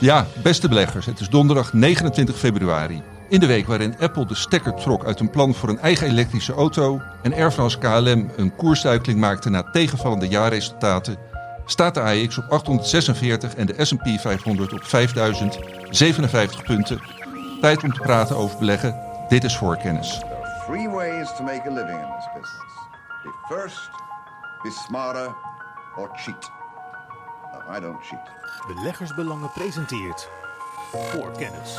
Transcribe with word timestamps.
Ja, 0.00 0.26
beste 0.42 0.68
beleggers, 0.68 1.06
het 1.06 1.20
is 1.20 1.28
donderdag 1.28 1.72
29 1.72 2.36
februari. 2.36 3.02
In 3.28 3.40
de 3.40 3.46
week 3.46 3.66
waarin 3.66 3.98
Apple 3.98 4.26
de 4.26 4.34
stekker 4.34 4.74
trok 4.74 5.04
uit 5.04 5.20
een 5.20 5.30
plan 5.30 5.54
voor 5.54 5.68
een 5.68 5.78
eigen 5.78 6.06
elektrische 6.06 6.52
auto 6.52 7.00
en 7.22 7.34
Air 7.34 7.50
France 7.50 7.78
KLM 7.78 8.30
een 8.36 8.56
koersduikeling 8.56 9.20
maakte 9.20 9.50
na 9.50 9.62
tegenvallende 9.62 10.28
jaarresultaten, 10.28 11.16
staat 11.66 11.94
de 11.94 12.00
AX 12.00 12.38
op 12.38 12.44
846 12.48 13.54
en 13.54 13.66
de 13.66 13.84
S&P 13.84 14.20
500 14.20 14.72
op 14.72 14.84
5057 14.84 16.62
punten. 16.62 17.00
Tijd 17.60 17.82
om 17.82 17.92
te 17.92 18.00
praten 18.00 18.36
over 18.36 18.58
beleggen. 18.58 18.96
Dit 19.28 19.44
is 19.44 19.56
voorkennis. 19.56 20.20
Three 20.66 20.88
ways 20.88 21.36
to 21.36 21.42
make 21.44 21.62
a 21.66 21.72
living 21.72 21.98
in 21.98 22.08
this 22.16 22.28
business. 22.34 22.74
Be 23.22 23.30
first, 23.48 23.90
be 24.62 24.70
smarter, 24.86 25.34
or 25.96 26.10
cheat. 26.14 26.57
I 27.76 27.80
don't 27.80 28.02
cheat. 28.02 28.30
Beleggersbelangen 28.74 29.50
presenteert 29.54 30.28
voor 30.92 31.32
kennis. 31.32 31.78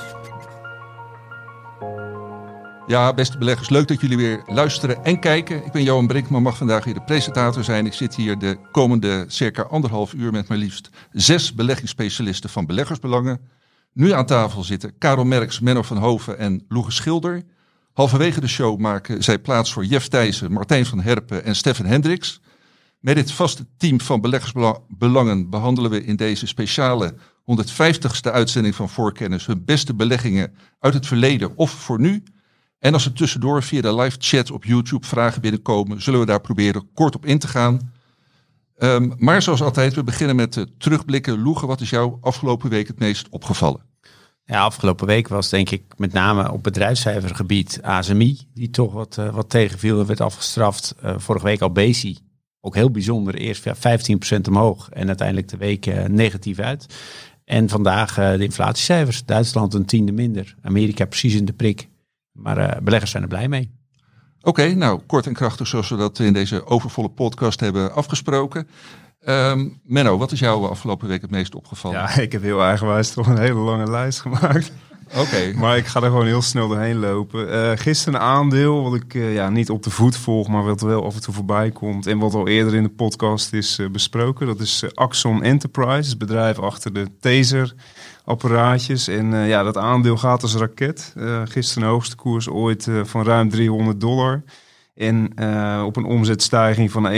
Ja, 2.88 3.14
beste 3.14 3.38
beleggers, 3.38 3.70
leuk 3.70 3.88
dat 3.88 4.02
jullie 4.02 4.18
weer 4.18 4.44
luisteren 4.46 5.04
en 5.04 5.20
kijken. 5.20 5.66
Ik 5.66 5.72
ben 5.72 5.84
Johan 5.84 6.08
Brinkman, 6.08 6.42
mag 6.42 6.58
vandaag 6.58 6.84
weer 6.84 6.94
de 6.94 7.02
presentator 7.02 7.64
zijn. 7.64 7.86
Ik 7.86 7.94
zit 7.94 8.16
hier 8.16 8.38
de 8.38 8.58
komende 8.72 9.26
circa 9.28 9.62
anderhalf 9.62 10.14
uur 10.14 10.32
met 10.32 10.48
maar 10.48 10.58
liefst 10.58 10.90
zes 11.12 11.54
beleggingsspecialisten 11.54 12.50
van 12.50 12.66
Beleggersbelangen. 12.66 13.40
Nu 13.94 14.12
aan 14.12 14.26
tafel 14.26 14.64
zitten 14.64 14.98
Karel 14.98 15.26
Merks, 15.26 15.60
Menno 15.60 15.82
van 15.82 15.98
Hoven 15.98 16.38
en 16.38 16.66
Loege 16.68 16.92
Schilder. 16.92 17.44
Halverwege 17.94 18.42
de 18.42 18.48
show 18.48 18.80
maken 18.80 19.24
zij 19.24 19.40
plaats 19.40 19.74
voor 19.74 19.86
Jeff 19.86 20.08
Thijssen, 20.08 20.52
Martijn 20.52 20.86
van 20.86 21.02
Herpen 21.02 21.44
en 21.44 21.56
Stefan 21.56 21.86
Hendricks. 21.86 22.42
Met 23.00 23.16
dit 23.16 23.32
vaste 23.32 23.66
team 23.78 24.02
van 24.02 24.22
beleggersbelangen 24.22 25.50
behandelen 25.50 25.92
we 25.92 26.04
in 26.04 26.16
deze 26.16 26.48
speciale 26.48 27.16
150ste 27.42 28.32
uitzending 28.32 28.76
van 28.76 28.90
Voorkennis 28.90 29.46
hun 29.46 29.66
beste 29.66 29.94
beleggingen 29.94 30.54
uit 30.80 30.94
het 30.94 31.08
verleden 31.08 31.56
of 31.56 31.72
voor 31.72 32.00
nu. 32.00 32.24
En 32.80 32.94
als 32.94 33.06
er 33.06 33.14
tussendoor 33.14 33.64
via 33.64 33.82
de 33.82 33.96
live 33.96 34.18
chat 34.20 34.52
op 34.52 34.66
YouTube 34.66 35.06
vragen 35.06 35.42
binnenkomen, 35.42 36.02
zullen 36.02 36.20
we 36.20 36.26
daar 36.26 36.42
proberen 36.42 36.90
kort 36.94 37.16
op 37.16 37.26
in 37.26 37.40
te 37.40 37.48
gaan. 37.48 37.92
Um, 38.78 39.14
maar 39.18 39.42
zoals 39.42 39.62
altijd, 39.62 39.94
we 39.94 40.04
beginnen 40.04 40.36
met 40.36 40.56
uh, 40.56 40.64
terugblikken. 40.78 41.42
Loegen, 41.42 41.68
wat 41.68 41.82
is 41.82 41.90
jou 41.90 42.18
afgelopen 42.22 42.70
week 42.70 42.88
het 42.88 43.00
meest 43.00 43.30
opgevallen? 43.30 43.82
Ja, 44.46 44.64
afgelopen 44.64 45.08
week 45.08 45.28
was 45.28 45.50
denk 45.50 45.70
ik 45.70 45.84
met 45.98 46.14
name 46.14 46.52
op 46.52 46.64
bedrijfscijfergebied 46.64 47.80
ASMI, 47.82 48.40
die 48.54 48.70
toch 48.70 48.94
wat, 48.94 49.18
uh, 49.20 49.34
wat 49.34 49.50
tegenviel 49.50 50.00
en 50.00 50.06
werd 50.06 50.22
afgestraft. 50.22 50.96
Uh, 51.04 51.14
vorige 51.18 51.46
week 51.46 51.62
al 51.62 51.72
Bezi, 51.72 52.18
ook 52.62 52.76
heel 52.76 52.92
bijzonder. 52.92 53.36
Eerst 53.36 53.64
ja, 53.64 53.76
15% 53.76 54.42
omhoog 54.48 54.90
en 54.90 55.08
uiteindelijk 55.08 55.48
de 55.48 55.58
week 55.58 55.86
uh, 55.86 56.04
negatief 56.04 56.60
uit. 56.60 56.86
En 57.46 57.70
vandaag 57.70 58.18
uh, 58.18 58.32
de 58.32 58.44
inflatiecijfers. 58.44 59.26
Duitsland 59.26 59.74
een 59.74 59.86
tiende 59.86 60.12
minder. 60.12 60.56
Amerika 60.62 61.06
precies 61.06 61.36
in 61.36 61.46
de 61.46 61.54
prik. 61.54 61.88
Maar 62.32 62.58
uh, 62.58 62.72
beleggers 62.84 63.12
zijn 63.12 63.24
er 63.24 63.30
blij 63.30 63.48
mee. 63.48 63.78
Oké, 64.40 64.50
okay, 64.50 64.74
nou 64.74 65.02
kort 65.06 65.28
en 65.28 65.34
krachtig 65.34 65.68
zoals 65.68 65.90
we 65.90 65.96
dat 65.96 66.20
in 66.20 66.34
deze 66.34 66.66
overvolle 66.66 67.10
podcast 67.10 67.60
hebben 67.60 67.94
afgesproken. 67.94 68.68
Um, 69.28 69.80
Menno, 69.84 70.18
wat 70.18 70.32
is 70.32 70.40
jou 70.40 70.70
afgelopen 70.70 71.08
week 71.08 71.22
het 71.22 71.32
meest 71.32 71.56
opgevallen? 71.56 72.00
Ja, 72.00 72.18
ik 72.22 72.32
heb 72.32 72.42
heel 72.42 72.64
eigenwijs 72.64 73.12
toch 73.12 73.28
een 73.28 73.40
hele 73.40 73.60
lange 73.60 73.90
lijst 73.90 74.20
gemaakt. 74.20 74.72
Oké. 75.16 75.54
Maar 75.56 75.78
ik 75.78 75.86
ga 75.86 76.02
er 76.02 76.10
gewoon 76.10 76.26
heel 76.26 76.42
snel 76.42 76.68
doorheen 76.68 77.00
lopen. 77.00 77.50
Uh, 77.50 77.72
gisteren 77.76 78.14
een 78.14 78.26
aandeel 78.26 78.84
wat 78.84 78.96
ik 78.96 79.14
uh, 79.14 79.34
ja, 79.34 79.50
niet 79.50 79.70
op 79.70 79.84
de 79.84 79.90
voet 79.90 80.18
volg, 80.18 80.48
maar 80.48 80.64
wat 80.64 80.82
wel 80.82 81.06
af 81.06 81.16
en 81.16 81.22
toe 81.22 81.34
voorbij 81.34 81.72
komt. 81.72 82.08
En 82.08 82.18
wat 82.20 82.34
al 82.34 82.48
eerder 82.48 82.76
in 82.76 82.84
de 82.84 82.90
podcast 82.90 83.54
is 83.54 83.80
uh, 83.80 83.90
besproken. 83.90 84.48
Dat 84.48 84.60
is 84.60 84.84
Axon 84.94 85.44
Enterprise, 85.44 86.10
het 86.10 86.18
bedrijf 86.18 86.60
achter 86.60 86.94
de 86.94 87.08
taser 87.20 87.74
apparaatjes. 88.26 89.08
En 89.08 89.34
ja, 89.34 89.64
dat 89.64 89.78
aandeel 89.78 90.18
gaat 90.18 90.42
als 90.42 90.56
raket. 90.56 91.14
gisteren 91.44 91.84
de 91.84 91.90
hoogste 91.90 92.16
koers 92.16 92.50
ooit 92.50 92.88
van 93.04 93.24
ruim 93.24 93.50
300 93.50 94.02
dollar. 94.02 94.44
En 95.00 95.32
uh, 95.36 95.84
op 95.86 95.96
een 95.96 96.06
omzetstijging 96.06 96.92
van 96.92 97.12
31% 97.12 97.16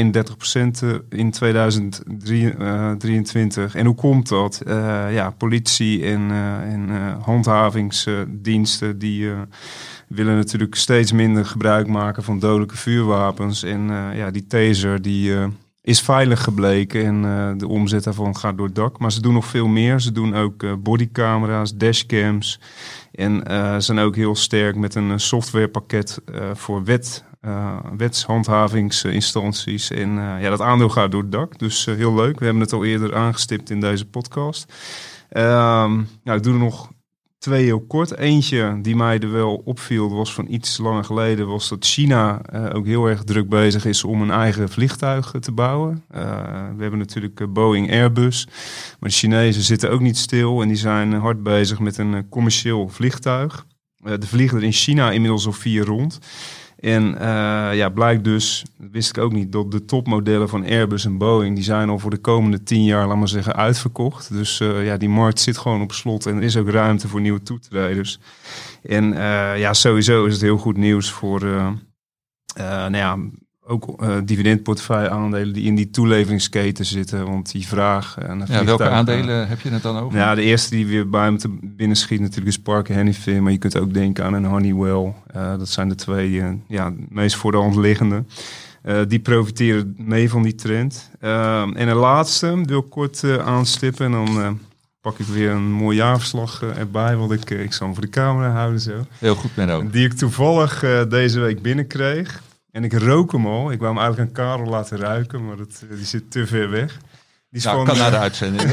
in 1.10 1.32
2023. 1.32 3.76
En 3.76 3.86
hoe 3.86 3.96
komt 3.96 4.30
dat? 4.30 4.62
Ja, 5.12 5.30
politie 5.38 6.04
en, 6.04 6.32
en 6.64 6.90
handhavingsdiensten 7.22 9.00
die 9.00 9.30
willen 10.08 10.36
natuurlijk 10.36 10.76
steeds 10.76 11.12
minder 11.12 11.46
gebruik 11.46 11.88
maken 11.88 12.24
van 12.24 12.40
dodelijke 12.40 12.78
vuurwapens. 12.78 13.64
En 13.64 13.90
ja, 14.16 14.32
die 14.32 14.48
taser 14.48 15.02
die 15.02 15.34
is 15.82 16.02
veilig 16.02 16.44
gebleken 16.44 17.06
en 17.06 17.58
de 17.58 17.68
omzet 17.68 18.04
daarvan 18.04 18.38
gaat 18.38 18.58
door 18.58 18.66
het 18.66 18.76
dak. 18.76 19.00
Maar 19.00 19.12
ze 19.12 19.22
doen 19.22 19.34
nog 19.34 19.46
veel 19.46 19.68
meer. 19.68 20.00
Ze 20.00 20.12
doen 20.12 20.36
ook 20.36 20.84
bodycamera's, 20.84 21.76
dashcams. 21.76 22.60
En 23.12 23.44
zijn 23.82 24.00
ook 24.00 24.16
heel 24.16 24.36
sterk 24.36 24.76
met 24.76 24.96
een 24.96 25.20
softwarepakket 25.20 26.22
voor 26.54 26.84
wet 26.84 27.30
wetshandhavingsinstanties. 27.98 29.92
En 29.92 30.10
uh, 30.10 30.42
ja, 30.42 30.50
dat 30.50 30.62
aandeel 30.62 30.90
gaat 30.90 31.12
door 31.12 31.22
het 31.22 31.32
dak. 31.32 31.60
Dus 31.60 31.86
uh, 31.86 31.96
heel 31.96 32.16
leuk. 32.16 32.40
We 32.40 32.46
hebben 32.46 32.64
het 32.64 32.74
al 32.74 32.86
eerder 32.86 33.16
aangestipt 33.16 33.70
in 33.70 33.80
deze 33.80 34.06
podcast. 34.06 34.74
Um, 35.30 36.08
nou, 36.24 36.38
ik 36.38 36.44
doe 36.44 36.54
er 36.54 36.60
nog 36.60 36.90
twee 37.38 37.64
heel 37.64 37.82
kort. 37.82 38.18
Eentje 38.18 38.80
die 38.82 38.96
mij 38.96 39.20
er 39.20 39.32
wel 39.32 39.62
opviel, 39.66 40.10
was 40.10 40.34
van 40.34 40.46
iets 40.50 40.78
langer 40.78 41.04
geleden, 41.04 41.48
was 41.48 41.70
dat 41.70 41.86
China 41.86 42.42
ook 42.74 42.86
heel 42.86 43.06
erg 43.06 43.24
druk 43.24 43.50
bezig 43.50 43.86
is 43.86 44.04
om 44.04 44.22
een 44.22 44.32
eigen 44.32 44.70
vliegtuig 44.70 45.34
te 45.40 45.52
bouwen. 45.52 46.04
we 46.76 46.78
hebben 46.78 46.98
natuurlijk 46.98 47.54
Boeing 47.54 47.92
Airbus, 47.92 48.48
maar 49.00 49.10
de 49.10 49.16
Chinezen 49.16 49.62
zitten 49.62 49.92
ook 49.92 50.00
niet 50.00 50.18
stil 50.18 50.62
en 50.62 50.68
die 50.68 50.78
zijn 50.78 51.14
hard 51.14 51.44
bezig 51.44 51.80
met 51.80 51.98
een 51.98 52.30
commercieel 52.30 52.90
vliegtuig. 52.90 53.66
de 53.98 54.28
vliegen 54.28 54.58
er 54.58 54.64
in 54.64 54.72
China 54.72 55.12
inmiddels 55.12 55.46
al 55.46 55.52
vier 55.52 55.86
rond. 55.86 56.20
En 56.82 57.14
uh, 57.14 57.20
ja, 57.74 57.90
blijkt 57.90 58.24
dus, 58.24 58.66
wist 58.78 59.10
ik 59.10 59.24
ook 59.24 59.32
niet, 59.32 59.52
dat 59.52 59.72
de 59.72 59.86
topmodellen 59.86 60.50
van 60.50 60.64
Airbus 60.64 61.06
en 61.06 61.18
Boeing, 61.18 61.56
die 61.56 61.64
zijn 61.64 61.90
al 61.90 62.00
voor 62.00 62.10
de 62.10 62.18
komende 62.18 62.64
tien 62.64 62.84
jaar, 62.84 63.08
laat 63.08 63.18
maar 63.18 63.28
zeggen, 63.28 63.56
uitverkocht. 63.56 64.34
Dus 64.34 64.60
uh, 64.60 64.86
ja, 64.86 64.98
die 64.98 65.10
markt 65.10 65.40
zit 65.40 65.58
gewoon 65.58 65.82
op 65.82 65.92
slot 65.92 66.26
en 66.26 66.36
er 66.36 66.44
is 66.44 66.58
ook 66.58 66.70
ruimte 66.70 67.08
voor 67.08 67.22
nieuwe 67.22 67.42
toetreders. 67.42 68.20
En 68.84 69.14
uh, 69.14 69.60
ja, 69.60 69.74
sowieso 69.74 70.26
is 70.26 70.34
het 70.34 70.42
heel 70.42 70.58
goed 70.58 70.78
nieuws 70.78 71.12
voor, 71.12 71.42
nou 72.56 72.98
ja, 72.98 73.18
ook 73.66 74.02
uh, 74.02 74.18
dividendportefeuille 74.24 75.10
aandelen 75.10 75.54
die 75.54 75.66
in 75.66 75.76
die 75.76 75.90
toeleveringsketen 75.90 76.86
zitten. 76.86 77.26
Want 77.26 77.52
die 77.52 77.68
vraag... 77.68 78.18
Uh, 78.20 78.42
ja, 78.48 78.66
welke 78.66 78.90
aandelen 78.90 79.48
heb 79.48 79.62
je 79.62 79.70
het 79.70 79.82
dan 79.82 79.98
over? 79.98 80.18
Ja, 80.18 80.36
de 80.36 80.42
eerste 80.42 80.76
die 80.76 80.88
weer 80.88 81.10
bij 81.10 81.32
me 81.32 81.38
te 81.38 81.58
binnen 81.62 81.98
schiet 81.98 82.20
natuurlijk 82.20 82.48
is 82.48 82.60
Parker 82.60 82.96
Hannifin. 82.96 83.44
Maar 83.44 83.52
je 83.52 83.58
kunt 83.58 83.78
ook 83.78 83.94
denken 83.94 84.26
aan 84.26 84.34
een 84.34 84.46
Honeywell. 84.46 85.14
Uh, 85.36 85.58
dat 85.58 85.70
zijn 85.70 85.90
de 85.90 85.96
twee 85.96 86.60
ja, 86.68 86.94
meest 87.10 87.36
voor 87.36 87.52
de 87.52 87.58
hand 87.58 87.76
liggende. 87.76 88.24
die 89.08 89.20
profiteren 89.20 89.96
mee 89.98 90.30
van 90.30 90.44
die 90.44 90.56
trend. 90.56 91.10
en 91.20 91.74
de 91.74 91.94
laatste 91.94 92.62
wil 92.66 92.80
ik 92.80 92.90
kort 92.90 93.24
aanstippen. 93.40 94.06
En 94.06 94.12
dan 94.12 94.60
pak 95.02 95.20
ik 95.20 95.26
weer 95.26 95.52
een 95.52 95.72
mooi 95.72 95.98
jaarverslag 95.98 96.64
erbij. 96.64 97.16
Want 97.16 97.32
ik, 97.32 97.50
ik 97.50 97.74
zal 97.74 97.86
hem 97.86 97.96
voor 97.96 98.06
de 98.06 98.12
camera 98.12 98.52
houden 98.52 98.80
zo. 98.80 99.06
Heel 99.18 99.36
goed, 99.36 99.56
Menno. 99.56 99.90
Die 99.90 100.06
ik 100.06 100.14
toevallig 100.14 100.80
deze 101.10 101.40
week 101.40 101.62
binnenkreeg. 101.62 102.42
En 102.72 102.84
ik 102.84 102.94
rook 102.94 103.32
hem 103.32 103.48
al. 103.48 103.72
Ik 103.72 103.80
wou 103.80 103.94
hem 103.94 104.02
eigenlijk 104.04 104.38
aan 104.38 104.46
Karel 104.46 104.70
laten 104.70 104.98
ruiken, 104.98 105.46
maar 105.46 105.58
dat, 105.58 105.84
die 105.90 106.06
zit 106.06 106.32
te 106.32 106.48
ver 106.48 106.70
weg. 106.70 106.98
Die 107.50 107.60
is 107.60 107.66
nou, 107.66 107.78
van, 107.78 107.86
kan 107.86 107.98
naar 107.98 108.12
de 108.12 108.18
uitzending. 108.18 108.72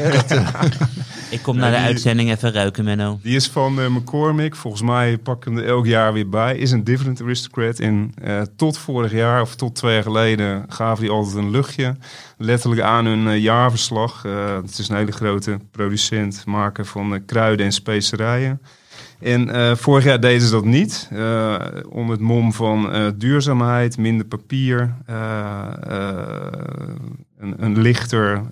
ik 1.31 1.43
kom 1.43 1.57
naar 1.57 1.71
de 1.71 1.77
uitzending 1.77 2.31
even 2.31 2.53
ruiken, 2.53 2.85
Menno. 2.85 3.19
Die 3.23 3.37
is 3.37 3.49
van 3.49 3.81
uh, 3.81 3.89
McCormick. 3.89 4.57
Volgens 4.57 4.83
mij 4.83 5.19
pak 5.19 5.37
ik 5.37 5.45
hem 5.45 5.59
er 5.59 5.67
elk 5.67 5.87
jaar 5.87 6.13
weer 6.13 6.29
bij. 6.29 6.57
Is 6.57 6.71
een 6.71 6.85
dividend 6.85 7.23
aristocrat. 7.23 7.79
En 7.79 8.15
uh, 8.25 8.43
tot 8.57 8.79
vorig 8.79 9.13
jaar, 9.13 9.41
of 9.41 9.55
tot 9.55 9.75
twee 9.75 9.95
jaar 9.95 10.03
geleden, 10.03 10.65
gaven 10.69 11.03
die 11.03 11.13
altijd 11.13 11.37
een 11.37 11.51
luchtje. 11.51 11.97
Letterlijk 12.37 12.83
aan 12.83 13.05
hun 13.05 13.27
uh, 13.27 13.39
jaarverslag. 13.39 14.23
het 14.63 14.79
is 14.79 14.89
een 14.89 14.97
hele 14.97 15.13
grote 15.13 15.59
producent, 15.71 16.43
maker 16.47 16.87
van 16.87 17.23
kruiden 17.27 17.67
en 17.67 17.73
specerijen. 17.73 18.61
En 19.21 19.49
uh, 19.49 19.75
vorig 19.75 20.05
jaar 20.05 20.21
deden 20.21 20.47
ze 20.47 20.51
dat 20.51 20.65
niet. 20.65 21.09
Uh, 21.13 21.57
onder 21.89 22.11
het 22.11 22.21
mom 22.25 22.53
van 22.53 22.95
uh, 22.95 23.09
duurzaamheid, 23.17 23.99
minder 23.99 24.27
papier, 24.27 24.95
een, 27.39 27.55
een, 27.65 27.79
lichter, 27.79 28.43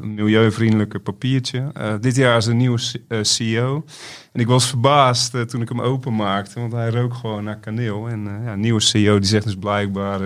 milieuvriendelijker 0.00 1.00
papiertje. 1.00 1.72
dit 2.00 2.16
jaar 2.16 2.36
is 2.36 2.46
een 2.46 2.56
nieuwe 2.56 2.80
CEO. 3.22 3.84
En 4.32 4.40
ik 4.40 4.46
was 4.46 4.68
verbaasd 4.68 5.48
toen 5.48 5.60
ik 5.60 5.68
hem 5.68 5.80
openmaakte, 5.80 6.60
want 6.60 6.72
hij 6.72 6.88
rook 6.88 7.14
gewoon 7.14 7.44
naar 7.44 7.58
kaneel. 7.58 8.08
En 8.08 8.24
ja, 8.44 8.52
een 8.52 8.60
nieuwe 8.60 8.80
CEO 8.80 9.18
die 9.18 9.28
zegt 9.28 9.44
dus 9.44 9.56
blijkbaar, 9.56 10.18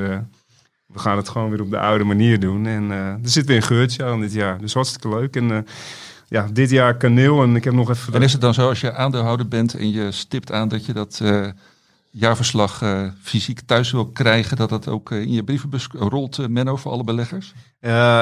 we 0.86 0.98
gaan 0.98 1.16
het 1.16 1.28
gewoon 1.28 1.50
weer 1.50 1.62
op 1.62 1.70
de 1.70 1.78
oude 1.78 2.04
manier 2.04 2.40
doen. 2.40 2.66
En 2.66 2.90
er 2.90 3.18
zit 3.22 3.46
weer 3.46 3.56
een 3.56 3.62
geurtje 3.62 4.04
aan 4.04 4.20
dit 4.20 4.32
jaar. 4.32 4.58
Dus 4.58 4.74
hartstikke 4.74 5.08
leuk. 5.08 5.36
En 5.36 5.66
ja, 6.30 6.48
dit 6.52 6.70
jaar 6.70 6.96
kaneel 6.96 7.42
en 7.42 7.56
ik 7.56 7.64
heb 7.64 7.74
nog 7.74 7.90
even... 7.90 8.14
En 8.14 8.22
is 8.22 8.32
het 8.32 8.40
dan 8.40 8.54
zo 8.54 8.68
als 8.68 8.80
je 8.80 8.94
aandeelhouder 8.94 9.48
bent 9.48 9.74
en 9.74 9.90
je 9.90 10.12
stipt 10.12 10.52
aan 10.52 10.68
dat 10.68 10.86
je 10.86 10.92
dat 10.92 11.20
uh, 11.22 11.48
jaarverslag 12.10 12.82
eh, 12.82 13.02
fysiek 13.22 13.60
thuis 13.60 13.90
wil 13.90 14.06
krijgen, 14.06 14.56
dat 14.56 14.68
dat 14.68 14.88
ook 14.88 15.10
eh, 15.10 15.20
in 15.20 15.32
je 15.32 15.44
brievenbus 15.44 15.86
rolt, 15.92 16.38
eh, 16.38 16.46
Menno, 16.46 16.76
voor 16.76 16.92
alle 16.92 17.04
beleggers? 17.04 17.54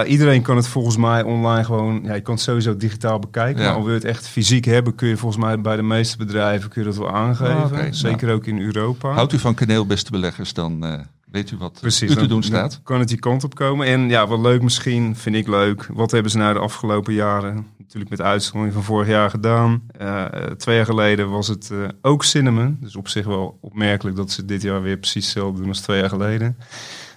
Iedereen 0.07 0.43
kan 0.43 0.57
het 0.57 0.69
volgens 0.69 0.97
mij 0.97 1.23
online 1.23 1.65
gewoon, 1.65 2.01
ja, 2.05 2.15
je 2.15 2.21
kan 2.21 2.35
het 2.35 2.43
sowieso 2.43 2.77
digitaal 2.77 3.19
bekijken. 3.19 3.63
Ja. 3.63 3.73
Maar 3.73 3.81
wil 3.81 3.89
je 3.89 3.99
het 3.99 4.05
echt 4.05 4.29
fysiek 4.29 4.65
hebben, 4.65 4.95
kun 4.95 5.09
je 5.09 5.17
volgens 5.17 5.45
mij 5.45 5.61
bij 5.61 5.77
de 5.77 5.83
meeste 5.83 6.17
bedrijven 6.17 6.71
kun 6.71 6.83
je 6.83 6.89
dat 6.89 6.97
wel 6.97 7.11
aangeven. 7.11 7.79
Ah. 7.79 7.87
Zeker 7.91 8.33
ook 8.33 8.47
in 8.47 8.61
Europa. 8.61 9.13
Houdt 9.13 9.33
u 9.33 9.39
van 9.39 9.55
kaneel, 9.55 9.87
beste 9.87 10.11
beleggers, 10.11 10.53
dan 10.53 10.85
eh, 10.85 11.01
weet 11.31 11.51
u 11.51 11.57
wat 11.57 11.81
Precies, 11.81 12.11
u 12.11 12.15
te 12.15 12.21
doen 12.21 12.29
dan 12.29 12.43
staat. 12.43 12.81
Kan 12.83 12.99
het 12.99 13.09
die 13.09 13.19
kant 13.19 13.45
op 13.45 13.55
komen. 13.55 13.87
En 13.87 14.09
ja, 14.09 14.27
wat 14.27 14.41
leuk 14.41 14.63
misschien, 14.63 15.17
vind 15.17 15.37
ik 15.37 15.49
leuk. 15.49 15.89
Wat 15.93 16.11
hebben 16.11 16.31
ze 16.31 16.39
nou 16.39 16.55
de 16.55 16.61
afgelopen 16.61 17.15
jaren, 17.15 17.67
natuurlijk 17.79 18.11
met 18.11 18.21
uitzondering 18.21 18.75
van 18.75 18.85
vorig 18.85 19.09
jaar 19.09 19.31
gedaan. 19.31 19.83
Eh, 19.99 20.25
eh, 20.25 20.51
twee 20.51 20.77
jaar 20.77 20.85
geleden 20.85 21.31
was 21.31 21.49
het 21.49 21.71
eh, 21.71 21.89
ook 22.03 22.25
cinnamon. 22.25 22.77
Dus 22.81 22.97
op 22.97 23.09
zich 23.09 23.27
wel 23.27 23.59
opmerkelijk 23.61 24.17
dat 24.17 24.31
ze 24.31 24.45
dit 24.45 24.63
jaar 24.63 24.83
weer 24.83 24.99
precies 24.99 25.25
hetzelfde 25.25 25.61
doen 25.61 25.69
als 25.69 25.81
twee 25.81 26.01
jaar 26.01 26.09
geleden. 26.09 26.57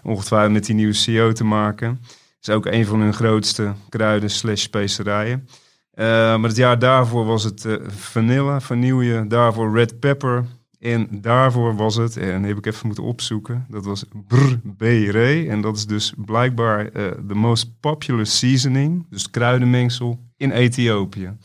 Ongetwijfeld 0.04 0.54
met 0.54 0.66
die 0.66 0.76
nieuwe 0.76 0.94
CEO 0.94 1.32
te 1.32 1.44
maken. 1.44 2.00
is 2.42 2.50
ook 2.50 2.66
een 2.66 2.86
van 2.86 3.00
hun 3.00 3.14
grootste 3.14 3.74
kruiden 3.90 4.30
slash 4.30 4.62
specerijen. 4.62 5.48
Maar 5.96 6.42
het 6.42 6.56
jaar 6.56 6.80
daarvoor 6.80 7.26
was 7.26 7.44
het 7.44 7.68
vanille, 7.88 8.62
vanille. 8.62 9.28
Daarvoor 9.28 9.76
red 9.76 10.00
pepper. 10.00 10.46
En 10.82 11.08
daarvoor 11.12 11.76
was 11.76 11.96
het, 11.96 12.18
en 12.18 12.44
heb 12.44 12.58
ik 12.58 12.66
even 12.66 12.86
moeten 12.86 13.04
opzoeken, 13.04 13.66
dat 13.70 13.86
was 13.86 14.06
brbere. 14.28 15.50
En 15.50 15.62
dat 15.62 15.78
is 15.78 15.86
dus 15.86 16.14
blijkbaar 16.18 16.88
eh, 16.88 17.12
de 17.28 17.36
most 17.36 17.80
popular 17.80 18.26
seasoning, 18.26 19.06
dus 19.10 19.30
kruidenmengsel, 19.30 20.20
in 20.38 20.52
Ethiopië. 20.52 21.38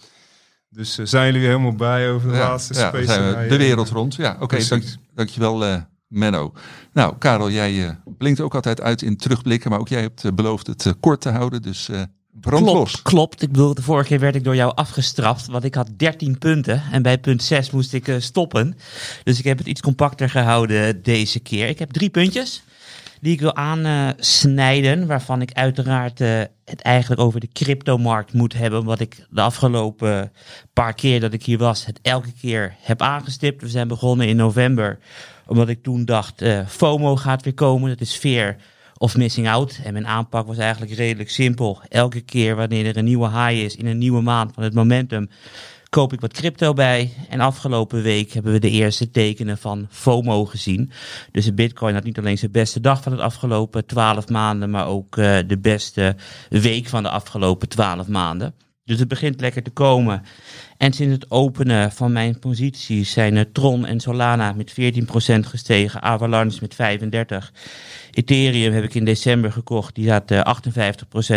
Dus 0.69 0.99
eh, 0.99 1.07
zijn 1.07 1.33
jullie 1.33 1.49
helemaal 1.49 1.75
bij 1.75 2.11
over 2.11 2.31
de 2.31 2.37
laatste 2.37 2.75
ja, 2.75 2.91
we 2.91 3.03
specerijen? 3.03 3.49
de 3.49 3.57
wereld 3.57 3.89
rond. 3.89 4.15
Ja, 4.15 4.37
oké, 4.41 4.69
dank, 4.69 4.85
dankjewel 5.15 5.65
eh 5.65 5.81
Menno. 6.09 6.53
Nou, 6.93 7.15
Karel, 7.19 7.51
jij 7.51 7.87
eh, 7.87 7.95
blinkt 8.19 8.41
ook 8.41 8.55
altijd 8.55 8.81
uit 8.81 9.03
in 9.03 9.17
terugblikken, 9.17 9.71
maar 9.71 9.79
ook 9.79 9.89
jij 9.89 10.01
hebt 10.01 10.25
eh, 10.25 10.33
beloofd 10.33 10.67
het 10.67 10.87
eh, 10.87 10.93
kort 11.01 11.21
te 11.21 11.31
houden, 11.31 11.63
dus 11.63 11.91
klopt. 12.41 13.03
Klopt. 13.03 13.43
Ik 13.43 13.53
bedoel, 13.53 13.75
de 13.75 13.83
vorige 13.83 14.09
keer 14.09 14.21
werd 14.21 14.35
ik 14.35 14.45
door 14.45 14.57
jou 14.57 14.75
afgestraft, 14.75 15.47
want 15.47 15.65
ik 15.65 15.75
had 15.75 15.89
13 15.97 16.39
punten. 16.39 16.83
En 16.93 17.03
bij 17.03 17.19
punt 17.19 17.43
6 17.43 17.71
moest 17.71 17.93
ik 17.93 18.09
eh, 18.09 18.17
stoppen. 18.19 18.77
Dus 19.25 19.39
ik 19.39 19.45
heb 19.45 19.59
het 19.59 19.67
iets 19.67 19.81
compacter 19.81 20.31
gehouden 20.31 21.03
deze 21.03 21.41
keer. 21.41 21.69
Ik 21.69 21.79
heb 21.79 21.91
drie 21.91 22.11
puntjes 22.11 22.63
die 23.21 23.33
ik 23.33 23.41
wil 23.41 23.57
aansnijden, 23.57 25.07
waarvan 25.07 25.41
ik 25.41 25.53
uiteraard 25.53 26.21
eh, 26.21 26.41
het 26.65 26.81
eigenlijk 26.81 27.21
over 27.21 27.41
de 27.41 27.49
cryptomarkt 27.53 28.33
moet 28.33 28.53
hebben, 28.53 28.85
wat 28.85 29.01
ik 29.01 29.27
de 29.31 29.41
afgelopen 29.41 30.33
paar 30.73 30.95
keer 30.95 31.21
dat 31.21 31.33
ik 31.33 31.45
hier 31.45 31.59
was, 31.59 31.87
het 31.87 31.99
elke 32.03 32.33
keer 32.41 32.75
heb 32.81 33.03
aangestipt. 33.03 33.63
We 33.63 33.69
zijn 33.69 33.89
begonnen 33.89 34.29
in 34.29 34.37
november, 34.37 34.99
omdat 35.47 35.69
ik 35.69 35.83
toen 35.83 36.05
dacht, 36.05 36.43
eh, 36.43 36.67
FOMO 36.67 37.17
gaat 37.17 37.43
weer 37.43 37.55
komen, 37.55 37.89
dat 37.89 38.01
is 38.01 38.15
fear 38.15 38.57
of 38.99 39.17
missing 39.17 39.49
out. 39.49 39.81
En 39.85 39.93
mijn 39.93 40.07
aanpak 40.07 40.47
was 40.47 40.59
eigenlijk 40.59 40.93
redelijk 40.93 41.31
simpel. 41.31 41.81
Elke 41.89 42.21
keer 42.21 42.57
wanneer 42.57 42.87
er 42.87 42.97
een 42.97 43.05
nieuwe 43.05 43.29
high 43.29 43.65
is 43.65 43.77
in 43.77 43.87
een 43.87 43.99
nieuwe 43.99 44.21
maand 44.21 44.55
van 44.55 44.63
het 44.63 44.75
momentum, 44.75 45.29
koop 45.89 46.13
ik 46.13 46.21
wat 46.21 46.33
crypto 46.33 46.73
bij. 46.73 47.13
En 47.29 47.41
afgelopen 47.41 48.03
week 48.03 48.33
hebben 48.33 48.53
we 48.53 48.59
de 48.59 48.71
eerste 48.71 49.11
tekenen 49.11 49.59
van 49.59 49.87
FOMO 49.91 50.45
gezien. 50.45 50.91
Dus 51.33 51.45
de 51.45 51.55
bitcoin 51.55 51.95
had 51.95 52.05
niet 52.05 52.19
alleen 52.19 52.39
zijn 52.39 52.51
beste 52.51 52.81
dag 52.81 53.03
van 53.03 53.13
het 53.13 53.21
afgelopen 53.21 53.87
12 53.87 54.29
maanden, 54.29 54.71
maar 54.71 54.87
ook 54.87 55.17
eh, 55.17 55.39
de 55.47 55.59
beste 55.59 56.17
week 56.49 56.87
van 56.87 57.03
de 57.03 57.11
afgelopen 57.11 57.69
12 57.69 58.09
maanden. 58.09 58.55
Dus 58.87 58.99
het 58.99 59.09
begint 59.09 59.41
lekker 59.41 59.63
te 59.63 59.71
komen. 59.71 60.23
En 60.77 60.93
sinds 60.93 61.15
het 61.15 61.31
openen 61.31 61.93
van 61.93 62.13
mijn 62.13 62.39
posities 62.39 63.13
zijn 63.13 63.53
Tron 63.53 63.87
en 63.87 64.01
Solana 64.01 64.53
met 64.53 64.71
14% 64.71 64.75
gestegen, 65.41 66.03
Avalanche 66.03 66.59
met 66.61 66.75
35%. 66.75 67.53
Ethereum 68.17 68.73
heb 68.73 68.85
ik 68.85 68.95
in 68.95 69.05
december 69.05 69.53
gekocht, 69.53 69.95
die 69.95 70.11
eh, 70.13 70.55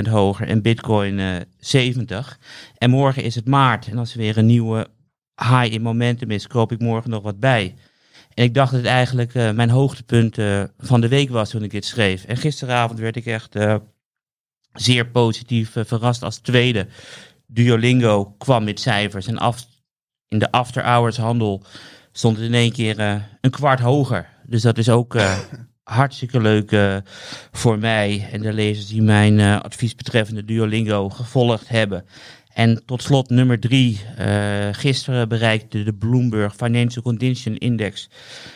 58% 0.06 0.10
hoger 0.10 0.48
en 0.48 0.62
Bitcoin 0.62 1.20
eh 1.20 1.36
70%. 1.96 2.38
En 2.78 2.90
morgen 2.90 3.24
is 3.24 3.36
het 3.36 3.48
maart 3.48 3.88
en 3.88 3.98
als 3.98 4.12
er 4.12 4.18
weer 4.18 4.38
een 4.38 4.46
nieuwe 4.46 4.88
high 5.36 5.74
in 5.74 5.82
momentum 5.82 6.32
is, 6.32 6.48
koop 6.48 6.72
ik 6.72 6.80
morgen 6.80 7.10
nog 7.10 7.24
wat 7.24 7.40
bij. 7.40 7.76
En 8.34 8.44
ik 8.44 8.54
dacht 8.54 8.72
dat 8.72 8.82
het 8.82 8.90
eigenlijk 8.90 9.36
eh, 9.36 9.52
mijn 9.52 9.70
hoogtepunt 9.70 10.38
eh, 10.38 10.64
van 10.78 11.02
de 11.02 11.08
week 11.08 11.30
was 11.30 11.50
toen 11.50 11.64
ik 11.64 11.72
dit 11.72 11.86
schreef. 11.86 12.24
En 12.24 12.38
gisteravond 12.38 13.00
werd 13.00 13.16
ik 13.16 13.26
echt 13.26 13.56
eh, 13.56 13.76
zeer 14.74 15.08
positief 15.08 15.76
eh, 15.76 15.86
verrast 15.86 16.24
als 16.24 16.38
tweede. 16.38 16.88
Duolingo 17.48 18.26
kwam 18.38 18.64
met 18.64 18.80
cijfers 18.80 19.28
en 19.28 19.38
af, 19.38 19.66
in 20.28 20.40
de 20.40 20.52
after-hours 20.52 21.18
handel 21.18 21.64
stond 22.12 22.38
het 22.38 22.46
in 22.46 22.54
één 22.54 22.72
keer 22.72 23.00
eh, 23.00 23.16
een 23.42 23.52
kwart 23.52 23.80
hoger. 23.80 24.30
Dus 24.46 24.62
dat 24.62 24.78
is 24.78 24.90
ook 24.90 25.16
eh, 25.16 25.38
hartstikke 25.90 26.42
leuk 26.42 26.72
eh, 26.72 26.96
voor 27.52 27.80
mij 27.80 28.28
en 28.32 28.42
de 28.42 28.54
lezers 28.54 28.88
die 28.88 29.02
mijn 29.02 29.40
eh, 29.40 29.60
advies 29.62 29.96
betreffende 29.96 30.46
Duolingo 30.46 31.10
gevolgd 31.10 31.70
hebben. 31.70 32.06
En 32.54 32.82
tot 32.86 33.04
slot 33.04 33.30
nummer 33.30 33.60
drie. 33.60 34.00
eh, 34.18 34.68
gisteren 34.72 35.30
bereikte 35.30 35.84
de 35.84 35.94
Bloomberg 35.94 36.56
Financial 36.56 37.04
Condition 37.04 37.58
Index 37.58 38.10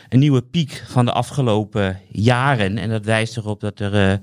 een 0.09 0.19
nieuwe 0.19 0.41
piek 0.41 0.83
van 0.87 1.05
de 1.05 1.11
afgelopen 1.11 1.99
jaren. 2.09 2.77
En 2.77 2.89
dat 2.89 3.05
wijst 3.05 3.37
erop 3.37 3.59
dat 3.59 3.79
er 3.79 4.19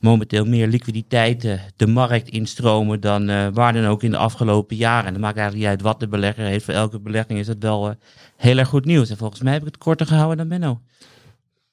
momenteel 0.00 0.44
meer 0.44 0.66
liquiditeiten 0.66 1.60
de 1.76 1.86
markt 1.86 2.28
instromen 2.28 3.00
dan 3.00 3.52
waar 3.52 3.72
dan 3.72 3.86
ook 3.86 4.02
in 4.02 4.10
de 4.10 4.16
afgelopen 4.16 4.76
jaren. 4.76 5.06
En 5.06 5.12
dat 5.12 5.22
maakt 5.22 5.36
eigenlijk 5.36 5.68
niet 5.68 5.76
uit 5.76 5.88
wat 5.90 6.00
de 6.00 6.08
belegger 6.08 6.44
heeft. 6.44 6.64
Voor 6.64 6.74
elke 6.74 7.00
belegging 7.00 7.38
is 7.38 7.46
dat 7.46 7.56
wel 7.60 7.94
heel 8.36 8.58
erg 8.58 8.68
goed 8.68 8.84
nieuws. 8.84 9.10
En 9.10 9.16
volgens 9.16 9.40
mij 9.40 9.52
heb 9.52 9.62
ik 9.62 9.68
het 9.68 9.78
korter 9.78 10.06
gehouden 10.06 10.36
dan 10.36 10.48
Benno. 10.48 10.80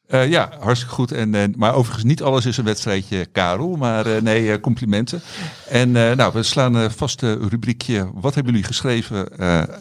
Eh, 0.08 0.30
ja, 0.30 0.50
hartstikke 0.60 0.94
goed. 0.94 1.12
En, 1.12 1.36
eh, 1.36 1.44
maar 1.56 1.74
overigens, 1.74 2.04
niet 2.04 2.22
alles 2.22 2.46
is 2.46 2.58
een 2.58 2.66
wedstrijdje, 2.66 3.26
Karel. 3.26 3.76
Maar 3.76 4.06
eh, 4.06 4.22
nee, 4.22 4.60
complimenten. 4.60 5.22
En 5.70 5.92
nou, 5.92 6.34
we 6.34 6.44
slaan 6.44 6.74
een 6.74 6.92
vaste 6.92 7.38
rubriekje. 7.50 8.10
Wat 8.14 8.36
hebben 8.36 8.54
jullie 8.54 8.68
geschreven? 8.68 9.14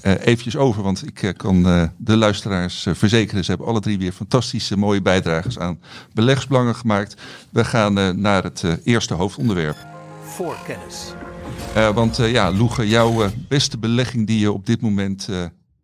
eventjes 0.02 0.56
over. 0.56 0.82
Want 0.82 1.06
ik 1.06 1.34
kan 1.36 1.62
de 1.96 2.16
luisteraars 2.16 2.86
verzekeren. 2.92 3.44
Ze 3.44 3.50
hebben 3.50 3.68
alle 3.68 3.80
drie 3.80 3.98
weer 3.98 4.12
fantastische 4.12 4.76
mooie 4.76 5.02
bijdrages 5.02 5.58
aan 5.58 5.80
beleggsbelangen 6.12 6.74
gemaakt. 6.74 7.16
We 7.50 7.64
gaan 7.64 8.20
naar 8.20 8.42
het 8.42 8.64
eerste 8.84 9.14
hoofdonderwerp. 9.14 9.76
Voor 10.22 10.56
kennis. 10.66 11.12
Eh, 11.74 11.94
want 11.94 12.16
ja, 12.16 12.52
Loege, 12.52 12.88
jouw 12.88 13.30
beste 13.48 13.78
belegging 13.78 14.26
die 14.26 14.38
je 14.38 14.52
op 14.52 14.66
dit 14.66 14.80
moment 14.80 15.28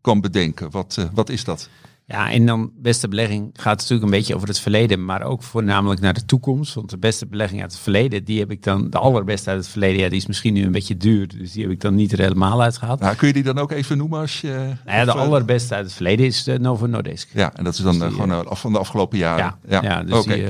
kan 0.00 0.20
bedenken. 0.20 0.70
Wat, 0.70 1.08
wat 1.12 1.28
is 1.28 1.44
dat? 1.44 1.68
Ja, 2.10 2.30
en 2.30 2.46
dan 2.46 2.70
beste 2.76 3.08
belegging 3.08 3.50
gaat 3.52 3.78
natuurlijk 3.78 4.02
een 4.02 4.18
beetje 4.18 4.34
over 4.34 4.48
het 4.48 4.60
verleden, 4.60 5.04
maar 5.04 5.22
ook 5.22 5.42
voornamelijk 5.42 6.00
naar 6.00 6.14
de 6.14 6.24
toekomst. 6.24 6.74
Want 6.74 6.90
de 6.90 6.98
beste 6.98 7.26
belegging 7.26 7.62
uit 7.62 7.72
het 7.72 7.80
verleden, 7.80 8.24
die 8.24 8.38
heb 8.38 8.50
ik 8.50 8.62
dan, 8.62 8.90
de 8.90 8.98
allerbeste 8.98 9.50
uit 9.50 9.58
het 9.58 9.68
verleden, 9.68 10.00
ja, 10.00 10.08
die 10.08 10.18
is 10.18 10.26
misschien 10.26 10.52
nu 10.52 10.64
een 10.64 10.72
beetje 10.72 10.96
duur, 10.96 11.28
dus 11.28 11.52
die 11.52 11.62
heb 11.62 11.72
ik 11.72 11.80
dan 11.80 11.94
niet 11.94 12.12
er 12.12 12.18
helemaal 12.18 12.62
uitgehaald. 12.62 13.00
Nou, 13.00 13.16
kun 13.16 13.26
je 13.26 13.32
die 13.32 13.42
dan 13.42 13.58
ook 13.58 13.70
even 13.70 13.98
noemen 13.98 14.20
als 14.20 14.40
je... 14.40 14.48
Nou 14.48 14.98
ja, 14.98 15.04
de 15.04 15.10
eh, 15.10 15.16
allerbeste 15.16 15.74
uit 15.74 15.84
het 15.84 15.94
verleden 15.94 16.26
is 16.26 16.44
de 16.44 16.58
Novo 16.58 16.86
Nordisk. 16.86 17.28
Ja, 17.32 17.52
en 17.54 17.64
dat 17.64 17.72
is 17.74 17.80
dan 17.80 17.92
Dus 17.92 18.02
eh, 18.02 18.08
die, 18.08 18.20
gewoon 18.20 18.44
eh, 18.44 18.50
af 18.50 18.60
van 18.60 18.72
de 18.72 18.78
afgelopen 18.78 19.18
jaren. 19.18 19.54
Ja, 19.68 19.82
ja. 19.82 20.02
dus 20.02 20.24
die, 20.24 20.44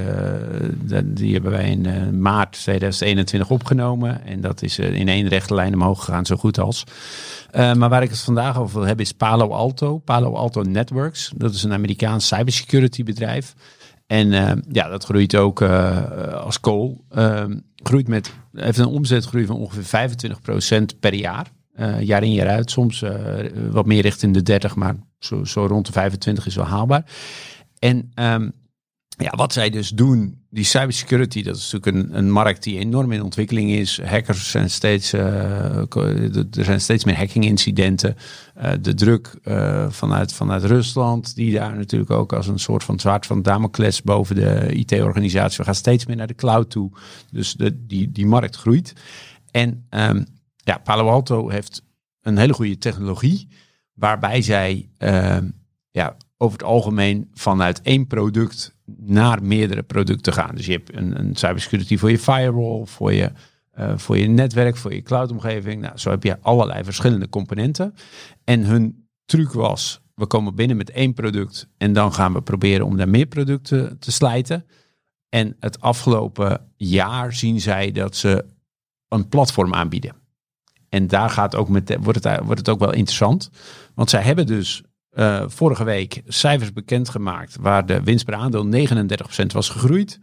die, 1.13 1.33
hebben 1.33 1.51
wij 1.51 1.71
in 1.71 2.21
maart 2.21 2.53
2021 2.53 3.51
opgenomen. 3.51 4.25
En 4.25 4.41
dat 4.41 4.63
is 4.63 4.79
in 4.79 5.09
één 5.09 5.29
rechte 5.29 5.55
lijn 5.55 5.75
omhoog 5.75 6.05
gegaan, 6.05 6.27
zo 6.27 6.37
goed 6.37 6.59
als. 6.59 6.85
Eh, 7.53 7.75
maar 7.75 7.89
waar 7.89 8.03
ik 8.03 8.11
het 8.11 8.21
vandaag 8.21 8.59
over 8.59 8.77
wil 8.79 8.87
hebben 8.87 9.05
is 9.05 9.13
Palo 9.13 9.49
Alto. 9.49 9.99
Palo 9.99 10.35
Alto 10.35 10.63
Networks. 10.63 11.33
Dat 11.37 11.55
is 11.55 11.63
een 11.63 11.73
Amerikaans 11.73 12.27
cybersecurity 12.27 13.03
bedrijf. 13.03 13.55
En 14.11 14.33
eh, 14.33 14.53
ja, 14.73 14.89
dat 14.89 15.05
groeit 15.05 15.37
ook 15.37 15.61
eh, 15.61 16.33
als 16.33 16.61
kool. 16.61 17.05
Eh, 17.09 17.45
groeit 17.77 18.09
met, 18.09 18.35
heeft 18.53 18.79
een 18.79 18.87
omzetgroei 18.87 19.47
van 19.47 19.57
ongeveer 19.57 20.11
25% 20.93 20.99
per 21.01 21.15
jaar. 21.15 21.51
Jaar 22.01 22.23
in 22.23 22.33
jaar 22.33 22.49
uit. 22.49 22.71
Soms 22.71 23.05
wat 23.71 23.87
meer 23.87 24.03
richting 24.03 24.35
de 24.35 24.43
30, 24.43 24.75
maar 24.75 24.97
zo, 25.19 25.45
zo 25.45 25.67
rond 25.67 25.87
de 25.87 25.93
25 25.93 26.47
is 26.47 26.55
wel 26.55 26.65
haalbaar. 26.65 27.05
En 27.79 28.11
ehm, 28.15 28.51
ja, 29.09 29.31
wat 29.37 29.53
zij 29.53 29.71
dus 29.71 29.89
doen, 29.89 30.40
die 30.53 30.65
cybersecurity, 30.65 31.43
dat 31.43 31.57
is 31.57 31.73
natuurlijk 31.73 32.15
een, 32.15 32.31
markt 32.31 32.63
die 32.63 32.79
enorm 32.79 33.13
in 33.13 33.23
ontwikkeling 33.23 33.71
is. 33.71 34.01
Hackers 34.03 34.51
zijn 34.51 34.71
steeds, 34.71 35.13
eh, 35.13 35.95
er 36.57 36.65
zijn 36.65 36.81
steeds 36.81 37.05
meer 37.05 37.17
hacking-incidenten. 37.17 38.17
Eh, 38.55 38.73
de 38.81 38.95
druk 38.95 39.39
eh, 39.43 39.91
vanuit, 39.91 40.33
vanuit 40.33 40.65
Rusland, 40.65 41.35
die 41.35 41.53
daar 41.53 41.77
natuurlijk 41.77 42.11
ook 42.11 42.33
als 42.33 42.47
een 42.47 42.59
soort 42.59 42.85
van 42.85 43.01
zwaard 43.01 43.27
van 43.27 43.43
Damocles 43.43 44.03
boven 44.03 44.35
de 44.35 44.73
IT-organisatie. 44.73 45.57
We 45.59 45.65
gaan 45.65 45.75
steeds 45.75 46.07
meer 46.07 46.17
naar 46.17 46.27
de 46.27 46.35
cloud 46.35 46.71
toe. 46.71 46.91
Dus 47.33 47.55
de, 47.55 47.87
die, 47.87 48.13
die 48.13 48.27
markt 48.27 48.57
groeit. 48.57 48.93
En 49.51 49.87
ehm, 49.89 50.25
ja, 50.57 50.79
Palo 50.79 51.09
Alto 51.09 51.49
heeft 51.49 51.83
een 52.21 52.39
hele 52.39 52.53
goede 52.53 52.79
technologie, 52.79 53.49
waarbij 53.95 54.43
zij 54.43 54.89
ehm, 54.99 55.49
ja, 55.91 56.17
over 56.37 56.59
het 56.59 56.67
algemeen 56.67 57.29
vanuit 57.35 57.83
één 57.83 58.07
product 58.07 58.79
naar 58.99 59.43
meerdere 59.43 59.83
producten 59.83 60.33
gaan. 60.33 60.55
Dus 60.55 60.67
je 60.67 60.73
hebt 60.73 60.95
een, 60.95 61.19
een 61.19 61.37
cybersecurity 61.37 61.97
voor 61.97 62.11
je 62.11 62.19
firewall, 62.19 62.87
voor 62.87 63.13
je, 63.13 63.33
eh, 63.71 63.99
voor 63.99 64.19
je 64.19 64.27
netwerk, 64.27 64.77
voor 64.77 64.95
je 64.95 65.03
cloudomgeving. 65.03 65.83
Nou, 65.83 65.99
zo 65.99 66.11
heb 66.11 66.23
je 66.23 66.41
allerlei 66.41 66.85
verschillende 66.85 67.29
componenten. 67.29 67.95
En 68.45 68.65
hun 68.65 69.09
truc 69.25 69.53
was, 69.53 70.01
we 70.15 70.27
komen 70.27 70.55
binnen 70.55 70.77
met 70.77 70.91
één 70.91 71.15
product 71.15 71.69
en 71.77 71.93
dan 71.93 72.13
gaan 72.13 72.33
we 72.33 72.43
proberen 72.43 72.87
om 72.87 72.97
daar 72.97 73.09
meer 73.09 73.27
producten 73.27 73.99
te 73.99 74.13
slijten. 74.13 74.67
En 75.29 75.57
het 75.61 75.81
afgelopen 75.81 76.73
jaar 76.77 77.33
zien 77.33 77.61
zij 77.61 77.93
dat 77.93 78.17
ze 78.17 78.45
een 79.09 79.29
platform 79.29 79.75
aanbieden. 79.75 80.15
En 80.89 81.07
daar 81.07 81.31
gaat 81.31 81.55
ook 81.55 81.69
met, 81.69 81.97
wordt, 82.01 82.25
het, 82.25 82.41
wordt 82.45 82.59
het 82.59 82.69
ook 82.69 82.79
wel 82.79 82.93
interessant. 82.93 83.51
Want 83.95 84.11
zij 84.11 84.23
hebben 84.23 84.47
dus 84.47 84.83
eh, 85.11 85.45
vorige 85.47 85.85
week 85.85 86.23
cijfers 86.27 86.73
bekendgemaakt 86.73 87.57
waar 87.61 87.87
de 87.87 88.03
winst 88.03 88.25
per 88.25 88.35
aandeel 88.35 88.65
39% 88.65 89.47
was 89.53 89.69
gegroeid. 89.69 90.21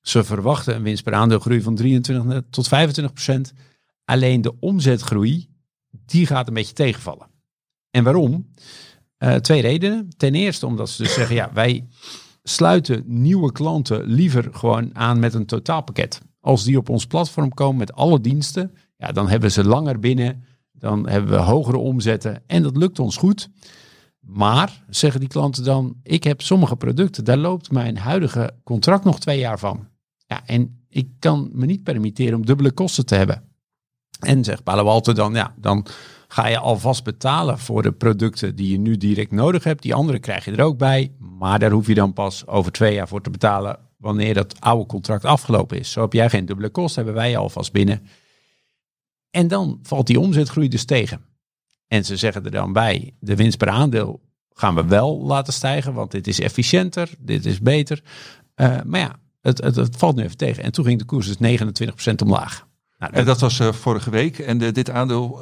Ze 0.00 0.24
verwachten 0.24 0.74
een 0.74 0.82
winst 0.82 1.02
per 1.02 1.14
aandeel 1.14 1.38
groei 1.38 1.62
van 1.62 1.74
23 1.74 2.42
tot 2.50 2.68
25%. 2.68 3.52
Alleen 4.04 4.40
de 4.40 4.58
omzetgroei, 4.60 5.48
die 5.90 6.26
gaat 6.26 6.48
een 6.48 6.54
beetje 6.54 6.74
tegenvallen. 6.74 7.26
En 7.90 8.04
waarom? 8.04 8.50
Eh, 9.16 9.34
twee 9.34 9.60
redenen. 9.60 10.08
Ten 10.16 10.34
eerste 10.34 10.66
omdat 10.66 10.90
ze 10.90 11.02
dus 11.02 11.14
zeggen, 11.14 11.34
ja, 11.34 11.50
wij 11.52 11.86
sluiten 12.42 13.02
nieuwe 13.06 13.52
klanten 13.52 14.04
liever 14.04 14.48
gewoon 14.52 14.96
aan 14.96 15.18
met 15.18 15.34
een 15.34 15.46
totaalpakket. 15.46 16.20
Als 16.40 16.64
die 16.64 16.78
op 16.78 16.88
ons 16.88 17.06
platform 17.06 17.54
komen 17.54 17.76
met 17.76 17.92
alle 17.92 18.20
diensten, 18.20 18.74
ja, 18.96 19.12
dan 19.12 19.28
hebben 19.28 19.52
ze 19.52 19.64
langer 19.64 19.98
binnen, 19.98 20.44
dan 20.72 21.08
hebben 21.08 21.30
we 21.30 21.36
hogere 21.36 21.76
omzetten 21.76 22.42
en 22.46 22.62
dat 22.62 22.76
lukt 22.76 22.98
ons 22.98 23.16
goed. 23.16 23.48
Maar, 24.26 24.84
zeggen 24.88 25.20
die 25.20 25.28
klanten 25.28 25.64
dan, 25.64 25.96
ik 26.02 26.24
heb 26.24 26.40
sommige 26.40 26.76
producten, 26.76 27.24
daar 27.24 27.36
loopt 27.36 27.70
mijn 27.70 27.98
huidige 27.98 28.54
contract 28.64 29.04
nog 29.04 29.20
twee 29.20 29.38
jaar 29.38 29.58
van. 29.58 29.88
Ja, 30.26 30.46
en 30.46 30.84
ik 30.88 31.08
kan 31.18 31.50
me 31.52 31.66
niet 31.66 31.82
permitteren 31.82 32.34
om 32.34 32.46
dubbele 32.46 32.72
kosten 32.72 33.06
te 33.06 33.14
hebben. 33.14 33.42
En 34.20 34.44
zegt 34.44 34.62
Palo 34.62 35.00
dan, 35.00 35.34
ja, 35.34 35.54
dan 35.56 35.86
ga 36.28 36.46
je 36.46 36.58
alvast 36.58 37.04
betalen 37.04 37.58
voor 37.58 37.82
de 37.82 37.92
producten 37.92 38.56
die 38.56 38.70
je 38.70 38.78
nu 38.78 38.96
direct 38.96 39.30
nodig 39.30 39.64
hebt. 39.64 39.82
Die 39.82 39.94
andere 39.94 40.18
krijg 40.18 40.44
je 40.44 40.52
er 40.52 40.64
ook 40.64 40.78
bij, 40.78 41.12
maar 41.18 41.58
daar 41.58 41.70
hoef 41.70 41.86
je 41.86 41.94
dan 41.94 42.12
pas 42.12 42.46
over 42.46 42.72
twee 42.72 42.94
jaar 42.94 43.08
voor 43.08 43.20
te 43.20 43.30
betalen 43.30 43.78
wanneer 43.96 44.34
dat 44.34 44.60
oude 44.60 44.86
contract 44.86 45.24
afgelopen 45.24 45.78
is. 45.78 45.90
Zo 45.90 46.00
heb 46.00 46.12
jij 46.12 46.30
geen 46.30 46.46
dubbele 46.46 46.68
kosten, 46.68 47.04
hebben 47.04 47.22
wij 47.22 47.36
alvast 47.36 47.72
binnen. 47.72 48.06
En 49.30 49.48
dan 49.48 49.78
valt 49.82 50.06
die 50.06 50.20
omzetgroei 50.20 50.68
dus 50.68 50.84
tegen. 50.84 51.31
En 51.92 52.04
ze 52.04 52.16
zeggen 52.16 52.44
er 52.44 52.50
dan 52.50 52.72
bij, 52.72 53.14
de 53.20 53.36
winst 53.36 53.58
per 53.58 53.68
aandeel 53.68 54.20
gaan 54.54 54.74
we 54.74 54.84
wel 54.84 55.22
laten 55.22 55.52
stijgen, 55.52 55.94
want 55.94 56.10
dit 56.10 56.26
is 56.26 56.40
efficiënter, 56.40 57.10
dit 57.18 57.46
is 57.46 57.60
beter. 57.60 58.02
Uh, 58.56 58.76
maar 58.84 59.00
ja, 59.00 59.16
het, 59.40 59.62
het, 59.62 59.76
het, 59.76 59.96
valt 59.96 60.16
nu 60.16 60.22
even 60.22 60.36
tegen. 60.36 60.62
En 60.62 60.72
toen 60.72 60.84
ging 60.84 60.98
de 60.98 61.04
koers 61.04 61.36
dus 61.36 61.58
29% 62.10 62.14
omlaag. 62.22 62.66
Nou, 62.98 63.12
en 63.12 63.24
dat 63.24 63.40
was 63.40 63.60
uh, 63.60 63.72
vorige 63.72 64.10
week. 64.10 64.38
En 64.38 64.58
de, 64.58 64.72
dit 64.72 64.90
aandeel 64.90 65.40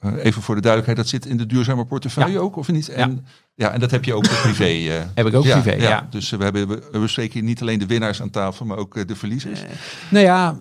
even 0.00 0.42
voor 0.42 0.54
de 0.54 0.60
duidelijkheid, 0.60 0.96
dat 0.96 1.08
zit 1.08 1.26
in 1.26 1.36
de 1.36 1.46
duurzame 1.46 1.84
portefeuille 1.84 2.32
ja. 2.32 2.38
ook, 2.38 2.56
of 2.56 2.72
niet? 2.72 2.88
En, 2.88 3.10
ja. 3.54 3.66
ja, 3.66 3.72
en 3.72 3.80
dat 3.80 3.90
heb 3.90 4.04
je 4.04 4.14
ook 4.14 4.28
privé. 4.42 4.70
Uh, 4.70 4.94
heb 5.14 5.26
ik 5.26 5.34
ook 5.34 5.44
ja, 5.44 5.60
privé, 5.60 5.82
ja. 5.82 6.06
Dus 6.10 6.30
we, 6.30 6.44
hebben, 6.44 6.68
we 6.68 6.98
bespreken 6.98 7.44
niet 7.44 7.60
alleen 7.60 7.78
de 7.78 7.86
winnaars 7.86 8.22
aan 8.22 8.30
tafel, 8.30 8.66
maar 8.66 8.76
ook 8.76 9.08
de 9.08 9.16
verliezers. 9.16 9.60
nou 10.10 10.24
ja, 10.24 10.58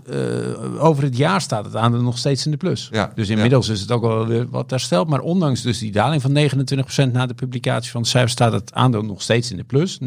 over 0.80 1.04
het 1.04 1.18
jaar 1.18 1.42
staat 1.42 1.66
het 1.66 1.76
aandeel 1.76 2.02
nog 2.02 2.18
steeds 2.18 2.46
in 2.46 2.52
de 2.52 2.58
plus. 2.58 2.90
Ja, 2.92 3.12
dus 3.16 3.30
inmiddels 3.30 3.70
is 3.70 3.82
het 3.82 3.92
ook 3.92 4.02
wel 4.02 4.28
weer 4.28 4.50
wat 4.50 4.70
hersteld. 4.70 5.08
Maar 5.08 5.22
ondanks 5.22 5.62
dus 5.62 5.80
die 5.80 5.92
daling 5.92 6.22
van 6.22 6.50
29% 7.08 7.12
na 7.12 7.26
de 7.26 7.34
publicatie 7.34 7.92
van 7.92 8.02
de 8.02 8.08
cijfers, 8.08 8.34
staat 8.34 8.52
het 8.52 8.74
aandeel 8.74 9.04
nog 9.04 9.22
steeds 9.22 9.52
in 9.52 9.58
de 9.58 9.64
plus, 9.64 10.00
9%. 10.02 10.06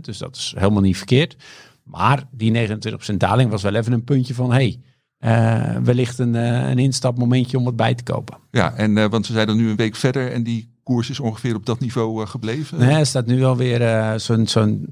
Dus 0.00 0.18
dat 0.18 0.36
is 0.36 0.54
helemaal 0.56 0.82
niet 0.82 0.96
verkeerd. 0.96 1.36
Maar 1.84 2.24
die 2.30 2.68
29% 3.12 3.16
daling 3.16 3.50
was 3.50 3.62
wel 3.62 3.74
even 3.74 3.92
een 3.92 4.04
puntje 4.04 4.34
van, 4.34 4.52
hey, 4.52 4.80
uh, 5.20 5.76
wellicht 5.82 6.18
een, 6.18 6.34
uh, 6.34 6.68
een 6.68 6.78
instapmomentje 6.78 7.58
om 7.58 7.64
wat 7.64 7.76
bij 7.76 7.94
te 7.94 8.02
kopen. 8.02 8.38
Ja, 8.50 8.74
en 8.74 8.96
uh, 8.96 9.06
want 9.06 9.26
we 9.26 9.32
zijn 9.32 9.46
dan 9.46 9.56
nu 9.56 9.70
een 9.70 9.76
week 9.76 9.96
verder 9.96 10.32
en 10.32 10.42
die 10.42 10.68
koers 10.82 11.10
is 11.10 11.20
ongeveer 11.20 11.54
op 11.54 11.66
dat 11.66 11.80
niveau 11.80 12.26
gebleven. 12.26 12.78
Nee, 12.78 12.90
hij 12.90 13.04
staat 13.04 13.26
nu 13.26 13.44
alweer 13.44 14.20
zo'n 14.20 14.46
zo'n 14.46 14.86
12%, 14.86 14.90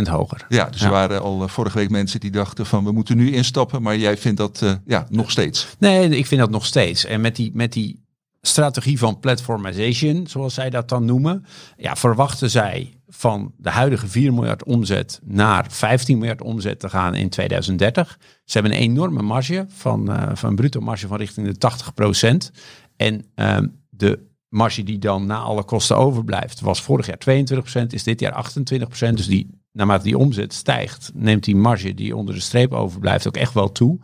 13% 0.00 0.02
hoger. 0.02 0.46
Ja, 0.48 0.64
dus 0.64 0.80
ja. 0.80 0.86
er 0.86 0.92
waren 0.92 1.22
al 1.22 1.48
vorige 1.48 1.78
week 1.78 1.90
mensen 1.90 2.20
die 2.20 2.30
dachten 2.30 2.66
van 2.66 2.84
we 2.84 2.92
moeten 2.92 3.16
nu 3.16 3.32
instappen, 3.32 3.82
maar 3.82 3.96
jij 3.96 4.16
vindt 4.16 4.38
dat 4.38 4.78
ja, 4.86 5.06
nog 5.08 5.30
steeds. 5.30 5.68
Nee, 5.78 6.08
ik 6.08 6.26
vind 6.26 6.40
dat 6.40 6.50
nog 6.50 6.66
steeds. 6.66 7.04
En 7.04 7.20
met 7.20 7.36
die, 7.36 7.50
met 7.54 7.72
die 7.72 8.00
strategie 8.40 8.98
van 8.98 9.20
platformization, 9.20 10.26
zoals 10.26 10.54
zij 10.54 10.70
dat 10.70 10.88
dan 10.88 11.04
noemen, 11.04 11.44
ja, 11.76 11.96
verwachten 11.96 12.50
zij 12.50 12.99
van 13.10 13.52
de 13.56 13.70
huidige 13.70 14.08
4 14.08 14.32
miljard 14.32 14.64
omzet 14.64 15.20
naar 15.24 15.66
15 15.68 16.18
miljard 16.18 16.42
omzet 16.42 16.80
te 16.80 16.88
gaan 16.88 17.14
in 17.14 17.28
2030. 17.28 18.18
Ze 18.44 18.58
hebben 18.58 18.72
een 18.76 18.82
enorme 18.82 19.22
marge 19.22 19.64
van, 19.68 20.10
uh, 20.10 20.30
van 20.32 20.48
een 20.48 20.56
bruto 20.56 20.80
marge 20.80 21.06
van 21.06 21.16
richting 21.16 21.58
de 21.58 22.50
80% 22.50 22.50
En 22.96 23.24
uh, 23.36 23.58
de 23.88 24.28
marge 24.48 24.82
die 24.82 24.98
dan 24.98 25.26
na 25.26 25.38
alle 25.38 25.64
kosten 25.64 25.96
overblijft 25.96 26.60
was 26.60 26.82
vorig 26.82 27.06
jaar 27.06 27.46
22% 27.82 27.86
is 27.86 28.02
dit 28.02 28.20
jaar 28.20 28.50
28% 28.50 29.14
Dus 29.14 29.26
die, 29.26 29.60
naarmate 29.72 30.04
die 30.04 30.18
omzet 30.18 30.52
stijgt, 30.52 31.10
neemt 31.14 31.44
die 31.44 31.56
marge 31.56 31.94
die 31.94 32.16
onder 32.16 32.34
de 32.34 32.40
streep 32.40 32.72
overblijft 32.72 33.26
ook 33.26 33.36
echt 33.36 33.54
wel 33.54 33.72
toe. 33.72 33.98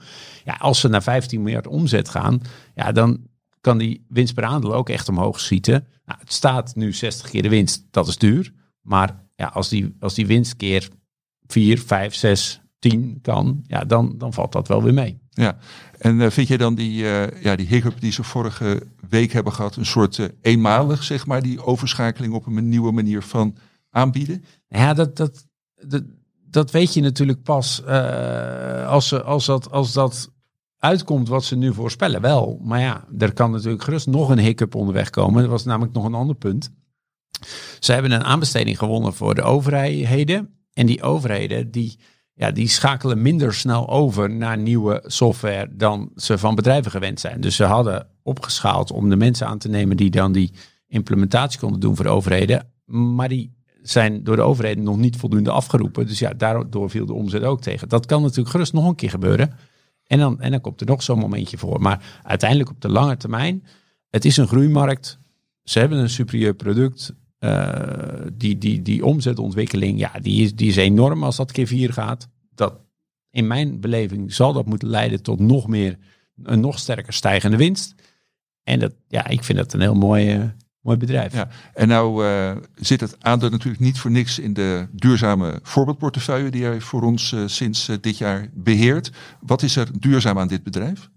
Ja, 0.44 0.54
als 0.58 0.80
ze 0.80 0.88
naar 0.88 1.02
15 1.02 1.42
miljard 1.42 1.66
omzet 1.66 2.08
gaan, 2.08 2.40
ja, 2.74 2.92
dan 2.92 3.20
kan 3.60 3.78
die 3.78 4.04
winst 4.08 4.34
per 4.34 4.44
aandeel 4.44 4.74
ook 4.74 4.88
echt 4.88 5.08
omhoog 5.08 5.40
schieten. 5.40 5.86
Nou, 6.04 6.20
het 6.20 6.32
staat 6.32 6.74
nu 6.74 6.92
60 6.92 7.30
keer 7.30 7.42
de 7.42 7.48
winst, 7.48 7.86
dat 7.90 8.08
is 8.08 8.18
duur. 8.18 8.52
Maar 8.86 9.24
ja, 9.34 9.46
als 9.46 9.68
die, 9.68 9.96
als 10.00 10.14
die 10.14 10.26
winst 10.26 10.56
keer 10.56 10.88
4, 11.46 11.78
5, 11.78 12.14
6, 12.14 12.60
10 12.78 13.18
kan, 13.22 13.64
ja, 13.66 13.84
dan, 13.84 14.14
dan 14.18 14.32
valt 14.32 14.52
dat 14.52 14.68
wel 14.68 14.82
weer 14.82 14.94
mee. 14.94 15.18
Ja, 15.30 15.56
en 15.98 16.20
uh, 16.20 16.30
vind 16.30 16.48
je 16.48 16.58
dan 16.58 16.74
die, 16.74 17.02
uh, 17.02 17.42
ja, 17.42 17.56
die 17.56 17.66
hiccup 17.66 18.00
die 18.00 18.12
ze 18.12 18.22
vorige 18.22 18.82
week 19.08 19.32
hebben 19.32 19.52
gehad, 19.52 19.76
een 19.76 19.86
soort 19.86 20.18
uh, 20.18 20.26
eenmalig, 20.40 21.02
zeg 21.02 21.26
maar, 21.26 21.42
die 21.42 21.64
overschakeling 21.64 22.34
op 22.34 22.46
een 22.46 22.68
nieuwe 22.68 22.92
manier 22.92 23.22
van 23.22 23.56
aanbieden? 23.90 24.44
Ja, 24.68 24.94
dat, 24.94 25.16
dat, 25.16 25.46
dat, 25.74 26.02
dat 26.50 26.70
weet 26.70 26.94
je 26.94 27.00
natuurlijk 27.00 27.42
pas 27.42 27.84
als, 28.86 29.08
ze, 29.08 29.22
als, 29.22 29.44
dat, 29.46 29.70
als 29.70 29.92
dat 29.92 30.30
uitkomt 30.78 31.28
wat 31.28 31.44
ze 31.44 31.56
nu 31.56 31.74
voorspellen. 31.74 32.20
Wel, 32.20 32.60
maar 32.62 32.80
ja, 32.80 33.04
er 33.18 33.32
kan 33.32 33.50
natuurlijk 33.50 33.82
gerust 33.82 34.06
nog 34.06 34.28
een 34.28 34.38
hiccup 34.38 34.74
onderweg 34.74 35.10
komen. 35.10 35.40
Dat 35.42 35.50
was 35.50 35.64
namelijk 35.64 35.94
nog 35.94 36.04
een 36.04 36.14
ander 36.14 36.36
punt. 36.36 36.70
Ze 37.80 37.92
hebben 37.92 38.10
een 38.10 38.24
aanbesteding 38.24 38.78
gewonnen 38.78 39.14
voor 39.14 39.34
de 39.34 39.42
overheden. 39.42 40.50
En 40.72 40.86
die 40.86 41.02
overheden 41.02 41.70
die, 41.70 41.98
ja, 42.34 42.50
die 42.50 42.68
schakelen 42.68 43.22
minder 43.22 43.54
snel 43.54 43.88
over 43.88 44.30
naar 44.30 44.58
nieuwe 44.58 45.02
software 45.06 45.68
dan 45.72 46.10
ze 46.16 46.38
van 46.38 46.54
bedrijven 46.54 46.90
gewend 46.90 47.20
zijn. 47.20 47.40
Dus 47.40 47.56
ze 47.56 47.64
hadden 47.64 48.06
opgeschaald 48.22 48.90
om 48.90 49.08
de 49.08 49.16
mensen 49.16 49.46
aan 49.46 49.58
te 49.58 49.68
nemen 49.68 49.96
die 49.96 50.10
dan 50.10 50.32
die 50.32 50.52
implementatie 50.86 51.58
konden 51.58 51.80
doen 51.80 51.96
voor 51.96 52.04
de 52.04 52.10
overheden. 52.10 52.68
Maar 52.84 53.28
die 53.28 53.54
zijn 53.82 54.24
door 54.24 54.36
de 54.36 54.42
overheden 54.42 54.84
nog 54.84 54.96
niet 54.96 55.16
voldoende 55.16 55.50
afgeroepen. 55.50 56.06
Dus 56.06 56.18
ja, 56.18 56.32
daardoor 56.32 56.90
viel 56.90 57.06
de 57.06 57.12
omzet 57.12 57.42
ook 57.42 57.60
tegen. 57.60 57.88
Dat 57.88 58.06
kan 58.06 58.22
natuurlijk 58.22 58.50
gerust 58.50 58.72
nog 58.72 58.86
een 58.88 58.94
keer 58.94 59.10
gebeuren. 59.10 59.52
En 60.06 60.18
dan, 60.18 60.40
en 60.40 60.50
dan 60.50 60.60
komt 60.60 60.80
er 60.80 60.86
nog 60.86 61.02
zo'n 61.02 61.18
momentje 61.18 61.58
voor. 61.58 61.80
Maar 61.80 62.20
uiteindelijk 62.22 62.70
op 62.70 62.80
de 62.80 62.88
lange 62.88 63.16
termijn, 63.16 63.64
het 64.10 64.24
is 64.24 64.36
een 64.36 64.46
groeimarkt. 64.46 65.18
Ze 65.62 65.78
hebben 65.78 65.98
een 65.98 66.10
superieur 66.10 66.54
product. 66.54 67.14
Uh, 67.40 68.26
die, 68.32 68.58
die, 68.58 68.82
die 68.82 69.04
omzetontwikkeling, 69.04 69.98
ja, 69.98 70.12
die 70.22 70.42
is, 70.42 70.54
die 70.54 70.68
is 70.68 70.76
enorm 70.76 71.24
als 71.24 71.36
dat 71.36 71.52
keer 71.52 71.66
vier 71.66 71.92
gaat. 71.92 72.28
Dat, 72.54 72.80
in 73.30 73.46
mijn 73.46 73.80
beleving 73.80 74.32
zal 74.32 74.52
dat 74.52 74.66
moeten 74.66 74.88
leiden 74.88 75.22
tot 75.22 75.40
nog 75.40 75.66
meer, 75.66 75.98
een 76.42 76.60
nog 76.60 76.78
sterker 76.78 77.12
stijgende 77.12 77.56
winst. 77.56 77.94
En 78.62 78.78
dat, 78.78 78.94
ja, 79.08 79.26
ik 79.26 79.44
vind 79.44 79.58
dat 79.58 79.72
een 79.72 79.80
heel 79.80 79.94
mooi, 79.94 80.36
uh, 80.36 80.44
mooi 80.80 80.96
bedrijf. 80.96 81.32
Ja, 81.32 81.48
en 81.74 81.88
nou 81.88 82.24
uh, 82.24 82.56
zit 82.74 83.00
het 83.00 83.16
aandeel 83.20 83.50
natuurlijk 83.50 83.82
niet 83.82 83.98
voor 83.98 84.10
niks 84.10 84.38
in 84.38 84.52
de 84.54 84.88
duurzame 84.92 85.58
voorbeeldportefeuille 85.62 86.50
die 86.50 86.60
jij 86.60 86.80
voor 86.80 87.02
ons 87.02 87.34
sinds 87.46 87.90
dit 88.00 88.18
jaar 88.18 88.48
beheert. 88.54 89.10
Wat 89.40 89.62
is 89.62 89.76
er 89.76 90.00
duurzaam 90.00 90.38
aan 90.38 90.48
dit 90.48 90.62
bedrijf? 90.62 91.10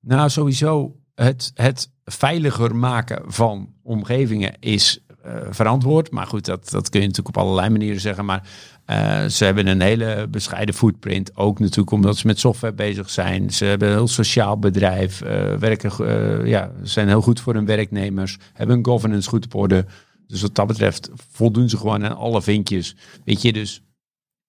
Nou, 0.00 0.30
sowieso 0.30 0.96
het, 1.14 1.50
het 1.54 1.90
veiliger 2.04 2.76
maken 2.76 3.22
van 3.26 3.68
omgevingen 3.82 4.54
is 4.60 5.00
uh, 5.26 5.32
verantwoord. 5.50 6.10
Maar 6.10 6.26
goed, 6.26 6.44
dat, 6.44 6.70
dat 6.70 6.88
kun 6.88 7.00
je 7.00 7.06
natuurlijk 7.06 7.36
op 7.36 7.42
allerlei 7.42 7.70
manieren 7.70 8.00
zeggen. 8.00 8.24
Maar 8.24 8.48
uh, 8.86 9.24
ze 9.24 9.44
hebben 9.44 9.66
een 9.66 9.80
hele 9.80 10.26
bescheiden 10.30 10.74
footprint. 10.74 11.36
Ook 11.36 11.58
natuurlijk 11.58 11.90
omdat 11.90 12.16
ze 12.16 12.26
met 12.26 12.38
software 12.38 12.74
bezig 12.74 13.10
zijn. 13.10 13.50
Ze 13.50 13.64
hebben 13.64 13.88
een 13.88 13.94
heel 13.94 14.08
sociaal 14.08 14.58
bedrijf. 14.58 15.22
Uh, 15.22 15.54
werken, 15.54 16.48
ja, 16.48 16.72
zijn 16.82 17.08
heel 17.08 17.22
goed 17.22 17.40
voor 17.40 17.54
hun 17.54 17.66
werknemers. 17.66 18.38
Hebben 18.52 18.76
een 18.76 18.84
governance 18.84 19.28
goed 19.28 19.44
op 19.44 19.54
orde. 19.54 19.86
Dus 20.26 20.42
wat 20.42 20.54
dat 20.54 20.66
betreft 20.66 21.10
voldoen 21.30 21.68
ze 21.68 21.76
gewoon 21.76 22.04
aan 22.04 22.16
alle 22.16 22.42
vinkjes. 22.42 22.96
Weet 23.24 23.42
je, 23.42 23.52
dus 23.52 23.82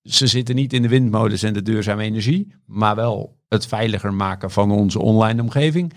ze 0.03 0.27
zitten 0.27 0.55
niet 0.55 0.73
in 0.73 0.81
de 0.81 0.87
windmolens 0.87 1.43
en 1.43 1.53
de 1.53 1.61
duurzame 1.61 2.03
energie. 2.03 2.55
Maar 2.65 2.95
wel 2.95 3.37
het 3.49 3.65
veiliger 3.67 4.13
maken 4.13 4.51
van 4.51 4.71
onze 4.71 4.99
online 4.99 5.41
omgeving. 5.41 5.93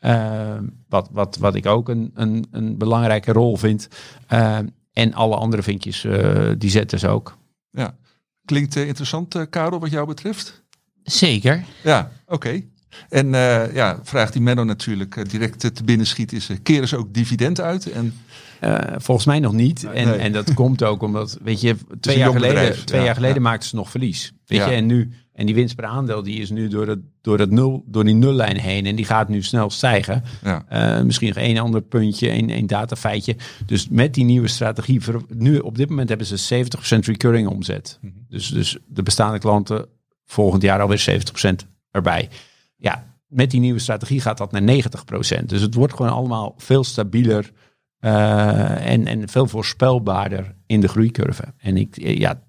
Uh, 0.00 0.54
wat, 0.88 1.08
wat, 1.12 1.36
wat 1.36 1.54
ik 1.54 1.66
ook 1.66 1.88
een, 1.88 2.10
een, 2.14 2.46
een 2.50 2.78
belangrijke 2.78 3.32
rol 3.32 3.56
vind. 3.56 3.88
Uh, 4.32 4.58
en 4.92 5.14
alle 5.14 5.36
andere 5.36 5.62
vinkjes, 5.62 6.04
uh, 6.04 6.50
die 6.58 6.70
zetten 6.70 6.98
ze 6.98 7.08
ook. 7.08 7.38
Ja, 7.70 7.94
klinkt 8.44 8.76
interessant, 8.76 9.46
Karel, 9.50 9.80
wat 9.80 9.90
jou 9.90 10.06
betreft? 10.06 10.62
Zeker. 11.02 11.64
Ja, 11.82 12.10
oké. 12.26 12.34
Okay. 12.34 12.68
En 13.08 13.34
eh, 13.34 13.74
ja, 13.74 13.98
vraag 14.02 14.30
die 14.30 14.42
Menno 14.42 14.64
natuurlijk 14.64 15.16
eh, 15.16 15.24
direct 15.24 15.64
eh, 15.64 15.70
te 15.70 15.84
binnen 15.84 16.06
schiet 16.06 16.32
is, 16.32 16.48
eh, 16.48 16.56
keren 16.62 16.88
ze 16.88 16.96
ook 16.96 17.14
dividend 17.14 17.60
uit? 17.60 17.90
En 17.90 18.14
Eh, 18.60 18.78
volgens 18.96 19.26
mij 19.26 19.38
nog 19.40 19.52
niet. 19.52 19.84
En, 19.84 20.08
Nee. 20.08 20.18
en 20.18 20.32
dat 20.32 20.54
komt 20.54 20.82
ook 20.82 21.02
omdat, 21.02 21.38
weet 21.42 21.60
je, 21.60 21.76
twee 22.00 22.18
jaar 22.18 22.32
geleden, 22.32 22.54
bedrijf, 22.54 22.84
twee 22.84 23.00
ja, 23.00 23.06
jaar 23.06 23.14
geleden 23.14 23.36
ja. 23.36 23.42
maakten 23.42 23.68
ze 23.68 23.76
nog 23.76 23.90
verlies. 23.90 24.32
Weet 24.46 24.58
Ja. 24.58 24.68
je, 24.68 24.74
en 24.74 24.86
nu, 24.86 25.10
en 25.40 25.46
die 25.46 25.54
winst 25.54 25.74
per 25.74 25.84
aandeel, 25.84 26.22
die 26.22 26.40
is 26.40 26.50
nu 26.50 26.68
door, 26.68 26.86
het, 26.86 26.98
door, 27.20 27.38
dat 27.38 27.50
nul, 27.50 27.84
door 27.86 28.04
die 28.04 28.14
nullijn 28.14 28.56
heen. 28.56 28.86
En 28.86 28.96
die 28.96 29.04
gaat 29.04 29.28
nu 29.28 29.42
snel 29.42 29.70
stijgen. 29.70 30.22
ja, 30.42 30.64
Eh, 30.68 31.02
misschien 31.02 31.28
nog 31.28 31.36
één 31.36 31.58
ander 31.58 31.82
puntje, 31.82 32.28
één, 32.28 32.50
één 32.50 32.66
datafeitje. 32.66 33.36
Dus 33.66 33.88
met 33.88 34.14
die 34.14 34.24
nieuwe 34.24 34.48
strategie, 34.48 35.00
nu 35.28 35.58
op 35.58 35.76
dit 35.76 35.88
moment 35.88 36.08
hebben 36.08 36.26
ze 36.26 36.36
70% 36.36 37.06
recurring 37.06 37.48
omzet. 37.48 37.98
Mhm. 38.00 38.12
Dus, 38.28 38.48
dus 38.48 38.78
de 38.86 39.02
bestaande 39.02 39.38
klanten 39.38 39.86
volgend 40.24 40.62
jaar 40.62 40.80
alweer 40.80 40.98
70% 40.98 41.66
erbij. 41.90 42.28
Ja, 42.76 43.16
met 43.26 43.50
die 43.50 43.60
nieuwe 43.60 43.78
strategie 43.78 44.20
gaat 44.20 44.38
dat 44.38 44.52
naar 44.52 44.62
90%. 44.62 45.48
Dus 45.48 45.60
het 45.60 45.74
wordt 45.74 45.94
gewoon 45.94 46.12
allemaal 46.12 46.54
veel 46.56 46.84
stabieler 46.84 47.50
eh, 47.98 48.92
en, 48.92 49.06
en 49.06 49.28
veel 49.28 49.46
voorspelbaarder 49.46 50.54
in 50.66 50.80
de 50.80 50.88
groeicurve. 50.88 51.44
En 51.58 51.76
ik, 51.76 51.96
ja, 52.18 52.42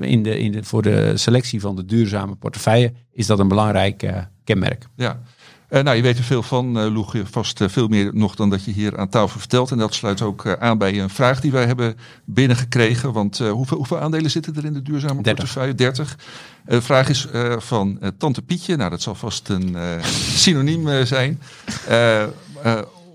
in 0.00 0.22
de, 0.22 0.38
in 0.38 0.52
de, 0.52 0.64
voor 0.64 0.82
de 0.82 1.16
selectie 1.16 1.60
van 1.60 1.76
de 1.76 1.84
duurzame 1.84 2.34
portefeuille 2.34 2.92
is 3.12 3.26
dat 3.26 3.38
een 3.38 3.48
belangrijk 3.48 4.02
eh, 4.02 4.16
kenmerk. 4.44 4.86
ja. 4.96 5.20
Eh, 5.68 5.82
nou, 5.82 5.96
je 5.96 6.02
weet 6.02 6.18
er 6.18 6.24
veel 6.24 6.42
van, 6.42 6.78
eh 6.78 6.92
Loeg, 6.92 7.14
vast 7.24 7.60
veel 7.66 7.88
meer 7.88 8.10
nog 8.14 8.34
dan 8.34 8.50
dat 8.50 8.64
je 8.64 8.70
hier 8.70 8.98
aan 8.98 9.08
tafel 9.08 9.38
vertelt. 9.38 9.70
En 9.70 9.78
dat 9.78 9.94
sluit 9.94 10.22
ook 10.22 10.56
aan 10.58 10.78
bij 10.78 11.00
een 11.00 11.10
vraag 11.10 11.40
die 11.40 11.50
wij 11.50 11.66
hebben 11.66 11.96
binnengekregen. 12.24 13.12
Want 13.12 13.38
hoeveel, 13.38 13.76
hoeveel 13.76 13.98
aandelen 13.98 14.30
zitten 14.30 14.56
er 14.56 14.64
in 14.64 14.72
de 14.72 14.82
duurzame 14.82 15.22
30. 15.22 15.34
portefeuille? 15.34 15.74
30. 15.74 16.16
Eh, 16.64 16.74
de 16.74 16.82
vraag 16.82 17.08
is 17.08 17.26
van 17.58 17.98
Tante 18.18 18.42
Pietje. 18.42 18.76
Nou, 18.76 18.90
dat 18.90 19.02
zal 19.02 19.14
vast 19.14 19.48
een 19.48 19.76
synoniem 20.44 21.06
zijn. 21.06 21.40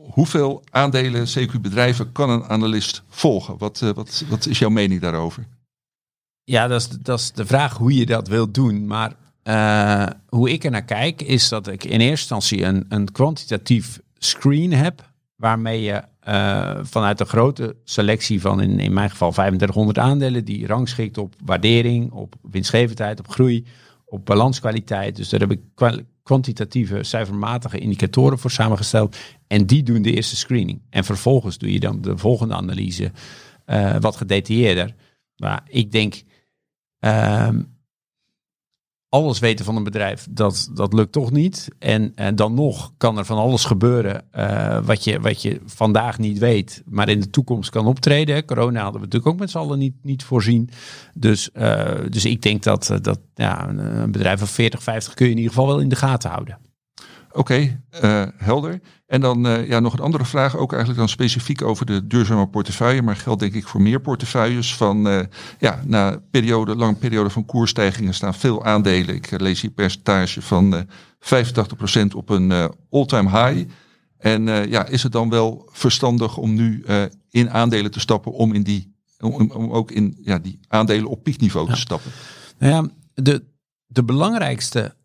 Hoeveel 0.10 0.63
aandelen, 0.70 1.27
CQ 1.27 1.62
bedrijven, 1.62 2.12
kan 2.12 2.29
een 2.29 2.44
analist 2.44 3.03
volgen? 3.10 3.58
Wat, 3.58 3.79
wat, 3.79 4.24
wat 4.29 4.46
is 4.46 4.60
jouw 4.60 4.70
mening 4.70 5.01
daarover? 5.01 5.46
Ja, 6.45 6.67
dat 6.67 6.81
is, 6.81 6.89
dat 6.89 7.19
is 7.19 7.31
de 7.31 7.45
vraag 7.45 7.77
hoe 7.77 7.95
je 7.95 8.05
dat 8.05 8.27
wilt 8.27 8.53
doen. 8.53 8.87
Maar 8.87 9.15
eh, 9.43 10.07
hoe 10.27 10.49
ik 10.51 10.63
er 10.63 10.71
naar 10.71 10.83
kijk, 10.85 11.21
is 11.21 11.49
dat 11.49 11.67
ik 11.67 11.83
in 11.83 11.99
eerste 11.99 12.09
instantie 12.35 12.63
een, 12.63 12.85
een 12.89 13.11
kwantitatief 13.11 13.99
screen 14.17 14.73
heb. 14.73 15.13
Waarmee 15.35 15.81
je 15.81 16.01
eh, 16.19 16.79
vanuit 16.81 17.19
een 17.19 17.25
grote 17.25 17.75
selectie 17.83 18.41
van 18.41 18.61
in, 18.61 18.79
in 18.79 18.93
mijn 18.93 19.09
geval 19.09 19.31
3500 19.31 19.97
aandelen, 19.97 20.45
die 20.45 20.67
rangschikt 20.67 21.17
op 21.17 21.35
waardering, 21.43 22.11
op 22.11 22.35
winstgevendheid, 22.41 23.19
op 23.19 23.27
groei, 23.27 23.65
op 24.05 24.25
balanskwaliteit. 24.25 25.15
Dus 25.15 25.29
daar 25.29 25.39
heb 25.39 25.51
ik 25.51 25.61
kwa- 25.75 25.99
kwantitatieve, 26.23 27.03
cijfermatige 27.03 27.79
indicatoren 27.79 28.39
voor 28.39 28.51
samengesteld. 28.51 29.17
En 29.47 29.65
die 29.65 29.83
doen 29.83 30.01
de 30.01 30.13
eerste 30.13 30.35
screening. 30.35 30.81
En 30.89 31.03
vervolgens 31.03 31.57
doe 31.57 31.71
je 31.71 31.79
dan 31.79 32.01
de 32.01 32.17
volgende 32.17 32.53
analyse, 32.53 33.11
eh, 33.65 33.95
wat 33.99 34.15
gedetailleerder. 34.15 34.95
Maar 35.37 35.63
ik 35.69 35.91
denk, 35.91 36.23
ehm, 37.05 37.62
alles 39.09 39.39
weten 39.39 39.65
van 39.65 39.75
een 39.75 39.83
bedrijf, 39.83 40.27
dat, 40.29 40.69
dat 40.74 40.93
lukt 40.93 41.12
toch 41.12 41.31
niet. 41.31 41.67
En, 41.79 42.12
en 42.15 42.35
dan 42.35 42.53
nog 42.53 42.93
kan 42.97 43.17
er 43.17 43.25
van 43.25 43.38
alles 43.38 43.65
gebeuren 43.65 44.31
eh, 44.31 44.79
wat, 44.85 45.03
je, 45.03 45.19
wat 45.19 45.41
je 45.41 45.62
vandaag 45.65 46.17
niet 46.17 46.38
weet, 46.38 46.83
maar 46.85 47.09
in 47.09 47.19
de 47.19 47.29
toekomst 47.29 47.69
kan 47.69 47.88
optreden. 47.88 48.45
Corona 48.45 48.81
hadden 48.81 49.01
we 49.01 49.07
natuurlijk 49.07 49.33
ook 49.33 49.39
met 49.39 49.50
z'n 49.50 49.57
allen 49.57 49.79
niet, 49.79 49.95
niet 50.01 50.24
voorzien. 50.24 50.69
Dus, 51.13 51.51
eh, 51.51 51.91
dus 52.09 52.25
ik 52.25 52.41
denk 52.41 52.63
dat, 52.63 52.89
eh, 52.89 52.97
dat 53.01 53.19
ja, 53.35 53.69
een 53.69 54.12
bedrijf 54.12 54.39
van 54.39 54.47
40, 54.47 54.83
50 54.83 55.13
kun 55.13 55.25
je 55.25 55.31
in 55.31 55.38
ieder 55.38 55.53
geval 55.53 55.67
wel 55.67 55.79
in 55.79 55.89
de 55.89 55.95
gaten 55.95 56.29
houden. 56.29 56.57
Oké, 57.35 57.81
eh, 57.89 58.23
helder. 58.37 58.81
En 59.07 59.21
dan 59.21 59.47
eh, 59.47 59.67
ja, 59.67 59.79
nog 59.79 59.93
een 59.93 59.99
andere 59.99 60.25
vraag, 60.25 60.57
ook 60.57 60.69
eigenlijk 60.69 60.99
dan 60.99 61.09
specifiek 61.09 61.61
over 61.61 61.85
de 61.85 62.07
duurzame 62.07 62.47
portefeuille, 62.47 63.01
maar 63.01 63.15
geldt 63.15 63.39
denk 63.39 63.53
ik 63.53 63.67
voor 63.67 63.81
meer 63.81 64.01
portefeuilles. 64.01 64.75
Van 64.75 65.07
eh, 65.07 65.19
ja, 65.59 65.81
na 65.85 66.21
periode, 66.31 66.75
lange 66.75 66.95
periode 66.95 67.29
van 67.29 67.45
koersstijgingen 67.45 68.13
staan 68.13 68.33
veel 68.33 68.65
aandelen. 68.65 69.15
Ik 69.15 69.39
lees 69.39 69.61
hier 69.61 69.71
percentage 69.71 70.41
van 70.41 70.75
eh 70.75 70.81
85% 71.19 72.15
op 72.15 72.29
een 72.29 72.71
all-time 72.89 73.29
high. 73.29 73.69
En 74.17 74.43
ja, 74.69 74.85
is 74.85 75.03
het 75.03 75.11
dan 75.11 75.29
wel 75.29 75.69
verstandig 75.71 76.37
om 76.37 76.53
nu 76.53 76.85
in 77.29 77.49
aandelen 77.49 77.91
te 77.91 77.99
stappen 77.99 78.31
om 78.31 78.53
in 78.53 78.63
die 78.63 78.93
om, 79.19 79.51
om 79.51 79.71
ook 79.71 79.91
in 79.91 80.17
ja, 80.21 80.39
die 80.39 80.59
aandelen 80.67 81.09
op 81.09 81.24
piekniveau 81.24 81.69
te 81.69 81.75
stappen? 81.75 82.11
Nou 82.57 82.74
ja, 82.74 82.89
de, 83.13 83.43
de 83.85 84.03
belangrijkste 84.03 84.95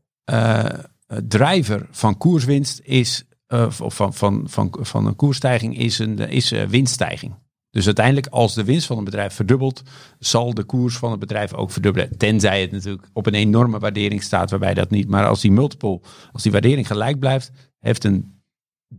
driver 1.29 1.87
van 1.91 2.17
koerswinst 2.17 2.81
is, 2.83 3.25
eh, 3.47 3.67
of 3.81 3.95
van, 3.95 4.15
van, 4.15 4.43
van, 4.47 4.77
van 4.81 5.07
een 5.07 5.17
koersstijging 5.17 5.79
is, 5.79 5.99
een, 5.99 6.19
is 6.19 6.53
eh, 6.53 6.63
winststijging. 6.63 7.35
Dus 7.71 7.87
uiteindelijk, 7.87 8.27
als 8.27 8.55
de 8.55 8.65
winst 8.65 8.87
van 8.87 8.99
een 8.99 9.05
bedrijf 9.05 9.35
verdubbelt, 9.35 9.83
zal 10.19 10.55
de 10.55 10.65
koers 10.65 10.97
van 10.97 11.11
het 11.11 11.21
bedrijf 11.21 11.55
ook 11.55 11.71
verdubbelen. 11.71 12.19
Tenzij 12.19 12.61
het 12.61 12.71
natuurlijk 12.71 13.09
op 13.13 13.27
een 13.27 13.35
enorme 13.35 13.79
waardering 13.79 14.23
staat, 14.23 14.51
waarbij 14.51 14.75
dat 14.75 14.91
niet. 14.91 15.09
Maar 15.09 15.27
als 15.27 15.41
die 15.41 15.53
multiple, 15.53 16.01
als 16.33 16.43
die 16.43 16.53
waardering 16.53 16.87
gelijk 16.87 17.19
blijft, 17.19 17.51
heeft 17.79 18.05
een 18.05 18.43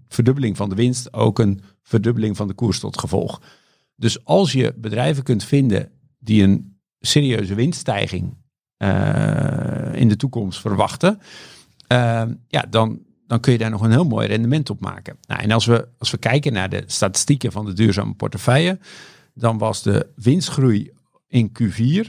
verdubbeling 0.08 0.58
van 0.58 0.69
de 0.69 0.76
winst 0.76 1.13
ook 1.13 1.39
een 1.39 1.62
verdubbeling 1.84 2.38
van 2.38 2.47
de 2.47 2.54
koers 2.54 2.80
tot 2.80 3.00
gevolg. 3.00 3.41
Dus 3.95 4.26
als 4.26 4.52
je 4.52 4.74
bedrijven 4.78 5.24
kunt 5.24 5.43
vinden 5.43 5.91
die 6.19 6.43
een 6.43 6.80
serieuze 7.00 7.56
winststijging 7.56 8.38
eh, 8.78 9.93
in 9.93 10.08
de 10.08 10.15
toekomst 10.15 10.60
verwachten, 10.60 11.19
eh, 11.92 12.24
ja, 12.48 12.66
dan, 12.70 13.00
dan 13.28 13.40
kun 13.40 13.52
je 13.52 13.58
daar 13.58 13.70
nog 13.70 13.82
een 13.82 13.92
heel 13.92 14.06
mooi 14.06 14.28
rendement 14.28 14.70
op 14.70 14.80
maken. 14.80 15.18
Nou, 15.28 15.42
en 15.42 15.52
als 15.52 15.66
we, 15.66 15.88
als 15.98 16.12
we 16.12 16.18
kijken 16.18 16.54
naar 16.54 16.70
de 16.70 16.84
statistieken 16.86 17.52
van 17.52 17.66
de 17.66 17.74
duurzame 17.74 18.14
portefeuille, 18.14 18.80
dan 19.34 19.58
was 19.58 19.84
de 19.84 20.10
winstgroei 20.16 20.92
in 21.28 21.52
Q4, 21.62 22.08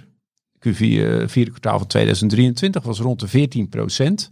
Q4, 0.58 0.78
eh, 0.78 1.28
vierde 1.28 1.50
kwartaal 1.50 1.78
van 1.78 1.86
2023, 1.86 2.82
was 2.82 2.98
rond 2.98 3.20
de 3.20 3.28
14 3.28 3.68
procent. 3.68 4.30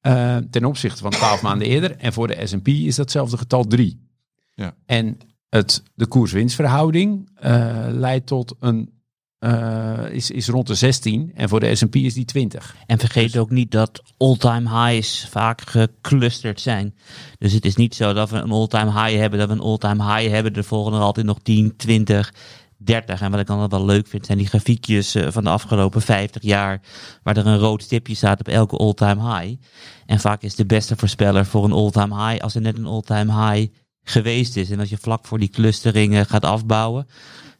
eh, 0.00 0.36
ten 0.50 0.64
opzichte 0.64 1.02
van 1.02 1.10
12 1.10 1.42
maanden 1.42 1.68
eerder. 1.68 1.96
En 1.96 2.12
voor 2.12 2.26
de 2.26 2.46
S&P 2.46 2.68
is 2.68 2.96
datzelfde 2.96 3.36
getal 3.36 3.64
3. 3.64 4.08
Ja. 4.54 4.74
En 4.86 5.18
het, 5.48 5.82
de 5.94 6.06
koers-winstverhouding 6.06 7.28
eh, 7.34 7.86
leidt 7.90 8.26
tot 8.26 8.54
een 8.60 8.97
eh, 9.38 10.10
is, 10.10 10.30
is 10.30 10.48
rond 10.48 10.66
de 10.66 10.74
16 10.74 11.32
en 11.34 11.48
voor 11.48 11.60
de 11.60 11.74
S&P 11.74 11.94
is 11.94 12.14
die 12.14 12.24
20. 12.24 12.76
En 12.86 12.98
vergeet 12.98 13.36
ook 13.36 13.50
niet 13.50 13.70
dat 13.70 14.02
all-time 14.16 14.84
highs 14.84 15.28
vaak 15.30 15.60
geclusterd 15.60 16.60
zijn. 16.60 16.94
Dus 17.38 17.52
het 17.52 17.64
is 17.64 17.76
niet 17.76 17.94
zo 17.94 18.12
dat 18.12 18.30
we 18.30 18.36
een 18.36 18.50
all-time 18.50 19.04
high 19.04 19.18
hebben, 19.18 19.38
dat 19.38 19.48
we 19.48 19.54
een 19.54 19.60
all-time 19.60 20.14
high 20.14 20.30
hebben. 20.30 20.52
De 20.52 20.62
volgende 20.62 20.98
altijd 20.98 21.26
nog 21.26 21.38
10, 21.42 21.76
20, 21.76 22.32
30. 22.76 23.20
En 23.20 23.30
wat 23.30 23.40
ik 23.40 23.46
dan 23.46 23.58
altijd 23.58 23.80
wel 23.80 23.90
leuk 23.90 24.06
vind, 24.06 24.26
zijn 24.26 24.38
die 24.38 24.46
grafiekjes 24.46 25.14
eh, 25.14 25.30
van 25.30 25.44
de 25.44 25.50
afgelopen 25.50 26.02
50 26.02 26.42
jaar. 26.42 26.80
Waar 27.22 27.36
er 27.36 27.46
een 27.46 27.58
rood 27.58 27.82
stipje 27.82 28.14
staat 28.14 28.40
op 28.40 28.48
elke 28.48 28.76
all-time 28.76 29.38
high. 29.38 29.60
En 30.06 30.20
vaak 30.20 30.42
is 30.42 30.54
de 30.54 30.66
beste 30.66 30.96
voorspeller 30.96 31.46
voor 31.46 31.64
een 31.64 31.72
all-time 31.72 32.28
high 32.28 32.42
als 32.42 32.54
er 32.54 32.60
net 32.60 32.78
een 32.78 32.86
all-time 32.86 33.50
high 33.50 33.72
geweest 34.02 34.56
is. 34.56 34.70
En 34.70 34.80
als 34.80 34.88
je 34.88 34.96
vlak 34.96 35.26
voor 35.26 35.38
die 35.38 35.48
clusteringen 35.48 36.26
gaat 36.26 36.44
afbouwen, 36.44 37.06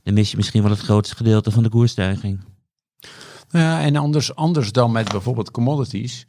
dan 0.03 0.15
mis 0.15 0.31
je 0.31 0.37
misschien 0.37 0.63
wel 0.63 0.71
het 0.71 0.81
grootste 0.81 1.17
gedeelte 1.17 1.51
van 1.51 1.63
de 1.63 1.69
koersstijging. 1.69 2.41
Ja, 3.51 3.81
en 3.81 3.97
anders, 3.97 4.35
anders 4.35 4.73
dan 4.73 4.93
met 4.93 5.09
bijvoorbeeld 5.09 5.51
commodities. 5.51 6.27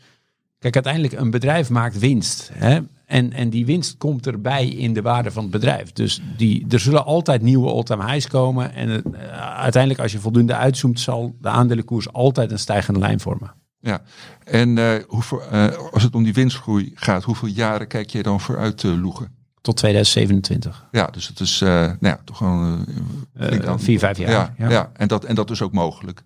Kijk, 0.59 0.73
uiteindelijk 0.73 1.13
een 1.13 1.31
bedrijf 1.31 1.69
maakt 1.69 1.99
winst. 1.99 2.49
Hè? 2.53 2.79
En, 3.05 3.33
en 3.33 3.49
die 3.49 3.65
winst 3.65 3.97
komt 3.97 4.27
erbij 4.27 4.67
in 4.67 4.93
de 4.93 5.01
waarde 5.01 5.31
van 5.31 5.43
het 5.43 5.51
bedrijf. 5.51 5.91
Dus 5.91 6.21
die, 6.37 6.65
er 6.69 6.79
zullen 6.79 7.05
altijd 7.05 7.41
nieuwe 7.41 7.69
all-time 7.71 8.05
highs 8.05 8.27
komen. 8.27 8.73
En 8.73 9.13
eh, 9.13 9.59
uiteindelijk, 9.59 10.01
als 10.01 10.11
je 10.11 10.19
voldoende 10.19 10.55
uitzoomt, 10.55 10.99
zal 10.99 11.35
de 11.41 11.47
aandelenkoers 11.47 12.13
altijd 12.13 12.51
een 12.51 12.59
stijgende 12.59 12.99
lijn 12.99 13.19
vormen. 13.19 13.53
Ja, 13.79 14.01
en 14.43 14.77
eh, 14.77 15.03
hoeveel, 15.07 15.41
eh, 15.41 15.67
als 15.91 16.03
het 16.03 16.15
om 16.15 16.23
die 16.23 16.33
winstgroei 16.33 16.91
gaat, 16.95 17.23
hoeveel 17.23 17.47
jaren 17.47 17.87
kijk 17.87 18.09
je 18.09 18.23
dan 18.23 18.39
vooruit 18.39 18.77
te 18.77 18.87
loegen? 18.87 19.38
Tot 19.61 19.77
2027. 19.77 20.87
Ja, 20.91 21.05
dus 21.07 21.27
het 21.27 21.39
is 21.39 21.61
eh, 21.61 21.69
nou 21.69 21.97
ja, 21.99 22.19
toch 22.23 22.37
gewoon 22.37 22.85
eh, 23.33 23.57
Eh, 23.57 23.69
aan- 23.69 23.79
vier, 23.79 23.99
vijf 23.99 24.17
jaar. 24.17 24.29
Ja, 24.31 24.53
ja. 24.57 24.69
ja. 24.69 24.91
en, 24.93 25.07
dat, 25.07 25.23
en 25.25 25.35
dat 25.35 25.49
is 25.51 25.61
ook 25.61 25.71
mogelijk. 25.73 26.21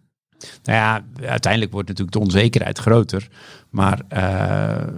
Nou 0.64 0.78
ja, 0.78 1.04
uiteindelijk 1.30 1.72
wordt 1.72 1.88
natuurlijk 1.88 2.18
de 2.18 2.24
onzekerheid 2.24 2.78
groter. 2.80 3.28
Maar 3.70 4.02
eh, 4.08 4.22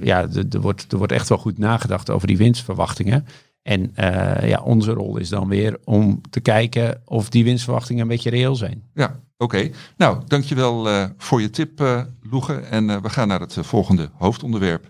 ja, 0.02 0.28
er, 0.52 0.62
wordt, 0.62 0.91
er 0.91 0.98
wordt 0.98 1.13
echt 1.13 1.30
wel 1.30 1.38
goed 1.38 1.58
nagedacht 1.58 2.10
over 2.10 2.28
die 2.28 2.38
winstverwachtingen. 2.38 3.26
En 3.62 3.91
eh, 3.95 4.50
ja, 4.50 4.62
onze 4.62 4.91
rol 4.91 5.17
is 5.17 5.30
dan 5.30 5.48
weer 5.48 5.78
om 5.84 6.21
te 6.30 6.39
kijken 6.39 7.02
of 7.06 7.30
die 7.30 7.43
winstverwachtingen 7.43 8.02
een 8.02 8.08
beetje 8.08 8.30
reëel 8.30 8.56
zijn. 8.56 8.84
Ja, 8.93 9.19
oké. 9.38 9.69
Nou, 9.98 10.21
dankjewel 10.28 10.89
eh 10.89 11.06
voor 11.17 11.41
je 11.41 11.50
tip, 11.50 11.82
eh 11.82 12.02
Loege. 12.30 12.54
En 12.54 12.89
eh, 12.89 13.02
we 13.02 13.10
gaan 13.10 13.28
naar 13.28 13.39
het 13.39 13.58
volgende 13.62 14.10
hoofdonderwerp. 14.13 14.89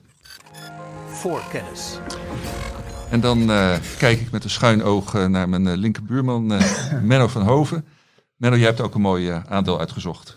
Voorkennis. 1.08 1.98
En 3.10 3.20
dan 3.20 3.52
eh, 3.52 3.76
kijk 3.98 4.20
ik 4.20 4.32
met 4.32 4.44
een 4.44 4.50
schuin 4.50 4.84
oog 4.84 5.16
eh, 5.16 5.26
naar 5.26 5.50
mijn 5.50 5.68
eh, 5.68 5.78
linkerbuurman, 5.78 6.46
Menno 7.04 7.28
van 7.28 7.42
Hoven. 7.42 7.86
Menno, 8.36 8.58
jij 8.58 8.66
hebt 8.66 8.82
ook 8.82 8.96
een 8.96 9.02
mooi 9.02 9.42
aandeel 9.48 9.80
uitgezocht. 9.80 10.34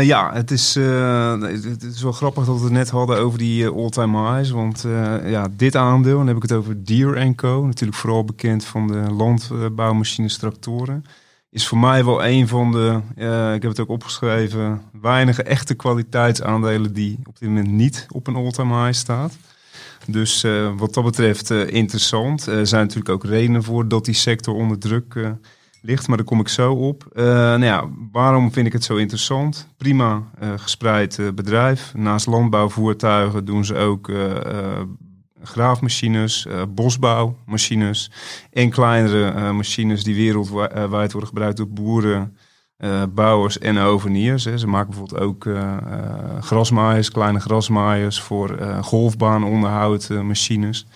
Ja, 0.00 0.32
het 0.32 0.50
is, 0.50 0.74
het 0.74 1.82
is 1.82 2.02
wel 2.02 2.12
grappig 2.12 2.44
dat 2.44 2.58
we 2.58 2.64
het 2.64 2.72
net 2.72 2.90
hadden 2.90 3.18
over 3.18 3.38
die 3.38 3.68
all-time 3.68 4.30
highs. 4.30 4.50
Want 4.50 4.84
ja, 5.24 5.48
dit 5.56 5.76
aandeel, 5.76 6.12
en 6.12 6.18
dan 6.18 6.26
heb 6.26 6.36
ik 6.36 6.42
het 6.42 6.52
over 6.52 6.84
Deere 6.84 7.34
Co. 7.34 7.66
Natuurlijk 7.66 7.98
vooral 7.98 8.24
bekend 8.24 8.64
van 8.64 8.86
de 8.86 9.12
landbouwmachines, 9.12 10.36
tractoren. 10.36 11.04
Is 11.50 11.66
voor 11.66 11.78
mij 11.78 12.04
wel 12.04 12.24
een 12.24 12.48
van 12.48 12.72
de, 12.72 13.00
ik 13.54 13.62
heb 13.62 13.70
het 13.70 13.80
ook 13.80 13.88
opgeschreven, 13.88 14.82
weinige 15.00 15.42
echte 15.42 15.74
kwaliteitsaandelen 15.74 16.92
die 16.92 17.18
op 17.24 17.38
dit 17.38 17.48
moment 17.48 17.70
niet 17.70 18.06
op 18.10 18.26
een 18.26 18.36
all-time 18.36 18.84
high 18.84 18.98
staat. 18.98 19.36
Dus 20.06 20.44
eh, 20.44 20.72
wat 20.76 20.94
dat 20.94 21.04
betreft 21.04 21.50
eh, 21.50 21.68
interessant. 21.68 22.46
Er 22.46 22.66
zijn 22.66 22.82
natuurlijk 22.82 23.08
ook 23.08 23.24
redenen 23.24 23.62
voor 23.62 23.88
dat 23.88 24.04
die 24.04 24.14
sector 24.14 24.54
onder 24.54 24.78
druk 24.78 25.14
eh, 25.14 25.30
ligt, 25.82 26.08
maar 26.08 26.16
daar 26.16 26.26
kom 26.26 26.40
ik 26.40 26.48
zo 26.48 26.72
op. 26.72 27.06
Nou 27.14 27.64
ja, 27.64 27.88
waarom 28.12 28.52
vind 28.52 28.66
ik 28.66 28.72
het 28.72 28.84
zo 28.84 28.96
interessant? 28.96 29.68
Prima 29.76 30.22
gespreid 30.56 31.20
bedrijf. 31.34 31.92
Naast 31.94 32.26
landbouwvoertuigen 32.26 33.44
doen 33.44 33.64
ze 33.64 33.74
ook 33.74 34.12
graafmachines, 35.42 36.46
bosbouwmachines 36.68 38.10
en 38.50 38.70
kleinere 38.70 39.52
machines 39.52 40.04
die 40.04 40.14
wereldwijd 40.14 41.12
worden 41.12 41.28
gebruikt 41.28 41.56
door 41.56 41.68
boeren, 41.68 42.36
eh, 42.76 43.02
bouwers 43.14 43.58
en 43.58 43.78
oveniers. 43.78 44.44
Hè. 44.44 44.58
Ze 44.58 44.66
maken 44.66 44.90
bijvoorbeeld 44.90 45.20
ook 45.20 45.46
eh, 45.46 45.76
grasmaaiers, 46.40 47.10
kleine 47.10 47.40
grasmaaiers 47.40 48.20
voor 48.20 48.58
golfbaanonderhoud 48.80 50.08
machines. 50.08 50.86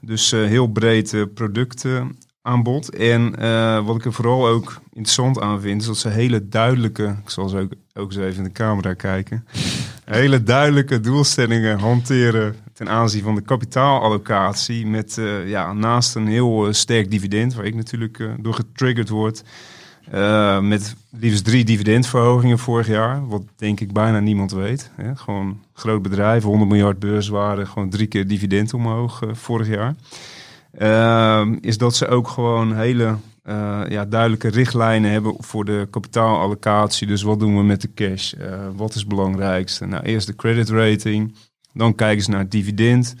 Dus 0.00 0.30
heel 0.30 0.66
breed 0.66 1.26
productaanbod. 1.34 2.90
En 2.96 3.30
wat 3.84 3.96
ik 3.96 4.04
er 4.04 4.12
vooral 4.12 4.48
ook 4.48 4.80
interessant 4.92 5.40
aan 5.40 5.60
vind, 5.60 5.80
is 5.80 5.86
dat 5.86 5.96
ze 5.96 6.08
hele 6.08 6.48
duidelijke, 6.48 7.16
ik 7.24 7.30
zal 7.30 7.48
ze 7.48 7.68
ook, 7.94 8.10
eens 8.10 8.16
even 8.16 8.36
in 8.36 8.44
de 8.44 8.52
camera 8.52 8.94
kijken, 8.94 9.46
hele 10.04 10.42
duidelijke 10.42 11.00
doelstellingen 11.00 11.78
hanteren 11.78 12.56
ten 12.72 12.88
aanzien 12.88 13.22
van 13.22 13.34
de 13.34 13.42
kapitaalallocatie. 13.42 14.86
Met 14.86 15.20
ja, 15.46 15.72
naast 15.72 16.14
een 16.14 16.26
heel 16.26 16.72
sterk 16.72 17.10
dividend, 17.10 17.54
waar 17.54 17.64
ik 17.64 17.74
natuurlijk 17.74 18.28
door 18.38 18.54
getriggerd 18.54 19.08
word. 19.08 19.42
Eh, 20.10 20.60
met 20.60 20.96
liefst 21.10 21.44
drie 21.44 21.64
dividendverhogingen 21.64 22.58
vorig 22.58 22.86
jaar. 22.86 23.28
Wat 23.28 23.42
denk 23.56 23.80
ik 23.80 23.92
bijna 23.92 24.20
niemand 24.20 24.52
weet. 24.52 24.90
Hè. 24.96 25.16
Gewoon 25.16 25.60
groot 25.72 26.02
bedrijf, 26.02 26.42
100 26.42 26.70
miljard 26.70 26.98
beurswaarde. 26.98 27.66
Gewoon 27.66 27.90
drie 27.90 28.06
keer 28.06 28.26
dividend 28.26 28.74
omhoog 28.74 29.22
eh, 29.22 29.28
vorig 29.32 29.68
jaar. 29.68 29.94
Ehm, 30.72 31.56
is 31.60 31.78
dat 31.78 31.96
ze 31.96 32.08
ook 32.08 32.28
gewoon 32.28 32.74
hele 32.74 33.16
eh, 33.42 33.80
ja, 33.88 34.04
duidelijke 34.04 34.48
richtlijnen 34.48 35.10
hebben 35.10 35.34
voor 35.38 35.64
de 35.64 35.88
kapitaalallocatie. 35.90 37.06
Dus 37.06 37.22
wat 37.22 37.40
doen 37.40 37.56
we 37.56 37.62
met 37.62 37.80
de 37.80 37.94
cash? 37.94 38.34
Wat 38.76 38.94
is 38.94 39.00
het 39.00 39.08
belangrijkste? 39.08 39.86
Nou, 39.86 40.02
eerst 40.02 40.26
de 40.26 40.36
credit 40.36 40.68
rating. 40.68 41.34
Dan 41.74 41.94
kijken 41.94 42.24
ze 42.24 42.30
naar 42.30 42.48
dividend. 42.48 43.14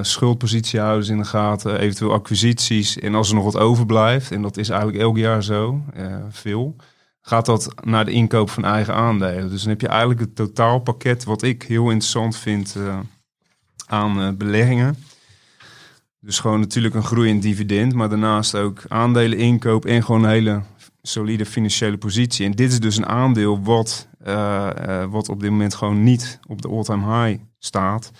schuldpositie 0.00 0.80
houden 0.80 1.04
ze 1.04 1.12
in 1.12 1.18
de 1.18 1.24
gaten. 1.24 1.78
Eventueel 1.78 2.12
acquisities. 2.12 2.98
En 2.98 3.14
als 3.14 3.28
er 3.28 3.34
nog 3.34 3.44
wat 3.44 3.56
overblijft, 3.56 4.30
en 4.30 4.42
dat 4.42 4.56
is 4.56 4.68
eigenlijk 4.68 5.02
elk 5.02 5.16
jaar 5.16 5.42
zo, 5.42 5.82
eh, 5.94 6.16
veel, 6.28 6.76
gaat 7.20 7.46
dat 7.46 7.74
naar 7.84 8.04
de 8.04 8.10
inkoop 8.10 8.50
van 8.50 8.64
eigen 8.64 8.94
aandelen. 8.94 9.50
Dus 9.50 9.60
dan 9.60 9.70
heb 9.70 9.80
je 9.80 9.88
eigenlijk 9.88 10.20
het 10.20 10.34
totaalpakket 10.34 11.24
wat 11.24 11.42
ik 11.42 11.62
heel 11.62 11.90
interessant 11.90 12.36
vind 12.36 12.74
eh, 12.76 12.98
aan 13.86 14.36
beleggingen. 14.36 14.96
Dus 16.20 16.38
gewoon 16.38 16.60
natuurlijk 16.60 16.94
een 16.94 17.04
groeiend 17.04 17.42
dividend, 17.42 17.94
maar 17.94 18.08
daarnaast 18.08 18.54
ook 18.54 18.82
aandelen 18.88 19.38
inkoop 19.38 19.84
en 19.84 20.04
gewoon 20.04 20.22
een 20.22 20.30
hele 20.30 20.62
solide 21.06 21.46
financiële 21.46 21.96
positie. 21.96 22.46
En 22.46 22.52
dit 22.52 22.72
is 22.72 22.80
dus 22.80 22.96
een 22.96 23.06
aandeel 23.06 23.62
wat, 23.62 24.08
eh, 24.24 24.68
eh, 25.02 25.10
wat 25.10 25.28
op 25.28 25.40
dit 25.40 25.50
moment 25.50 25.74
gewoon 25.74 26.02
niet 26.02 26.38
op 26.48 26.62
de 26.62 26.68
all-time 26.68 27.24
high 27.24 27.42
staat. 27.58 28.10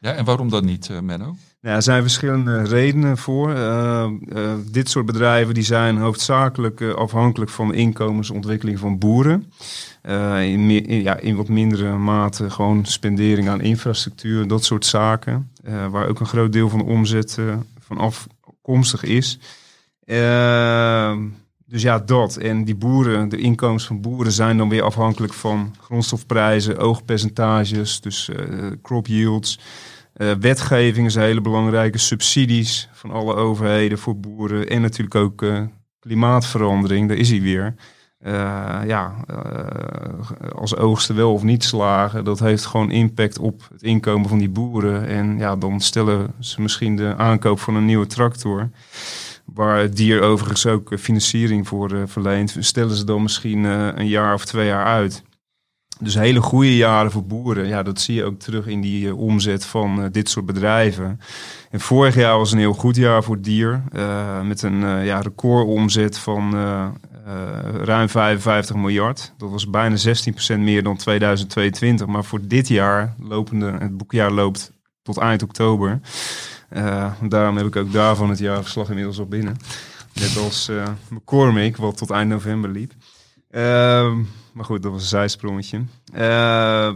Ja, 0.00 0.12
en 0.12 0.24
waarom 0.24 0.48
dan 0.48 0.64
niet, 0.64 0.90
eh, 0.90 1.00
Menno? 1.00 1.36
Nou, 1.60 1.76
er 1.76 1.82
zijn 1.82 2.02
verschillende 2.02 2.62
redenen 2.62 3.18
voor. 3.18 3.54
Dit 4.70 4.88
soort 4.90 5.06
bedrijven 5.06 5.54
die 5.54 5.62
zijn 5.62 5.96
hoofdzakelijk 5.96 6.80
afhankelijk 6.82 7.50
van 7.50 7.68
de 7.68 7.74
inkomensontwikkeling 7.74 8.78
van 8.78 8.98
boeren. 8.98 9.52
In, 10.42 10.66
meer- 10.66 10.88
in- 10.88 11.02
ja, 11.02 11.16
in 11.18 11.36
wat 11.36 11.48
mindere 11.48 11.96
mate 11.96 12.50
gewoon 12.50 12.84
spendering 12.84 13.48
aan 13.48 13.60
infrastructuur, 13.60 14.48
dat 14.48 14.64
soort 14.64 14.86
zaken. 14.86 15.50
waar 15.90 16.08
ook 16.08 16.20
een 16.20 16.26
groot 16.26 16.52
deel 16.52 16.68
van 16.68 16.78
de 16.78 16.84
omzet 16.84 17.38
van 17.78 17.98
afkomstig 17.98 19.02
is. 19.02 19.38
Dus 21.68 21.82
ja, 21.82 21.98
dat. 21.98 22.36
En 22.36 22.64
die 22.64 22.74
boeren, 22.74 23.28
de 23.28 23.36
inkomens 23.36 23.86
van 23.86 24.00
boeren 24.00 24.32
zijn 24.32 24.56
dan 24.56 24.68
weer 24.68 24.82
afhankelijk 24.82 25.32
van 25.32 25.74
grondstofprijzen, 25.80 26.78
oogpercentages, 26.78 28.00
dus 28.00 28.28
eh, 28.28 28.66
crop 28.82 29.06
yields. 29.06 29.58
Eh, 30.12 30.30
wetgeving 30.40 31.06
is 31.06 31.14
een 31.14 31.22
hele 31.22 31.40
belangrijke. 31.40 31.98
Subsidies 31.98 32.88
van 32.92 33.10
alle 33.10 33.34
overheden 33.34 33.98
voor 33.98 34.16
boeren. 34.16 34.68
En 34.68 34.80
natuurlijk 34.80 35.16
ook 35.16 35.42
eh, 35.42 35.62
klimaatverandering, 36.00 37.08
daar 37.08 37.16
is 37.16 37.30
hij 37.30 37.40
weer. 37.40 37.74
Ja, 38.86 39.14
als 40.54 40.76
oogsten 40.76 41.16
wel 41.16 41.32
of 41.32 41.42
niet 41.42 41.64
slagen, 41.64 42.24
dat 42.24 42.38
heeft 42.38 42.66
gewoon 42.66 42.90
impact 42.90 43.38
op 43.38 43.68
het 43.72 43.82
inkomen 43.82 44.28
van 44.28 44.38
die 44.38 44.48
boeren. 44.48 45.06
En 45.06 45.38
ja, 45.38 45.56
dan 45.56 45.80
stellen 45.80 46.34
ze 46.40 46.60
misschien 46.60 46.96
de 46.96 47.14
aankoop 47.16 47.60
van 47.60 47.74
een 47.74 47.84
nieuwe 47.84 48.06
tractor, 48.06 48.70
waar 49.54 49.78
het 49.78 49.96
dier 49.96 50.22
overigens 50.22 50.66
ook 50.66 50.92
eh, 50.92 50.98
financiering 50.98 51.68
voor 51.68 51.92
eh, 51.92 52.02
verleent, 52.06 52.56
stellen 52.58 52.96
ze 52.96 53.04
dan 53.04 53.22
misschien 53.22 53.64
eh, 53.64 53.88
een 53.94 54.08
jaar 54.08 54.34
of 54.34 54.44
twee 54.44 54.66
jaar 54.66 54.84
uit. 54.84 55.22
Dus 56.00 56.14
hele 56.14 56.40
goede 56.40 56.76
jaren 56.76 57.10
voor 57.10 57.26
boeren. 57.26 57.66
Ja, 57.66 57.82
dat 57.82 58.00
zie 58.00 58.14
je 58.14 58.24
ook 58.24 58.38
terug 58.38 58.66
in 58.66 58.80
die 58.80 59.14
omzet 59.14 59.64
van 59.64 60.08
dit 60.12 60.28
soort 60.28 60.46
bedrijven. 60.46 61.20
En 61.70 61.80
vorig 61.80 62.14
jaar 62.14 62.38
was 62.38 62.52
een 62.52 62.58
heel 62.58 62.72
goed 62.72 62.96
jaar 62.96 63.22
voor 63.22 63.40
dier. 63.40 63.82
eh, 63.92 64.42
met 64.42 64.62
een 64.62 65.04
ja, 65.04 65.20
recordomzet 65.20 66.18
van 66.18 66.54
ruim 67.82 68.08
55 68.08 68.76
miljard. 68.76 69.32
Dat 69.38 69.50
was 69.50 69.70
bijna 69.70 69.96
16% 70.56 70.58
meer 70.58 70.82
dan 70.82 70.96
2022. 70.96 72.06
Maar 72.06 72.24
voor 72.24 72.40
dit 72.46 72.68
jaar, 72.68 73.14
lopende, 73.18 73.76
het 73.78 73.96
boekjaar 73.96 74.30
loopt 74.30 74.72
tot 75.02 75.16
eind 75.18 75.42
oktober. 75.42 76.00
Eh, 76.68 77.12
daarom 77.28 77.56
heb 77.56 77.66
ik 77.66 77.76
ook 77.76 77.92
daarvan 77.92 78.30
het 78.30 78.38
jaarverslag 78.38 78.88
inmiddels 78.88 79.18
al 79.18 79.26
binnen. 79.26 79.56
Net 80.12 80.36
als 80.36 80.68
eh 80.68 80.88
McCormick, 81.10 81.76
wat 81.76 81.96
tot 81.96 82.10
eind 82.10 82.28
november 82.30 82.70
liep. 82.70 82.92
Ehm, 83.50 84.16
maar 84.52 84.64
goed, 84.64 84.82
dat 84.82 84.92
was 84.92 85.00
een 85.02 85.08
zijsprongetje. 85.08 85.82
Ehm, 86.12 86.94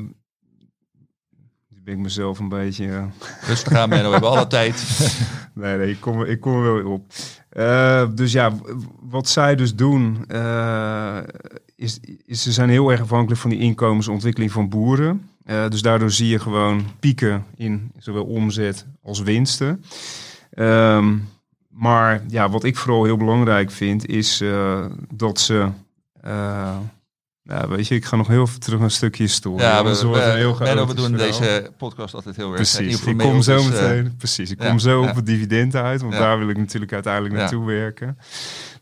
nu 1.68 1.80
ben 1.84 1.94
ik 1.94 2.00
mezelf 2.00 2.38
een 2.38 2.48
beetje... 2.48 2.86
eh, 2.88 3.04
Rustig 3.48 3.72
aan, 3.72 3.88
Menno, 3.88 4.04
we 4.06 4.10
hebben 4.12 4.30
alle 4.30 4.46
tijd. 4.46 4.84
nee, 5.54 5.76
nee, 5.76 5.90
ik 5.90 6.00
kom, 6.00 6.20
er- 6.20 6.28
ik 6.28 6.40
kom 6.40 6.54
er 6.54 6.62
wel 6.62 6.74
weer 6.74 6.86
op. 6.86 7.12
Eh, 7.48 8.06
dus 8.14 8.32
ja, 8.32 8.52
wat 9.00 9.28
zij 9.28 9.56
dus 9.56 9.74
doen, 9.74 10.24
is, 11.76 12.00
is 12.26 12.42
ze 12.42 12.52
zijn 12.52 12.68
heel 12.68 12.90
erg 12.90 13.00
afhankelijk 13.00 13.40
van 13.40 13.50
die 13.50 13.58
inkomensontwikkeling 13.58 14.52
van 14.52 14.68
boeren. 14.68 15.29
Eh, 15.50 15.68
dus 15.68 15.82
daardoor 15.82 16.10
zie 16.10 16.28
je 16.28 16.38
gewoon 16.38 16.86
pieken 17.00 17.44
in 17.56 17.92
zowel 17.98 18.24
omzet 18.24 18.86
als 19.02 19.20
winsten. 19.20 19.84
Ehm, 20.50 21.16
maar 21.68 22.22
ja, 22.28 22.50
wat 22.50 22.64
ik 22.64 22.76
vooral 22.76 23.04
heel 23.04 23.16
belangrijk 23.16 23.70
vind, 23.70 24.06
is 24.06 24.40
eh, 24.40 24.84
dat 25.14 25.40
ze. 25.40 25.68
eh, 26.20 26.76
ja, 27.42 27.68
weet 27.68 27.86
je, 27.86 27.94
ik 27.94 28.04
ga 28.04 28.16
nog 28.16 28.26
heel 28.26 28.42
even 28.42 28.60
terug 28.60 28.78
naar 28.78 28.88
een 28.88 28.94
stukje 28.94 29.22
historie. 29.22 29.60
Ja, 29.60 29.84
we, 29.84 29.90
een 29.90 30.36
heel 30.36 30.58
we, 30.58 30.86
we 30.86 30.94
doen 30.94 31.12
deze 31.12 31.70
podcast 31.76 32.14
altijd 32.14 32.36
heel 32.36 32.46
erg 32.46 32.56
Precies, 32.56 33.04
ik 33.04 33.18
kom 33.18 33.42
zo 33.42 33.56
dus, 33.56 33.66
eh, 33.66 33.70
meteen. 33.70 34.16
precies, 34.16 34.50
ik 34.50 34.62
ja, 34.62 34.68
kom 34.68 34.78
zo 34.78 35.02
ja. 35.02 35.08
op 35.08 35.16
het 35.16 35.26
dividend 35.26 35.74
uit, 35.74 36.00
want 36.00 36.12
daar 36.12 36.38
wil 36.38 36.48
ik 36.48 36.56
natuurlijk 36.56 36.92
uiteindelijk 36.92 37.34
naartoe 37.34 37.66
werken. 37.66 38.18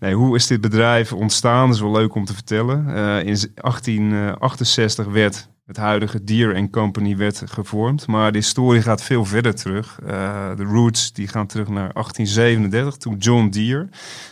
Nee, 0.01 0.15
hoe 0.15 0.37
is 0.37 0.47
dit 0.47 0.61
bedrijf 0.61 1.13
ontstaan? 1.13 1.67
Dat 1.67 1.77
is 1.77 1.83
wel 1.83 1.93
leuk 1.93 2.15
om 2.15 2.25
te 2.25 2.35
vertellen. 2.35 2.79
In 3.25 3.37
1868 3.55 5.07
werd 5.07 5.49
het 5.69 5.77
huidige 5.77 6.25
Deere 6.25 6.71
Company 6.71 7.17
werd 7.17 7.43
gevormd, 7.47 8.07
maar 8.07 8.33
de 8.33 8.39
historie 8.39 8.83
gaat 8.83 9.03
veel 9.03 9.25
verder 9.25 9.55
terug. 9.55 9.99
Eh, 10.07 10.57
de 10.57 10.65
roots 10.65 11.13
die 11.13 11.29
gaan 11.29 11.47
terug 11.47 11.69
naar 11.69 11.93
1837, 11.93 12.97
toen 12.97 13.17
John 13.17 13.49
Deere, 13.49 13.89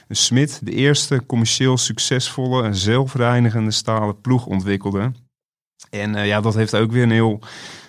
een 0.08 0.16
smid, 0.16 0.60
de 0.62 0.70
eerste 0.70 1.26
commercieel 1.26 1.76
succesvolle 1.76 2.62
en 2.62 2.74
zelfreinigende 2.74 3.70
stalen 3.70 4.20
ploeg 4.20 4.46
ontwikkelde. 4.46 5.12
En 5.90 6.14
eh, 6.14 6.26
ja, 6.26 6.40
dat 6.40 6.54
heeft 6.54 6.76
ook 6.76 6.92
weer 6.92 7.02
een 7.02 7.10
heel 7.10 7.40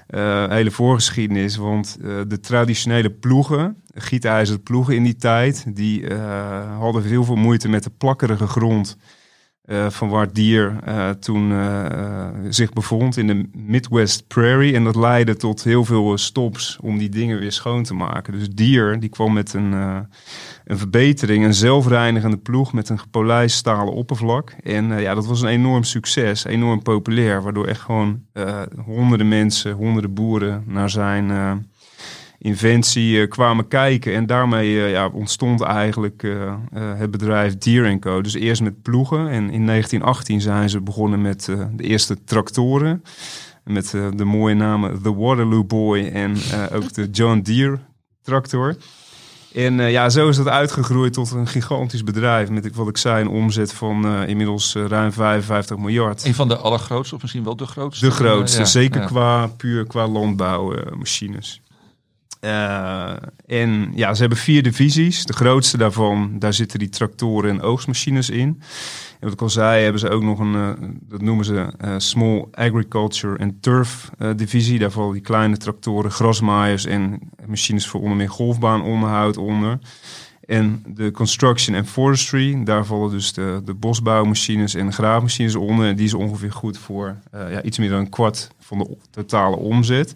eh, 0.07 0.49
hele 0.49 0.71
voorgeschiedenis. 0.71 1.55
Want 1.55 1.97
de 2.01 2.39
traditionele 2.39 3.11
ploegen, 3.11 3.83
gietijzeren 3.93 4.63
ploegen 4.63 4.95
in 4.95 5.03
die 5.03 5.15
tijd, 5.15 5.75
die 5.75 6.13
hadden 6.79 7.03
heel 7.03 7.23
veel 7.23 7.35
moeite 7.35 7.69
met 7.69 7.83
de 7.83 7.91
plakkerige 7.97 8.47
grond 8.47 8.97
eh, 9.67 9.89
van 9.89 10.09
waar 10.09 10.33
dier 10.33 10.75
eh, 10.83 11.09
toen 11.09 11.51
eh, 11.51 12.25
zich 12.49 12.73
bevond 12.73 13.17
in 13.17 13.27
de 13.27 13.49
Midwest 13.53 14.27
Prairie. 14.27 14.75
En 14.75 14.83
dat 14.83 14.95
leidde 14.95 15.35
tot 15.35 15.63
heel 15.63 15.85
veel 15.85 16.17
stops 16.17 16.77
om 16.81 16.97
die 16.97 17.09
dingen 17.09 17.39
weer 17.39 17.51
schoon 17.51 17.83
te 17.83 17.93
maken. 17.93 18.33
Dus 18.33 18.49
dier 18.49 18.99
die 18.99 19.09
kwam 19.09 19.33
met 19.33 19.53
een, 19.53 19.71
een 20.65 20.77
verbetering, 20.77 21.45
een 21.45 21.53
zelfreinigende 21.53 22.37
ploeg 22.37 22.73
met 22.73 22.89
een 22.89 22.99
gepolijst 22.99 23.57
stalen 23.57 23.93
oppervlak. 23.93 24.55
En 24.63 24.99
ja, 25.01 25.13
dat 25.13 25.25
was 25.25 25.41
een 25.41 25.47
enorm 25.47 25.83
succes, 25.83 26.45
enorm 26.45 26.81
populair. 26.81 27.41
Waardoor 27.41 27.67
echt 27.67 27.81
gewoon 27.81 28.21
honderden 28.85 29.27
mensen, 29.27 29.71
honderden 29.71 30.13
boeren 30.13 30.63
naar 30.67 30.89
zijn... 30.89 31.31
inventie 32.47 33.21
eh, 33.21 33.29
kwamen 33.29 33.67
kijken. 33.67 34.13
En 34.13 34.25
daarmee 34.25 34.83
eh, 34.83 34.91
ja, 34.91 35.07
ontstond 35.07 35.61
eigenlijk 35.61 36.23
eh, 36.23 36.53
het 36.73 37.11
bedrijf 37.11 37.57
Deere 37.57 37.99
Co. 37.99 38.21
Dus 38.21 38.33
eerst 38.33 38.61
met 38.61 38.81
ploegen. 38.81 39.19
En 39.19 39.49
in 39.49 39.65
1918 39.65 40.41
zijn 40.41 40.69
ze 40.69 40.81
begonnen 40.81 41.21
met 41.21 41.45
de 41.75 41.83
eerste 41.83 42.23
tractoren. 42.23 43.03
Met 43.63 43.89
de 44.15 44.23
mooie 44.23 44.55
namen 44.55 45.01
The 45.01 45.15
Waterloo 45.15 45.63
Boy 45.63 46.05
en 46.07 46.35
ook 46.73 46.93
de 46.93 47.09
John 47.11 47.39
Deere 47.39 47.79
tractor. 48.21 48.75
En 49.53 49.73
ja, 49.73 50.09
zo 50.09 50.29
is 50.29 50.37
dat 50.37 50.47
uitgegroeid 50.47 51.13
tot 51.13 51.31
een 51.31 51.47
gigantisch 51.47 52.03
bedrijf. 52.03 52.49
Met 52.49 52.75
wat 52.75 52.87
ik 52.87 52.97
zei, 52.97 53.21
een 53.21 53.29
omzet 53.29 53.73
van 53.73 54.25
inmiddels 54.27 54.75
ruim 54.75 55.11
55 55.11 55.77
miljard. 55.77 56.25
Een 56.25 56.33
van 56.33 56.47
de 56.47 56.57
allergrootste, 56.57 57.15
of 57.15 57.21
misschien 57.21 57.43
wel 57.43 57.55
de 57.55 57.65
grootste. 57.65 58.05
De 58.05 58.11
grootste, 58.11 58.59
Ja, 58.59 58.65
zeker 58.65 59.01
ja. 59.01 59.07
qua 59.07 59.47
puur 59.47 59.85
qua 59.85 60.07
landbouwmachines. 60.07 61.61
Eh, 62.39 63.11
en 63.45 63.91
ja, 63.95 64.13
ze 64.13 64.19
hebben 64.19 64.37
vier 64.37 64.63
divisies. 64.63 65.25
De 65.25 65.33
grootste 65.33 65.77
daarvan, 65.77 66.39
daar 66.39 66.53
zitten 66.53 66.79
die 66.79 66.89
tractoren 66.89 67.49
en 67.49 67.61
oogstmachines 67.61 68.29
in. 68.29 68.61
En 69.19 69.19
wat 69.19 69.33
ik 69.33 69.41
al 69.41 69.49
zei, 69.49 69.83
hebben 69.83 70.01
ze 70.01 70.09
ook 70.09 70.23
nog 70.23 70.39
een, 70.39 70.55
eh, 70.55 70.87
dat 71.01 71.21
noemen 71.21 71.45
ze 71.45 71.73
eh, 71.77 71.93
Small 71.97 72.45
Agriculture 72.51 73.37
and 73.37 73.61
Turf 73.61 74.09
divisie. 74.35 74.79
Daar 74.79 74.91
vallen 74.91 75.13
die 75.13 75.21
kleine 75.21 75.57
tractoren, 75.57 76.11
grasmaaiers 76.11 76.85
en 76.85 77.19
machines 77.47 77.87
voor 77.87 78.01
onder 78.01 78.17
meer 78.17 78.29
golfbaanonderhoud 78.29 79.37
onder. 79.37 79.79
En 80.45 80.83
de 80.87 81.11
construction 81.11 81.75
and 81.75 81.87
forestry, 81.87 82.63
daar 82.63 82.85
vallen 82.85 83.11
dus 83.11 83.33
de, 83.33 83.61
de 83.65 83.73
bosbouwmachines 83.73 84.73
en 84.73 84.85
de 84.85 84.91
graafmachines 84.91 85.55
onder. 85.55 85.87
En 85.87 85.95
die 85.95 86.05
is 86.05 86.13
ongeveer 86.13 86.51
goed 86.51 86.77
voor 86.77 87.15
ja, 87.31 87.61
iets 87.61 87.77
meer 87.77 87.89
dan 87.89 87.99
een 87.99 88.09
kwart 88.09 88.51
van 88.59 88.77
de 88.77 88.97
totale 89.09 89.55
omzet. 89.55 90.13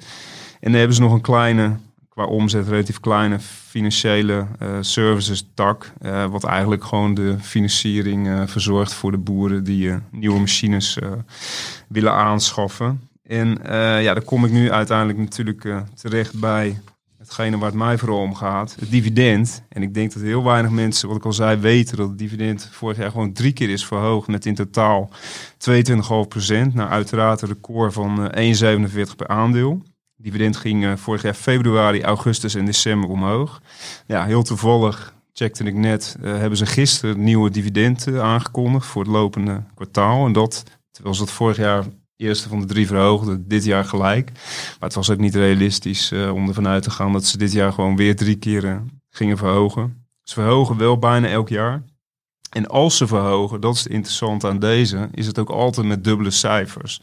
En 0.62 0.72
dan 0.72 0.80
hebben 0.80 0.96
ze 0.96 1.02
nog 1.02 1.14
een 1.14 1.22
kleine, 1.22 1.78
qua 2.22 2.30
omzet 2.30 2.68
relatief 2.68 3.00
kleine 3.00 3.40
financiële 3.40 4.48
eh, 4.60 4.78
services 4.82 5.50
tak. 5.54 5.94
eh, 6.02 6.26
wat 6.26 6.44
eigenlijk 6.44 6.84
gewoon 6.84 7.14
de 7.14 7.36
financiering 7.40 8.28
eh, 8.28 8.42
verzorgt 8.46 8.94
voor 8.94 9.12
de 9.12 9.18
boeren 9.18 9.64
die 9.64 9.94
nieuwe 10.12 10.40
machines 10.40 10.98
willen 11.88 12.14
aanschaffen. 12.14 13.10
En 13.24 13.58
ja, 14.02 14.14
daar 14.14 14.24
kom 14.24 14.46
ik 14.46 14.52
nu 14.52 14.72
uiteindelijk 14.72 15.20
natuurlijk 15.20 15.68
terecht 15.96 16.40
bij 16.40 16.78
hetgene 17.18 17.58
waar 17.58 17.70
het 17.70 17.78
mij 17.78 17.98
vooral 17.98 18.22
om 18.22 18.36
gaat, 18.36 18.76
het 18.80 18.92
dividend. 18.92 19.64
En 19.70 19.82
ik 19.82 19.94
denk 19.94 20.14
dat 20.14 20.24
heel 20.24 20.44
weinig 20.44 20.72
mensen, 20.72 21.08
wat 21.08 21.18
ik 21.18 21.26
al 21.26 21.34
zei, 21.34 21.60
weten 21.60 21.98
dat 21.98 22.08
het 22.08 22.18
dividend 22.18 22.70
vorig 22.72 22.98
jaar 22.98 23.12
gewoon 23.12 23.34
drie 23.34 23.54
keer 23.54 23.70
is 23.70 23.86
verhoogd 23.86 24.28
met 24.28 24.46
in 24.46 24.56
totaal 24.56 25.10
22,5 25.58 26.28
procent. 26.28 26.74
Nou, 26.74 26.90
uiteraard 26.90 27.42
een 27.42 27.48
record 27.48 27.94
van 27.94 28.32
eh, 28.32 28.80
1,47 28.80 29.16
per 29.16 29.28
aandeel. 29.28 29.82
Dividend 30.22 30.58
ging 30.58 30.86
eh, 30.86 30.96
vorig 30.96 31.22
jaar 31.22 31.34
februari, 31.34 32.04
augustus 32.04 32.56
en 32.56 32.66
december 32.66 33.10
omhoog. 33.10 33.62
Ja, 34.08 34.26
heel 34.26 34.44
toevallig 34.44 35.14
checkte 35.34 35.64
ik 35.64 35.76
net, 35.76 36.18
eh, 36.22 36.38
hebben 36.38 36.58
ze 36.58 36.66
gisteren 36.66 37.24
nieuwe 37.24 37.50
dividend 37.50 38.08
eh, 38.08 38.20
aangekondigd 38.20 38.86
voor 38.86 39.02
het 39.02 39.12
lopende 39.12 39.64
kwartaal. 39.76 40.26
En 40.26 40.34
dat, 40.34 40.64
terwijl 40.92 41.16
ze 41.16 41.22
dat 41.22 41.32
vorig 41.32 41.58
jaar 41.58 41.86
eerste 42.16 42.50
van 42.50 42.60
de 42.60 42.66
drie 42.66 42.88
verhoogde, 42.88 43.48
dit 43.48 43.64
jaar 43.64 43.86
gelijk. 43.86 44.32
Maar 44.80 44.90
het 44.90 44.94
was 44.94 45.10
ook 45.10 45.18
niet 45.18 45.36
realistisch 45.36 46.12
om 46.12 46.48
ervan 46.48 46.68
uit 46.68 46.84
te 46.84 46.92
gaan 46.92 47.14
dat 47.14 47.26
ze 47.26 47.38
dit 47.38 47.52
jaar 47.52 47.74
gewoon 47.74 47.96
weer 47.96 48.16
drie 48.16 48.36
keer 48.36 48.66
eh, 48.66 48.76
gingen 49.10 49.38
verhogen. 49.38 50.06
Ze 50.24 50.34
verhogen 50.34 50.78
wel 50.78 50.98
bijna 50.98 51.28
elk 51.28 51.50
jaar. 51.50 51.84
En 52.52 52.68
als 52.68 52.98
ze 52.98 53.08
verhogen, 53.08 53.62
dat 53.62 53.74
is 53.74 53.84
het 53.84 53.92
interessante 53.92 54.48
aan 54.48 54.60
deze, 54.60 55.10
is 55.12 55.28
het 55.28 55.40
ook 55.40 55.50
altijd 55.50 55.88
met 55.88 56.04
dubbele 56.04 56.32
cijfers. 56.32 57.02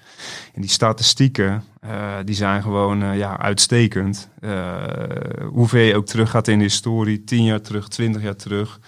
En 0.55 0.61
die 0.61 0.71
statistieken, 0.71 1.65
eh, 1.81 2.15
die 2.25 2.35
zijn 2.35 2.63
gewoon 2.63 3.03
eh, 3.03 3.17
ja, 3.17 3.39
uitstekend. 3.39 4.29
Eh 4.41 4.77
hoe 5.53 5.69
ver 5.69 5.81
je 5.81 5.97
ook 5.97 6.07
terug 6.07 6.31
gaat 6.31 6.49
in 6.49 6.59
de 6.59 6.65
historie, 6.65 7.25
10 7.25 7.45
jaar 7.45 7.61
terug, 7.61 7.89
20 7.89 8.23
jaar 8.23 8.37
terug. 8.37 8.81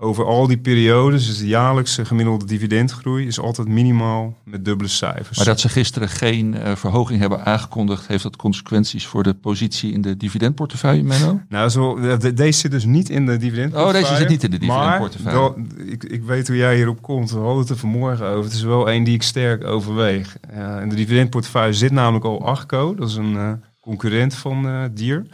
Over 0.00 0.24
al 0.24 0.46
die 0.46 0.58
periodes, 0.58 1.26
dus 1.26 1.38
de 1.38 1.46
jaarlijkse 1.46 2.04
gemiddelde 2.04 2.44
dividendgroei, 2.44 3.26
is 3.26 3.40
altijd 3.40 3.68
minimaal 3.68 4.36
met 4.44 4.64
dubbele 4.64 4.88
cijfers. 4.88 5.36
Maar 5.36 5.46
dat 5.46 5.60
ze 5.60 5.68
gisteren 5.68 6.08
geen 6.08 6.54
eh, 6.54 6.76
verhoging 6.76 7.20
hebben 7.20 7.44
aangekondigd, 7.44 8.06
heeft 8.06 8.22
dat 8.22 8.36
consequenties 8.36 9.06
voor 9.06 9.22
de 9.22 9.34
positie 9.34 9.92
in 9.92 10.00
de 10.00 10.16
dividendportefeuille, 10.16 11.02
Menno? 11.02 11.40
Nou, 11.48 11.68
zo, 11.68 12.00
de- 12.18 12.34
deze 12.34 12.58
zit 12.58 12.70
dus 12.70 12.84
niet 12.84 13.08
in 13.08 13.26
de 13.26 13.36
dividendportefeuille. 13.36 14.04
Oh, 14.04 14.08
deze 14.08 14.20
zit 14.20 14.28
niet 14.28 14.44
in 14.44 14.50
de 14.50 14.58
dividendportefeuille. 14.58 15.54
Maar 15.56 15.86
ik, 15.86 16.04
ik 16.04 16.22
weet 16.22 16.46
hoe 16.48 16.56
jij 16.56 16.76
hierop 16.76 17.02
komt. 17.02 17.30
We 17.30 17.38
hadden 17.38 17.58
het 17.58 17.70
er 17.70 17.76
vanmorgen 17.76 18.26
over. 18.26 18.44
Het 18.44 18.52
is 18.52 18.62
wel 18.62 18.90
een 18.90 19.04
die 19.04 19.14
ik 19.14 19.22
sterk 19.22 19.64
overweeg. 19.64 20.36
Uh, 20.54 20.80
in 20.82 20.88
de 20.88 20.94
dividendportefeuille 20.96 21.72
zit 21.74 21.92
namelijk 21.92 22.24
al 22.24 22.46
Achco. 22.46 22.94
Dat 22.94 23.08
is 23.08 23.14
een 23.16 23.36
eh, 23.36 23.52
concurrent 23.80 24.34
van 24.34 24.88
Dier. 24.94 25.26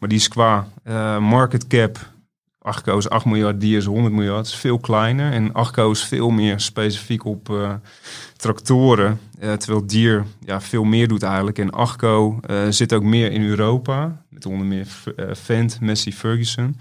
Maar 0.00 0.08
die 0.08 0.18
is 0.18 0.28
qua 0.28 0.68
market 1.20 1.66
cap... 1.66 2.14
Achco 2.66 2.98
is 2.98 3.08
8 3.08 3.24
miljard, 3.24 3.60
Dier 3.60 3.76
is 3.76 3.84
100 3.84 4.14
miljard. 4.14 4.46
Is 4.46 4.54
veel 4.54 4.78
kleiner. 4.78 5.32
En 5.32 5.52
Achco 5.52 5.90
is 5.90 6.04
veel 6.04 6.30
meer 6.30 6.60
specifiek 6.60 7.24
op 7.24 7.50
eh, 7.50 7.74
tractoren. 8.36 9.20
Eh, 9.38 9.52
terwijl 9.52 9.86
Dier 9.86 10.24
ja, 10.44 10.60
veel 10.60 10.84
meer 10.84 11.08
doet 11.08 11.22
eigenlijk. 11.22 11.58
En 11.58 11.70
Achco 11.70 12.40
eh, 12.40 12.56
zit 12.68 12.92
ook 12.92 13.02
meer 13.02 13.32
in 13.32 13.42
Europa. 13.42 14.22
Met 14.28 14.46
onder 14.46 14.66
meer 14.66 14.86
Fendt, 15.36 15.80
Messi, 15.80 16.12
Ferguson. 16.12 16.76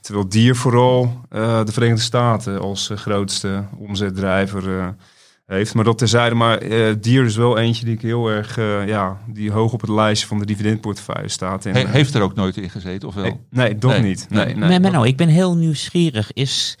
Terwijl 0.00 0.28
Dier 0.28 0.56
vooral 0.56 1.20
de 1.30 1.72
Verenigde 1.72 2.02
Staten 2.02 2.60
als 2.60 2.90
grootste 2.94 3.64
omzetdrijver 3.76 4.94
heeft. 5.56 5.74
Maar 5.74 5.84
dat 5.84 5.98
terzijde. 5.98 6.34
Maar 6.34 6.58
eh, 6.58 6.94
Dier 7.00 7.24
is 7.24 7.36
wel 7.36 7.58
eentje 7.58 7.84
die 7.84 7.94
ik 7.94 8.00
heel 8.02 8.28
erg, 8.28 8.58
eh, 8.58 8.86
ja, 8.86 9.18
die 9.26 9.50
hoog 9.50 9.72
op 9.72 9.80
het 9.80 9.90
lijstje 9.90 10.26
van 10.28 10.38
de 10.38 10.46
dividendportefeuille 10.46 11.28
staat. 11.28 11.66
En, 11.66 11.72
He- 11.74 11.80
eh, 11.82 11.90
heeft 11.90 12.14
er 12.14 12.22
ook 12.22 12.34
nooit 12.34 12.56
in 12.56 12.70
gezeten, 12.70 13.08
of 13.08 13.14
wel? 13.14 13.24
nee, 13.24 13.38
nee, 13.50 13.78
dat 13.78 13.90
Nee. 13.90 14.02
niet. 14.02 14.26
Nee, 14.28 14.44
Nee. 14.44 14.54
nee, 14.54 14.62
Nee, 14.68 14.70
dat- 14.80 14.80
Menno, 14.80 15.02
ik 15.04 15.16
ben 15.16 15.28
heel 15.28 15.56
nieuwsgierig. 15.56 16.32
Is 16.32 16.78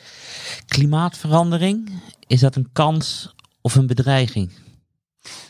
klimaatverandering, 0.66 1.90
is 2.26 2.40
dat 2.40 2.56
een 2.56 2.68
kans 2.72 3.34
of 3.60 3.74
een 3.74 3.86
bedreiging? 3.86 4.50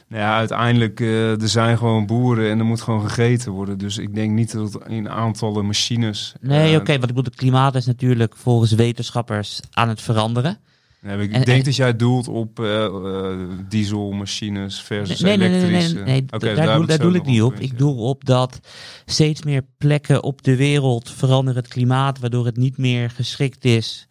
Nou 0.08 0.22
ja, 0.22 0.36
uiteindelijk, 0.36 1.00
eh, 1.00 1.42
er 1.42 1.48
zijn 1.48 1.78
gewoon 1.78 2.06
boeren 2.06 2.50
en 2.50 2.58
er 2.58 2.64
moet 2.64 2.80
gewoon 2.80 3.08
gegeten 3.08 3.52
worden. 3.52 3.78
Dus 3.78 3.98
ik 3.98 4.14
denk 4.14 4.30
niet 4.32 4.52
dat 4.52 4.72
het 4.72 4.82
in 4.88 5.08
aantallen 5.08 5.66
machines... 5.66 6.34
Nee, 6.40 6.76
oké, 6.76 6.90
want 6.98 7.02
ik 7.02 7.14
bedoel, 7.14 7.24
het 7.24 7.34
klimaat 7.36 7.74
is 7.74 7.86
natuurlijk 7.86 8.36
volgens 8.36 8.72
wetenschappers 8.72 9.60
aan 9.72 9.88
het 9.88 10.00
veranderen. 10.02 10.58
Nee, 11.00 11.18
ik 11.18 11.32
En- 11.32 11.44
denk 11.44 11.58
en- 11.58 11.64
dat 11.64 11.76
jij 11.76 11.96
doelt 11.96 12.28
op 12.28 12.60
eh, 12.60 12.84
eh, 12.84 13.38
dieselmachines 13.68 14.80
versus 14.82 15.20
Nee, 15.20 15.36
nee, 15.36 15.48
nee, 15.48 15.58
nee, 15.60 15.68
elektrische. 15.68 15.94
nee, 15.94 16.04
nee, 16.04 16.22
Oké, 16.22 16.54
daar, 16.54 16.86
daar 16.86 17.14
ik 17.14 17.24
niet 17.24 17.42
op. 17.42 17.48
puntje. 17.54 17.70
Ik 17.72 17.78
doe 17.78 17.94
op 17.96 18.24
dat 18.24 18.60
steeds 19.04 19.42
meer 19.42 19.62
plekken 19.78 20.22
op 20.22 20.42
de 20.42 20.56
wereld 20.56 21.10
veranderen 21.10 21.62
het 21.62 21.70
klimaat, 21.72 22.18
waardoor 22.18 22.46
het 22.46 22.56
niet 22.56 22.76
meer 22.78 23.10
geschikt 23.10 23.64
is 23.64 24.08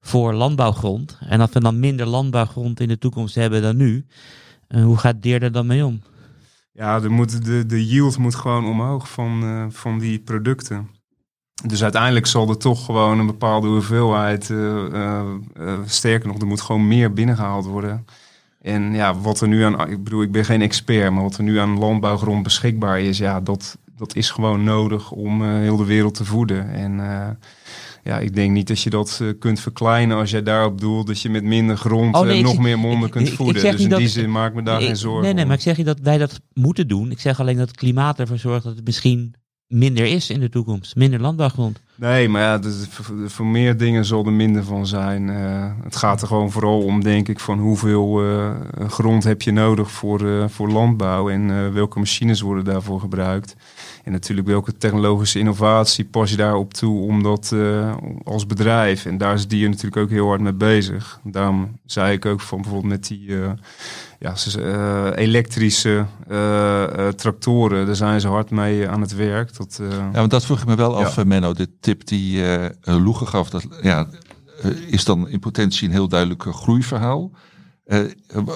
voor 0.00 0.34
landbouwgrond. 0.34 1.18
En 1.28 1.38
dat 1.38 1.52
we 1.52 1.60
dan 1.60 1.78
minder 1.80 2.06
landbouwgrond 2.06 2.80
in 2.80 2.88
de 2.88 2.98
toekomst 2.98 3.34
hebben 3.34 3.62
dan 3.62 3.76
nu. 3.76 4.06
En 4.68 4.82
hoe 4.82 4.96
gaat 4.96 5.22
Deer 5.22 5.42
er 5.42 5.52
dan 5.52 5.66
mee 5.66 5.84
om? 5.86 6.02
Ja, 6.72 7.02
er 7.02 7.10
moet, 7.10 7.44
de, 7.44 7.66
de 7.66 7.86
yield 7.86 8.18
moet 8.18 8.34
gewoon 8.34 8.64
omhoog 8.66 9.10
van, 9.10 9.42
eh, 9.42 9.66
van 9.68 9.98
die 9.98 10.18
producten. 10.18 10.88
Dus 11.66 11.82
uiteindelijk 11.82 12.26
zal 12.26 12.48
er 12.48 12.58
toch 12.58 12.84
gewoon 12.84 13.18
een 13.18 13.26
bepaalde 13.26 13.66
hoeveelheid, 13.68 14.50
eh, 14.50 14.84
eh, 14.86 15.20
eh, 15.56 15.78
sterker 15.86 16.28
nog, 16.28 16.38
er 16.40 16.46
moet 16.46 16.60
gewoon 16.60 16.88
meer 16.88 17.12
binnengehaald 17.12 17.66
worden. 17.66 18.04
En 18.62 18.92
ja, 18.94 19.14
wat 19.18 19.40
er 19.40 19.48
nu 19.48 19.62
aan, 19.62 19.90
ik 19.90 20.04
bedoel, 20.04 20.22
ik 20.22 20.32
ben 20.32 20.44
geen 20.44 20.62
expert, 20.62 21.12
maar 21.12 21.22
wat 21.22 21.36
er 21.36 21.42
nu 21.42 21.58
aan 21.58 21.78
landbouwgrond 21.78 22.42
beschikbaar 22.42 23.00
is, 23.00 23.18
ja, 23.18 23.40
dat, 23.40 23.78
dat 23.96 24.14
is 24.16 24.30
gewoon 24.30 24.64
nodig 24.64 25.10
om 25.10 25.44
heel 25.44 25.76
de 25.76 25.84
wereld 25.84 26.14
te 26.14 26.24
voeden. 26.24 26.70
En 26.72 26.92
ja, 28.04 28.18
ik 28.18 28.34
denk 28.34 28.52
niet 28.52 28.68
dat 28.68 28.82
je 28.82 28.90
dat 28.90 29.22
kunt 29.38 29.60
verkleinen 29.60 30.16
als 30.16 30.30
jij 30.30 30.42
daarop 30.42 30.80
doelt 30.80 31.06
dat 31.06 31.20
je 31.20 31.30
met 31.30 31.44
minder 31.44 31.76
grond 31.76 32.14
Oh, 32.16 32.22
nee, 32.22 32.36
ik 32.36 32.42
nog 32.42 32.52
zeg- 32.52 32.60
meer 32.62 32.78
monden 32.78 33.04
ik- 33.06 33.10
kunt 33.10 33.26
ik- 33.26 33.30
ik 33.32 33.36
voeden. 33.38 33.60
zeg 33.62 33.72
dus 33.72 33.80
in 33.80 33.88
die 33.88 33.98
dat- 33.98 34.08
zin 34.08 34.30
maak 34.30 34.48
ik 34.48 34.54
me 34.54 34.62
daar 34.62 34.80
Ik- 34.80 34.86
geen 34.86 34.96
zorgen 34.96 35.22
Nee, 35.22 35.32
nee, 35.32 35.42
om. 35.42 35.48
maar 35.48 35.56
ik 35.56 35.62
zeg 35.62 35.76
niet 35.76 35.86
dat 35.86 36.00
wij 36.00 36.18
dat 36.18 36.40
moeten 36.52 36.88
doen. 36.88 37.10
Ik 37.10 37.20
zeg 37.20 37.40
alleen 37.40 37.56
dat 37.56 37.68
het 37.68 37.76
klimaat 37.76 38.18
ervoor 38.20 38.38
zorgt 38.38 38.64
dat 38.64 38.76
het 38.76 38.84
misschien 38.84 39.34
minder 39.68 40.06
is 40.06 40.30
in 40.30 40.40
de 40.40 40.48
toekomst. 40.48 40.96
Minder 40.96 41.20
landbouwgrond. 41.20 41.80
Nee, 41.94 42.28
maar 42.28 42.42
ja, 42.42 42.58
dus 42.58 42.86
voor, 43.26 43.46
meer 43.46 43.76
dingen 43.76 44.04
zal 44.04 44.26
er 44.26 44.32
minder 44.32 44.64
van 44.64 44.86
zijn. 44.86 45.30
Eh, 45.30 45.70
het 45.82 45.96
gaat 45.96 46.20
er 46.20 46.26
gewoon 46.26 46.50
vooral 46.50 46.82
om, 46.82 47.02
denk 47.02 47.28
ik, 47.28 47.40
van 47.40 47.58
hoeveel 47.58 48.22
eh, 48.22 48.54
grond 48.88 49.24
heb 49.24 49.42
je 49.42 49.52
nodig 49.52 49.90
voor, 49.90 50.28
eh, 50.28 50.48
voor 50.48 50.70
landbouw 50.70 51.30
en 51.30 51.72
welke 51.72 51.98
machines 51.98 52.40
worden 52.40 52.64
daarvoor 52.64 53.00
gebruikt. 53.00 53.56
En 54.04 54.12
natuurlijk 54.12 54.48
welke 54.48 54.76
technologische 54.76 55.38
innovatie 55.38 56.04
pas 56.04 56.30
je 56.30 56.36
daarop 56.36 56.74
toe 56.74 57.00
om 57.00 57.22
dat 57.22 57.54
als 58.24 58.46
bedrijf. 58.46 59.04
En 59.04 59.18
daar 59.18 59.34
is 59.34 59.48
Dier 59.48 59.68
natuurlijk 59.68 59.96
ook 59.96 60.10
heel 60.10 60.26
hard 60.26 60.40
mee 60.40 60.52
bezig. 60.52 61.20
Daarom 61.24 61.78
zei 61.86 62.12
ik 62.12 62.26
ook 62.26 62.40
van 62.40 62.60
bijvoorbeeld 62.60 62.92
met 62.92 63.06
die 63.06 63.30
ja, 64.18 64.34
eh, 64.56 65.10
elektrische 65.14 66.06
eh, 66.28 66.82
eh, 67.06 67.12
tractoren, 67.14 67.86
daar 67.86 67.96
zijn 67.96 68.20
ze 68.20 68.28
hard 68.28 68.50
mee 68.50 68.88
aan 68.88 69.00
het 69.00 69.14
werk. 69.14 69.50
Eh, 69.58 69.88
Ja, 69.88 70.12
want 70.12 70.30
dat 70.30 70.44
vroeg 70.44 70.60
ik 70.60 70.66
me 70.66 70.74
wel 70.74 70.96
af, 70.96 71.16
Ja. 71.16 71.24
Menno. 71.24 71.52
De 71.52 71.68
tip 71.80 72.06
die 72.06 72.42
eh 72.42 72.64
eh, 72.64 72.70
Loege 73.04 73.26
gaf, 73.26 73.50
dat 73.50 73.66
ja, 73.82 74.06
is 74.86 75.04
dan 75.04 75.28
in 75.28 75.38
potentie 75.40 75.86
een 75.86 75.94
heel 75.94 76.08
duidelijk 76.08 76.42
groeiverhaal. 76.42 77.30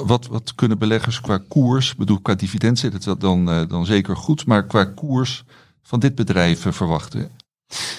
Wat, 0.05 0.27
wat 0.27 0.55
kunnen 0.55 0.79
beleggers 0.79 1.20
qua 1.20 1.38
koers, 1.48 1.90
ik 1.90 1.96
bedoel 1.96 2.20
qua 2.20 2.35
dividend 2.35 2.79
zit 2.79 3.05
het 3.05 3.20
dan, 3.20 3.66
dan 3.68 3.87
zeker 3.87 4.16
goed, 4.16 4.46
maar 4.46 4.66
qua 4.66 4.85
koers 4.85 5.44
van 5.83 6.01
dit 6.01 6.14
bedrijf 6.14 6.66
verwachten? 6.70 7.31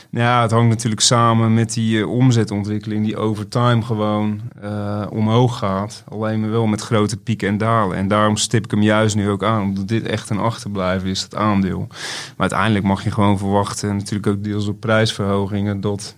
Ja, 0.09 0.41
het 0.41 0.51
hangt 0.51 0.69
natuurlijk 0.69 1.01
samen 1.01 1.53
met 1.53 1.73
die 1.73 1.99
eh, 1.99 2.09
omzetontwikkeling 2.09 3.05
die 3.05 3.17
over 3.17 3.47
time 3.47 3.81
gewoon 3.81 4.41
eh, 4.61 5.05
omhoog 5.09 5.57
gaat. 5.57 6.03
Alleen 6.09 6.39
maar 6.39 6.49
wel 6.49 6.65
met 6.65 6.81
grote 6.81 7.17
pieken 7.17 7.47
en 7.47 7.57
dalen. 7.57 7.97
En 7.97 8.07
daarom 8.07 8.37
stip 8.37 8.63
ik 8.63 8.71
hem 8.71 8.81
juist 8.81 9.15
nu 9.15 9.29
ook 9.29 9.43
aan, 9.43 9.61
omdat 9.61 9.87
dit 9.87 10.05
echt 10.05 10.29
een 10.29 10.39
achterblijven 10.39 11.09
is, 11.09 11.21
het 11.21 11.35
aandeel. 11.35 11.85
Maar 11.87 12.35
uiteindelijk 12.37 12.85
mag 12.85 13.03
je 13.03 13.11
gewoon 13.11 13.37
verwachten, 13.37 13.95
natuurlijk 13.95 14.27
ook 14.27 14.43
deels 14.43 14.65
door 14.65 14.75
prijsverhogingen, 14.75 15.81
dat, 15.81 16.15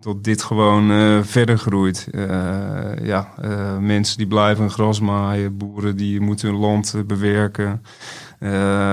dat 0.00 0.24
dit 0.24 0.42
gewoon 0.42 0.90
eh, 0.90 1.18
verder 1.22 1.58
groeit. 1.58 2.08
Ja, 3.02 3.28
mensen 3.80 4.18
die 4.18 4.26
blijven 4.26 4.70
gras 4.70 5.00
maaien, 5.00 5.56
boeren 5.56 5.96
die 5.96 6.20
moeten 6.20 6.48
hun 6.48 6.58
land 6.58 6.94
bewerken. 7.06 7.82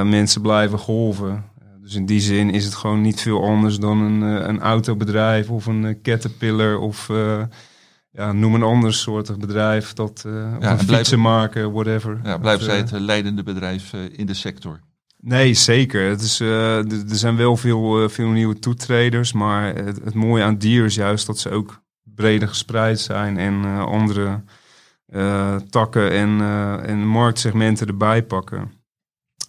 Mensen 0.05 0.41
blijven 0.41 0.79
golven. 0.79 1.51
Dus 1.83 1.95
in 1.95 2.05
die 2.05 2.19
zin 2.19 2.49
is 2.49 2.65
het 2.65 2.75
gewoon 2.75 3.01
niet 3.01 3.21
veel 3.21 3.43
anders 3.43 3.77
dan 3.77 4.01
een, 4.01 4.37
eh, 4.37 4.47
een 4.47 4.59
autobedrijf 4.59 5.49
of 5.49 5.65
een 5.65 5.85
eh, 5.85 5.95
Caterpillar 6.01 6.77
of 6.77 7.09
eh, 7.09 7.43
ja, 8.11 8.31
noem 8.31 8.53
een 8.55 8.63
ander 8.63 8.93
soortig 8.93 9.37
bedrijf 9.37 9.93
dat 9.93 10.23
uh, 10.27 10.33
en 10.33 10.79
een 11.11 11.71
whatever. 11.71 12.19
Ja, 12.23 12.37
blijven 12.37 12.65
zij 12.65 12.77
het 12.77 12.91
leidende 12.91 13.43
bedrijf 13.43 13.93
in 13.93 14.25
de 14.25 14.33
sector? 14.33 14.79
Nee, 15.19 15.53
zeker. 15.53 16.09
Het 16.09 16.21
is, 16.21 16.39
er 16.39 16.85
zijn 17.05 17.35
wel 17.35 17.57
veel, 17.57 18.09
veel 18.09 18.29
nieuwe 18.29 18.59
toetreders, 18.59 19.33
maar 19.33 19.75
het, 19.75 20.03
het 20.03 20.13
mooie 20.13 20.43
aan 20.43 20.57
dier 20.57 20.85
is 20.85 20.95
juist 20.95 21.25
dat 21.25 21.39
ze 21.39 21.49
ook 21.49 21.81
breder 22.03 22.47
gespreid 22.47 22.99
zijn 22.99 23.37
en 23.37 23.65
andere 23.85 24.43
takken 25.69 26.11
en, 26.11 26.41
en 26.85 27.07
marktsegmenten 27.07 27.87
erbij 27.87 28.23
pakken. 28.23 28.82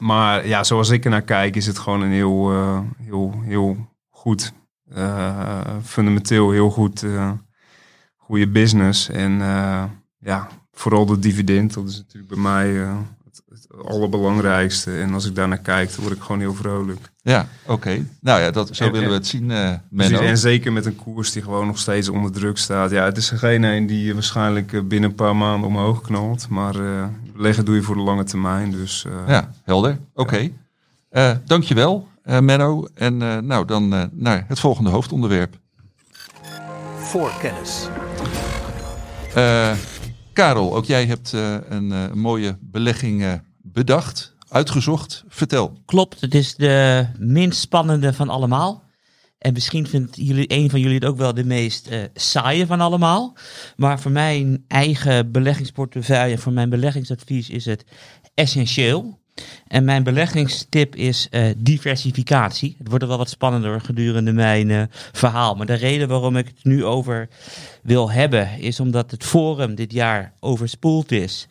Maar 0.04 0.46
ja, 0.46 0.64
zoals 0.64 0.90
ik 0.90 1.04
er 1.04 1.10
naar 1.10 1.22
kijk, 1.22 1.56
is 1.56 1.66
het 1.66 1.78
gewoon 1.78 2.00
een 2.00 2.12
heel, 2.12 2.52
eh, 2.52 2.80
heel, 3.02 3.40
heel 3.44 3.88
goed, 4.10 4.52
eh, 4.94 5.60
fundamenteel 5.84 6.50
heel 6.50 6.70
goed, 6.70 7.02
eh, 7.02 7.30
goede 8.16 8.48
business. 8.48 9.08
En 9.08 9.32
ja, 10.18 10.48
vooral 10.72 11.06
de 11.06 11.18
dividend, 11.18 11.74
dat 11.74 11.88
is 11.88 11.96
natuurlijk 11.96 12.32
bij 12.34 12.42
mij 12.42 12.68
het, 13.24 13.42
het 13.48 13.66
allerbelangrijkste. 13.84 14.98
En 15.00 15.14
als 15.14 15.26
ik 15.26 15.34
daar 15.34 15.48
naar 15.48 15.58
kijk, 15.58 15.94
dan 15.94 16.00
word 16.04 16.16
ik 16.16 16.22
gewoon 16.22 16.40
heel 16.40 16.54
vrolijk. 16.54 17.10
Ja, 17.22 17.48
oké. 17.66 18.06
Nou 18.20 18.40
ja, 18.40 18.50
dat, 18.50 18.76
zo 18.76 18.84
En- 18.84 18.92
willen 18.92 19.08
we 19.08 19.14
het 19.14 19.26
zien, 19.26 19.46
Precies, 19.46 19.80
Menno. 19.88 20.18
en 20.18 20.38
zeker 20.38 20.72
met 20.72 20.86
een 20.86 20.96
koers 20.96 21.32
die 21.32 21.42
gewoon 21.42 21.66
nog 21.66 21.78
steeds 21.78 22.08
onder 22.08 22.32
druk 22.32 22.58
staat. 22.58 22.90
Ja, 22.90 23.04
het 23.04 23.16
is 23.16 23.30
er 23.30 23.38
geen 23.38 23.62
een 23.62 23.86
die 23.86 24.14
waarschijnlijk 24.14 24.88
binnen 24.88 25.10
een 25.10 25.16
paar 25.16 25.36
maanden 25.36 25.68
omhoog 25.68 26.00
knalt. 26.00 26.48
Maar 26.48 26.74
beleggen 27.34 27.64
doe 27.64 27.74
je 27.74 27.82
voor 27.82 27.94
de 27.94 28.00
lange 28.02 28.24
termijn. 28.24 28.70
Dus 28.70 29.04
eh, 29.04 29.28
Ja, 29.28 29.50
helder. 29.64 29.98
Oké. 30.14 30.50
Eh, 31.08 31.30
dankjewel, 31.44 32.08
eh 32.22 32.38
Menno. 32.38 32.86
En 32.94 33.22
eh, 33.22 33.38
nou, 33.38 33.64
dan 33.66 33.94
eh, 33.94 34.02
naar 34.12 34.44
het 34.48 34.60
volgende 34.60 34.90
hoofdonderwerp. 34.90 35.58
Voorkennis. 36.96 37.88
Eh, 39.34 39.72
Karel, 40.32 40.76
ook 40.76 40.84
jij 40.84 41.06
hebt 41.06 41.32
eh, 41.32 41.54
een 41.68 41.92
eh, 41.92 42.12
mooie 42.12 42.56
belegging 42.60 43.40
bedacht, 43.62 44.34
uitgezocht. 44.48 45.24
Vertel. 45.28 45.78
Klopt, 45.84 46.20
het 46.20 46.34
is 46.34 46.54
de 46.54 47.06
minst 47.18 47.60
spannende 47.60 48.12
van 48.12 48.28
allemaal. 48.28 48.82
En 49.44 49.52
misschien 49.52 49.86
vindt 49.86 50.16
jullie, 50.16 50.44
een 50.48 50.70
van 50.70 50.80
jullie 50.80 50.94
het 50.94 51.04
ook 51.04 51.16
wel 51.16 51.34
de 51.34 51.44
meest 51.44 51.86
eh, 51.86 51.98
saaie 52.14 52.66
van 52.66 52.80
allemaal. 52.80 53.36
Maar 53.76 54.00
voor 54.00 54.10
mijn 54.10 54.64
eigen 54.68 55.32
beleggingsportefeuille, 55.32 56.38
voor 56.38 56.52
mijn 56.52 56.70
beleggingsadvies 56.70 57.50
is 57.50 57.64
het 57.64 57.84
essentieel. 58.34 59.18
En 59.66 59.84
mijn 59.84 60.02
beleggingstip 60.02 60.96
is 60.96 61.28
eh, 61.30 61.46
diversificatie. 61.56 62.74
Het 62.78 62.88
wordt 62.88 63.02
er 63.02 63.08
wel 63.08 63.18
wat 63.18 63.28
spannender 63.28 63.80
gedurende 63.80 64.32
mijn 64.32 64.70
eh, 64.70 64.82
verhaal. 65.12 65.54
Maar 65.54 65.66
de 65.66 65.74
reden 65.74 66.08
waarom 66.08 66.36
ik 66.36 66.46
het 66.46 66.64
nu 66.64 66.84
over 66.84 67.28
wil 67.82 68.10
hebben, 68.10 68.58
is 68.58 68.80
omdat 68.80 69.10
het 69.10 69.24
Forum 69.24 69.74
dit 69.74 69.92
jaar 69.92 70.32
overspoeld 70.40 71.12
is 71.12 71.46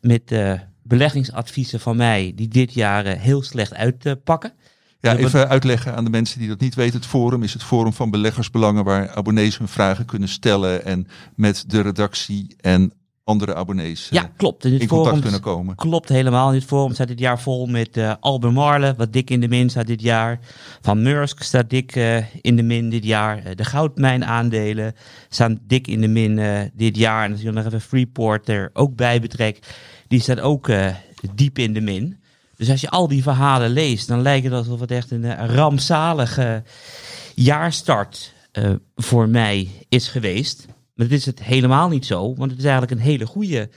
met 0.00 0.34
beleggingsadviezen 0.82 1.80
van 1.80 1.96
mij, 1.96 2.32
die 2.34 2.48
dit 2.48 2.74
jaar 2.74 3.04
heel 3.04 3.42
slecht 3.42 3.74
uitpakken. 3.74 4.52
Ja, 5.12 5.16
even 5.16 5.48
uitleggen 5.48 5.94
aan 5.94 6.04
de 6.04 6.10
mensen 6.10 6.38
die 6.38 6.48
dat 6.48 6.60
niet 6.60 6.74
weten. 6.74 6.96
Het 6.96 7.08
forum 7.08 7.42
is 7.42 7.52
het 7.52 7.62
forum 7.62 7.92
van 7.92 8.10
beleggersbelangen 8.10 8.84
waar 8.84 9.10
abonnees 9.10 9.58
hun 9.58 9.68
vragen 9.68 10.04
kunnen 10.04 10.28
stellen 10.28 10.84
en 10.84 11.06
met 11.34 11.64
de 11.66 11.80
redactie 11.80 12.56
en 12.60 12.92
andere 13.26 13.54
abonnees 13.54 14.08
eh, 14.10 14.20
Ja, 14.20 14.30
klopt. 14.36 14.64
In, 14.64 14.70
dit 14.70 14.80
in 14.80 14.88
contact 14.88 15.20
kunnen 15.20 15.40
komen. 15.40 15.74
Klopt 15.74 16.08
helemaal. 16.08 16.48
In 16.48 16.58
dit 16.58 16.64
forum 16.64 16.94
staat 16.94 17.08
dit 17.08 17.18
jaar 17.18 17.40
vol 17.40 17.66
met 17.66 17.96
eh 17.96 18.12
Albert 18.20 18.52
Marle, 18.52 18.94
wat 18.96 19.12
dik 19.12 19.30
in 19.30 19.40
de 19.40 19.48
min 19.48 19.70
staat 19.70 19.86
dit 19.86 20.02
jaar. 20.02 20.38
Van 20.80 21.02
Mursk 21.02 21.42
staat 21.42 21.70
dik 21.70 21.96
eh, 21.96 22.34
in 22.40 22.56
de 22.56 22.62
min 22.62 22.90
dit 22.90 23.04
jaar. 23.04 23.44
Eh, 23.44 23.54
de 23.54 23.64
goudmijnaandelen 23.64 24.94
staan 25.28 25.58
dik 25.66 25.86
in 25.86 26.00
de 26.00 26.08
min 26.08 26.38
eh, 26.38 26.60
dit 26.74 26.96
jaar. 26.96 27.24
En 27.24 27.32
als 27.32 27.40
je 27.40 27.50
nog 27.50 27.64
even 27.64 27.80
Freeport 27.80 28.48
er 28.48 28.70
ook 28.72 28.96
bij 28.96 29.20
betrekt, 29.20 29.66
die 30.08 30.20
staat 30.20 30.40
ook 30.40 30.68
eh, 30.68 30.94
diep 31.34 31.58
in 31.58 31.72
de 31.72 31.80
min. 31.80 32.16
Dus 32.56 32.70
als 32.70 32.80
je 32.80 32.90
al 32.90 33.08
die 33.08 33.22
verhalen 33.22 33.70
leest, 33.70 34.08
dan 34.08 34.22
lijkt 34.22 34.44
het 34.44 34.54
alsof 34.54 34.80
het 34.80 34.90
echt 34.90 35.10
een 35.10 35.24
eh, 35.24 35.54
rampzalige 35.54 36.62
jaarstart 37.34 38.32
eh, 38.52 38.70
voor 38.94 39.28
mij 39.28 39.68
is 39.88 40.08
geweest. 40.08 40.66
Maar 40.66 41.08
dat 41.08 41.18
is 41.18 41.26
het 41.26 41.42
helemaal 41.42 41.88
niet 41.88 42.06
zo, 42.06 42.34
want 42.34 42.50
het 42.50 42.58
is 42.58 42.64
eigenlijk 42.64 42.92
een 42.92 43.06
hele 43.06 43.26
goede 43.26 43.68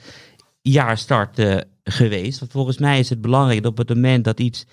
jaarstart 0.62 1.38
eh, 1.38 1.56
geweest. 1.84 2.38
Want 2.38 2.52
volgens 2.52 2.78
mij 2.78 2.98
is 2.98 3.08
het 3.08 3.20
belangrijk 3.20 3.62
dat 3.62 3.70
op 3.70 3.78
het 3.78 3.88
moment 3.88 4.24
dat 4.24 4.40
iets 4.40 4.66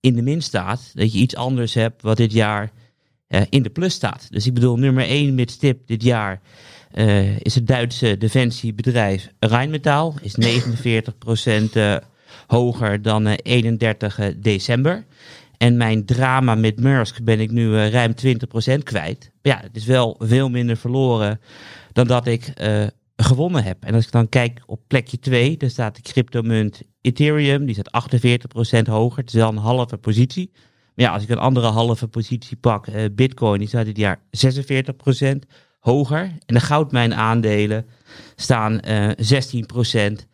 in 0.00 0.14
de 0.14 0.22
min 0.22 0.42
staat, 0.42 0.90
dat 0.94 1.12
je 1.12 1.18
iets 1.18 1.36
anders 1.36 1.74
hebt 1.74 2.02
wat 2.02 2.16
dit 2.16 2.32
jaar 2.32 2.72
in 3.48 3.62
de 3.62 3.70
plus 3.70 3.94
staat. 3.94 4.26
Dus 4.30 4.46
ik 4.46 4.54
bedoel, 4.54 4.76
nummer 4.76 5.04
1 5.04 5.34
met 5.34 5.50
stip 5.50 5.86
dit 5.86 6.02
jaar 6.02 6.40
is 7.42 7.54
het 7.54 7.66
Duitse 7.66 8.18
defensiebedrijf 8.18 9.28
Rheinmetall. 9.38 10.12
Is 10.20 10.36
49% 10.36 11.72
eh, 11.72 11.96
hoger 12.46 13.02
dan 13.02 13.26
eh, 13.26 13.34
31 13.42 14.18
december. 14.36 15.04
En 15.58 15.76
mijn 15.76 16.04
drama 16.04 16.54
met 16.54 16.80
Maersk 16.80 17.22
ben 17.24 17.40
ik 17.40 17.50
nu 17.50 17.76
eh, 17.76 17.90
ruim 17.90 18.14
20% 18.78 18.82
kwijt. 18.82 19.30
Ja, 19.42 19.60
het 19.60 19.76
is 19.76 19.84
wel 19.84 20.16
veel 20.18 20.48
minder 20.48 20.76
verloren 20.76 21.40
dan 21.92 22.06
dat 22.06 22.26
ik 22.26 22.46
eh, 22.46 22.86
gewonnen 23.16 23.64
heb. 23.64 23.84
En 23.84 23.94
als 23.94 24.04
ik 24.04 24.12
dan 24.12 24.28
kijk 24.28 24.62
op 24.66 24.80
plekje 24.86 25.18
2, 25.18 25.56
daar 25.56 25.70
staat 25.70 25.96
de 25.96 26.02
cryptomunt 26.02 26.82
Ethereum. 27.00 27.66
Die 27.66 27.74
staat 27.74 28.08
48% 28.78 28.90
hoger. 28.90 29.18
Het 29.18 29.28
is 29.28 29.40
wel 29.40 29.48
een 29.48 29.56
halve 29.56 29.96
positie. 29.96 30.50
Maar 30.94 31.06
ja, 31.06 31.12
als 31.12 31.22
ik 31.22 31.28
een 31.28 31.38
andere 31.38 31.66
halve 31.66 32.08
positie 32.08 32.56
pak, 32.56 32.86
eh, 32.86 33.04
Bitcoin, 33.12 33.58
die 33.58 33.68
staat 33.68 33.84
dit 33.84 33.96
jaar 33.96 34.20
46% 34.30 35.46
hoger. 35.80 36.20
En 36.46 36.54
de 36.54 36.60
goudmijnaandelen 36.60 37.86
staan 38.34 38.80
eh 38.80 39.10
16% 39.16 40.26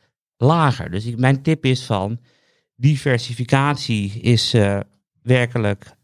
lager. 0.42 0.90
Dus 0.90 1.06
ik, 1.06 1.18
mijn 1.18 1.42
tip 1.42 1.64
is 1.64 1.84
van 1.84 2.20
diversificatie 2.76 4.20
is 4.20 4.54
eh, 4.54 4.80
werkelijk 5.22 5.96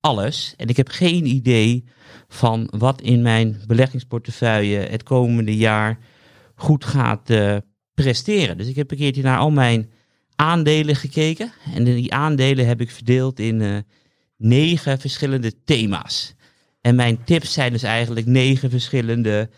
alles. 0.00 0.54
En 0.56 0.68
ik 0.68 0.76
heb 0.76 0.88
geen 0.88 1.26
idee 1.26 1.84
van 2.28 2.72
wat 2.76 3.00
in 3.00 3.22
mijn 3.22 3.60
beleggingsportefeuille 3.66 4.76
het 4.76 5.02
komende 5.02 5.56
jaar 5.56 5.98
goed 6.54 6.84
gaat 6.84 7.30
eh, 7.30 7.56
presteren. 7.94 8.58
Dus 8.58 8.66
ik 8.66 8.76
heb 8.76 8.90
een 8.90 8.96
keertje 8.96 9.22
naar 9.22 9.38
al 9.38 9.50
mijn 9.50 9.90
aandelen 10.36 10.96
gekeken. 10.96 11.52
En 11.74 11.84
die 11.84 12.14
aandelen 12.14 12.66
heb 12.66 12.80
ik 12.80 12.90
verdeeld 12.90 13.38
in 13.38 13.60
eh, 13.60 13.76
negen 14.36 15.00
verschillende 15.00 15.64
thema's. 15.64 16.34
En 16.80 16.94
mijn 16.94 17.24
tips 17.24 17.52
zijn 17.52 17.72
dus 17.72 17.82
eigenlijk 17.82 18.26
negen 18.26 18.70
verschillende 18.70 19.50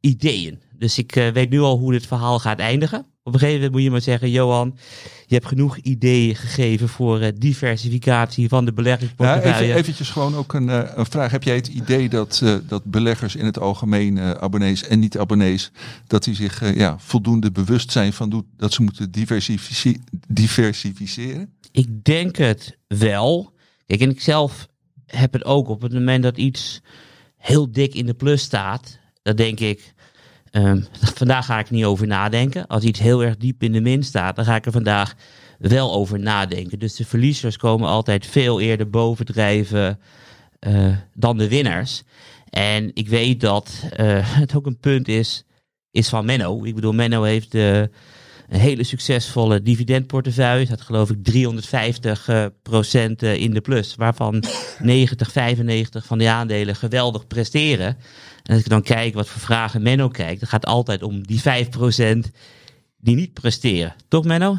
ideeën. 0.00 0.60
Dus 0.82 0.98
ik 0.98 1.16
eh, 1.16 1.28
weet 1.28 1.50
nu 1.50 1.60
al 1.60 1.78
hoe 1.78 1.92
dit 1.92 2.06
verhaal 2.06 2.38
gaat 2.38 2.58
eindigen. 2.58 3.06
op 3.22 3.32
een 3.32 3.38
gegeven 3.38 3.54
moment 3.54 3.72
moet 3.72 3.82
je 3.82 3.90
maar 3.90 4.00
zeggen, 4.00 4.30
Johan, 4.30 4.78
je 5.26 5.34
hebt 5.34 5.46
genoeg 5.46 5.76
ideeën 5.76 6.34
gegeven 6.36 6.88
voor 6.88 7.20
eh, 7.20 7.32
diversificatie 7.38 8.48
van 8.48 8.64
de 8.64 8.70
Ja, 8.70 8.76
beleggingsportefeuille. 8.76 9.64
even, 9.64 9.76
eventjes 9.76 10.10
gewoon 10.10 10.34
ook 10.34 10.52
een, 10.54 10.68
eh, 10.68 10.90
een 10.94 11.06
vraag. 11.06 11.30
Heb 11.30 11.42
jij 11.42 11.54
het 11.54 11.66
idee 11.66 12.08
dat, 12.08 12.42
dat 12.68 12.84
beleggers 12.84 13.36
in 13.36 13.44
het 13.44 13.58
algemeen, 13.58 14.18
abonnees 14.18 14.86
en 14.86 14.98
niet-abonnees, 14.98 15.70
dat 16.06 16.24
die 16.24 16.34
zich 16.34 16.74
ja, 16.74 16.98
voldoende 16.98 17.50
bewust 17.52 17.92
zijn 17.92 18.12
van 18.12 18.30
doet- 18.30 18.46
dat 18.56 18.72
ze 18.72 18.82
moeten 18.82 19.10
diversifici- 19.10 20.00
diversificeren? 20.28 21.52
Ik 21.72 22.04
denk 22.04 22.36
het 22.36 22.78
wel. 22.86 23.52
Kijk, 23.86 24.00
en 24.00 24.10
ik 24.10 24.20
zelf 24.20 24.68
heb 25.06 25.32
het 25.32 25.44
ook 25.44 25.68
op 25.68 25.82
het 25.82 25.92
moment 25.92 26.22
dat 26.22 26.36
iets 26.36 26.80
heel 27.36 27.72
dik 27.72 27.94
in 27.94 28.06
de 28.06 28.14
plus 28.14 28.42
staat, 28.42 28.98
dan 29.22 29.36
denk 29.36 29.60
ik, 29.60 29.92
ehm, 30.52 30.80
vandaag 31.20 31.46
ga 31.46 31.58
ik 31.58 31.70
niet 31.70 31.84
over 31.84 32.06
nadenken. 32.06 32.66
Als 32.66 32.84
iets 32.84 33.00
heel 33.00 33.24
erg 33.24 33.36
diep 33.36 33.62
in 33.62 33.72
de 33.72 33.80
min 33.80 34.02
staat, 34.02 34.36
dan 34.36 34.44
ga 34.44 34.56
ik 34.56 34.66
er 34.66 34.72
vandaag 34.72 35.14
wel 35.58 35.92
over 35.92 36.18
nadenken. 36.18 36.78
Dus 36.78 36.94
de 36.94 37.04
verliezers 37.04 37.56
komen 37.56 37.88
altijd 37.88 38.26
veel 38.26 38.60
eerder 38.60 38.90
bovendrijven 38.90 39.98
eh, 40.58 40.96
dan 41.14 41.38
de 41.38 41.48
winnaars. 41.48 42.02
En 42.50 42.90
ik 42.94 43.08
weet 43.08 43.40
dat 43.40 43.72
eh, 43.96 44.36
het 44.40 44.54
ook 44.54 44.66
een 44.66 44.78
punt 44.78 45.08
is, 45.08 45.44
is 45.90 46.08
van 46.08 46.24
Menno. 46.24 46.64
Ik 46.64 46.74
bedoel, 46.74 46.92
Menno 46.92 47.22
heeft 47.22 47.54
een 47.54 47.90
hele 48.48 48.84
succesvolle 48.84 49.62
dividendportefeuille. 49.62 50.66
Dat 50.66 50.80
geloof 50.80 51.10
ik 51.10 51.24
350 51.24 52.28
eh, 52.28 52.46
procent 52.62 53.22
in 53.22 53.54
de 53.54 53.60
plus. 53.60 53.94
Waarvan 53.94 54.44
90, 54.78 55.32
95 55.32 56.06
van 56.06 56.18
die 56.18 56.28
aandelen 56.28 56.76
geweldig 56.76 57.26
presteren. 57.26 57.96
En 58.42 58.54
als 58.54 58.62
ik 58.62 58.68
dan 58.68 58.82
kijk 58.82 59.14
wat 59.14 59.28
voor 59.28 59.40
vragen 59.40 59.82
Menno 59.82 60.08
kijkt, 60.08 60.40
dan 60.40 60.48
gaat 60.48 60.60
het 60.60 60.70
altijd 60.70 61.02
om 61.02 61.26
die 61.26 61.40
5 61.40 61.68
procent 61.68 62.30
die 62.96 63.16
niet 63.16 63.32
presteren. 63.32 63.94
Toch 64.08 64.24
Menno? 64.24 64.58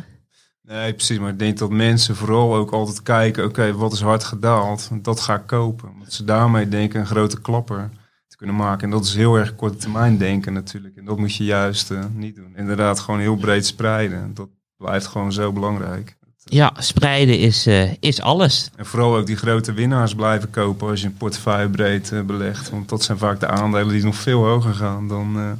Nee, 0.61 0.93
precies. 0.93 1.19
Maar 1.19 1.31
ik 1.31 1.39
denk 1.39 1.57
dat 1.57 1.69
mensen 1.69 2.15
vooral 2.15 2.55
ook 2.55 2.71
altijd 2.71 3.03
kijken, 3.03 3.45
oké, 3.45 3.73
wat 3.73 3.93
is 3.93 4.01
hard 4.01 4.23
gedaald? 4.23 4.89
Dat 5.01 5.19
ga 5.19 5.35
ik 5.35 5.45
kopen. 5.45 5.89
Omdat 5.89 6.13
ze 6.13 6.23
daarmee 6.23 6.67
denken 6.67 6.99
een 6.99 7.05
grote 7.05 7.41
klapper 7.41 7.89
te 8.27 8.37
kunnen 8.37 8.55
maken. 8.55 8.83
En 8.83 8.89
dat 8.89 9.05
is 9.05 9.15
heel 9.15 9.35
erg 9.35 9.55
korte 9.55 9.77
termijn 9.77 10.17
denken 10.17 10.53
natuurlijk. 10.53 10.95
En 10.95 11.05
dat 11.05 11.17
moet 11.17 11.35
je 11.35 11.43
juist 11.43 11.91
eh, 11.91 12.05
niet 12.13 12.35
doen. 12.35 12.55
Inderdaad, 12.55 12.99
gewoon 12.99 13.19
heel 13.19 13.35
breed 13.35 13.65
spreiden. 13.65 14.33
Dat 14.33 14.49
blijft 14.77 15.07
gewoon 15.07 15.31
zo 15.31 15.51
belangrijk. 15.51 16.17
Ja, 16.45 16.73
spreiden 16.77 17.39
is, 17.39 17.65
eh, 17.67 17.91
is 17.99 18.21
alles. 18.21 18.69
En 18.75 18.85
vooral 18.85 19.15
ook 19.17 19.25
die 19.25 19.35
grote 19.35 19.73
winnaars 19.73 20.15
blijven 20.15 20.49
kopen 20.49 20.87
als 20.89 21.01
je 21.01 21.07
een 21.07 21.17
portefeuille 21.17 21.69
breed 21.69 22.11
eh, 22.11 22.21
belegt. 22.21 22.69
Want 22.69 22.89
dat 22.89 23.03
zijn 23.03 23.17
vaak 23.17 23.39
de 23.39 23.47
aandelen 23.47 23.93
die 23.93 24.03
nog 24.03 24.15
veel 24.15 24.45
hoger 24.45 24.73
gaan 24.73 25.07
dan... 25.07 25.37
eh, 25.37 25.51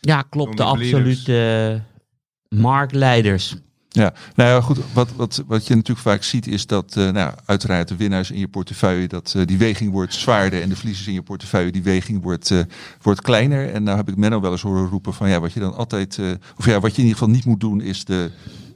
Ja, 0.00 0.22
klopt. 0.22 0.50
De 0.50 0.56
Dan 0.56 0.66
absolute 0.66 1.82
eh, 2.50 2.58
marktleiders. 2.58 3.56
Ja, 3.92 4.12
nou 4.34 4.50
ja, 4.50 4.60
goed. 4.60 4.78
Wat, 4.92 5.08
wat, 5.16 5.42
wat 5.46 5.66
je 5.66 5.74
natuurlijk 5.74 6.06
vaak 6.06 6.22
ziet 6.22 6.46
is 6.46 6.66
dat, 6.66 6.96
eh, 6.96 7.10
nou, 7.10 7.32
uiteraard 7.44 7.88
de 7.88 7.96
winnaars 7.96 8.30
in 8.30 8.38
je 8.38 8.48
portefeuille, 8.48 9.08
dat 9.08 9.34
eh, 9.36 9.46
die 9.46 9.58
weging 9.58 9.92
wordt 9.92 10.14
zwaarder 10.14 10.62
en 10.62 10.68
de 10.68 10.76
verliezers 10.76 11.06
in 11.06 11.12
je 11.12 11.22
portefeuille, 11.22 11.72
die 11.72 11.82
weging 11.82 12.22
wordt, 12.22 12.50
eh, 12.50 12.58
wordt 13.02 13.20
kleiner. 13.20 13.72
En 13.72 13.82
nou 13.82 13.96
heb 13.96 14.08
ik 14.08 14.16
Menno 14.16 14.40
wel 14.40 14.50
eens 14.52 14.62
horen 14.62 14.88
roepen 14.88 15.14
van, 15.14 15.28
ja, 15.28 15.40
wat 15.40 15.52
je 15.52 15.60
dan 15.60 15.74
altijd, 15.74 16.18
eh, 16.18 16.30
of 16.56 16.66
ja, 16.66 16.80
wat 16.80 16.90
je 16.90 17.02
in 17.02 17.06
ieder 17.08 17.18
geval 17.18 17.34
niet 17.34 17.44
moet 17.44 17.60
doen, 17.60 17.80
is 17.80 18.04
de 18.04 18.30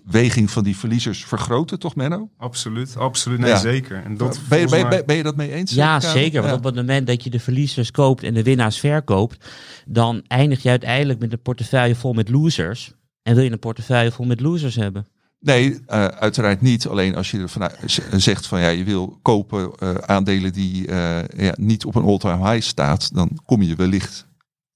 weging 0.04 0.50
van 0.50 0.64
die 0.64 0.76
verliezers 0.76 1.24
vergroten, 1.24 1.78
toch 1.78 1.94
Menno? 1.94 2.30
absoluut, 2.36 2.96
absoluut. 2.96 3.38
Nee, 3.38 3.50
Ja. 3.50 3.56
zeker. 3.58 4.02
En 4.04 4.16
dat 4.16 4.40
ben, 4.48 4.58
je, 4.58 4.68
ben, 4.68 4.68
volgens 4.68 4.72
je- 4.80 4.86
mij- 4.86 4.96
ben, 4.96 5.06
ben 5.06 5.16
je 5.16 5.22
dat 5.22 5.36
mee 5.36 5.52
eens? 5.52 5.72
Ja, 5.72 6.00
zeker. 6.00 6.38
Want 6.40 6.52
Ja. 6.52 6.58
op 6.58 6.64
het 6.64 6.74
moment 6.74 7.06
dat 7.06 7.24
je 7.24 7.30
de 7.30 7.40
verliezers 7.40 7.90
koopt 7.90 8.22
en 8.22 8.34
de 8.34 8.42
winnaars 8.42 8.78
verkoopt, 8.80 9.46
dan 9.86 10.22
eindig 10.26 10.62
je 10.62 10.68
uiteindelijk 10.68 11.18
met 11.18 11.32
een 11.32 11.42
portefeuille 11.42 11.94
vol 11.94 12.12
met 12.12 12.28
losers. 12.28 12.92
En 13.22 13.34
wil 13.34 13.44
je 13.44 13.50
een 13.52 13.58
portefeuille 13.58 14.12
vol 14.12 14.26
met 14.26 14.40
losers 14.40 14.74
hebben? 14.76 15.06
Nee, 15.40 15.78
eh, 15.86 16.04
uiteraard 16.04 16.60
niet. 16.60 16.86
Alleen 16.86 17.14
als 17.16 17.30
je 17.30 17.46
z- 17.86 17.98
zegt 18.16 18.46
van 18.46 18.60
ja, 18.60 18.68
je 18.68 18.84
wil 18.84 19.18
kopen 19.22 19.72
eh, 19.78 19.94
aandelen 19.94 20.52
die 20.52 20.86
eh, 20.86 21.18
ja, 21.36 21.54
niet 21.58 21.84
op 21.84 21.94
een 21.94 22.02
all-time 22.04 22.50
high 22.50 22.66
staat, 22.66 23.14
dan 23.14 23.38
kom 23.44 23.62
je 23.62 23.74
wellicht 23.74 24.26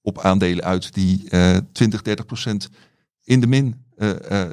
op 0.01 0.19
aandelen 0.19 0.63
uit 0.63 0.93
die 0.93 1.29
eh 1.29 1.57
20, 1.71 2.01
30 2.01 2.25
procent 2.25 2.69
in 3.23 3.39
de 3.39 3.47
min 3.47 3.75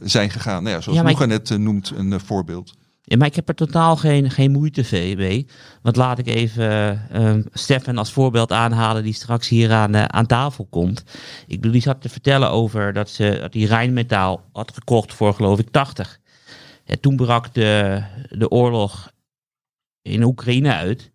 zijn 0.03 0.31
gegaan. 0.31 0.63
Nou 0.63 0.75
ja, 0.75 0.81
zoals 0.81 1.19
Ja, 1.19 1.27
net 1.27 1.51
eh, 1.51 1.59
noemt 1.59 1.93
een 1.97 2.13
eh, 2.13 2.19
voorbeeld. 2.19 2.75
Ja, 3.03 3.17
maar 3.17 3.27
ik 3.27 3.35
heb 3.35 3.49
er 3.49 3.55
totaal 3.55 3.97
geen, 3.97 4.31
geen 4.31 4.51
moeite 4.51 5.15
mee. 5.17 5.47
Want 5.83 5.97
laat 5.97 6.19
ik 6.19 6.27
even 6.27 7.03
ehm 7.11 7.43
Stefan 7.53 7.99
als 7.99 8.13
voorbeeld 8.13 8.53
aanhalen 8.53 9.03
die 9.03 9.13
straks 9.13 9.49
hier 9.49 9.73
aan, 9.73 9.95
eh, 9.95 10.05
aan 10.05 10.27
tafel 10.27 10.67
komt. 10.71 11.05
Ik 11.47 11.57
bedoel, 11.57 11.73
die 11.73 11.83
zat 11.83 12.01
te 12.01 12.09
vertellen 12.09 12.51
over 12.51 12.93
dat 12.93 13.11
ze 13.11 13.39
dat 13.41 13.53
die 13.53 13.67
Rijnmetaal 13.67 14.45
had 14.53 14.75
gekocht 14.75 15.15
voor 15.15 15.35
geloof 15.35 15.59
ik 15.59 15.71
80. 15.71 16.21
Ja, 16.85 16.95
toen 17.01 17.17
brak 17.17 17.55
de, 17.55 18.03
de 18.31 18.51
oorlog 18.51 19.13
in 20.03 20.23
Oekraïne 20.23 20.73
uit. 20.73 21.11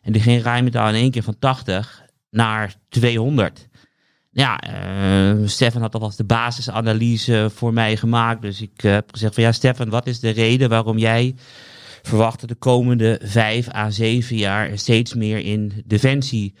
En 0.00 0.12
die 0.12 0.22
ging 0.22 0.42
Rijnmetaal 0.42 0.88
in 0.88 0.94
één 0.94 1.10
keer 1.10 1.22
van 1.22 1.38
80 1.38 2.04
naar 2.30 2.74
200. 2.88 3.68
Ja, 4.36 4.58
eh, 4.60 5.36
Stefan 5.44 5.80
had 5.80 5.94
alvast 5.94 6.16
de 6.16 6.24
basisanalyse 6.24 7.50
voor 7.54 7.72
mij 7.72 7.96
gemaakt. 7.96 8.42
Dus 8.42 8.60
ik 8.60 8.82
eh, 8.82 8.92
heb 8.92 9.08
gezegd 9.12 9.34
van 9.34 9.42
ja, 9.42 9.52
Stefan, 9.52 9.88
wat 9.88 10.06
is 10.06 10.20
de 10.20 10.30
reden 10.30 10.68
waarom 10.68 10.98
jij 10.98 11.34
verwacht 12.02 12.40
dat 12.40 12.48
de 12.48 12.54
komende 12.54 13.20
vijf 13.22 13.74
à 13.74 13.90
zeven 13.90 14.36
jaar 14.36 14.78
steeds 14.78 15.14
meer 15.14 15.38
in 15.38 15.82
defensie 15.84 16.54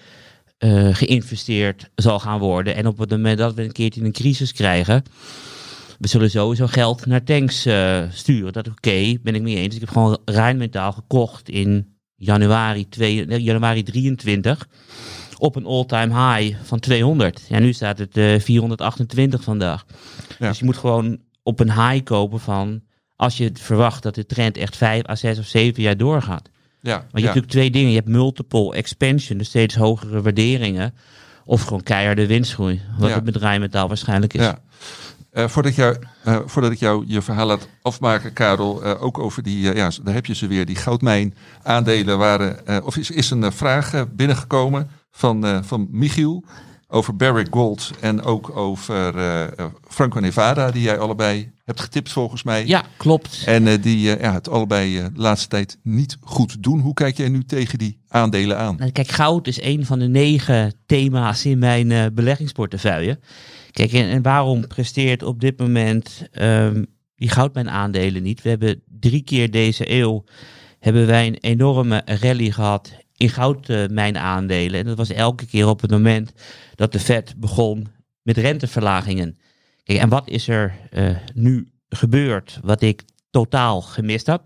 eh, 0.58 0.94
geïnvesteerd 0.94 1.90
zal 1.94 2.18
gaan 2.18 2.38
worden? 2.38 2.74
En 2.74 2.86
op 2.86 2.98
het 2.98 3.10
moment 3.10 3.38
dat 3.38 3.54
we 3.54 3.62
een 3.62 3.72
keertje 3.72 4.04
een 4.04 4.12
crisis 4.12 4.52
krijgen, 4.52 5.02
we 5.98 6.08
zullen 6.08 6.30
sowieso 6.30 6.66
geld 6.66 7.06
naar 7.06 7.24
tanks 7.24 7.68
sturen. 8.10 8.52
Dat 8.52 8.68
oké, 8.68 9.16
ben 9.22 9.34
ik 9.34 9.42
mee 9.42 9.56
eens. 9.56 9.74
Ik 9.74 9.80
heb 9.80 9.90
gewoon 9.90 10.18
Rijnmetaal 10.24 10.92
gekocht 10.92 11.48
in 11.48 11.96
januari, 12.14 12.88
2, 12.88 13.26
nee, 13.26 13.42
januari 13.42 13.82
23 13.82 14.66
op 15.38 15.56
een 15.56 15.66
all-time 15.66 16.32
high 16.34 16.56
van 16.62 16.78
200. 16.80 17.42
Ja, 17.48 17.58
nu 17.58 17.72
staat 17.72 17.98
het 17.98 18.16
eh 18.16 18.40
428 18.40 19.42
vandaag. 19.42 19.84
Ja. 20.38 20.48
Dus 20.48 20.58
je 20.58 20.64
moet 20.64 20.76
gewoon 20.76 21.18
op 21.42 21.60
een 21.60 21.72
high 21.72 22.02
kopen 22.04 22.40
van 22.40 22.80
als 23.16 23.36
je 23.36 23.50
verwacht 23.54 24.02
dat 24.02 24.14
de 24.14 24.26
trend 24.26 24.56
echt 24.56 24.76
5 24.76 25.08
à 25.08 25.14
6 25.14 25.38
of 25.38 25.46
7 25.46 25.82
jaar 25.82 25.96
doorgaat. 25.96 26.48
Ja, 26.80 26.92
Want 26.92 27.02
je 27.12 27.18
ja. 27.18 27.24
hebt 27.24 27.24
natuurlijk 27.24 27.52
twee 27.52 27.70
dingen. 27.70 27.90
Je 27.90 27.96
hebt 27.96 28.08
multiple 28.08 28.74
expansion, 28.74 29.38
dus 29.38 29.46
steeds 29.48 29.74
hogere 29.74 30.22
waarderingen. 30.22 30.94
Of 31.44 31.62
gewoon 31.62 31.82
keiharde 31.82 32.26
winstgroei. 32.26 32.80
Wat 32.98 33.08
Ja. 33.08 33.14
het 33.14 33.24
met 33.24 33.36
Rijnmetaal 33.36 33.88
waarschijnlijk 33.88 34.34
is. 34.34 34.40
Ja. 34.42 34.58
Eh, 35.30 35.48
voordat, 35.48 35.72
ik 35.72 35.76
jou, 35.78 35.96
eh, 36.24 36.38
voordat 36.44 36.72
ik 36.72 36.78
jou 36.78 37.04
je 37.06 37.22
verhaal 37.22 37.46
laat 37.46 37.68
afmaken, 37.82 38.32
Karel, 38.32 38.82
eh, 38.82 39.02
ook 39.02 39.18
over 39.18 39.42
die, 39.42 39.70
eh, 39.70 39.76
ja, 39.76 39.90
daar 40.02 40.14
heb 40.14 40.26
je 40.26 40.34
ze 40.34 40.46
weer, 40.46 40.66
die 40.66 40.76
goudmijn 40.76 41.34
aandelen 41.62 42.18
waren, 42.18 42.66
eh, 42.66 42.76
of 42.84 42.96
is, 42.96 43.10
is 43.10 43.30
een 43.30 43.44
eh, 43.44 43.50
vraag 43.50 43.94
eh, 43.94 44.02
binnengekomen 44.12 44.90
van, 45.16 45.46
eh, 45.46 45.58
van 45.62 45.88
Michiel 45.90 46.44
over 46.88 47.16
Barrick 47.16 47.46
Gold 47.50 47.90
en 48.00 48.22
ook 48.22 48.56
over 48.56 49.16
eh, 49.18 49.64
Franco 49.88 50.20
Nevada, 50.20 50.70
die 50.70 50.82
jij 50.82 50.98
allebei 50.98 51.52
hebt 51.64 51.80
getipt 51.80 52.12
volgens 52.12 52.42
mij. 52.42 52.66
Ja, 52.66 52.84
klopt. 52.96 53.42
En 53.46 53.80
die 53.80 54.00
ja, 54.00 54.32
het 54.32 54.48
allebei 54.48 54.94
de 54.94 55.10
laatste 55.14 55.48
tijd 55.48 55.78
niet 55.82 56.16
goed 56.20 56.62
doen. 56.62 56.80
Hoe 56.80 56.94
kijk 56.94 57.16
jij 57.16 57.28
nu 57.28 57.44
tegen 57.44 57.78
die 57.78 57.98
aandelen 58.08 58.58
aan? 58.58 58.76
Nou, 58.78 58.90
kijk, 58.90 59.08
goud 59.08 59.46
is 59.46 59.62
een 59.62 59.86
van 59.86 59.98
de 59.98 60.08
negen 60.08 60.74
thema's 60.86 61.44
in 61.44 61.58
mijn 61.58 62.14
beleggingsportefeuille. 62.14 63.18
Kijk, 63.70 63.92
en, 63.92 64.08
en 64.08 64.22
waarom 64.22 64.66
presteert 64.66 65.22
op 65.22 65.40
dit 65.40 65.58
moment 65.58 66.28
ehm, 66.32 66.84
die 67.16 67.28
goudmijn 67.28 67.70
aandelen 67.70 68.22
niet? 68.22 68.42
We 68.42 68.48
hebben 68.48 68.82
drie 69.00 69.22
keer 69.22 69.50
deze 69.50 69.90
eeuw 69.90 70.24
hebben 70.78 71.06
wij 71.06 71.26
een 71.26 71.38
enorme 71.40 72.02
rally 72.04 72.50
gehad 72.50 72.92
in 73.16 73.28
goudmijn 73.28 74.18
aandelen. 74.18 74.80
En 74.80 74.86
dat 74.86 74.96
was 74.96 75.10
elke 75.10 75.46
keer 75.46 75.68
op 75.68 75.80
het 75.80 75.90
moment 75.90 76.32
dat 76.74 76.92
de 76.92 77.00
Fed 77.00 77.34
begon 77.36 77.86
met 78.22 78.36
renteverlagingen. 78.36 79.38
Kijk, 79.82 79.98
en 79.98 80.08
wat 80.08 80.28
is 80.28 80.48
er 80.48 80.74
eh, 80.90 81.16
nu 81.34 81.68
gebeurd 81.88 82.58
wat 82.62 82.82
ik 82.82 83.02
totaal 83.30 83.82
gemist 83.82 84.26
heb? 84.26 84.42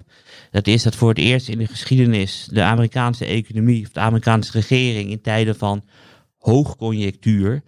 Dat 0.51 0.66
is 0.66 0.83
dat 0.83 0.97
voor 0.97 1.09
het 1.09 1.18
eerst 1.18 1.49
in 1.49 1.59
de 1.59 1.66
geschiedenis 1.66 2.49
de 2.51 2.62
Amerikaanse 2.62 3.25
economie 3.25 3.85
of 3.85 3.93
de 3.93 4.01
Amerikaanse 4.01 4.53
regering 4.53 5.11
in 5.11 5.21
tijden 5.21 5.57
van 5.57 5.85
hoogconjunctuur 6.39 7.62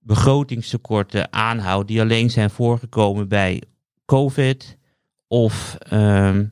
begrotingstekorten 0.00 1.32
aanhoudt 1.32 1.88
die 1.88 2.00
alleen 2.00 2.30
zijn 2.30 2.50
voorgekomen 2.50 3.28
bij 3.28 3.62
COVID 4.04 4.78
of 5.26 5.76
ehm, 5.78 6.46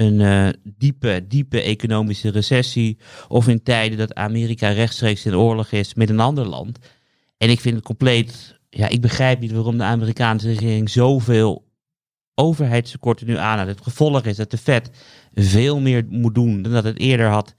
een 0.00 0.20
eh, 0.20 0.48
diepe, 0.78 1.24
diepe 1.28 1.62
economische 1.62 2.30
recessie 2.30 2.98
of 3.28 3.48
in 3.48 3.62
tijden 3.62 3.98
dat 3.98 4.14
Amerika 4.14 4.68
rechtstreeks 4.68 5.26
in 5.26 5.36
oorlog 5.36 5.70
is 5.70 5.94
met 5.94 6.10
een 6.10 6.20
ander 6.20 6.46
land. 6.46 6.78
En 7.36 7.50
ik 7.50 7.60
vind 7.60 7.74
het 7.74 7.84
compleet, 7.84 8.58
ja, 8.70 8.88
ik 8.88 9.00
begrijp 9.00 9.40
niet 9.40 9.52
waarom 9.52 9.78
de 9.78 9.84
Amerikaanse 9.84 10.46
regering 10.46 10.90
zoveel 10.90 11.68
overheidstekorten 12.34 13.26
nu 13.26 13.36
aanhoudt. 13.36 13.70
Het 13.70 13.82
gevolg 13.82 14.24
is 14.24 14.36
dat 14.36 14.50
de 14.50 14.58
Fed 14.58 14.90
veel 15.34 15.80
meer 15.80 16.06
moet 16.08 16.34
doen 16.34 16.62
dan 16.62 16.72
dat 16.72 16.84
het 16.84 16.98
eerder 16.98 17.28
had 17.28 17.54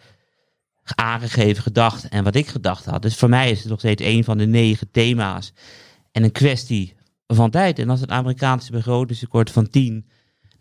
aangegeven, 0.84 1.64
gedacht 1.64 2.10
en 2.10 2.24
wat 2.24 2.36
ik 2.36 2.48
gedacht 2.48 2.86
had. 2.86 3.02
Dus 3.02 3.16
voor 3.16 3.30
mij 3.30 3.52
is 3.52 3.60
het 3.60 3.70
nog 3.70 3.80
steeds 3.80 4.04
een 4.04 4.24
van 4.24 4.38
de 4.38 4.46
negen 4.46 4.92
thema's. 4.92 5.54
En 6.12 6.24
een 6.24 6.32
kwestie 6.32 6.96
van 7.28 7.50
tijd. 7.50 7.80
En 7.80 7.90
als 7.90 8.00
het 8.00 8.10
Amerikaanse 8.10 8.72
begrotingstekort 8.72 9.52
van 9.52 9.70
10 9.70 10.06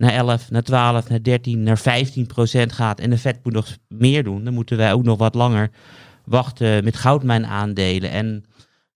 naar 0.00 0.12
11, 0.12 0.50
naar 0.50 0.62
12, 0.62 1.08
naar 1.08 1.22
13, 1.22 1.62
naar 1.62 1.78
15 1.78 2.26
procent 2.26 2.72
gaat 2.72 3.00
en 3.00 3.10
de 3.10 3.18
Fed 3.18 3.38
moet 3.42 3.52
nog 3.52 3.76
meer 3.88 4.24
doen, 4.24 4.44
dan 4.44 4.54
moeten 4.54 4.76
wij 4.76 4.92
ook 4.92 5.02
nog 5.02 5.18
wat 5.18 5.34
langer 5.34 5.70
wachten 6.24 6.84
met 6.84 6.96
goudmijnaandelen. 6.96 8.10
En 8.10 8.44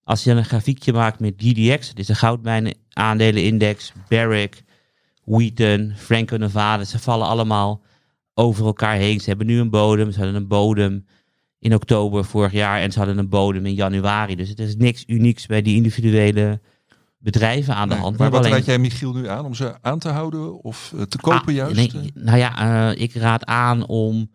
als 0.05 0.25
je 0.25 0.31
een 0.31 0.45
grafiekje 0.45 0.93
maakt 0.93 1.21
met 1.21 1.35
GDX, 1.37 1.89
dit 1.89 1.99
is 1.99 2.09
een 2.09 2.17
goudmijnaandelenindex, 2.17 3.93
Barrick, 4.09 4.63
Wheaton, 5.25 5.93
Franco-Nevada, 5.97 6.85
ze 6.85 6.99
vallen 6.99 7.27
allemaal 7.27 7.83
over 8.35 8.67
elkaar 8.67 8.97
heen. 8.97 9.21
Ze 9.21 9.29
hebben 9.29 9.47
nu 9.47 9.59
een 9.59 9.71
bodem, 9.71 10.13
ze 10.13 10.19
hadden 10.19 10.37
een 10.37 10.49
bodem 10.49 11.07
in 11.59 11.75
oktober 11.75 12.25
vorig 12.25 12.53
jaar 12.53 12.81
en 12.81 12.93
ze 12.93 12.99
hadden 12.99 13.19
een 13.19 13.29
bodem 13.29 13.67
in 13.67 13.75
januari. 13.75 14.37
Dus 14.37 14.49
het 14.49 14.59
is 14.59 14.77
niks 14.77 15.05
unieks 15.07 15.47
bij 15.47 15.63
die 15.63 15.77
individuele 15.77 16.61
bedrijven 17.25 17.75
aan 17.75 17.89
de 17.89 17.95
hand. 17.95 18.19
Maar 18.19 18.31
wat 18.31 18.47
raad 18.47 18.65
jij 18.65 18.79
Michiel 18.79 19.13
nu 19.13 19.29
aan? 19.29 19.45
Om 19.45 19.55
ze 19.55 19.75
aan 19.81 19.99
te 19.99 20.09
houden 20.09 20.63
of 20.63 20.93
eh, 20.97 21.03
te 21.03 21.19
kopen 21.19 21.49
Ah, 21.49 21.55
juist? 21.55 21.77
nee, 21.77 22.11
nou 22.15 22.39
ja, 22.39 22.91
eh, 22.93 23.03
ik 23.03 23.15
raad 23.15 23.45
aan 23.45 23.87
om 23.87 24.31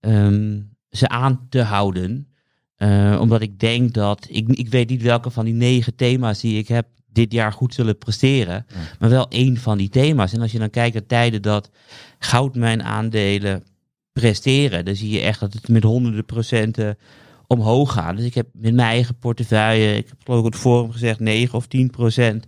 ehm, 0.00 0.60
ze 0.90 1.08
aan 1.08 1.46
te 1.48 1.62
houden. 1.62 2.28
Eh, 2.76 3.18
omdat 3.20 3.40
ik 3.40 3.58
denk 3.58 3.92
dat, 3.92 4.26
ik, 4.30 4.48
ik 4.48 4.68
weet 4.68 4.88
niet 4.88 5.02
welke 5.02 5.30
van 5.30 5.44
die 5.44 5.54
negen 5.54 5.94
thema's 5.94 6.40
die 6.40 6.58
ik 6.58 6.68
heb 6.68 6.86
dit 7.06 7.32
jaar 7.32 7.52
goed 7.52 7.74
zullen 7.74 7.98
presteren. 7.98 8.66
Maar 8.98 9.10
wel 9.10 9.28
één 9.28 9.56
van 9.56 9.78
die 9.78 9.88
thema's. 9.88 10.32
En 10.32 10.40
als 10.40 10.52
je 10.52 10.58
dan 10.58 10.70
kijkt 10.70 10.94
naar 10.94 11.06
tijden 11.06 11.42
dat 11.42 11.70
goudmijnaandelen 12.18 13.64
presteren, 14.12 14.84
dan 14.84 14.96
zie 14.96 15.10
je 15.10 15.20
echt 15.20 15.40
dat 15.40 15.52
het 15.52 15.68
met 15.68 15.82
honderden 15.82 16.24
procenten 16.24 16.98
omhoog 17.46 17.92
gaat. 17.92 18.16
Dus 18.16 18.26
ik 18.26 18.34
heb 18.34 18.46
met 18.52 18.74
mijn 18.74 18.88
eigen 18.88 19.18
portefeuille, 19.18 19.96
ik 19.96 20.08
heb 20.08 20.18
geloof 20.24 20.38
op 20.38 20.52
het 20.52 20.60
forum 20.60 20.92
gezegd 20.92 21.20
9 21.20 21.54
of 21.54 21.66
10 21.66 21.90
procent 21.90 22.46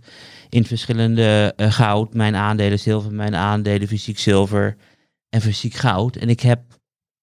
in 0.49 0.65
verschillende 0.65 1.53
eh, 1.55 1.71
goud, 1.71 2.13
mijn 2.13 2.35
aandelen 2.35 2.79
zilver, 2.79 3.13
mijn 3.13 3.35
aandelen 3.35 3.87
fysiek 3.87 4.19
zilver 4.19 4.75
en 5.29 5.41
fysiek 5.41 5.73
goud. 5.73 6.15
En 6.15 6.29
ik 6.29 6.39
heb, 6.39 6.61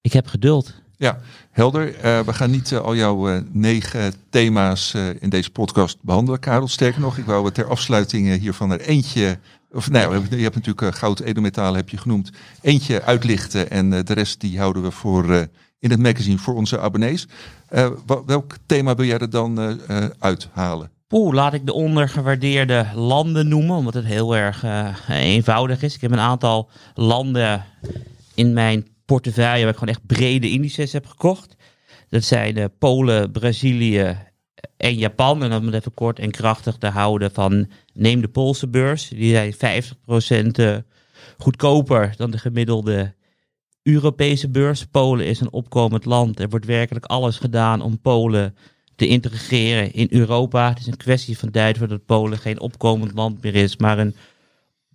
ik 0.01 0.13
heb 0.13 0.27
geduld. 0.27 0.73
Ja, 0.97 1.19
helder. 1.51 1.95
Eh, 1.95 2.19
we 2.19 2.33
gaan 2.33 2.51
niet 2.51 2.71
eh, 2.71 2.79
al 2.79 2.95
jouw 2.95 3.43
negen 3.51 4.13
thema's 4.29 4.93
in 5.19 5.29
deze 5.29 5.49
podcast 5.49 5.97
behandelen, 6.01 6.39
Karel. 6.39 6.67
Sterker 6.67 7.01
nog, 7.01 7.17
ik 7.17 7.25
wou 7.25 7.51
ter 7.51 7.69
afsluiting 7.69 8.39
hiervan 8.39 8.71
er 8.71 8.81
eentje... 8.81 9.39
Of 9.71 9.89
nou, 9.89 10.25
je 10.29 10.43
hebt 10.43 10.55
natuurlijk 10.55 10.95
goud, 10.95 11.19
edelmetalen 11.19 11.75
heb 11.75 11.89
je 11.89 11.97
genoemd. 11.97 12.29
Eentje 12.61 13.01
uitlichten 13.01 13.69
en 13.69 13.89
de 13.89 14.13
rest 14.13 14.41
die 14.41 14.59
houden 14.59 14.83
we 14.83 14.91
voor 14.91 15.47
in 15.79 15.91
het 15.91 15.99
magazine 15.99 16.37
voor 16.37 16.55
onze 16.55 16.79
abonnees. 16.79 17.27
Eh, 17.67 17.91
welk 18.25 18.55
thema 18.65 18.95
wil 18.95 19.05
jij 19.05 19.17
er 19.17 19.29
dan 19.29 19.59
eh, 19.59 20.03
eh, 20.03 20.09
uithalen? 20.19 20.91
Poeh, 21.07 21.33
laat 21.33 21.53
ik 21.53 21.65
de 21.65 21.73
ondergewaardeerde 21.73 22.87
landen 22.95 23.47
noemen, 23.47 23.75
omdat 23.75 23.93
het 23.93 24.05
heel 24.05 24.35
erg 24.35 24.63
eenvoudig 25.09 25.81
is. 25.81 25.95
Ik 25.95 26.01
heb 26.01 26.11
een 26.11 26.19
aantal 26.19 26.69
landen 26.93 27.65
in 28.33 28.53
mijn 28.53 28.87
portefeuille 29.05 29.63
waar 29.63 29.73
ik 29.73 29.79
gewoon 29.79 29.93
echt 29.93 30.05
brede 30.05 30.49
indices 30.49 30.91
heb 30.91 31.05
gekocht. 31.05 31.55
Dat 32.09 32.23
zijn 32.23 32.71
Polen, 32.77 33.31
Brazilië 33.31 34.17
en 34.77 34.95
Japan. 34.95 35.43
En 35.43 35.53
om 35.53 35.65
het 35.65 35.73
even 35.73 35.93
kort 35.93 36.19
en 36.19 36.31
krachtig 36.31 36.77
te 36.77 36.87
houden 36.87 37.31
van 37.31 37.69
neem 37.93 38.21
de 38.21 38.27
Poolse 38.27 38.67
beurs. 38.67 39.07
Die 39.07 39.29
zijn 39.29 39.53
50% 39.53 40.51
eh, 40.51 40.77
goedkoper 41.37 42.13
dan 42.17 42.31
de 42.31 42.37
gemiddelde 42.37 43.13
Europese 43.87 44.49
beurs. 44.49 44.85
Polen 44.85 45.25
is 45.25 45.39
een 45.39 45.51
opkomend 45.51 46.05
land. 46.05 46.39
Er 46.39 46.49
wordt 46.49 46.65
werkelijk 46.65 47.05
alles 47.05 47.37
gedaan 47.37 47.81
om 47.81 47.99
Polen 47.99 48.55
te 48.95 49.07
integreren 49.07 49.93
in 49.93 50.07
Europa. 50.09 50.69
Het 50.69 50.79
is 50.79 50.87
een 50.87 50.97
kwestie 50.97 51.37
van 51.37 51.51
tijd 51.51 51.77
voordat 51.77 52.05
Polen 52.05 52.37
geen 52.37 52.59
opkomend 52.59 53.13
land 53.13 53.41
meer 53.41 53.55
is, 53.55 53.77
maar 53.77 53.99
een 53.99 54.15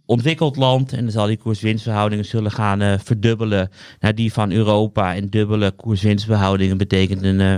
ontwikkeld 0.04 0.56
land. 0.56 0.92
En 0.92 1.02
dan 1.02 1.10
zal 1.10 1.26
die 1.26 1.36
koers-winstverhoudingen 1.36 2.24
zullen 2.24 2.50
gaan 2.50 2.80
eh, 2.80 2.98
verdubbelen 2.98 3.70
naar 4.00 4.14
die 4.14 4.32
van 4.32 4.50
Europa. 4.50 5.14
En 5.14 5.28
dubbele 5.28 5.70
koers-winstverhoudingen 5.70 6.76
betekent 6.76 7.22
een 7.22 7.40
eh 7.40 7.56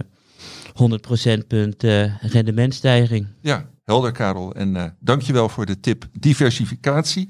100 0.72 1.02
procentpunt 1.02 1.84
eh, 1.84 2.22
rendementstijging. 2.22 3.26
Ja, 3.40 3.70
helder 3.84 4.12
Karel. 4.12 4.54
En 4.54 4.76
eh 4.76 4.84
dankjewel 5.00 5.48
voor 5.48 5.66
de 5.66 5.80
tip 5.80 6.08
diversificatie. 6.12 7.28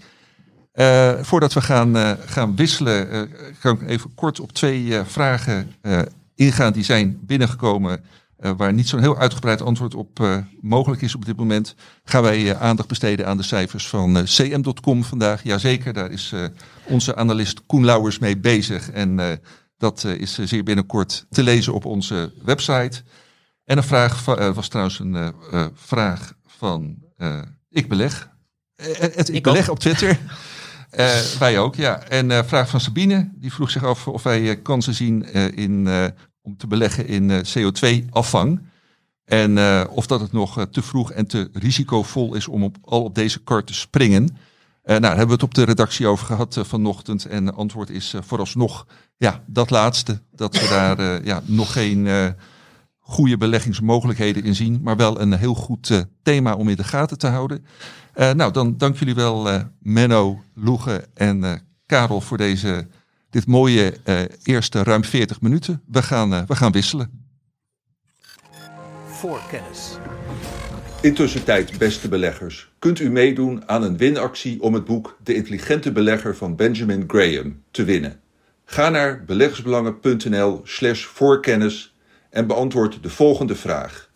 Eh, 0.72 1.12
voordat 1.20 1.52
we 1.52 1.60
gaan, 1.60 1.96
eh, 1.96 2.12
gaan 2.26 2.56
wisselen, 2.56 3.10
eh, 3.10 3.20
kan 3.60 3.80
ik 3.80 3.88
even 3.88 4.14
kort 4.14 4.40
op 4.40 4.52
twee 4.52 5.02
vragen 5.04 5.74
ingaan 6.34 6.72
die 6.72 6.84
zijn 6.84 7.18
binnengekomen. 7.22 8.04
waar 8.56 8.72
niet 8.72 8.88
zo'n 8.88 9.00
heel 9.00 9.18
uitgebreid 9.18 9.62
antwoord 9.62 9.94
op 9.94 10.42
mogelijk 10.60 11.02
is 11.02 11.14
op 11.14 11.24
dit 11.24 11.36
moment. 11.36 11.74
Gaan 12.04 12.22
wij 12.22 12.56
aandacht 12.56 12.88
besteden 12.88 13.26
aan 13.26 13.36
de 13.36 13.42
cijfers 13.42 13.88
van 13.88 14.24
cm.com 14.24 15.04
vandaag. 15.04 15.42
Jazeker, 15.42 15.92
daar 15.92 16.10
is 16.10 16.34
onze 16.86 17.14
analist 17.16 17.66
Koen 17.66 17.84
Lauwers 17.84 18.18
mee 18.18 18.38
bezig. 18.38 18.90
En 18.90 19.40
dat 19.76 20.04
is 20.04 20.38
zeer 20.38 20.62
binnenkort 20.62 21.26
te 21.30 21.42
lezen 21.42 21.74
op 21.74 21.84
onze 21.84 22.32
website. 22.44 23.02
En 23.64 23.76
een 23.76 23.82
vraag 23.82 24.22
van, 24.22 24.54
was 24.54 24.68
trouwens 24.68 24.98
een 24.98 25.34
vraag 25.74 26.32
van 26.46 26.96
Ik 27.70 27.88
Beleg. 27.88 28.30
Het 28.76 29.28
ik, 29.28 29.42
Beleg 29.42 29.68
op 29.68 29.78
Twitter. 29.78 30.18
Eh, 30.92 31.20
wij 31.38 31.58
ook, 31.58 31.74
ja. 31.74 32.02
En 32.02 32.30
eh 32.30 32.44
vraag 32.44 32.68
van 32.68 32.80
Sabine, 32.80 33.30
die 33.34 33.52
vroeg 33.52 33.70
zich 33.70 33.84
af 33.84 34.08
of 34.08 34.22
wij 34.22 34.50
eh, 34.50 34.62
kansen 34.62 34.94
zien 34.94 35.32
in, 35.54 35.88
om 36.42 36.56
te 36.56 36.66
beleggen 36.66 37.06
in 37.06 37.30
eh, 37.30 37.38
CO2-afvang. 37.38 38.60
En 39.24 39.58
of 39.88 40.06
dat 40.06 40.20
het 40.20 40.32
nog 40.32 40.66
te 40.70 40.82
vroeg 40.82 41.12
en 41.12 41.26
te 41.26 41.50
risicovol 41.52 42.34
is 42.34 42.48
om 42.48 42.64
op, 42.64 42.76
al 42.82 43.02
op 43.02 43.14
deze 43.14 43.42
kar 43.42 43.64
te 43.64 43.74
springen. 43.74 44.36
Nou, 44.84 45.00
daar 45.00 45.10
hebben 45.10 45.26
we 45.26 45.32
het 45.32 45.42
op 45.42 45.54
de 45.54 45.64
redactie 45.64 46.06
over 46.06 46.26
gehad 46.26 46.56
eh, 46.56 46.64
vanochtend. 46.64 47.24
En 47.24 47.46
het 47.46 47.56
antwoord 47.56 47.90
is 47.90 48.14
vooralsnog 48.20 48.86
ja, 49.16 49.42
dat 49.46 49.70
laatste. 49.70 50.20
Dat 50.30 50.60
we 50.60 50.68
daar 50.68 51.24
ja, 51.24 51.42
nog 51.44 51.72
geen 51.72 52.34
goede 53.02 53.36
beleggingsmogelijkheden 53.36 54.44
in 54.44 54.54
zien. 54.54 54.80
Maar 54.82 54.96
wel 54.96 55.20
een 55.20 55.32
heel 55.32 55.54
goed 55.54 55.90
eh, 55.90 56.00
thema 56.22 56.54
om 56.54 56.68
in 56.68 56.76
de 56.76 56.84
gaten 56.84 57.18
te 57.18 57.26
houden. 57.26 57.64
Eh, 58.12 58.32
nou, 58.32 58.52
dan 58.52 58.76
dank 58.76 58.96
jullie 58.96 59.14
wel 59.14 59.48
eh, 59.48 59.62
Menno, 59.80 60.42
Loege 60.54 61.04
en 61.14 61.44
eh, 61.44 61.52
Karel 61.86 62.20
voor 62.20 62.36
deze, 62.36 62.86
dit 63.30 63.46
mooie 63.46 63.96
eh, 64.04 64.20
eerste 64.42 64.82
ruim 64.82 65.04
40 65.04 65.40
minuten. 65.40 65.82
We 65.86 66.02
gaan, 66.02 66.46
we 66.46 66.56
gaan 66.56 66.72
wisselen. 66.72 67.20
Voorkennis. 69.06 69.98
Intussen 71.00 71.44
tijd, 71.44 71.78
beste 71.78 72.08
beleggers, 72.08 72.72
kunt 72.78 73.00
u 73.00 73.10
meedoen 73.10 73.68
aan 73.68 73.82
een 73.82 73.96
winactie 73.96 74.62
om 74.62 74.74
het 74.74 74.84
boek 74.84 75.16
De 75.24 75.34
Intelligente 75.34 75.92
Belegger 75.92 76.36
van 76.36 76.56
Benjamin 76.56 77.04
Graham 77.06 77.62
te 77.70 77.84
winnen. 77.84 78.20
Ga 78.64 78.88
naar 78.88 79.24
beleggersbelangen.nl/slash 79.24 81.04
voorkennis 81.04 81.91
en 82.32 82.46
beantwoord 82.46 83.02
de 83.02 83.10
volgende 83.10 83.56
vraag: 83.56 84.10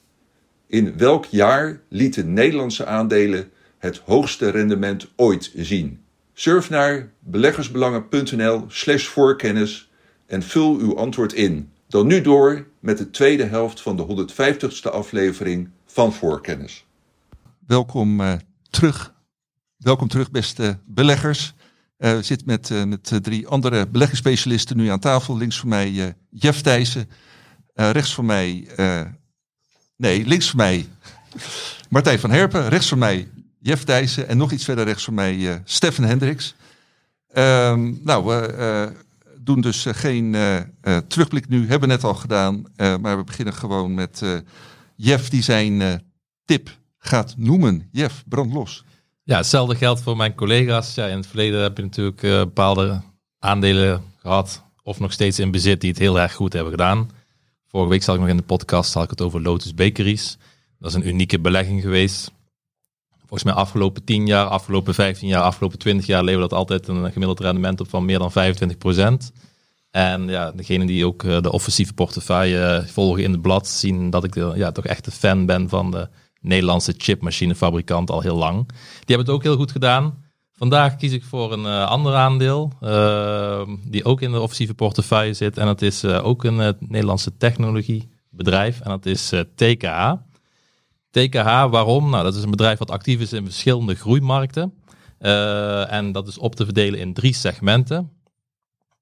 In 0.67 0.97
welk 0.99 1.25
jaar 1.25 1.81
lieten 1.89 2.33
Nederlandse 2.33 2.87
aandelen 2.87 3.51
het 3.79 3.99
hoogste 4.05 4.51
rendement 4.51 5.09
ooit 5.17 5.53
zien? 5.55 6.01
Surf 6.35 6.71
naar 6.71 7.13
beleggersbelangen.nl/slash 7.19 9.07
voorkennis 9.07 9.91
en 10.27 10.43
vul 10.43 10.79
uw 10.79 10.97
antwoord 10.97 11.33
in. 11.33 11.71
Dan 11.89 12.07
nu 12.07 12.21
door 12.21 12.67
met 12.81 12.99
de 12.99 13.11
tweede 13.11 13.45
helft 13.45 13.81
van 13.81 13.97
de 13.97 14.27
150ste 14.31 14.91
aflevering 14.93 15.69
van 15.87 16.13
Voorkennis. 16.13 16.85
Welkom 17.67 18.21
eh, 18.21 18.33
terug. 18.71 19.15
Welkom 19.77 20.09
terug, 20.09 20.31
beste 20.31 20.79
beleggers. 20.87 21.55
Eh, 21.97 22.13
we 22.13 22.23
zitten 22.23 22.47
met, 22.47 22.71
eh, 22.71 22.85
met 22.85 23.19
drie 23.23 23.47
andere 23.47 23.89
beleggingsspecialisten 23.89 24.77
nu 24.77 24.89
aan 24.89 24.99
tafel. 24.99 25.37
Links 25.37 25.59
van 25.59 25.69
mij 25.69 26.15
Jeff 26.31 26.61
Thijssen. 26.61 27.09
Eh, 27.77 27.91
rechts 27.91 28.15
van 28.15 28.27
mij, 28.27 28.67
eh, 28.77 29.01
nee, 29.97 30.27
links 30.27 30.51
van 30.51 30.57
mij 30.57 30.89
Martijn 31.89 32.19
van 32.19 32.31
Herpen. 32.31 32.69
Rechts 32.69 32.89
van 32.89 32.99
mij 32.99 33.29
Jeff 33.61 33.85
Thijssen. 33.85 34.29
En 34.29 34.37
nog 34.37 34.53
iets 34.53 34.65
verder 34.65 34.85
rechts 34.85 35.05
van 35.05 35.15
mij 35.15 35.51
eh 35.51 35.57
Stefan 35.65 36.05
Hendricks. 36.05 36.55
Ehm, 37.33 37.93
nou, 38.03 38.25
we 38.25 38.93
doen 39.41 39.61
dus 39.61 39.87
geen 39.89 40.37
terugblik 41.09 41.49
nu. 41.49 41.69
Hebben 41.69 41.89
net 41.89 42.05
al 42.05 42.15
gedaan. 42.15 42.65
Maar 42.77 43.17
we 43.17 43.25
beginnen 43.25 43.55
gewoon 43.55 43.95
met 43.95 44.23
Jeff 44.97 45.29
die 45.29 45.43
zijn 45.43 46.03
tip 46.45 46.79
gaat 46.99 47.35
noemen. 47.37 47.89
Jeff, 47.93 48.25
brand 48.29 48.53
los. 48.53 48.85
Ja, 49.23 49.37
hetzelfde 49.37 49.77
geldt 49.77 50.01
voor 50.01 50.17
mijn 50.17 50.35
collega's. 50.35 50.95
Ja, 50.95 51.07
in 51.07 51.17
het 51.17 51.27
verleden 51.27 51.63
heb 51.63 51.77
je 51.77 51.83
natuurlijk 51.83 52.21
bepaalde 52.21 53.03
aandelen 53.39 54.03
gehad, 54.17 54.65
of 54.83 55.01
nog 55.01 55.13
steeds 55.13 55.39
in 55.39 55.51
bezit, 55.51 55.81
die 55.81 55.91
het 55.91 55.99
heel 55.99 56.21
erg 56.21 56.35
goed 56.35 56.53
hebben 56.53 56.73
gedaan. 56.73 57.11
Vorige 57.77 57.95
week 57.95 58.05
zat 58.05 58.15
ik 58.15 58.21
nog 58.21 58.31
in 58.31 58.37
de 58.37 58.43
podcast, 58.43 58.95
had 58.95 59.05
ik 59.05 59.11
het 59.11 59.21
over 59.21 59.43
Lotus 59.43 59.75
Bakeries. 59.75 60.37
Dat 60.79 60.91
is 60.91 60.97
een 60.97 61.09
unieke 61.09 61.41
belegging 61.41 61.83
geweest. 61.83 62.33
Volgens 63.19 63.43
mij 63.43 63.53
afgelopen 63.53 64.05
10 64.05 64.27
jaar, 64.27 64.47
afgelopen 64.47 64.95
15 64.95 65.29
jaar, 65.29 65.43
afgelopen 65.43 65.79
20 65.79 66.07
jaar 66.07 66.25
levert 66.25 66.51
dat 66.51 66.59
altijd 66.59 66.89
een 66.89 67.13
gemiddeld 67.13 67.41
rendement 67.41 67.81
op 67.81 67.89
van 67.89 68.05
meer 68.05 68.19
dan 68.19 68.33
25% 69.27 69.33
En 69.91 70.29
ja, 70.29 70.53
degenen 70.53 70.87
die 70.87 71.07
ook 71.07 71.25
eh, 71.25 71.41
de 71.41 71.53
offensieve 71.53 71.93
portefeuille 71.93 72.65
eh, 72.65 72.87
volgen 72.87 73.23
in 73.23 73.33
het 73.33 73.43
blad, 73.43 73.69
zien 73.69 74.11
dat 74.11 74.25
ik 74.25 74.33
de, 74.33 74.53
ja, 74.55 74.73
toch 74.73 74.87
echt 74.87 75.07
een 75.07 75.13
fan 75.13 75.47
ben 75.47 75.69
van 75.69 75.91
de 75.91 76.09
Nederlandse 76.41 76.95
chipmachinefabrikant 76.97 78.11
al 78.11 78.21
heel 78.21 78.37
lang. 78.37 78.69
Die 78.69 79.17
hebben 79.17 79.27
het 79.27 79.35
ook 79.35 79.43
heel 79.43 79.57
goed 79.57 79.73
gedaan. 79.73 80.25
Vandaag 80.57 80.97
kies 80.97 81.13
ik 81.13 81.25
voor 81.25 81.53
een 81.53 81.67
eh, 81.67 81.87
ander 81.87 82.15
aandeel, 82.15 82.73
uh, 82.83 83.63
die 83.85 84.05
ook 84.05 84.21
in 84.21 84.33
de 84.33 84.41
offensieve 84.41 84.75
portefeuille 84.75 85.35
zit. 85.35 85.59
En 85.59 85.67
dat 85.67 85.83
is 85.83 86.05
uh, 86.05 86.27
ook 86.27 86.45
een 86.45 86.59
uh, 86.59 86.69
Nederlandse 86.79 87.37
technologiebedrijf 87.37 88.81
en 88.81 88.91
dat 88.91 89.07
is 89.07 89.33
TKH. 89.55 90.13
TKH, 91.11 91.45
waarom? 91.71 92.11
Nou, 92.11 92.25
dat 92.25 92.35
is 92.35 92.43
een 92.43 92.51
bedrijf 92.51 92.79
wat 92.79 92.91
actief 92.91 93.21
is 93.21 93.33
in 93.33 93.45
verschillende 93.45 93.95
groeimarkten. 93.95 94.75
en 95.89 96.13
dat 96.13 96.29
is 96.29 96.39
op 96.39 96.55
te 96.55 96.65
verdelen 96.65 96.99
in 96.99 97.15
drie 97.15 97.35
segmenten. 97.35 98.11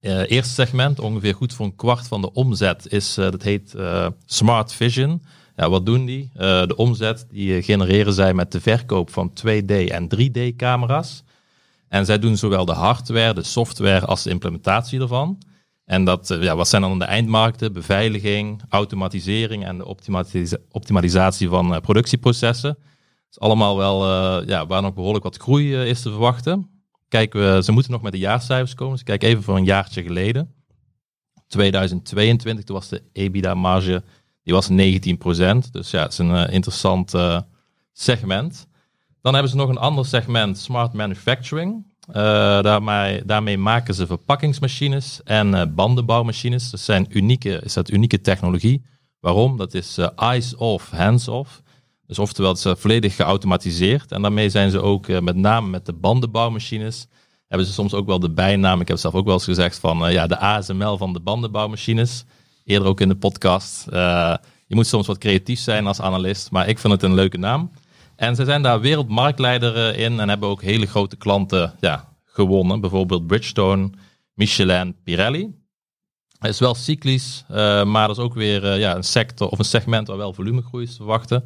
eerste 0.01 0.53
segment, 0.53 1.01
ongeveer 1.01 1.35
goed 1.35 1.53
voor 1.55 1.67
een 1.67 1.77
kwart 1.77 2.09
van 2.09 2.21
de 2.21 2.33
omzet, 2.33 2.93
is, 2.93 3.15
dat 3.15 3.43
heet 3.43 3.75
Smart 4.25 4.73
Vision. 4.73 5.23
Ja, 5.57 5.69
wat 5.69 5.87
doen 5.87 6.05
die? 6.05 6.31
de 6.35 6.75
omzet 6.77 7.27
die 7.31 7.63
genereren 7.63 8.13
zij 8.13 8.35
met 8.35 8.53
de 8.53 8.61
verkoop 8.61 9.11
van 9.11 9.31
2D 9.31 9.73
en 9.89 10.09
3D 10.17 10.57
camera's. 10.57 11.25
En 11.95 12.07
zij 12.07 12.19
doen 12.19 12.37
zowel 12.37 12.65
de 12.65 12.73
hardware, 12.73 13.35
de 13.35 13.43
software 13.43 14.07
als 14.07 14.23
de 14.23 14.31
implementatie 14.31 15.01
ervan. 15.01 15.39
En 15.85 16.05
dat, 16.05 16.31
eh, 16.31 16.43
ja, 16.43 16.57
wat 16.57 16.69
zijn 16.69 16.83
dan 16.83 16.99
de 16.99 17.05
eindmarkten? 17.05 17.73
Beveiliging, 17.73 18.63
automatisering 18.69 19.65
en 19.65 19.79
de 19.79 19.85
optimalisa 19.87 20.57
optimalisatie 20.71 21.49
van 21.49 21.73
uh, 21.73 21.81
productieprocessen. 21.81 22.75
Dat 22.75 23.31
is 23.31 23.39
allemaal 23.39 23.77
wel 23.77 24.05
uh, 24.05 24.47
ja, 24.47 24.67
waar 24.67 24.83
nog 24.83 24.95
behoorlijk 24.95 25.25
wat 25.25 25.37
groei 25.37 25.75
is 25.77 26.03
te 26.03 26.11
verwachten. 26.11 26.71
Kijken 27.09 27.55
we, 27.55 27.63
ze 27.63 27.73
moeten 27.73 27.93
nog 27.93 28.03
met 28.03 28.13
de 28.13 28.19
jaarcijfers 28.19 28.75
komen. 28.75 28.95
Dus 28.95 29.05
kijk 29.05 29.23
even 29.23 29.43
voor 29.43 29.57
een 29.57 29.65
jaartje 29.65 30.03
geleden. 30.03 30.55
2022, 31.49 32.65
toen 32.65 32.77
was 32.77 32.89
de 32.89 33.03
EBITDA-marge 33.13 34.03
die 34.43 34.55
was 34.55 34.71
19%. 34.71 34.75
Dus 35.71 35.91
ja, 35.91 36.03
het 36.03 36.13
is 36.13 36.19
een 36.19 36.51
interessant 36.51 37.13
segment. 37.93 38.67
Dan 39.25 39.33
hebben 39.33 39.51
ze 39.51 39.57
nog 39.57 39.69
een 39.69 39.79
ander 39.79 40.07
segment, 40.07 40.59
smart 40.59 40.93
manufacturing. 40.93 41.85
Uh, 42.09 42.15
daarmee, 42.63 43.25
daarmee, 43.25 43.59
maken 43.59 43.95
ze 43.95 44.07
verpakkingsmachines 44.07 45.21
en 45.23 45.55
uh, 45.55 45.63
bandenbouwmachines. 45.75 46.71
Dat 46.71 46.81
zijn 46.81 47.07
unieke, 47.09 47.61
is 47.65 47.73
dat 47.73 47.91
unieke 47.91 48.21
technologie. 48.21 48.85
Waarom? 49.21 49.57
Dat 49.57 49.75
is 49.75 49.99
uh, 49.99 50.09
eyes 50.17 50.55
off, 50.55 50.91
hands 50.91 51.29
off. 51.29 51.63
Dus 52.07 52.19
oftewel, 52.19 52.51
het 52.51 52.65
is 52.65 52.73
volledig 52.77 53.17
geautomatiseerd. 53.17 54.13
En 54.13 54.23
daarmee 54.23 54.49
zijn 54.49 54.71
ze 54.71 54.81
ook 54.81 55.09
met 55.09 55.37
name 55.37 55.69
met 55.69 55.87
de 55.87 55.93
bandenbouwmachines. 55.93 57.07
Hebben 57.49 57.67
ze 57.67 57.73
soms 57.73 57.95
ook 57.95 58.07
wel 58.07 58.19
de 58.19 58.31
bijnaam. 58.31 58.81
Ik 58.81 58.89
heb 58.89 58.97
zelf 58.97 59.15
ook 59.15 59.25
wel 59.25 59.35
eens 59.35 59.45
gezegd 59.45 59.79
van 59.79 60.13
ja, 60.13 60.27
de 60.27 60.39
ASML 60.39 60.97
van 60.97 61.13
de 61.13 61.21
bandenbouwmachines. 61.21 62.25
Eerder 62.65 62.89
ook 62.89 63.01
in 63.01 63.09
de 63.09 63.17
podcast. 63.17 63.85
je 64.67 64.75
moet 64.75 64.87
soms 64.87 65.07
wat 65.07 65.19
creatief 65.19 65.61
zijn 65.61 65.87
als 65.87 66.01
analist. 66.01 66.51
Maar 66.51 66.69
ik 66.69 66.79
vind 66.79 66.93
het 66.93 67.03
een 67.03 67.15
leuke 67.15 67.39
naam. 67.39 67.71
En 68.25 68.37
ze 68.37 68.45
zijn 68.45 68.63
daar 68.63 68.81
wereldmarktleider 68.81 69.77
eh, 69.77 70.05
in 70.05 70.21
en 70.21 70.29
hebben 70.29 70.49
ook 70.49 70.63
hele 70.63 70.87
grote 70.87 71.17
klanten 71.17 71.75
ja, 71.81 72.09
gewonnen. 72.25 72.81
Bijvoorbeeld 72.81 73.27
Bridgestone, 73.27 73.91
Michelin, 74.35 74.97
Pirelli. 75.03 75.55
Het 76.39 76.53
is 76.53 76.59
wel 76.59 76.75
cyclisch, 76.75 77.45
uh, 77.51 77.85
maar 77.85 78.07
dat 78.07 78.17
is 78.17 78.23
ook 78.23 78.35
weer 78.35 78.65
uh, 78.65 78.79
ja, 78.79 78.97
een 78.97 79.03
sector 79.03 79.49
of 79.49 79.59
een 79.59 79.65
segment 79.65 80.09
waar 80.09 80.17
wel 80.17 80.33
volumegroei 80.33 80.85
is 80.85 80.91
te 80.91 80.97
verwachten. 80.97 81.45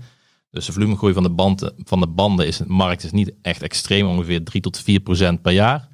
Dus 0.50 0.66
de 0.66 0.72
volumegroei 0.72 1.12
van 1.12 1.22
de, 1.22 1.30
banden, 1.30 1.74
van 1.84 2.00
de 2.00 2.06
banden 2.06 2.46
is, 2.46 2.56
de 2.56 2.64
markt 2.66 3.04
is 3.04 3.12
niet 3.12 3.32
echt 3.42 3.62
extreem, 3.62 4.06
ongeveer 4.06 4.44
3 4.44 4.60
tot 4.60 4.80
4 4.80 5.00
procent 5.00 5.42
per 5.42 5.52
jaar. 5.52 5.88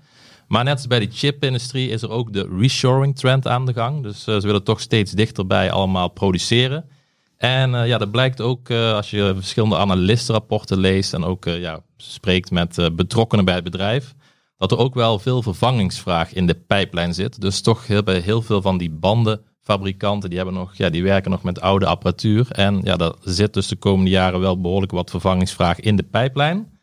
Maar 0.49 0.65
net 0.65 0.77
als 0.77 0.87
bij 0.87 1.01
de 1.01 1.09
chipindustrie 1.11 1.89
is 1.89 2.03
er 2.03 2.11
ook 2.11 2.33
de 2.33 2.49
reshoring 2.59 3.17
trend 3.17 3.49
aan 3.49 3.67
de 3.67 3.73
gang. 3.73 4.03
Dus 4.03 4.25
ze 4.25 4.41
willen 4.41 4.65
toch 4.65 4.81
steeds 4.81 5.13
dichterbij 5.13 5.71
allemaal 5.71 6.09
produceren. 6.09 6.89
En 7.37 7.71
uh, 7.75 7.87
ja, 7.87 7.99
dat 7.99 8.11
blijkt 8.11 8.41
ook 8.41 8.69
uh, 8.69 8.93
als 8.93 9.11
je 9.11 9.33
verschillende 9.35 9.77
analistenrapporten 9.77 10.79
leest 10.79 11.15
en 11.15 11.25
ook 11.25 11.47
uh, 11.47 11.61
ja, 11.61 11.81
spreekt 11.97 12.51
met 12.51 12.91
betrokkenen 12.93 13.45
bij 13.45 13.55
het 13.55 13.65
bedrijf, 13.65 14.15
dat 14.57 14.73
er 14.73 14.79
ook 14.79 14.95
wel 14.95 15.19
veel 15.19 15.43
vervangingsvraag 15.43 16.33
in 16.33 16.47
de 16.47 16.55
pijplijn 16.55 17.15
zit. 17.15 17.41
Dus 17.41 17.61
toch 17.61 17.87
heel, 17.87 18.03
bij 18.03 18.19
heel 18.19 18.43
veel 18.43 18.63
van 18.63 18.79
die 18.79 18.91
bandenfabrikanten, 18.91 20.29
die, 20.29 20.39
hebben 20.39 20.57
nog, 20.57 20.75
ja, 20.75 20.91
die 20.91 21.03
werken 21.03 21.31
nog 21.31 21.43
met 21.43 21.61
oude 21.61 21.87
apparatuur. 21.87 22.51
En 22.51 22.81
ja, 22.83 22.97
daar 22.97 23.13
zit 23.21 23.55
dus 23.55 23.69
de 23.69 23.77
komende 23.77 24.11
jaren 24.11 24.41
wel 24.41 24.61
behoorlijk 24.61 24.93
wat 24.93 25.11
vervangingsvraag 25.11 25.81
in 25.81 25.97
de 25.97 26.03
pijplijn. 26.03 26.79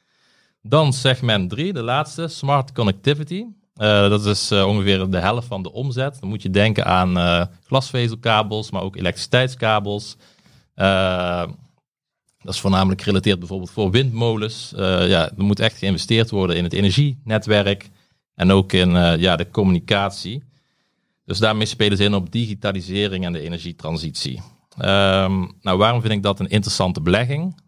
Dan 0.62 0.94
segment 0.94 1.50
3, 1.50 1.74
de 1.74 1.84
laatste, 1.84 2.28
smart 2.28 2.72
connectivity. 2.72 3.46
dat 3.74 4.26
is 4.26 4.52
ongeveer 4.52 5.10
de 5.10 5.20
helft 5.20 5.48
van 5.48 5.64
de 5.64 5.72
omzet. 5.72 6.18
Dan 6.20 6.30
moet 6.30 6.42
je 6.42 6.50
denken 6.50 6.86
aan 6.86 7.50
glasvezelkabels, 7.66 8.72
maar 8.72 8.82
ook 8.82 8.96
elektriciteitskabels. 8.96 10.18
Uh, 10.82 11.44
dat 12.40 12.54
is 12.54 12.60
voornamelijk 12.60 13.02
gerelateerd 13.02 13.40
bijvoorbeeld 13.40 13.72
voor 13.72 13.92
windmolens. 13.92 14.74
Uh, 14.76 15.10
ja, 15.10 15.30
er 15.38 15.44
moet 15.44 15.60
echt 15.60 15.78
geïnvesteerd 15.78 16.30
worden 16.30 16.56
in 16.56 16.64
het 16.64 16.74
energienetwerk 16.74 17.90
en 18.36 18.52
ook 18.52 18.74
in 18.74 18.90
uh, 18.90 19.18
ja, 19.18 19.36
de 19.36 19.50
communicatie. 19.50 20.44
Dus 21.26 21.40
daarmee 21.40 21.66
spelen 21.66 21.98
ze 21.98 22.04
in 22.04 22.14
op 22.14 22.32
digitalisering 22.32 23.26
en 23.26 23.34
de 23.34 23.42
energietransitie. 23.42 24.42
Um, 24.80 25.52
nou, 25.62 25.78
waarom 25.78 26.02
vind 26.02 26.14
ik 26.14 26.24
dat 26.24 26.40
een 26.40 26.50
interessante 26.50 27.02
belegging? 27.02 27.62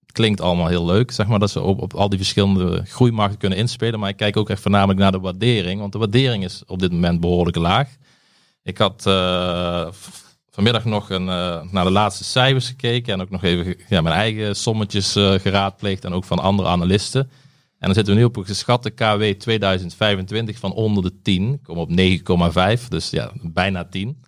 Het 0.00 0.12
klinkt 0.12 0.40
allemaal 0.40 0.66
heel 0.66 0.84
leuk, 0.84 1.10
zeg 1.10 1.26
maar, 1.26 1.38
dat 1.38 1.50
ze 1.50 1.60
op, 1.60 1.80
op 1.80 1.94
al 1.94 2.08
die 2.08 2.18
verschillende 2.18 2.82
groeimarkten 2.84 3.38
kunnen 3.38 3.58
inspelen. 3.58 4.00
Maar 4.00 4.08
ik 4.08 4.16
kijk 4.16 4.36
ook 4.36 4.50
echt 4.50 4.62
voornamelijk 4.62 4.98
naar 4.98 5.12
de 5.12 5.20
waardering, 5.20 5.80
want 5.80 5.92
de 5.92 5.98
waardering 5.98 6.44
is 6.44 6.62
op 6.66 6.78
dit 6.78 6.92
moment 6.92 7.20
behoorlijk 7.20 7.56
laag. 7.56 7.88
Ik 8.62 8.78
had 8.78 9.02
vanmiddag 10.56 10.84
nog 10.84 11.10
een, 11.10 11.26
uh, 11.26 11.62
naar 11.70 11.84
de 11.84 11.90
laatste 11.90 12.24
cijfers 12.24 12.68
gekeken 12.68 13.12
en 13.12 13.20
ook 13.20 13.30
nog 13.30 13.42
even 13.42 13.76
ja, 13.88 14.00
mijn 14.00 14.14
eigen 14.14 14.56
sommetjes 14.56 15.16
uh, 15.16 15.32
geraadpleegd 15.32 16.04
en 16.04 16.12
ook 16.12 16.24
van 16.24 16.38
andere 16.38 16.68
analisten. 16.68 17.20
En 17.78 17.86
dan 17.86 17.94
zitten 17.94 18.14
we 18.14 18.20
nu 18.20 18.26
op 18.26 18.36
een 18.36 18.44
geschatte 18.44 18.90
KW 18.90 19.22
2025 19.38 20.58
van 20.58 20.72
onder 20.72 21.02
de 21.02 21.12
10, 21.22 21.60
kom 21.62 21.78
op 21.78 21.90
9,5, 22.80 22.88
dus 22.88 23.10
ja, 23.10 23.30
bijna 23.42 23.84
10. 23.84 24.24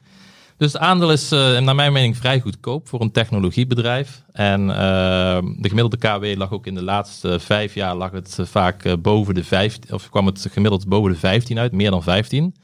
Dus 0.57 0.72
het 0.72 0.83
aandeel 0.83 1.12
is 1.12 1.33
uh, 1.33 1.59
naar 1.59 1.74
mijn 1.74 1.93
mening 1.93 2.16
vrij 2.16 2.41
goedkoop 2.41 2.89
voor 2.89 3.01
een 3.01 3.12
technologiebedrijf. 3.12 4.22
En 4.33 4.66
de 4.66 5.68
gemiddelde 5.68 5.97
KW 5.97 6.39
lag 6.39 6.53
ook 6.53 6.66
in 6.66 6.74
de 6.74 6.83
laatste 6.83 7.41
vijf 7.41 7.74
jaar 7.74 7.95
lag 7.95 8.11
het 8.11 8.39
vaak 8.43 9.03
boven 9.03 9.35
de 9.35 9.45
15, 9.45 9.95
of 9.95 10.11
kwam 10.11 10.26
het 10.26 10.47
gemiddeld 10.51 10.89
boven 10.89 11.12
de 11.12 11.18
15 11.18 11.59
uit, 11.59 11.72
meer 11.72 11.91
dan 11.91 12.03
15. 12.03 12.55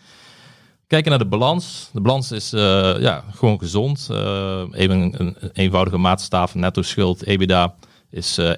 Kijken 0.86 1.10
naar 1.10 1.18
de 1.18 1.26
balans. 1.26 1.90
De 1.92 2.00
balans 2.00 2.32
is 2.32 2.52
uh, 2.52 2.60
ja, 3.00 3.24
gewoon 3.30 3.58
gezond. 3.58 4.08
Uh, 4.10 4.62
even 4.70 5.00
een, 5.00 5.14
een, 5.18 5.50
eenvoudige 5.52 5.96
maatstaf, 5.96 6.54
netto 6.54 6.82
schuld, 6.82 7.22
EBITDA 7.22 7.74
is 8.10 8.38
uh, 8.38 8.52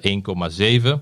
1,7. 0.83 1.01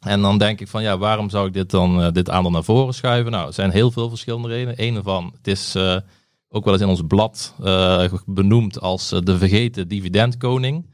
En 0.00 0.20
dan 0.20 0.38
denk 0.38 0.60
ik 0.60 0.68
van 0.68 0.82
ja, 0.82 0.98
waarom 0.98 1.30
zou 1.30 1.46
ik 1.46 1.52
dit 1.52 1.70
dan 1.70 2.12
dit 2.12 2.30
aandeel 2.30 2.50
naar 2.50 2.64
voren 2.64 2.94
schuiven? 2.94 3.32
Nou, 3.32 3.46
er 3.46 3.52
zijn 3.52 3.70
heel 3.70 3.90
veel 3.90 4.08
verschillende 4.08 4.48
redenen. 4.48 4.74
Een 4.76 4.96
ervan, 4.96 5.32
het 5.36 5.46
is 5.46 5.76
ook 6.48 6.64
wel 6.64 6.72
eens 6.72 6.82
in 6.82 6.88
ons 6.88 7.02
blad 7.06 7.54
benoemd 8.26 8.80
als 8.80 9.08
de 9.08 9.38
vergeten 9.38 9.88
dividendkoning. 9.88 10.86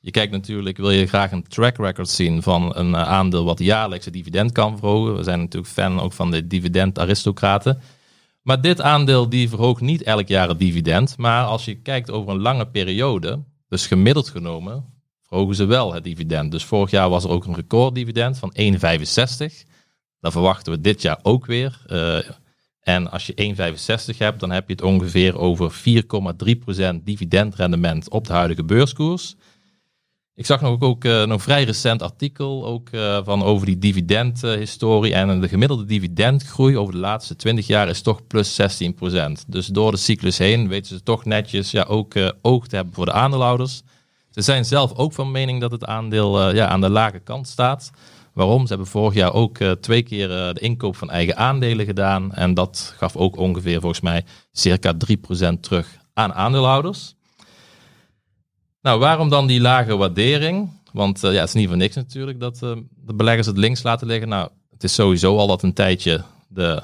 Je 0.00 0.10
kijkt 0.10 0.32
natuurlijk, 0.32 0.76
wil 0.76 0.90
je 0.90 1.06
graag 1.06 1.32
een 1.32 1.48
track 1.48 1.76
record 1.76 2.08
zien 2.08 2.42
van 2.42 2.76
een 2.76 2.96
aandeel 2.96 3.44
wat 3.44 3.58
jaarlijks 3.58 4.04
het 4.04 4.14
dividend 4.14 4.52
kan 4.52 4.78
verhogen. 4.78 5.16
We 5.16 5.22
zijn 5.22 5.38
natuurlijk 5.38 5.72
fan 5.72 6.00
ook 6.00 6.12
van 6.12 6.30
de 6.30 6.46
dividend 6.46 6.98
aristocraten. 6.98 7.80
Maar 8.42 8.60
dit 8.60 8.80
aandeel 8.80 9.28
die 9.28 9.48
verhoogt 9.48 9.80
niet 9.80 10.02
elk 10.02 10.28
jaar 10.28 10.48
het 10.48 10.58
dividend. 10.58 11.16
Maar 11.16 11.44
als 11.44 11.64
je 11.64 11.74
kijkt 11.74 12.10
over 12.10 12.32
een 12.32 12.40
lange 12.40 12.66
periode, 12.66 13.44
dus 13.68 13.86
gemiddeld 13.86 14.28
genomen, 14.28 14.84
verhogen 15.22 15.54
ze 15.54 15.64
wel 15.64 15.92
het 15.92 16.04
dividend. 16.04 16.50
Dus 16.50 16.64
vorig 16.64 16.90
jaar 16.90 17.08
was 17.08 17.24
er 17.24 17.30
ook 17.30 17.44
een 17.44 17.54
recorddividend 17.54 18.38
van 18.38 18.54
1,65. 18.60 19.68
Dan 20.20 20.32
verwachten 20.32 20.72
we 20.72 20.80
dit 20.80 21.02
jaar 21.02 21.18
ook 21.22 21.46
weer. 21.46 21.82
Uh, 21.86 22.18
en 22.80 23.10
als 23.10 23.26
je 23.26 23.54
1,65 24.12 24.16
hebt, 24.18 24.40
dan 24.40 24.50
heb 24.50 24.66
je 24.68 24.72
het 24.72 24.82
ongeveer 24.82 25.38
over 25.38 25.72
4,3% 25.72 27.02
dividendrendement 27.02 28.10
op 28.10 28.26
de 28.26 28.32
huidige 28.32 28.64
beurskoers. 28.64 29.36
Ik 30.34 30.46
zag 30.46 30.60
nog 30.60 30.80
ook 30.80 31.04
uh, 31.04 31.20
een 31.20 31.40
vrij 31.40 31.64
recent 31.64 32.02
artikel 32.02 32.66
ook, 32.66 32.88
uh, 32.90 33.18
van 33.24 33.42
over 33.42 33.66
die 33.66 33.78
dividendhistorie. 33.78 35.14
en 35.14 35.40
de 35.40 35.48
gemiddelde 35.48 35.84
dividendgroei 35.84 36.76
over 36.76 36.92
de 36.92 37.00
laatste 37.00 37.36
20 37.36 37.66
jaar 37.66 37.88
is 37.88 38.02
toch 38.02 38.26
plus 38.26 38.60
16%. 38.60 38.64
Dus 39.46 39.66
door 39.66 39.90
de 39.90 39.96
cyclus 39.96 40.38
heen 40.38 40.68
weten 40.68 40.96
ze 40.96 41.02
toch 41.02 41.24
netjes 41.24 41.70
ja, 41.70 41.82
ook 41.82 42.14
uh, 42.14 42.30
oog 42.42 42.66
te 42.66 42.76
hebben 42.76 42.94
voor 42.94 43.04
de 43.04 43.12
aandeelhouders. 43.12 43.82
Ze 44.30 44.42
zijn 44.42 44.64
zelf 44.64 44.94
ook 44.94 45.12
van 45.12 45.30
mening 45.30 45.60
dat 45.60 45.70
het 45.70 45.84
aandeel 45.84 46.50
ja, 46.50 46.66
aan 46.66 46.80
de 46.80 46.90
lage 46.90 47.18
kant 47.18 47.48
staat. 47.48 47.90
Waarom? 48.32 48.62
Ze 48.62 48.68
hebben 48.68 48.86
vorig 48.86 49.14
jaar 49.14 49.32
ook 49.32 49.58
twee 49.80 50.02
keer 50.02 50.28
de 50.28 50.60
inkoop 50.60 50.96
van 50.96 51.10
eigen 51.10 51.36
aandelen 51.36 51.86
gedaan. 51.86 52.34
En 52.34 52.54
dat 52.54 52.94
gaf 52.96 53.16
ook 53.16 53.36
ongeveer 53.36 53.80
volgens 53.80 54.00
mij 54.00 54.24
circa 54.52 54.94
3% 55.54 55.60
terug 55.60 55.96
aan 56.14 56.32
aandeelhouders. 56.32 57.14
Nou, 58.82 58.98
waarom 58.98 59.28
dan 59.28 59.46
die 59.46 59.60
lage 59.60 59.96
waardering? 59.96 60.70
Want 60.92 61.24
uh, 61.24 61.32
ja, 61.32 61.38
het 61.38 61.48
is 61.48 61.54
niet 61.54 61.68
voor 61.68 61.76
niks 61.76 61.94
natuurlijk 61.94 62.40
dat 62.40 62.60
uh, 62.64 62.76
de 63.04 63.14
beleggers 63.14 63.46
het 63.46 63.56
links 63.58 63.82
laten 63.82 64.06
liggen. 64.06 64.28
Nou, 64.28 64.48
het 64.70 64.84
is 64.84 64.94
sowieso 64.94 65.36
al 65.36 65.46
dat 65.46 65.62
een 65.62 65.72
tijdje 65.72 66.22
de 66.48 66.82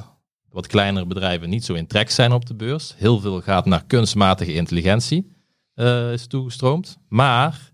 wat 0.51 0.67
kleinere 0.67 1.07
bedrijven 1.07 1.49
niet 1.49 1.65
zo 1.65 1.75
in 1.75 1.87
trek 1.87 2.11
zijn 2.11 2.33
op 2.33 2.47
de 2.47 2.55
beurs. 2.55 2.95
Heel 2.97 3.21
veel 3.21 3.41
gaat 3.41 3.67
naar 3.67 3.85
kunstmatige 3.87 4.55
intelligentie, 4.55 5.37
uh, 5.75 6.13
is 6.13 6.27
toegestroomd. 6.27 6.99
Maar 7.09 7.71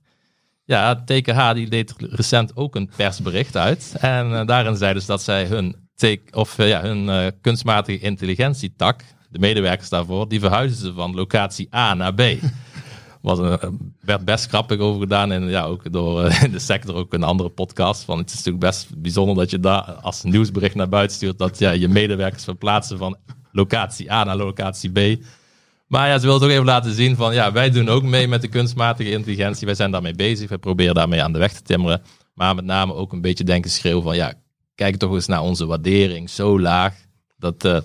Ja, 0.66 0.94
TKH 1.04 1.52
die 1.54 1.68
deed 1.68 1.94
recent 1.98 2.56
ook 2.56 2.74
een 2.76 2.90
persbericht 2.96 3.56
uit. 3.56 3.94
En 4.00 4.38
eh, 4.38 4.46
daarin 4.46 4.76
zeiden 4.76 5.02
ze 5.02 5.08
dat 5.08 5.22
zij 5.22 5.46
hun, 5.46 5.76
take, 5.94 6.22
of, 6.30 6.58
eh, 6.58 6.68
ja, 6.68 6.80
hun 6.80 7.08
eh, 7.08 7.26
kunstmatige 7.40 7.98
intelligentietak, 7.98 9.04
de 9.30 9.38
medewerkers 9.38 9.88
daarvoor, 9.88 10.28
die 10.28 10.40
verhuizen 10.40 10.78
ze 10.78 10.92
van 10.92 11.14
locatie 11.14 11.74
A 11.74 11.94
naar 11.94 12.14
B. 12.14 12.22
Was 13.24 13.38
een, 13.38 13.44
er 13.44 13.70
werd 14.00 14.24
best 14.24 14.46
grappig 14.46 14.78
over 14.78 15.00
gedaan 15.00 15.32
en 15.32 15.48
ja, 15.48 15.64
ook 15.64 15.92
door 15.92 16.24
eh, 16.24 16.42
in 16.46 16.50
de 16.50 16.58
sector 16.58 16.94
ook 16.94 17.12
een 17.12 17.22
andere 17.22 17.48
podcast. 17.48 18.04
Van 18.04 18.18
het 18.18 18.28
is 18.28 18.36
natuurlijk 18.36 18.64
best 18.64 19.00
bijzonder 19.00 19.36
dat 19.36 19.50
je 19.50 19.60
daar 19.60 19.82
als 19.82 20.22
nieuwsbericht 20.22 20.74
naar 20.74 20.88
buiten 20.88 21.16
stuurt 21.16 21.38
dat 21.38 21.58
ja, 21.58 21.70
je 21.70 21.88
medewerkers 21.88 22.44
verplaatsen 22.44 22.98
van 22.98 23.16
locatie 23.52 24.12
A 24.12 24.24
naar 24.24 24.36
locatie 24.36 24.90
B. 24.90 25.22
Maar 25.86 26.08
ja, 26.08 26.18
ze 26.18 26.26
wil 26.26 26.38
toch 26.38 26.48
even 26.48 26.64
laten 26.64 26.94
zien 26.94 27.16
van 27.16 27.34
ja, 27.34 27.52
wij 27.52 27.70
doen 27.70 27.88
ook 27.88 28.02
mee 28.02 28.28
met 28.28 28.40
de 28.40 28.48
kunstmatige 28.48 29.10
intelligentie. 29.10 29.66
Wij 29.66 29.74
zijn 29.74 29.90
daarmee 29.90 30.14
bezig. 30.14 30.48
Wij 30.48 30.58
proberen 30.58 30.94
daarmee 30.94 31.22
aan 31.22 31.32
de 31.32 31.38
weg 31.38 31.52
te 31.52 31.62
timmeren. 31.62 32.02
Maar 32.34 32.54
met 32.54 32.64
name 32.64 32.94
ook 32.94 33.12
een 33.12 33.20
beetje 33.20 33.44
denken 33.44 33.70
schreeuwen 33.70 34.02
van 34.02 34.16
ja, 34.16 34.32
kijk 34.74 34.96
toch 34.96 35.12
eens 35.12 35.26
naar 35.26 35.42
onze 35.42 35.66
waardering. 35.66 36.30
Zo 36.30 36.60
laag. 36.60 36.94
Dat, 37.36 37.64
eh, 37.64 37.78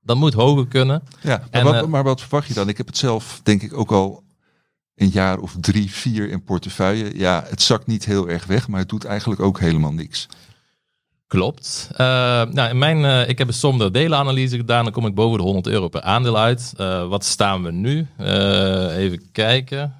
dat 0.00 0.16
moet 0.16 0.34
hoger 0.34 0.66
kunnen. 0.66 1.02
Ja, 1.22 1.36
maar, 1.36 1.48
En, 1.50 1.64
wat, 1.64 1.74
eh, 1.74 1.84
maar 1.84 2.04
wat 2.04 2.20
verwacht 2.20 2.48
je 2.48 2.54
dan? 2.54 2.68
Ik 2.68 2.76
heb 2.76 2.86
het 2.86 2.96
zelf 2.96 3.40
denk 3.42 3.62
ik 3.62 3.76
ook 3.76 3.92
al 3.92 4.28
een 5.00 5.08
jaar 5.08 5.38
of 5.38 5.54
drie, 5.60 5.90
vier 5.90 6.30
in 6.30 6.42
portefeuille. 6.44 7.18
Ja, 7.18 7.44
het 7.48 7.62
zakt 7.62 7.86
niet 7.86 8.04
heel 8.04 8.28
erg 8.28 8.46
weg, 8.46 8.68
maar 8.68 8.80
het 8.80 8.88
doet 8.88 9.04
eigenlijk 9.04 9.40
ook 9.40 9.60
helemaal 9.60 9.92
niks. 9.92 10.26
Klopt. 11.26 11.88
Eh, 11.92 11.96
nou, 12.44 12.70
in 12.70 12.78
mijn, 12.78 13.04
eh, 13.04 13.28
ik 13.28 13.38
heb 13.38 13.48
een 13.48 13.54
som 13.54 13.92
delenanalyse 13.92 14.56
gedaan. 14.56 14.84
Dan 14.84 14.92
kom 14.92 15.06
ik 15.06 15.14
boven 15.14 15.38
de 15.38 15.44
100 15.44 15.66
euro 15.66 15.88
per 15.88 16.00
aandeel 16.02 16.38
uit. 16.38 16.72
Eh, 16.76 17.08
wat 17.08 17.24
staan 17.24 17.62
we 17.62 17.70
nu? 17.72 18.06
Eh, 18.16 18.96
even 18.96 19.30
kijken. 19.32 19.94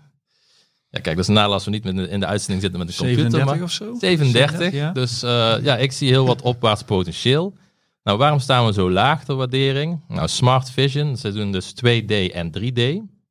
Ja, 0.89 1.01
kijk, 1.01 1.17
dat 1.17 1.29
is 1.29 1.35
nadeel 1.35 1.53
als 1.53 1.65
we 1.65 1.71
niet 1.71 1.85
met 1.85 1.97
de- 1.97 2.09
in 2.09 2.21
de 2.21 2.27
uitzending 2.27 2.61
zitten 2.63 2.79
met 2.79 2.89
de 2.89 2.95
computer. 2.97 3.31
37 3.31 3.55
maar 3.59 3.65
of 3.65 3.73
zo? 3.73 3.99
37. 3.99 4.73
Ja. 4.73 4.93
Dus 4.93 5.23
eh, 5.23 5.55
ja, 5.63 5.77
ik 5.77 5.93
zie 5.93 6.09
heel 6.09 6.27
wat 6.27 6.43
opwaarts 6.43 6.83
potentieel. 6.83 7.55
Nou, 8.03 8.19
waarom 8.19 8.39
staan 8.39 8.67
we 8.67 8.73
zo 8.73 8.91
laag 8.91 9.25
de 9.25 9.35
waardering? 9.35 10.01
Nou, 10.09 10.29
Smart 10.29 10.71
Vision, 10.71 11.17
ze 11.17 11.33
doen 11.33 11.53
dus 11.53 11.73
2D 11.75 12.31
en 12.33 12.51
3D. 12.51 12.81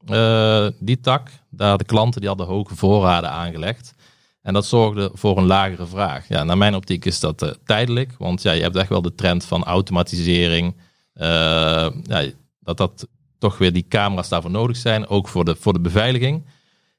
Eh, 0.06 0.68
die 0.80 1.00
tak, 1.00 1.30
daar 1.50 1.78
de 1.78 1.84
klanten 1.84 2.20
die 2.20 2.30
hadden 2.30 2.48
hoge 2.48 2.76
voorraden 2.76 3.30
aangelegd. 3.30 3.94
En 4.42 4.54
dat 4.54 4.66
zorgde 4.66 5.12
voor 5.14 5.38
een 5.38 5.46
lagere 5.46 5.86
vraag. 5.86 6.28
Ja, 6.28 6.44
naar 6.44 6.58
mijn 6.58 6.76
optiek 6.76 7.06
is 7.06 7.20
dat 7.20 7.42
eh, 7.42 7.50
tijdelijk, 7.66 8.16
want 8.18 8.42
ja, 8.42 8.52
je 8.52 8.62
hebt 8.62 8.76
echt 8.76 8.90
wel 8.90 9.02
de 9.02 9.16
trend 9.16 9.46
van 9.46 9.64
automatisering. 9.64 10.76
eh, 11.14 11.90
ja, 12.04 12.26
dat 12.60 12.78
dat 12.78 13.08
toch 13.40 13.58
weer 13.58 13.74
die 13.74 13.88
camera's 13.88 14.30
daarvoor 14.30 14.52
nodig 14.52 14.78
zijn, 14.78 15.08
ook 15.08 15.28
voor 15.28 15.46
de, 15.46 15.56
voor 15.56 15.74
de 15.74 15.80
beveiliging. 15.80 16.46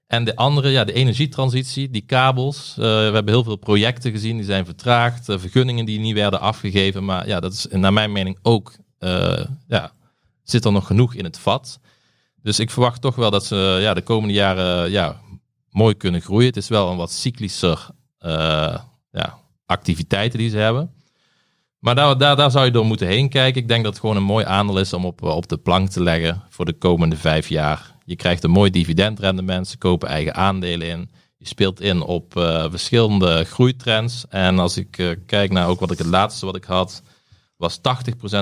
En 0.07 0.25
de 0.25 0.37
andere, 0.37 0.69
ja, 0.69 0.85
de 0.85 0.93
energietransitie, 0.93 1.91
die 1.91 2.05
kabels. 2.07 2.71
eh, 2.77 2.85
we 2.85 2.87
hebben 2.87 3.29
heel 3.29 3.45
veel 3.45 3.57
projecten 3.57 4.11
gezien, 4.11 4.37
die 4.37 4.45
zijn 4.45 4.65
vertraagd. 4.65 5.25
vergunningen 5.25 5.85
die 5.85 5.99
niet 5.99 6.15
werden 6.15 6.41
afgegeven. 6.41 7.05
Maar 7.05 7.27
ja, 7.27 7.41
dat 7.41 7.53
is 7.53 7.67
naar 7.71 7.93
mijn 7.93 8.13
mening 8.13 8.39
ook, 8.43 8.73
ja, 9.67 9.93
zit 10.43 10.65
er 10.65 10.73
nog 10.73 10.87
genoeg 10.87 11.15
in 11.15 11.25
het 11.25 11.39
vat. 11.39 11.81
Dus 12.43 12.59
ik 12.59 12.71
verwacht 12.71 13.01
toch 13.01 13.15
wel 13.15 13.31
dat 13.31 13.45
ze 13.45 13.79
ja, 13.81 13.95
de 13.95 14.03
komende 14.03 14.35
jaren 14.35 14.91
ja, 14.91 15.21
mooi 15.71 15.95
kunnen 15.95 16.21
groeien. 16.21 16.47
Het 16.47 16.57
is 16.57 16.69
wel 16.69 16.91
een 16.91 16.97
wat 16.97 17.13
cyclischer 17.13 17.89
eh, 18.19 18.79
ja, 19.11 19.39
activiteiten 19.67 20.39
die 20.39 20.51
ze 20.51 20.57
hebben. 20.57 20.93
Maar 21.79 21.95
daar, 21.95 22.19
daar, 22.19 22.37
daar 22.37 22.51
zou 22.51 22.65
je 22.65 22.71
door 22.71 22.87
moeten 22.87 23.07
heen 23.07 23.29
kijken. 23.29 23.63
Ik 23.63 23.69
denk 23.69 23.85
dat 23.85 23.93
het 23.93 24.01
gewoon 24.01 24.17
een 24.17 24.23
mooi 24.23 24.45
aandeel 24.45 24.79
is 24.79 24.93
om 24.93 25.05
op, 25.05 25.23
op 25.23 25.49
de 25.49 25.57
plank 25.57 25.89
te 25.89 26.03
leggen 26.03 26.43
voor 26.49 26.65
de 26.65 26.73
komende 26.73 27.17
vijf 27.17 27.49
jaar. 27.49 27.95
Je 28.05 28.17
krijgt 28.17 28.45
een 28.45 28.51
mooi 28.51 28.71
dividendrendement, 28.71 29.69
ze 29.69 29.79
kopen 29.79 30.09
eigen 30.09 30.35
aandelen 30.35 30.89
in. 30.89 31.11
Je 31.37 31.47
speelt 31.47 31.81
in 31.81 32.03
op 32.03 32.37
eh, 32.37 32.65
verschillende 32.71 33.45
groeitrends. 33.45 34.25
En 34.29 34.59
als 34.59 34.77
ik 34.77 34.99
eh, 34.99 35.09
kijk 35.27 35.53
naar 35.53 35.69
ook 35.69 35.81
wat 35.81 35.91
ik 35.91 35.99
het 35.99 36.07
laatste 36.07 36.47
wat 36.47 36.57
ik 36.57 36.65
had, 36.65 37.03
was 37.61 37.79
80% 37.79 37.81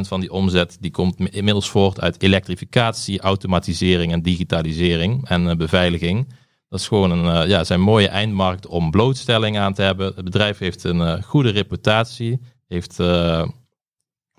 van 0.09 0.21
die 0.21 0.33
omzet 0.33 0.77
die 0.81 0.91
komt 0.91 1.19
mi- 1.19 1.29
inmiddels 1.31 1.71
voort 1.71 2.01
uit 2.01 2.23
elektrificatie, 2.23 3.21
automatisering 3.21 4.13
en 4.13 4.23
digitalisering 4.23 5.29
en 5.29 5.49
eh, 5.49 5.57
beveiliging. 5.57 6.29
Dat 6.69 6.81
is 6.81 6.89
gewoon 6.89 7.11
een, 7.11 7.43
eh, 7.43 7.49
ja, 7.49 7.65
zijn 7.65 7.81
mooie 7.81 8.09
eindmarkt 8.09 8.67
om 8.67 8.91
blootstelling 8.91 9.59
aan 9.59 9.75
te 9.75 9.83
hebben. 9.83 10.13
Het 10.15 10.25
bedrijf 10.25 10.59
heeft 10.59 10.85
een 10.85 11.01
eh, 11.01 11.23
goede 11.23 11.51
reputatie, 11.51 12.41
heeft 12.69 12.99
een 12.99 13.55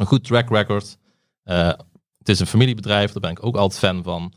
goed 0.05 0.23
track 0.23 0.49
record. 0.49 0.97
Het 1.43 2.29
is 2.29 2.39
een 2.39 2.47
familiebedrijf, 2.47 3.11
daar 3.11 3.21
ben 3.21 3.31
ik 3.31 3.45
ook 3.45 3.55
altijd 3.55 3.79
fan 3.79 4.03
van. 4.03 4.33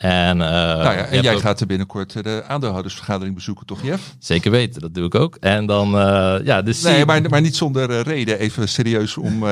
En, 0.00 0.40
eh, 0.40 0.48
nou 0.48 0.82
ja, 0.82 1.04
en 1.04 1.22
jij 1.22 1.34
ook- 1.34 1.40
gaat 1.40 1.60
er 1.60 1.66
binnenkort 1.66 2.16
eh, 2.16 2.22
de 2.22 2.44
aandeelhoudersvergadering 2.46 3.34
bezoeken, 3.34 3.66
toch 3.66 3.82
Jeff? 3.82 4.14
Zeker 4.18 4.50
weten, 4.50 4.80
dat 4.80 4.94
doe 4.94 5.04
ik 5.06 5.14
ook. 5.14 5.36
En 5.40 5.66
dan, 5.66 5.98
eh, 5.98 6.36
ja, 6.44 6.62
dus 6.62 6.82
Nee, 6.82 7.04
maar, 7.04 7.22
maar 7.30 7.40
niet 7.40 7.56
zonder 7.56 8.00
reden. 8.02 8.38
Even 8.38 8.68
serieus 8.68 9.16
om 9.16 9.44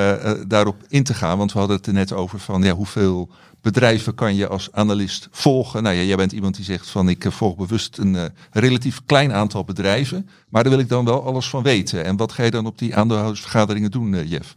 daarop 0.46 0.76
in 0.88 1.02
te 1.04 1.14
gaan. 1.14 1.38
Want 1.38 1.52
we 1.52 1.58
hadden 1.58 1.76
het 1.76 1.86
er 1.86 1.92
net 1.92 2.12
over 2.12 2.38
van 2.38 2.62
ja, 2.62 2.72
hoeveel 2.72 3.30
bedrijven 3.62 4.14
kan 4.14 4.34
je 4.34 4.48
als 4.48 4.68
analist 4.72 5.28
volgen. 5.30 5.82
Nou 5.82 5.96
ja, 5.96 6.02
jij 6.02 6.16
bent 6.16 6.32
iemand 6.32 6.56
die 6.56 6.64
zegt 6.64 6.88
van 6.88 7.08
ik 7.08 7.24
volg 7.28 7.56
bewust 7.56 7.98
een 7.98 8.16
relatief 8.52 9.00
klein 9.06 9.32
aantal 9.32 9.64
bedrijven. 9.64 10.28
Maar 10.48 10.62
daar 10.62 10.72
wil 10.72 10.80
ik 10.80 10.88
dan 10.88 11.04
wel 11.04 11.24
alles 11.24 11.48
van 11.48 11.62
weten. 11.62 12.04
En 12.04 12.16
wat 12.16 12.32
ga 12.32 12.42
je 12.42 12.50
dan 12.50 12.66
op 12.66 12.78
die 12.78 12.96
aandeelhoudersvergaderingen 12.96 13.90
doen, 13.90 14.28
Jeff? 14.28 14.54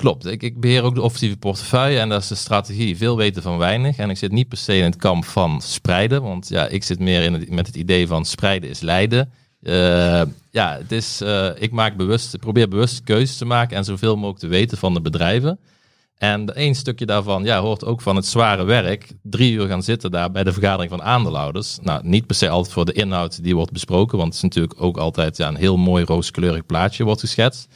Klopt, 0.00 0.26
ik, 0.26 0.42
ik 0.42 0.60
beheer 0.60 0.82
ook 0.82 0.94
de 0.94 1.02
offensieve 1.02 1.36
portefeuille 1.36 1.98
en 1.98 2.08
dat 2.08 2.22
is 2.22 2.28
de 2.28 2.34
strategie. 2.34 2.96
Veel 2.96 3.16
weten 3.16 3.42
van 3.42 3.58
weinig. 3.58 3.96
En 3.96 4.10
ik 4.10 4.16
zit 4.16 4.32
niet 4.32 4.48
per 4.48 4.58
se 4.58 4.76
in 4.76 4.84
het 4.84 4.96
kamp 4.96 5.24
van 5.24 5.60
spreiden, 5.60 6.22
want 6.22 6.48
ja, 6.48 6.66
ik 6.66 6.82
zit 6.82 6.98
meer 6.98 7.22
in 7.22 7.32
het, 7.32 7.50
met 7.50 7.66
het 7.66 7.76
idee 7.76 8.06
van 8.06 8.24
spreiden 8.24 8.70
is 8.70 8.80
leiden. 8.80 9.32
Eh, 9.62 10.22
ja, 10.50 10.76
het 10.78 10.92
is, 10.92 11.20
eh, 11.20 11.48
ik 11.54 11.70
maak 11.70 11.96
bewust, 11.96 12.38
probeer 12.38 12.68
bewust 12.68 13.02
keuzes 13.02 13.36
te 13.36 13.44
maken 13.44 13.76
en 13.76 13.84
zoveel 13.84 14.16
mogelijk 14.16 14.38
te 14.38 14.46
weten 14.46 14.78
van 14.78 14.94
de 14.94 15.00
bedrijven. 15.00 15.58
En 16.16 16.54
één 16.54 16.74
stukje 16.74 17.06
daarvan 17.06 17.44
ja, 17.44 17.60
hoort 17.60 17.84
ook 17.84 18.00
van 18.00 18.16
het 18.16 18.26
zware 18.26 18.64
werk. 18.64 19.12
Drie 19.22 19.52
uur 19.52 19.66
gaan 19.66 19.82
zitten 19.82 20.10
daar 20.10 20.30
bij 20.30 20.44
de 20.44 20.52
vergadering 20.52 20.90
van 20.90 21.02
aandeelhouders. 21.02 21.78
Nou, 21.82 22.00
niet 22.04 22.26
per 22.26 22.36
se 22.36 22.48
altijd 22.48 22.74
voor 22.74 22.84
de 22.84 22.92
inhoud 22.92 23.42
die 23.42 23.56
wordt 23.56 23.72
besproken, 23.72 24.18
want 24.18 24.28
het 24.28 24.36
is 24.36 24.42
natuurlijk 24.42 24.82
ook 24.82 24.96
altijd 24.96 25.36
ja, 25.36 25.48
een 25.48 25.56
heel 25.56 25.76
mooi 25.76 26.04
rooskleurig 26.04 26.66
plaatje 26.66 27.04
wordt 27.04 27.20
geschetst. 27.20 27.68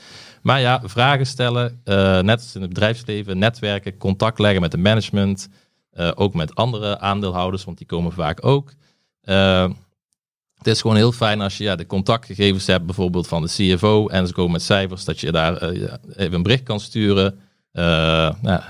Maar 0.44 0.60
ja, 0.60 0.80
vragen 0.84 1.26
stellen, 1.26 1.80
eh, 1.84 2.20
net 2.20 2.40
als 2.40 2.54
in 2.54 2.60
het 2.60 2.70
bedrijfsleven, 2.70 3.38
netwerken, 3.38 3.96
contact 3.96 4.38
leggen 4.38 4.60
met 4.60 4.70
de 4.70 4.78
management, 4.78 5.48
eh, 5.90 6.10
ook 6.14 6.34
met 6.34 6.54
andere 6.54 6.98
aandeelhouders, 6.98 7.64
want 7.64 7.78
die 7.78 7.86
komen 7.86 8.12
vaak 8.12 8.44
ook. 8.46 8.72
Eh, 9.20 9.70
het 10.54 10.66
is 10.66 10.80
gewoon 10.80 10.96
heel 10.96 11.12
fijn 11.12 11.40
als 11.40 11.58
je 11.58 11.64
ja, 11.64 11.76
de 11.76 11.86
contactgegevens 11.86 12.66
hebt, 12.66 12.86
bijvoorbeeld 12.86 13.28
van 13.28 13.42
de 13.42 13.48
CFO, 13.48 14.06
en 14.08 14.26
ze 14.26 14.32
komen 14.32 14.52
met 14.52 14.62
cijfers, 14.62 15.04
dat 15.04 15.20
je 15.20 15.32
daar 15.32 15.62
even 15.62 16.34
een 16.34 16.42
bericht 16.42 16.62
kan 16.62 16.80
sturen. 16.80 17.38
Nou, 17.72 18.60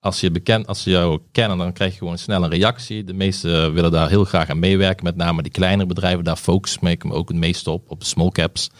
als 0.00 0.20
je, 0.20 0.30
bekend, 0.30 0.66
als 0.66 0.82
ze 0.82 0.90
jou 0.90 1.20
kennen, 1.32 1.58
dan 1.58 1.72
krijg 1.72 1.92
je 1.92 1.98
gewoon 1.98 2.18
snel 2.18 2.44
een 2.44 2.50
reactie. 2.50 3.04
De 3.04 3.12
meesten 3.12 3.72
willen 3.72 3.90
daar 3.90 4.08
heel 4.08 4.24
graag 4.24 4.48
aan 4.48 4.58
meewerken, 4.58 5.04
met 5.04 5.16
name 5.16 5.42
die 5.42 5.52
kleinere 5.52 5.88
bedrijven. 5.88 6.24
Daar 6.24 6.36
focus 6.36 6.76
ik 6.80 7.04
me 7.04 7.12
ook 7.12 7.28
het 7.28 7.36
meest 7.36 7.66
op, 7.66 7.90
op 7.90 8.00
de 8.00 8.06
small 8.06 8.30
caps. 8.30 8.70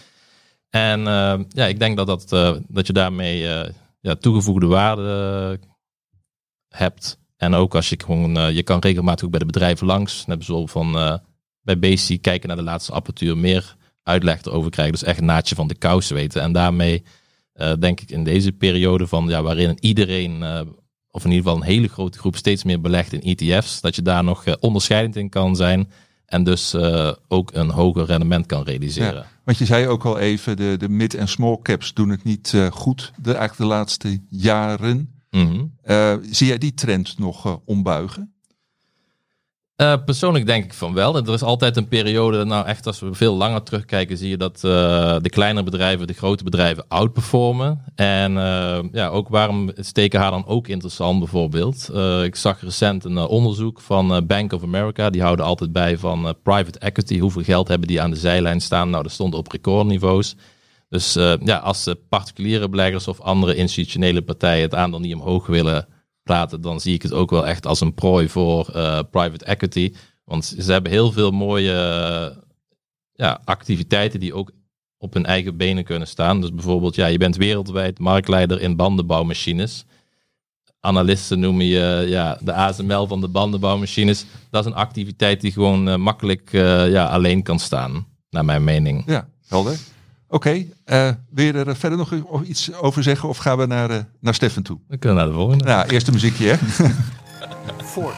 En 0.70 1.06
eh, 1.06 1.40
ja, 1.48 1.66
ik 1.66 1.78
denk 1.78 1.96
dat, 1.96 2.06
dat, 2.06 2.32
eh, 2.32 2.56
dat 2.68 2.86
je 2.86 2.92
daarmee 2.92 3.48
eh, 3.48 3.72
ja, 4.00 4.14
toegevoegde 4.14 4.66
waarde 4.66 5.60
hebt. 6.68 7.18
En 7.36 7.54
ook 7.54 7.74
als 7.74 7.88
je 7.88 8.00
gewoon, 8.04 8.54
je 8.54 8.62
kan 8.62 8.78
regelmatig 8.78 9.24
ook 9.24 9.30
bij 9.30 9.40
de 9.40 9.46
bedrijven 9.46 9.86
langs. 9.86 10.26
Net 10.26 10.44
zoals 10.44 10.70
van 10.70 11.20
bij 11.62 11.78
Basic 11.78 12.22
kijken 12.22 12.48
naar 12.48 12.56
de 12.56 12.62
laatste 12.62 12.92
apparatuur, 12.92 13.38
meer 13.38 13.76
uitleg 14.02 14.44
erover 14.44 14.70
krijgen. 14.70 14.94
Dus 14.94 15.04
echt 15.04 15.18
een 15.18 15.24
naadje 15.24 15.54
van 15.54 15.68
de 15.68 15.74
kousen 15.74 16.14
weten. 16.14 16.42
En 16.42 16.52
daarmee 16.52 17.02
denk 17.78 18.00
ik 18.00 18.10
in 18.10 18.24
deze 18.24 18.52
periode 18.52 19.06
van 19.06 19.28
ja, 19.28 19.42
waarin 19.42 19.76
iedereen, 19.80 20.42
of 21.10 21.24
in 21.24 21.30
ieder 21.30 21.44
geval 21.44 21.56
een 21.56 21.72
hele 21.72 21.88
grote 21.88 22.18
groep, 22.18 22.36
steeds 22.36 22.64
meer 22.64 22.80
belegt 22.80 23.12
in 23.12 23.36
ETF's, 23.36 23.80
dat 23.80 23.96
je 23.96 24.02
daar 24.02 24.24
nog 24.24 24.58
onderscheidend 24.58 25.16
in 25.16 25.28
kan 25.28 25.56
zijn. 25.56 25.90
En 26.26 26.44
dus 26.44 26.74
ook 27.28 27.54
een 27.54 27.70
hoger 27.70 28.04
rendement 28.04 28.46
kan 28.46 28.62
realiseren. 28.62 29.26
Want 29.50 29.62
je 29.68 29.74
zei 29.74 29.86
ook 29.86 30.04
al 30.04 30.18
even, 30.18 30.56
de, 30.56 30.76
de 30.78 30.88
mid- 30.88 31.14
en 31.14 31.28
small 31.28 31.58
caps 31.62 31.94
doen 31.94 32.08
het 32.08 32.24
niet 32.24 32.54
eh, 32.54 32.66
goed. 32.66 33.12
De, 33.16 33.30
eigenlijk 33.34 33.56
de 33.56 33.76
laatste 33.76 34.20
jaren. 34.28 35.14
Mhm. 35.30 35.64
Eh, 35.82 36.14
zie 36.30 36.46
jij 36.46 36.58
die 36.58 36.74
trend 36.74 37.18
nog 37.18 37.46
eh, 37.46 37.54
ombuigen? 37.64 38.32
Eh, 39.80 39.94
persoonlijk 40.04 40.46
denk 40.46 40.64
ik 40.64 40.74
van 40.74 40.94
wel. 40.94 41.16
Er 41.16 41.32
is 41.32 41.42
altijd 41.42 41.76
een 41.76 41.88
periode, 41.88 42.44
nou 42.44 42.66
echt 42.66 42.86
als 42.86 43.00
we 43.00 43.14
veel 43.14 43.34
langer 43.36 43.62
terugkijken, 43.62 44.16
zie 44.16 44.28
je 44.28 44.36
dat 44.36 44.54
eh, 44.54 45.16
de 45.20 45.30
kleinere 45.30 45.64
bedrijven 45.64 46.06
de 46.06 46.12
grote 46.12 46.44
bedrijven 46.44 46.84
outperformen. 46.88 47.84
En 47.94 48.36
eh, 48.36 48.78
ja, 48.92 49.08
ook 49.08 49.28
waarom 49.28 49.70
is 49.74 49.92
TKH 49.92 50.30
dan 50.30 50.46
ook 50.46 50.68
interessant 50.68 51.18
bijvoorbeeld. 51.18 51.90
Ik 52.24 52.36
zag 52.36 52.60
recent 52.60 53.04
een 53.04 53.18
onderzoek 53.18 53.80
van 53.80 54.26
Bank 54.26 54.52
of 54.52 54.62
America. 54.62 55.10
Die 55.10 55.22
houden 55.22 55.44
altijd 55.44 55.72
bij 55.72 55.98
van 55.98 56.34
private 56.42 56.78
equity. 56.78 57.18
Hoeveel 57.18 57.42
geld 57.42 57.68
hebben 57.68 57.88
die 57.88 58.00
aan 58.00 58.10
de 58.10 58.16
zijlijn 58.16 58.60
staan? 58.60 58.90
Nou, 58.90 59.02
dat 59.02 59.12
stond 59.12 59.34
op 59.34 59.52
recordniveaus. 59.52 60.36
Dus 60.88 61.12
ja, 61.44 61.56
als 61.56 61.94
particuliere 62.08 62.68
beleggers 62.68 63.08
of 63.08 63.20
andere 63.20 63.54
institutionele 63.54 64.22
partijen 64.22 64.62
het 64.62 64.74
aandeel 64.74 65.00
niet 65.00 65.14
omhoog 65.14 65.46
willen 65.46 65.86
dan 66.60 66.80
zie 66.80 66.94
ik 66.94 67.02
het 67.02 67.12
ook 67.12 67.30
wel 67.30 67.46
echt 67.46 67.66
als 67.66 67.80
een 67.80 67.94
prooi 67.94 68.28
voor 68.28 68.68
eh, 68.68 69.00
private 69.10 69.44
equity. 69.44 69.94
Want 70.24 70.44
ze 70.58 70.72
hebben 70.72 70.92
heel 70.92 71.12
veel 71.12 71.30
mooie, 71.30 71.72
ja, 73.12 73.40
activiteiten 73.44 74.20
die 74.20 74.34
ook 74.34 74.50
op 74.98 75.14
hun 75.14 75.26
eigen 75.26 75.56
benen 75.56 75.84
kunnen 75.84 76.08
staan. 76.08 76.40
Dus 76.40 76.54
bijvoorbeeld, 76.54 76.94
ja, 76.94 77.06
je 77.06 77.18
bent 77.18 77.36
wereldwijd 77.36 77.98
marktleider 77.98 78.60
in 78.60 78.76
bandenbouwmachines. 78.76 79.84
Analisten 80.80 81.40
noemen 81.40 81.66
je 81.66 82.04
ja, 82.08 82.38
de 82.42 82.52
ASML 82.52 83.06
van 83.06 83.20
de 83.20 83.28
bandenbouwmachines. 83.28 84.24
Dat 84.50 84.64
is 84.64 84.70
een 84.70 84.76
activiteit 84.76 85.40
die 85.40 85.52
gewoon 85.52 85.88
eh, 85.88 85.96
makkelijk 85.96 86.52
eh, 86.52 86.90
ja, 86.90 87.06
alleen 87.06 87.42
kan 87.42 87.58
staan, 87.58 88.06
naar 88.30 88.44
mijn 88.44 88.64
mening. 88.64 89.02
Ja, 89.06 89.28
helder. 89.46 89.78
Oké, 90.32 90.66
eh, 90.84 91.10
wil 91.30 91.44
je 91.44 91.52
er 91.52 91.76
verder 91.76 91.98
nog 91.98 92.42
iets 92.42 92.72
over 92.72 93.02
zeggen 93.02 93.28
of 93.28 93.36
gaan 93.36 93.58
we 93.58 93.66
naar, 93.66 93.90
eh, 93.90 93.98
naar 94.20 94.34
Stefan 94.34 94.62
toe? 94.62 94.78
We 94.88 94.96
kunnen 94.96 95.18
naar 95.18 95.26
de 95.26 95.32
volgende. 95.32 95.64
Nou, 95.64 95.88
eerste 95.88 96.12
muziekje 96.12 96.46
hè. 96.46 96.56
Voor. 97.92 98.14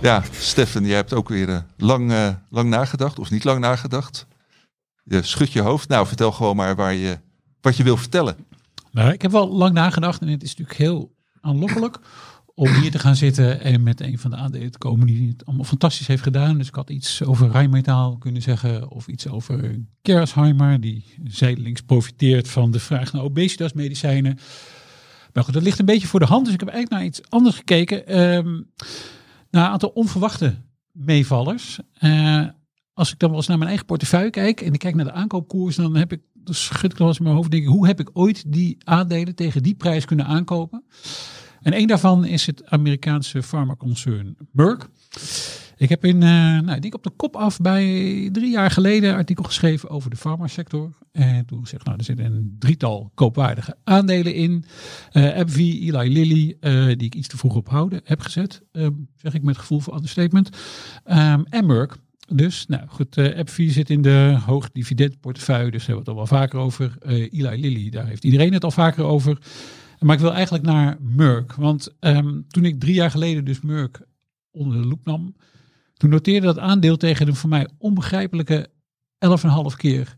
Ja, 0.00 0.22
Stefan, 0.32 0.84
jij 0.84 0.96
hebt 0.96 1.12
ook 1.12 1.28
weer 1.28 1.48
eh, 1.48 1.58
lang, 1.76 2.12
eh, 2.12 2.28
lang 2.48 2.68
nagedacht, 2.68 3.18
of 3.18 3.30
niet 3.30 3.44
lang 3.44 3.60
nagedacht. 3.60 4.26
Je 5.04 5.22
schudt 5.22 5.52
je 5.52 5.60
hoofd. 5.60 5.88
Nou, 5.88 6.06
vertel 6.06 6.32
gewoon 6.32 6.56
maar 6.56 6.76
waar 6.76 6.94
je, 6.94 7.18
wat 7.60 7.76
je 7.76 7.82
wil 7.82 7.96
vertellen. 7.96 8.36
Nou, 8.90 9.12
ik 9.12 9.22
heb 9.22 9.30
wel 9.30 9.48
lang 9.48 9.72
nagedacht 9.72 10.20
en 10.20 10.28
het 10.28 10.42
is 10.42 10.48
natuurlijk 10.48 10.78
heel 10.78 11.14
aanlokkelijk 11.40 11.98
om 12.58 12.68
hier 12.68 12.90
te 12.90 12.98
gaan 12.98 13.16
zitten 13.16 13.60
en 13.60 13.82
met 13.82 14.00
een 14.00 14.18
van 14.18 14.30
de 14.30 14.36
aandelen 14.36 14.70
te 14.70 14.78
komen 14.78 15.06
die 15.06 15.28
het 15.28 15.46
allemaal 15.46 15.64
fantastisch 15.64 16.06
heeft 16.06 16.22
gedaan. 16.22 16.58
Dus 16.58 16.68
ik 16.68 16.74
had 16.74 16.90
iets 16.90 17.22
over 17.22 17.50
Rijnmetaal 17.50 18.18
kunnen 18.18 18.42
zeggen 18.42 18.90
of 18.90 19.08
iets 19.08 19.28
over 19.28 19.80
Gersheimer, 20.02 20.80
die 20.80 21.04
zijdelings 21.24 21.80
profiteert 21.80 22.48
van 22.48 22.70
de 22.70 22.80
vraag 22.80 23.12
naar 23.12 23.22
obesitasmedicijnen. 23.22 24.38
Maar 25.32 25.44
goed, 25.44 25.54
dat 25.54 25.62
ligt 25.62 25.78
een 25.78 25.84
beetje 25.84 26.06
voor 26.06 26.20
de 26.20 26.26
hand, 26.26 26.44
dus 26.44 26.54
ik 26.54 26.60
heb 26.60 26.68
eigenlijk 26.68 27.00
naar 27.00 27.10
iets 27.10 27.30
anders 27.30 27.56
gekeken. 27.56 28.06
Ehm 28.06 28.60
naar 29.50 29.64
een 29.64 29.72
aantal 29.72 29.88
onverwachte 29.88 30.54
meevallers. 30.92 31.78
Eh, 31.92 32.46
als 32.92 33.12
ik 33.12 33.18
dan 33.18 33.28
wel 33.28 33.38
eens 33.38 33.46
naar 33.46 33.58
mijn 33.58 33.68
eigen 33.68 33.86
portefeuille 33.86 34.30
kijk 34.30 34.60
en 34.60 34.72
ik 34.72 34.78
kijk 34.78 34.94
naar 34.94 35.04
de 35.04 35.12
aankoopkoers, 35.12 35.76
dan 35.76 35.96
heb 35.96 36.12
ik, 36.12 36.20
dan 36.34 36.54
schud 36.54 36.92
ik 36.92 36.98
nog 36.98 37.08
eens 37.08 37.18
in 37.18 37.22
mijn 37.22 37.36
hoofd, 37.36 37.50
denk 37.50 37.62
ik, 37.62 37.68
hoe 37.68 37.86
heb 37.86 38.00
ik 38.00 38.10
ooit 38.12 38.52
die 38.52 38.76
aandelen 38.84 39.34
tegen 39.34 39.62
die 39.62 39.74
prijs 39.74 40.04
kunnen 40.04 40.26
aankopen? 40.26 40.84
En 41.68 41.78
een 41.78 41.86
daarvan 41.86 42.24
is 42.24 42.46
het 42.46 42.66
Amerikaanse 42.66 43.42
farmaconcern 43.42 44.36
Merck. 44.52 44.88
Ik 45.76 45.88
heb 45.88 46.04
in, 46.04 46.22
eh, 46.22 46.60
nou, 46.60 46.78
ik 46.80 46.94
op 46.94 47.02
de 47.02 47.10
kop 47.10 47.36
af 47.36 47.60
bij 47.60 47.82
drie 48.32 48.50
jaar 48.50 48.70
geleden 48.70 49.10
een 49.10 49.16
artikel 49.16 49.44
geschreven 49.44 49.90
over 49.90 50.10
de 50.10 50.16
farmasector. 50.16 50.90
En 51.12 51.46
toen 51.46 51.60
gezegd, 51.60 51.84
nou, 51.84 51.98
er 51.98 52.04
zitten 52.04 52.24
een 52.26 52.56
drietal 52.58 53.10
koopwaardige 53.14 53.76
aandelen 53.84 54.34
in. 54.34 54.64
Eh 55.10 55.36
AbbVie, 55.36 55.80
Eli 55.80 56.12
Lilly, 56.12 56.56
eh, 56.60 56.86
die 56.86 57.06
ik 57.06 57.14
iets 57.14 57.28
te 57.28 57.36
vroeg 57.36 57.54
op 57.54 57.68
houden 57.68 58.00
heb 58.04 58.20
gezet. 58.20 58.62
Ehm, 58.72 58.92
zeg 59.16 59.34
ik 59.34 59.42
met 59.42 59.58
gevoel 59.58 59.80
voor 59.80 59.94
understatement. 59.94 60.50
Ehm, 61.04 61.42
en 61.44 61.66
Merck. 61.66 61.96
Dus, 62.34 62.66
nou 62.66 62.88
goed, 62.88 63.16
eh 63.16 63.38
AbbVie 63.38 63.70
zit 63.70 63.90
in 63.90 64.02
de 64.02 64.38
hoog 64.46 64.70
dividendportefeuille, 64.70 65.70
dus 65.70 65.86
daar 65.86 65.96
hebben 65.96 66.04
we 66.04 66.10
het 66.10 66.20
al 66.20 66.28
wel 66.28 66.40
vaker 66.40 66.58
over. 66.58 66.96
Eli 67.06 67.60
Lilly, 67.60 67.90
daar 67.90 68.06
heeft 68.06 68.24
iedereen 68.24 68.52
het 68.52 68.64
al 68.64 68.70
vaker 68.70 69.04
over. 69.04 69.38
Maar 70.00 70.14
ik 70.14 70.20
wil 70.20 70.32
eigenlijk 70.32 70.64
naar 70.64 70.96
Merck. 71.00 71.52
Want 71.52 71.94
ehm, 72.00 72.40
toen 72.48 72.64
ik 72.64 72.80
drie 72.80 72.94
jaar 72.94 73.10
geleden 73.10 73.44
dus 73.44 73.60
Merck 73.60 74.00
onder 74.50 74.82
de 74.82 74.88
loep 74.88 75.04
nam, 75.04 75.34
toen 75.94 76.10
noteerde 76.10 76.46
dat 76.46 76.58
aandeel 76.58 76.96
tegen 76.96 77.28
een 77.28 77.34
voor 77.34 77.48
mij 77.48 77.68
onbegrijpelijke 77.78 78.70
11,5 79.70 79.76
keer 79.76 80.16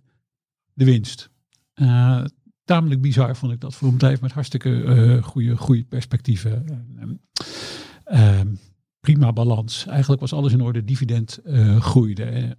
de 0.73 0.85
winst. 0.85 1.31
Eh, 1.75 2.25
tamelijk 2.65 3.01
bizar 3.01 3.37
vond 3.37 3.53
ik 3.53 3.61
dat 3.61 3.75
voor 3.75 3.89
een 3.89 3.95
bedrijf 3.95 4.21
met 4.21 4.33
hartstikke 4.33 4.83
eh 4.83 5.23
goede, 5.23 5.57
goede 5.57 5.85
perspectieven. 5.85 6.65
Ehm, 6.99 7.15
ehm, 8.05 8.55
prima 9.01 9.33
balans. 9.33 9.87
Eigenlijk 9.87 10.21
was 10.21 10.33
alles 10.33 10.53
in 10.53 10.61
orde. 10.61 10.85
Dividend 10.85 11.39
eh, 11.39 11.81
groeide. 11.81 12.25
Eh, 12.25 12.51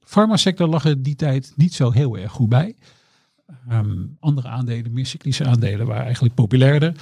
Farmasector 0.00 0.68
lag 0.68 0.84
er 0.84 1.02
die 1.02 1.14
tijd 1.14 1.52
niet 1.56 1.74
zo 1.74 1.90
heel 1.90 2.18
erg 2.18 2.32
goed 2.32 2.48
bij. 2.48 2.76
Ehm, 3.68 4.06
andere 4.20 4.48
aandelen, 4.48 4.92
meer 4.92 5.06
cyclische 5.06 5.44
aandelen, 5.44 5.86
waren 5.86 6.04
eigenlijk 6.04 6.34
populairder. 6.34 6.94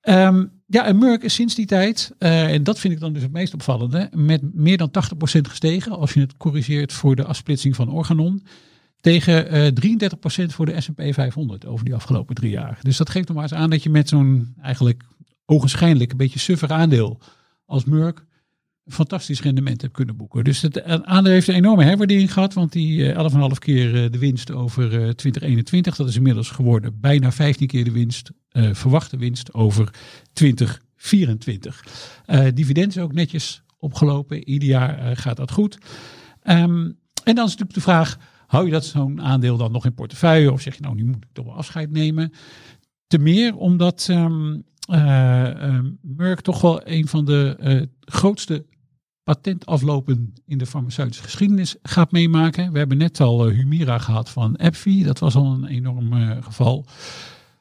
Ehm, 0.00 0.44
ja, 0.66 0.86
en 0.86 0.98
Merck 0.98 1.22
is 1.22 1.34
sinds 1.34 1.54
die 1.54 1.66
tijd, 1.66 2.14
eh, 2.18 2.52
en 2.52 2.64
dat 2.64 2.78
vind 2.78 2.94
ik 2.94 3.00
dan 3.00 3.12
dus 3.12 3.22
het 3.22 3.32
meest 3.32 3.54
opvallende, 3.54 4.10
met 4.14 4.54
meer 4.54 4.76
dan 4.76 4.90
80% 4.90 5.48
gestegen 5.48 5.92
als 5.92 6.12
je 6.12 6.20
het 6.20 6.36
corrigeert 6.36 6.92
voor 6.92 7.16
de 7.16 7.24
afsplitsing 7.24 7.76
van 7.76 7.90
Organon. 7.90 8.46
Tegen 9.00 9.48
eh 9.48 9.66
33% 9.66 10.54
voor 10.54 10.66
de 10.66 10.80
S&P 10.80 11.02
500 11.10 11.66
over 11.66 11.84
die 11.84 11.94
afgelopen 11.94 12.34
drie 12.34 12.50
jaar. 12.50 12.78
Dus 12.82 12.96
dat 12.96 13.10
geeft 13.10 13.28
nog 13.28 13.36
maar 13.36 13.46
eens 13.50 13.54
aan 13.54 13.70
dat 13.70 13.82
je 13.82 13.90
met 13.90 14.08
zo'n 14.08 14.54
eigenlijk 14.62 15.04
ogenschijnlijk 15.46 16.10
een 16.10 16.16
beetje 16.16 16.38
suffer 16.38 16.72
aandeel 16.72 17.20
als 17.66 17.84
Merck 17.84 18.24
fantastisch 18.86 19.42
rendement 19.42 19.80
hebt 19.80 19.92
kunnen 19.92 20.16
boeken. 20.16 20.44
Dus 20.44 20.60
het 20.62 20.82
aandeel 20.82 21.32
heeft 21.32 21.48
een 21.48 21.54
enorme 21.54 21.84
herwaardering 21.84 22.32
gehad, 22.32 22.54
want 22.54 22.72
die 22.72 23.12
eh, 23.12 23.30
11,5 23.32 23.58
keer 23.58 24.04
eh, 24.04 24.10
de 24.10 24.18
winst 24.18 24.52
over 24.52 24.84
eh, 24.84 25.08
2021, 25.08 25.96
dat 25.96 26.08
is 26.08 26.16
inmiddels 26.16 26.50
geworden 26.50 27.00
bijna 27.00 27.32
15 27.32 27.66
keer 27.66 27.84
de 27.84 27.92
winst, 27.92 28.30
eh, 28.48 28.68
verwachte 28.72 29.16
winst 29.16 29.54
over 29.54 29.90
2024. 30.32 31.84
Eh 32.26 32.46
dividend 32.54 32.96
is 32.96 33.02
ook 33.02 33.12
netjes 33.12 33.62
opgelopen, 33.78 34.48
ieder 34.48 34.68
jaar 34.68 34.98
eh, 34.98 35.10
gaat 35.16 35.36
dat 35.36 35.50
goed. 35.50 35.78
Ehm, 36.42 36.90
en 37.24 37.34
dan 37.34 37.44
is 37.44 37.50
natuurlijk 37.50 37.74
de 37.74 37.80
vraag, 37.80 38.18
hou 38.46 38.64
je 38.64 38.70
dat 38.70 38.84
zo'n 38.84 39.22
aandeel 39.22 39.56
dan 39.56 39.72
nog 39.72 39.84
in 39.84 39.94
portefeuille 39.94 40.52
of 40.52 40.60
zeg 40.60 40.74
je 40.74 40.82
nou, 40.82 40.94
nu 40.94 41.04
moet 41.04 41.16
ik 41.24 41.32
toch 41.32 41.44
wel 41.44 41.54
afscheid 41.54 41.90
nemen? 41.90 42.32
Te 43.06 43.18
meer 43.18 43.56
omdat 43.56 44.08
eh, 44.86 45.62
ehm, 45.62 45.90
Merck 46.00 46.40
toch 46.40 46.60
wel 46.60 46.88
een 46.88 47.08
van 47.08 47.24
de 47.24 47.56
eh, 47.58 47.82
grootste 48.00 48.66
patentaflopen 49.26 50.34
in 50.46 50.58
de 50.58 50.66
farmaceutische 50.66 51.22
geschiedenis 51.22 51.76
gaat 51.82 52.12
meemaken. 52.12 52.72
We 52.72 52.78
hebben 52.78 52.98
net 52.98 53.20
al 53.20 53.48
eh, 53.48 53.54
Humira 53.54 53.98
gehad 53.98 54.30
van 54.30 54.56
AbbVie. 54.56 55.04
Dat 55.04 55.18
was 55.18 55.34
al 55.34 55.52
een 55.52 55.66
enorm 55.66 56.12
eh, 56.12 56.30
geval. 56.40 56.86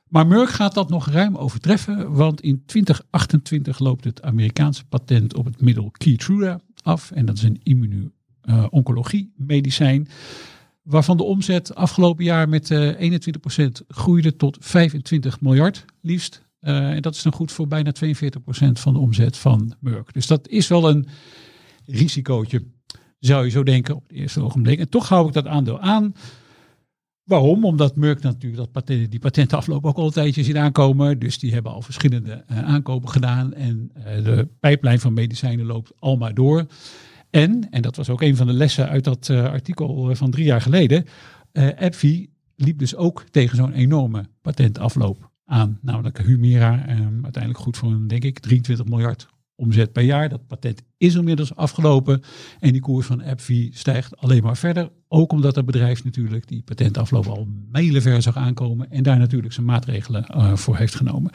Maar 0.07 0.27
Merck 0.27 0.49
gaat 0.49 0.73
dat 0.73 0.89
nog 0.89 1.07
ruim 1.07 1.35
overtreffen, 1.35 2.13
want 2.13 2.41
in 2.41 2.63
2028 2.65 3.79
loopt 3.79 4.03
het 4.03 4.21
Amerikaanse 4.21 4.85
patent 4.85 5.35
op 5.35 5.45
het 5.45 5.61
middel 5.61 5.91
Keytruda 5.91 6.59
af. 6.81 7.11
En 7.11 7.25
dat 7.25 7.37
is 7.37 7.43
een 7.43 7.59
immuno-oncologie 7.63 9.33
medicijn. 9.35 10.07
Waarvan 10.81 11.17
de 11.17 11.23
omzet 11.23 11.75
afgelopen 11.75 12.23
jaar 12.23 12.49
met 12.49 12.71
eh 12.71 13.19
21% 13.61 13.85
groeide 13.87 14.35
tot 14.35 14.57
25 14.59 15.41
miljard 15.41 15.85
liefst. 16.01 16.41
Eh, 16.59 16.89
en 16.89 17.01
dat 17.01 17.15
is 17.15 17.21
dan 17.21 17.33
goed 17.33 17.51
voor 17.51 17.67
bijna 17.67 17.91
42% 17.91 18.79
van 18.79 18.93
de 18.93 18.99
omzet 18.99 19.37
van 19.37 19.75
Merck. 19.79 20.13
Dus 20.13 20.27
dat 20.27 20.47
is 20.47 20.67
wel 20.67 20.89
een 20.89 21.07
risicootje, 21.85 22.63
zou 23.19 23.45
je 23.45 23.51
zo 23.51 23.63
denken 23.63 23.95
op 23.95 24.03
het 24.07 24.17
eerste 24.17 24.41
ogenblik. 24.41 24.79
En 24.79 24.89
toch 24.89 25.09
hou 25.09 25.27
ik 25.27 25.33
dat 25.33 25.47
aandeel 25.47 25.79
aan. 25.79 26.13
Waarom? 27.23 27.65
Omdat 27.65 27.95
Merck 27.95 28.21
natuurlijk 28.21 28.73
dat 28.73 28.87
die 28.87 29.19
patentafloop 29.19 29.85
ook 29.85 29.97
al 29.97 30.05
een 30.05 30.11
tijdje 30.11 30.59
aankomen. 30.59 31.19
Dus 31.19 31.39
die 31.39 31.53
hebben 31.53 31.71
al 31.71 31.81
verschillende 31.81 32.43
eh, 32.47 32.63
aankopen 32.63 33.09
gedaan. 33.09 33.53
En 33.53 33.91
eh, 33.93 34.23
de 34.23 34.47
pijplijn 34.59 34.99
van 34.99 35.13
medicijnen 35.13 35.65
loopt 35.65 35.91
al 35.99 36.17
maar 36.17 36.33
door. 36.33 36.65
En, 37.29 37.69
en 37.71 37.81
dat 37.81 37.95
was 37.95 38.09
ook 38.09 38.21
een 38.21 38.35
van 38.35 38.47
de 38.47 38.53
lessen 38.53 38.89
uit 38.89 39.03
dat 39.03 39.29
eh, 39.29 39.43
artikel 39.43 40.15
van 40.15 40.31
drie 40.31 40.45
jaar 40.45 40.61
geleden. 40.61 41.05
AbbVie 41.77 42.33
liep 42.55 42.79
dus 42.79 42.95
ook 42.95 43.23
tegen 43.31 43.57
zo'n 43.57 43.73
enorme 43.73 44.25
patentafloop 44.41 45.31
aan. 45.45 45.79
Namelijk 45.81 46.21
Humira, 46.21 46.85
eh, 46.87 46.99
uiteindelijk 47.23 47.63
goed 47.63 47.77
voor 47.77 48.07
denk 48.07 48.23
ik, 48.23 48.39
23 48.39 48.85
miljard 48.85 49.27
omzet 49.55 49.91
per 49.91 50.03
jaar. 50.03 50.29
Dat 50.29 50.47
patent 50.47 50.81
is 50.97 51.15
inmiddels 51.15 51.55
afgelopen. 51.55 52.21
En 52.59 52.71
die 52.71 52.81
koers 52.81 53.05
van 53.05 53.23
AbbVie 53.23 53.69
stijgt 53.73 54.17
alleen 54.17 54.43
maar 54.43 54.57
verder. 54.57 54.91
Ook 55.07 55.31
omdat 55.31 55.55
het 55.55 55.65
bedrijf 55.65 56.03
natuurlijk 56.03 56.47
die 56.47 56.61
patentafloop 56.61 57.27
al 57.27 57.47
mijlenver 57.71 58.21
zag 58.21 58.37
aankomen. 58.37 58.91
En 58.91 59.03
daar 59.03 59.17
natuurlijk 59.17 59.53
zijn 59.53 59.65
maatregelen 59.65 60.25
eh, 60.25 60.55
voor 60.55 60.77
heeft 60.77 60.95
genomen. 60.95 61.31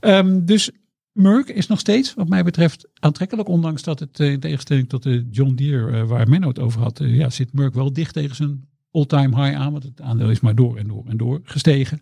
Ehm, 0.00 0.44
dus 0.44 0.70
Merck 1.12 1.48
is 1.48 1.66
nog 1.66 1.78
steeds, 1.78 2.14
wat 2.14 2.28
mij 2.28 2.42
betreft, 2.42 2.88
aantrekkelijk. 2.98 3.48
Ondanks 3.48 3.82
dat 3.82 4.00
het 4.00 4.20
eh, 4.20 4.30
in 4.30 4.40
tegenstelling 4.40 4.88
tot 4.88 5.02
de 5.02 5.26
John 5.30 5.54
Deere, 5.54 6.00
eh, 6.00 6.08
waar 6.08 6.28
Menno 6.28 6.48
het 6.48 6.58
over 6.58 6.80
had, 6.80 7.00
ja, 7.02 7.30
zit 7.30 7.52
Merck 7.52 7.74
wel 7.74 7.92
dicht 7.92 8.14
tegen 8.14 8.36
zijn 8.36 8.68
all-time 8.90 9.42
high 9.42 9.58
aan. 9.58 9.72
Want 9.72 9.84
het 9.84 10.00
aandeel 10.00 10.30
is 10.30 10.40
maar 10.40 10.54
door 10.54 10.76
en 10.76 10.86
door 10.86 11.04
en 11.06 11.16
door 11.16 11.40
gestegen. 11.42 11.98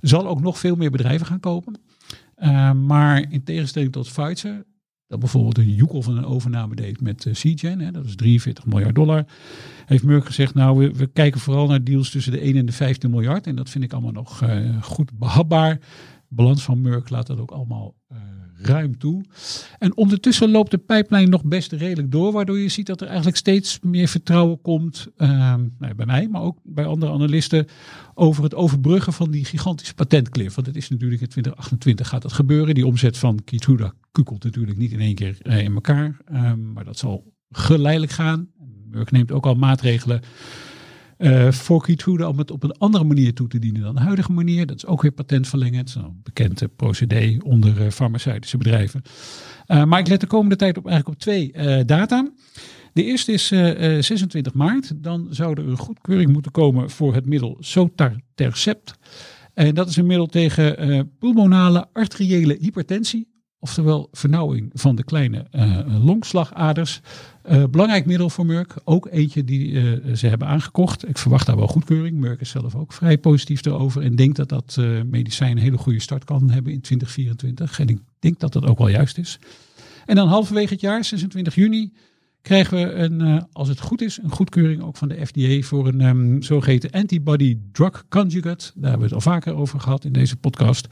Zal 0.00 0.26
ook 0.26 0.40
nog 0.40 0.58
veel 0.58 0.76
meer 0.76 0.90
bedrijven 0.90 1.26
gaan 1.26 1.40
kopen. 1.40 1.80
Uh, 2.42 2.72
maar 2.72 3.24
in 3.30 3.44
tegenstelling 3.44 3.92
tot 3.92 4.12
Pfizer, 4.12 4.64
dat 5.08 5.18
bijvoorbeeld 5.18 5.58
een 5.58 6.02
van 6.02 6.16
een 6.16 6.24
overname 6.24 6.74
deed 6.74 7.00
met 7.00 7.24
uh, 7.24 7.34
hè, 7.60 7.90
dat 7.90 8.04
is 8.04 8.16
43 8.16 8.66
miljard 8.66 8.94
dollar, 8.94 9.24
heeft 9.86 10.04
Merck 10.04 10.26
gezegd, 10.26 10.54
nou 10.54 10.78
we, 10.78 10.92
we, 10.92 11.06
kijken 11.06 11.40
vooral 11.40 11.66
naar 11.66 11.84
deals 11.84 12.10
tussen 12.10 12.32
de 12.32 12.40
1 12.40 12.56
en 12.56 12.66
de 12.66 12.72
15 12.72 13.10
miljard. 13.10 13.46
En 13.46 13.56
dat 13.56 13.70
vind 13.70 13.84
ik 13.84 13.92
allemaal 13.92 14.12
nog 14.12 14.42
uh, 14.42 14.82
goed 14.82 15.18
behapbaar. 15.18 15.80
Balans 16.28 16.62
van 16.62 16.80
Merck 16.80 17.10
laat 17.10 17.26
dat 17.26 17.38
ook 17.38 17.50
allemaal 17.50 17.94
uh, 18.12 18.18
ruim 18.62 18.98
toe. 18.98 19.24
En 19.78 19.96
ondertussen 19.96 20.50
loopt 20.50 20.70
de 20.70 20.78
pijplijn 20.78 21.30
nog 21.30 21.44
best 21.44 21.72
redelijk 21.72 22.12
door, 22.12 22.32
waardoor 22.32 22.58
je 22.58 22.68
ziet 22.68 22.86
dat 22.86 23.00
er 23.00 23.06
eigenlijk 23.06 23.36
steeds 23.36 23.78
meer 23.82 24.08
vertrouwen 24.08 24.60
komt, 24.60 25.08
uh, 25.16 25.28
nou, 25.78 25.94
bij 25.96 26.06
mij, 26.06 26.28
maar 26.28 26.42
ook 26.42 26.58
bij 26.62 26.84
andere 26.84 27.12
analisten, 27.12 27.66
over 28.14 28.42
het 28.42 28.54
overbruggen 28.54 29.12
van 29.12 29.30
die 29.30 29.44
gigantische 29.44 29.94
patentcliff. 29.94 30.54
Want 30.54 30.66
het 30.66 30.76
is 30.76 30.88
natuurlijk 30.88 31.20
in 31.20 31.28
2028 31.28 32.08
gaat 32.08 32.22
dat 32.22 32.32
gebeuren. 32.32 32.74
Die 32.74 32.86
omzet 32.86 33.16
van 33.16 33.44
Keytruda 33.44 33.92
kukelt 34.12 34.44
natuurlijk 34.44 34.78
niet 34.78 34.92
in 34.92 35.00
één 35.00 35.14
keer 35.14 35.38
uh, 35.42 35.58
in 35.58 35.74
elkaar, 35.74 36.16
um, 36.32 36.72
maar 36.72 36.84
dat 36.84 36.98
zal 36.98 37.32
geleidelijk 37.50 38.12
gaan. 38.12 38.48
Merck 38.90 39.10
neemt 39.10 39.32
ook 39.32 39.46
al 39.46 39.54
maatregelen 39.54 40.20
eh 41.18 41.52
voor 41.52 41.82
Keytruda 41.82 42.28
om 42.28 42.38
het 42.38 42.50
op 42.50 42.62
een 42.62 42.78
andere 42.78 43.04
manier 43.04 43.34
toe 43.34 43.48
te 43.48 43.58
dienen 43.58 43.82
dan 43.82 43.94
de 43.94 44.00
huidige 44.00 44.32
manier. 44.32 44.66
Dat 44.66 44.76
is 44.76 44.86
ook 44.86 45.02
weer 45.02 45.12
patentverlengend. 45.12 45.90
Zo'n 45.90 46.20
bekend 46.22 46.62
eh, 46.62 46.68
procedé 46.76 47.36
onder 47.44 47.84
eh, 47.84 47.90
farmaceutische 47.90 48.56
bedrijven. 48.56 49.02
Eh, 49.66 49.84
maar 49.84 49.98
ik 49.98 50.08
let 50.08 50.20
de 50.20 50.26
komende 50.26 50.56
tijd 50.56 50.78
op 50.78 50.86
eigenlijk 50.86 51.16
op 51.16 51.22
twee 51.22 51.52
eh, 51.52 51.84
data. 51.86 52.30
De 52.92 53.04
eerste 53.04 53.32
is 53.32 53.50
eh, 53.50 53.96
eh, 53.96 54.02
26 54.02 54.54
maart. 54.54 54.92
Dan 54.96 55.26
zou 55.30 55.52
er 55.60 55.68
een 55.68 55.76
goedkeuring 55.78 56.32
moeten 56.32 56.52
komen 56.52 56.90
voor 56.90 57.14
het 57.14 57.26
middel 57.26 57.56
Sotatercept. 57.60 58.94
En 59.54 59.74
dat 59.74 59.88
is 59.88 59.96
een 59.96 60.06
middel 60.06 60.26
tegen 60.26 60.78
eh, 60.78 61.00
pulmonale 61.18 61.86
arteriële 61.92 62.56
hypertensie. 62.60 63.28
Oftewel 63.60 64.08
vernauwing 64.12 64.70
van 64.74 64.96
de 64.96 65.04
kleine 65.04 65.46
eh, 65.50 66.04
longslagaders. 66.04 67.00
Eh, 67.42 67.64
belangrijk 67.70 68.06
middel 68.06 68.30
voor 68.30 68.46
Merck. 68.46 68.74
Ook 68.84 69.08
eentje 69.10 69.44
die 69.44 69.80
eh, 69.80 70.14
ze 70.14 70.26
hebben 70.26 70.48
aangekocht. 70.48 71.08
Ik 71.08 71.18
verwacht 71.18 71.46
daar 71.46 71.56
wel 71.56 71.66
goedkeuring. 71.66 72.18
Merck 72.20 72.40
is 72.40 72.50
zelf 72.50 72.74
ook 72.74 72.92
vrij 72.92 73.18
positief 73.18 73.64
erover. 73.64 74.02
En 74.02 74.16
denkt 74.16 74.36
dat 74.36 74.48
dat 74.48 74.76
medicijn 75.06 75.50
een 75.50 75.62
hele 75.62 75.78
goede 75.78 76.00
start 76.00 76.24
kan 76.24 76.50
hebben 76.50 76.72
in 76.72 76.80
2024. 76.80 77.80
En 77.80 77.88
ik 77.88 77.98
denk 78.18 78.38
dat 78.38 78.52
dat 78.52 78.66
ook 78.66 78.78
wel 78.78 78.88
juist 78.88 79.18
is. 79.18 79.38
En 80.06 80.16
dan 80.16 80.28
halverwege 80.28 80.72
het 80.72 80.80
jaar, 80.80 81.04
26 81.04 81.54
juni, 81.54 81.92
krijgen 82.42 82.78
we 82.78 82.92
een, 82.92 83.46
als 83.52 83.68
het 83.68 83.80
goed 83.80 84.02
is, 84.02 84.18
een 84.22 84.30
goedkeuring 84.30 84.82
ook 84.82 84.96
van 84.96 85.08
de 85.08 85.26
FDA 85.26 85.66
voor 85.66 85.88
een 85.88 86.00
ehm, 86.00 86.40
zogeheten 86.40 86.90
antibody 86.90 87.58
drug 87.72 88.04
conjugate. 88.08 88.70
Daar 88.74 88.90
hebben 88.90 89.08
we 89.08 89.14
het 89.14 89.26
al 89.26 89.32
vaker 89.32 89.54
over 89.54 89.80
gehad 89.80 90.04
in 90.04 90.12
deze 90.12 90.36
podcast. 90.36 90.88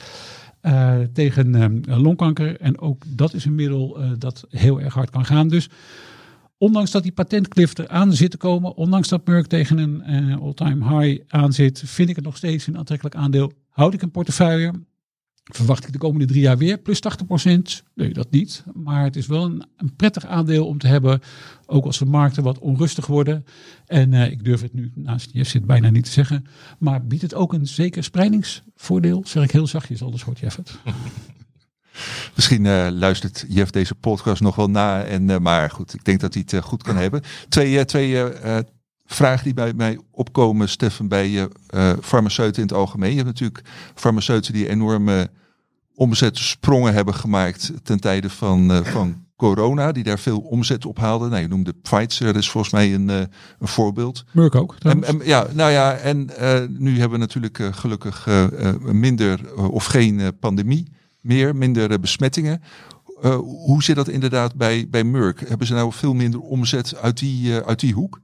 Eh, 0.66 0.98
tegen 1.12 1.54
ehm, 1.54 2.00
longkanker. 2.00 2.60
En 2.60 2.78
ook 2.78 3.02
dat 3.06 3.34
is 3.34 3.44
een 3.44 3.54
middel 3.54 4.00
eh, 4.00 4.10
dat 4.18 4.44
heel 4.48 4.80
erg 4.80 4.94
hard 4.94 5.10
kan 5.10 5.24
gaan. 5.24 5.48
Dus 5.48 5.68
ondanks 6.58 6.90
dat 6.90 7.02
die 7.02 7.12
patentcliff 7.12 7.78
eraan 7.78 8.12
zit 8.12 8.30
te 8.30 8.36
komen, 8.36 8.76
ondanks 8.76 9.08
dat 9.08 9.26
Merck 9.26 9.46
tegen 9.46 9.78
een 9.78 10.02
eh, 10.02 10.40
all-time 10.40 10.98
high 10.98 11.22
aan 11.28 11.52
zit, 11.52 11.82
vind 11.84 12.08
ik 12.08 12.16
het 12.16 12.24
nog 12.24 12.36
steeds 12.36 12.66
een 12.66 12.78
aantrekkelijk 12.78 13.16
aandeel. 13.16 13.52
Houd 13.68 13.94
ik 13.94 14.02
een 14.02 14.10
portefeuille. 14.10 14.72
Verwacht 15.52 15.86
ik 15.86 15.92
de 15.92 15.98
komende 15.98 16.26
drie 16.26 16.40
jaar 16.40 16.58
weer 16.58 16.78
plus 16.78 17.00
80%? 17.48 17.84
Nee, 17.94 18.12
dat 18.12 18.30
niet. 18.30 18.64
Maar 18.74 19.04
het 19.04 19.16
is 19.16 19.26
wel 19.26 19.44
een, 19.44 19.64
een 19.76 19.96
prettig 19.96 20.26
aandeel 20.26 20.66
om 20.66 20.78
te 20.78 20.86
hebben. 20.86 21.20
Ook 21.66 21.84
als 21.84 21.98
de 21.98 22.04
markten 22.04 22.42
wat 22.42 22.58
onrustig 22.58 23.06
worden. 23.06 23.44
En 23.86 24.14
eh, 24.14 24.30
ik 24.30 24.44
durf 24.44 24.60
het 24.60 24.74
nu 24.74 24.92
naast 24.94 25.30
Jeff 25.32 25.50
zit 25.50 25.66
bijna 25.66 25.90
niet 25.90 26.04
te 26.04 26.10
zeggen. 26.10 26.46
Maar 26.78 27.06
biedt 27.06 27.22
het 27.22 27.34
ook 27.34 27.52
een 27.52 27.66
zeker 27.66 28.04
spreidingsvoordeel? 28.04 29.22
Zeg 29.26 29.44
ik 29.44 29.50
heel 29.50 29.66
zachtjes, 29.66 30.02
anders 30.02 30.22
hoort 30.22 30.38
Jeff 30.38 30.56
het. 30.56 30.78
Misschien 32.36 32.66
eh, 32.66 32.88
luistert 32.90 33.44
Jeff 33.48 33.70
deze 33.70 33.94
podcast 33.94 34.42
nog 34.42 34.56
wel 34.56 34.70
na. 34.70 35.04
En, 35.04 35.30
eh, 35.30 35.38
maar 35.38 35.70
goed, 35.70 35.94
ik 35.94 36.04
denk 36.04 36.20
dat 36.20 36.34
hij 36.34 36.42
het 36.46 36.64
goed 36.64 36.82
kan 36.82 36.96
hebben. 36.96 37.22
Twee, 37.48 37.84
twee 37.84 38.32
vragen 39.06 39.44
die 39.44 39.54
bij 39.54 39.72
mij 39.72 39.98
opkomen, 40.10 40.68
Stefan, 40.68 41.08
bij 41.08 41.26
eh, 41.26 41.44
eh, 41.66 41.98
farmaceuten 42.02 42.62
in 42.62 42.68
het 42.68 42.76
algemeen. 42.76 43.10
Je 43.10 43.16
hebt 43.16 43.28
natuurlijk 43.28 43.64
farmaceuten 43.94 44.52
die 44.52 44.68
enorme 44.68 45.30
omzetsprongen 45.94 46.94
hebben 46.94 47.14
gemaakt 47.14 47.72
ten 47.82 48.00
tijde 48.00 48.30
van, 48.30 48.70
eh, 48.70 48.84
van 48.84 49.24
corona. 49.36 49.92
Die 49.92 50.04
daar 50.04 50.18
veel 50.18 50.38
omzet 50.38 50.86
op 50.86 50.98
haalden. 50.98 51.30
Nou, 51.30 51.42
je 51.42 51.48
noemde 51.48 51.74
Pfizer, 51.82 52.26
dat 52.26 52.36
is 52.36 52.50
volgens 52.50 52.72
mij 52.72 52.94
een, 52.94 53.10
eh, 53.10 53.18
een 53.58 53.68
voorbeeld. 53.68 54.24
Merck 54.32 54.54
ook. 54.54 54.76
En, 54.78 55.04
en, 55.04 55.20
ja, 55.24 55.46
nou 55.52 55.70
ja, 55.70 55.94
en 55.94 56.30
nu 56.78 56.98
hebben 56.98 57.10
we 57.10 57.24
natuurlijk 57.24 57.58
gelukkig 57.70 58.28
minder 58.80 59.58
of 59.70 59.84
geen 59.84 60.38
pandemie 60.40 60.92
meer, 61.20 61.56
minder 61.56 62.00
besmettingen. 62.00 62.62
Hoe 63.40 63.82
zit 63.82 63.96
dat 63.96 64.08
inderdaad 64.08 64.54
bij, 64.54 64.86
bij 64.90 65.04
Merck? 65.04 65.48
Hebben 65.48 65.66
ze 65.66 65.74
nou 65.74 65.92
veel 65.92 66.14
minder 66.14 66.40
omzet 66.40 66.96
uit 66.96 67.18
die, 67.18 67.54
uit 67.54 67.80
die 67.80 67.94
hoek? 67.94 68.20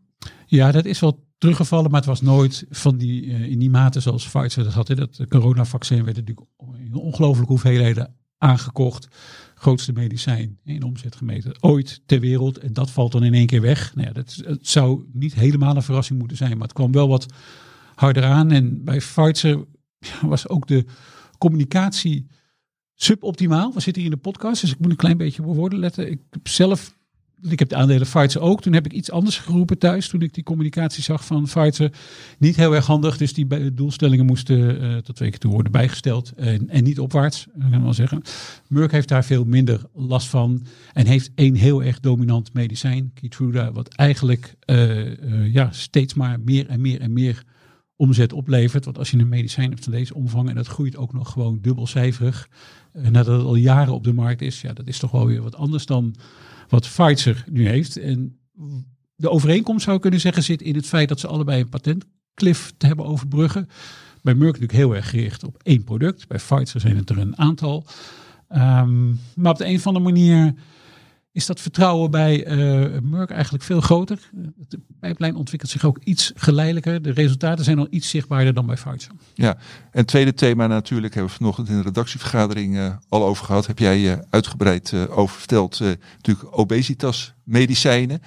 Ja, 0.56 0.72
dat 0.72 0.84
is 0.84 1.00
wel 1.00 1.24
teruggevallen, 1.38 1.90
maar 1.90 2.00
het 2.00 2.08
was 2.08 2.20
nooit 2.20 2.66
van 2.70 2.96
die, 2.96 3.32
eh, 3.32 3.42
in 3.42 3.58
die 3.58 3.70
mate 3.70 4.00
zoals 4.00 4.28
Pfizer 4.28 4.64
dat 4.64 4.72
had. 4.72 4.88
Hè. 4.88 4.94
Dat 4.94 5.26
coronavaccin 5.28 6.04
werd 6.04 6.16
natuurlijk 6.16 6.46
in 6.78 6.94
ongelooflijke 6.94 7.52
hoeveelheden 7.52 8.14
aangekocht. 8.38 9.08
Grootste 9.54 9.92
medicijn 9.92 10.58
in 10.64 10.82
omzet 10.82 11.16
gemeten 11.16 11.62
ooit 11.62 12.02
ter 12.06 12.20
wereld. 12.20 12.58
En 12.58 12.72
dat 12.72 12.90
valt 12.90 13.12
dan 13.12 13.24
in 13.24 13.34
één 13.34 13.46
keer 13.46 13.60
weg. 13.60 13.94
Nou 13.94 14.06
ja, 14.06 14.12
dat, 14.12 14.42
het 14.44 14.68
zou 14.68 15.04
niet 15.12 15.34
helemaal 15.34 15.76
een 15.76 15.82
verrassing 15.82 16.18
moeten 16.18 16.36
zijn, 16.36 16.52
maar 16.52 16.66
het 16.66 16.76
kwam 16.76 16.92
wel 16.92 17.08
wat 17.08 17.26
harder 17.94 18.24
aan. 18.24 18.50
En 18.50 18.84
bij 18.84 18.98
Pfizer 18.98 19.64
was 20.22 20.48
ook 20.48 20.66
de 20.66 20.84
communicatie 21.38 22.26
suboptimaal. 22.94 23.72
We 23.72 23.80
zitten 23.80 24.02
hier 24.02 24.10
in 24.10 24.16
de 24.16 24.22
podcast, 24.30 24.60
dus 24.60 24.72
ik 24.72 24.78
moet 24.78 24.90
een 24.90 24.96
klein 24.96 25.16
beetje 25.16 25.44
op 25.44 25.54
woorden 25.54 25.78
letten. 25.78 26.10
Ik 26.10 26.20
heb 26.30 26.48
zelf, 26.48 26.96
ik 27.48 27.58
heb 27.58 27.68
de 27.68 27.76
aandelen 27.76 28.06
Pfizer 28.06 28.40
ook. 28.40 28.62
Toen 28.62 28.72
heb 28.72 28.84
ik 28.84 28.92
iets 28.92 29.10
anders 29.10 29.38
geroepen 29.38 29.78
thuis, 29.78 30.08
toen 30.08 30.22
ik 30.22 30.34
die 30.34 30.44
communicatie 30.44 31.02
zag 31.02 31.24
van 31.24 31.42
Pfizer. 31.42 31.92
Niet 32.38 32.56
heel 32.56 32.74
erg 32.74 32.86
handig, 32.86 33.16
dus 33.16 33.34
die 33.34 33.74
doelstellingen 33.74 34.26
moesten 34.26 34.80
eh, 34.80 34.96
tot 34.96 35.16
twee 35.16 35.30
keer 35.30 35.38
toe 35.38 35.52
worden 35.52 35.72
bijgesteld. 35.72 36.32
En, 36.36 36.68
en 36.68 36.84
niet 36.84 37.00
opwaarts, 37.00 37.46
kan 37.58 37.74
ik 37.74 37.80
wel 37.80 37.94
zeggen. 37.94 38.22
Merck 38.68 38.92
heeft 38.92 39.08
daar 39.08 39.24
veel 39.24 39.44
minder 39.44 39.80
last 39.94 40.28
van. 40.28 40.66
En 40.92 41.06
heeft 41.06 41.30
één 41.34 41.54
heel 41.54 41.82
erg 41.82 42.00
dominant 42.00 42.52
medicijn, 42.52 43.10
Keytruda, 43.14 43.72
wat 43.72 43.88
eigenlijk 43.88 44.54
eh, 44.60 45.06
eh, 45.06 45.52
ja, 45.52 45.68
steeds 45.72 46.14
maar 46.14 46.40
meer 46.40 46.68
en 46.68 46.80
meer 46.80 47.00
en 47.00 47.12
meer 47.12 47.44
omzet 47.96 48.32
oplevert. 48.32 48.84
Want 48.84 48.98
als 48.98 49.10
je 49.10 49.18
een 49.18 49.28
medicijn 49.28 49.70
hebt 49.70 49.84
van 49.84 49.92
deze 49.92 50.14
omvang 50.14 50.48
en 50.48 50.54
dat 50.54 50.66
groeit 50.66 50.96
ook 50.96 51.12
nog 51.12 51.32
gewoon 51.32 51.58
dubbelcijferig, 51.60 52.48
eh, 52.92 53.02
nadat 53.02 53.36
het 53.36 53.46
al 53.46 53.54
jaren 53.54 53.94
op 53.94 54.04
de 54.04 54.12
markt 54.12 54.40
is, 54.40 54.60
ja, 54.60 54.72
dat 54.72 54.86
is 54.86 54.98
toch 54.98 55.10
wel 55.10 55.26
weer 55.26 55.42
wat 55.42 55.56
anders 55.56 55.86
dan 55.86 56.14
wat 56.72 56.88
Pfizer 56.88 57.44
nu 57.50 57.68
heeft. 57.68 57.96
En 57.96 58.38
de 59.16 59.30
overeenkomst 59.30 59.84
zou 59.84 59.96
ik 59.96 60.02
kunnen 60.02 60.20
zeggen 60.20 60.42
zit 60.42 60.62
in 60.62 60.74
het 60.74 60.86
feit 60.86 61.08
dat 61.08 61.20
ze 61.20 61.26
allebei 61.26 61.60
een 61.60 61.68
patentcliff 61.68 62.72
te 62.76 62.86
hebben 62.86 63.06
overbruggen. 63.06 63.68
Bij 64.22 64.34
Merck 64.34 64.46
natuurlijk 64.46 64.72
heel 64.72 64.94
erg 64.94 65.10
gericht 65.10 65.44
op 65.44 65.60
één 65.62 65.84
product. 65.84 66.28
Bij 66.28 66.38
Pfizer 66.38 66.80
zijn 66.80 66.96
het 66.96 67.10
er 67.10 67.18
een 67.18 67.38
aantal. 67.38 67.86
Ehm, 68.48 69.08
maar 69.34 69.52
op 69.52 69.58
de 69.58 69.66
een 69.66 69.76
of 69.76 69.86
andere 69.86 70.04
manier 70.04 70.54
is 71.32 71.46
dat 71.46 71.60
vertrouwen 71.60 72.10
bij 72.10 72.44
eh, 72.44 72.56
Merck 73.02 73.30
eigenlijk 73.30 73.64
veel 73.64 73.80
groter. 73.80 74.30
De 74.68 74.80
pijplijn 75.00 75.36
ontwikkelt 75.36 75.70
zich 75.70 75.84
ook 75.84 75.98
iets 76.04 76.32
geleidelijker. 76.34 77.02
De 77.02 77.10
resultaten 77.10 77.64
zijn 77.64 77.78
al 77.78 77.86
iets 77.90 78.08
zichtbaarder 78.08 78.54
dan 78.54 78.66
bij 78.66 78.74
Pfizer. 78.74 79.12
Ja, 79.34 79.56
en 79.90 80.06
tweede 80.06 80.34
thema 80.34 80.66
natuurlijk, 80.66 81.14
hebben 81.14 81.32
we 81.32 81.38
vanochtend 81.38 81.68
in 81.68 81.76
de 81.76 81.82
redactievergadering 81.82 82.76
eh, 82.76 82.94
al 83.08 83.24
over 83.24 83.44
gehad. 83.44 83.66
Heb 83.66 83.78
jij 83.78 84.12
eh, 84.12 84.18
uitgebreid 84.30 84.94
over 85.08 85.38
verteld. 85.38 85.80
natuurlijk 86.16 86.58
obesitas 86.58 87.34
medicijnen. 87.44 88.22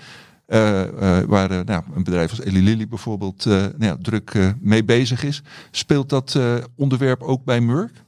waar 1.27 1.65
nou, 1.65 1.83
een 1.95 2.03
bedrijf 2.03 2.29
als 2.29 2.41
Eli 2.41 2.63
Lilly 2.63 2.87
bijvoorbeeld 2.87 3.45
nou 3.77 4.01
druk 4.01 4.55
mee 4.61 4.83
bezig 4.83 5.23
is. 5.23 5.41
Speelt 5.71 6.09
dat 6.09 6.39
onderwerp 6.75 7.21
ook 7.21 7.43
bij 7.43 7.61
Merck? 7.61 8.04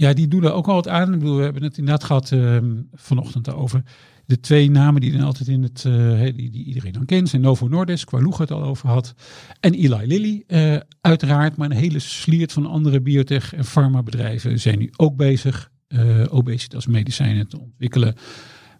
Ja, 0.00 0.12
die 0.12 0.28
doen 0.28 0.44
er 0.44 0.52
ook 0.52 0.68
al 0.68 0.74
wat 0.74 0.88
aan. 0.88 1.12
Ik 1.12 1.18
bedoel, 1.18 1.36
we 1.36 1.42
hebben 1.42 1.62
het 1.62 1.78
inderdaad 1.78 2.04
gehad 2.04 2.32
ehm, 2.32 2.76
vanochtend 2.92 3.54
over. 3.54 3.82
De 4.26 4.40
twee 4.40 4.70
namen 4.70 5.00
die 5.00 5.12
dan 5.12 5.20
altijd 5.20 5.48
in 5.48 5.62
het, 5.62 5.84
eh, 5.84 6.20
die, 6.20 6.50
die 6.50 6.64
iedereen 6.64 6.92
dan 6.92 7.04
kent, 7.04 7.28
zijn 7.28 7.42
Novo 7.42 7.68
Nordisk, 7.68 8.10
waar 8.10 8.22
Loeg 8.22 8.38
het 8.38 8.50
al 8.50 8.62
over 8.62 8.88
had. 8.88 9.14
En 9.60 9.74
Eli 9.74 10.06
Lilly, 10.06 10.44
eh, 10.46 10.76
uiteraard. 11.00 11.56
Maar 11.56 11.70
een 11.70 11.76
hele 11.76 11.98
sliert 11.98 12.52
van 12.52 12.66
andere 12.66 13.00
biotech- 13.00 13.54
en 13.54 13.64
farmabedrijven 13.64 14.60
zijn 14.60 14.78
nu 14.78 14.90
ook 14.96 15.16
bezig 15.16 15.70
eh 15.88 16.24
obesitas 16.30 16.86
medicijnen 16.86 17.48
te 17.48 17.60
ontwikkelen. 17.60 18.14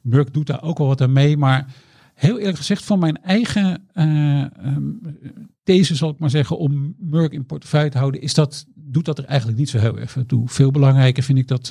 Merck 0.03 0.33
doet 0.33 0.47
daar 0.47 0.63
ook 0.63 0.79
wel 0.79 0.87
wat 0.87 1.01
aan 1.01 1.13
mee, 1.13 1.37
maar 1.37 1.75
heel 2.21 2.39
eerlijk 2.39 2.57
gezegd, 2.57 2.85
van 2.85 2.99
mijn 2.99 3.23
eigen 3.23 3.87
eh, 3.93 4.41
ehm, 4.41 4.93
these 5.63 5.95
zal 5.95 6.11
ik 6.11 6.19
maar 6.19 6.31
zeggen, 6.31 6.59
om 6.59 6.95
Merck 6.99 7.33
in 7.33 7.47
portefeuille 7.47 7.91
te 7.91 7.99
houden, 7.99 8.21
is 8.21 8.35
dat, 8.35 8.67
doet 8.75 9.05
dat 9.05 9.19
er 9.19 9.25
eigenlijk 9.25 9.59
niet 9.59 9.69
zo 9.69 9.79
heel 9.79 9.99
erg 9.99 10.17
toe. 10.27 10.49
Veel 10.49 10.71
belangrijker 10.71 11.23
vind 11.23 11.39
ik 11.39 11.49
dat 11.49 11.63
eh, 11.63 11.69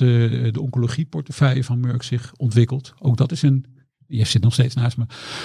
de 0.52 0.60
oncologieportefeuille 0.60 1.64
van 1.64 1.80
Merck 1.80 2.02
zich 2.02 2.32
ontwikkelt. 2.36 2.94
Ook 2.98 3.16
dat 3.16 3.32
is 3.32 3.42
een, 3.42 3.64
je 4.06 4.24
zit 4.24 4.42
nog 4.42 4.52
steeds 4.52 4.74
naast 4.74 4.96
me, 4.96 5.04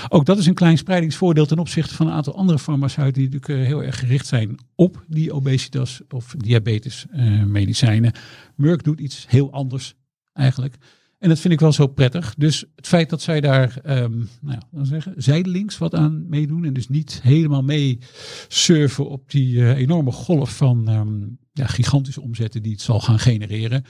ook 0.09 0.25
dat 0.25 0.37
is 0.37 0.45
een 0.45 0.53
klein 0.53 0.77
spreidingsvoordeel 0.77 1.45
ten 1.45 1.59
opzichte 1.59 1.93
van 1.95 2.07
een 2.07 2.13
aantal 2.13 2.35
andere 2.35 2.59
farmaceuten 2.59 3.13
die 3.13 3.29
natuurlijk 3.29 3.61
eh, 3.61 3.67
heel 3.67 3.83
erg 3.83 3.99
gericht 3.99 4.27
zijn 4.27 4.55
op 4.75 5.03
die 5.07 5.33
obesitas 5.33 6.01
of 6.09 6.35
diabetes 6.37 7.05
medicijnen. 7.45 8.11
Merck 8.55 8.83
doet 8.83 8.99
iets 8.99 9.25
heel 9.27 9.51
anders 9.51 9.95
eigenlijk. 10.33 10.77
En 11.25 11.31
dat 11.31 11.39
vind 11.39 11.53
ik 11.53 11.59
wel 11.59 11.71
zo 11.71 11.87
prettig. 11.87 12.33
Dus 12.37 12.65
het 12.75 12.87
feit 12.87 13.09
dat 13.09 13.21
zij 13.21 13.41
daar, 13.41 13.79
ehm, 13.83 14.17
nou 14.41 14.59
ja, 14.71 14.83
zeggen, 14.83 15.13
zijdelings 15.17 15.77
wat 15.77 15.95
aan 15.95 16.25
meedoen. 16.29 16.65
En 16.65 16.73
dus 16.73 16.89
niet 16.89 17.19
helemaal 17.23 17.61
mee 17.63 17.99
surfen 18.47 19.09
op 19.09 19.31
die 19.31 19.59
eh, 19.61 19.77
enorme 19.77 20.11
golf 20.11 20.57
van 20.57 20.87
ehm, 20.87 21.21
ja, 21.53 21.67
gigantische 21.67 22.21
omzetten 22.21 22.61
die 22.61 22.71
het 22.71 22.81
zal 22.81 22.99
gaan 22.99 23.19
genereren. 23.19 23.83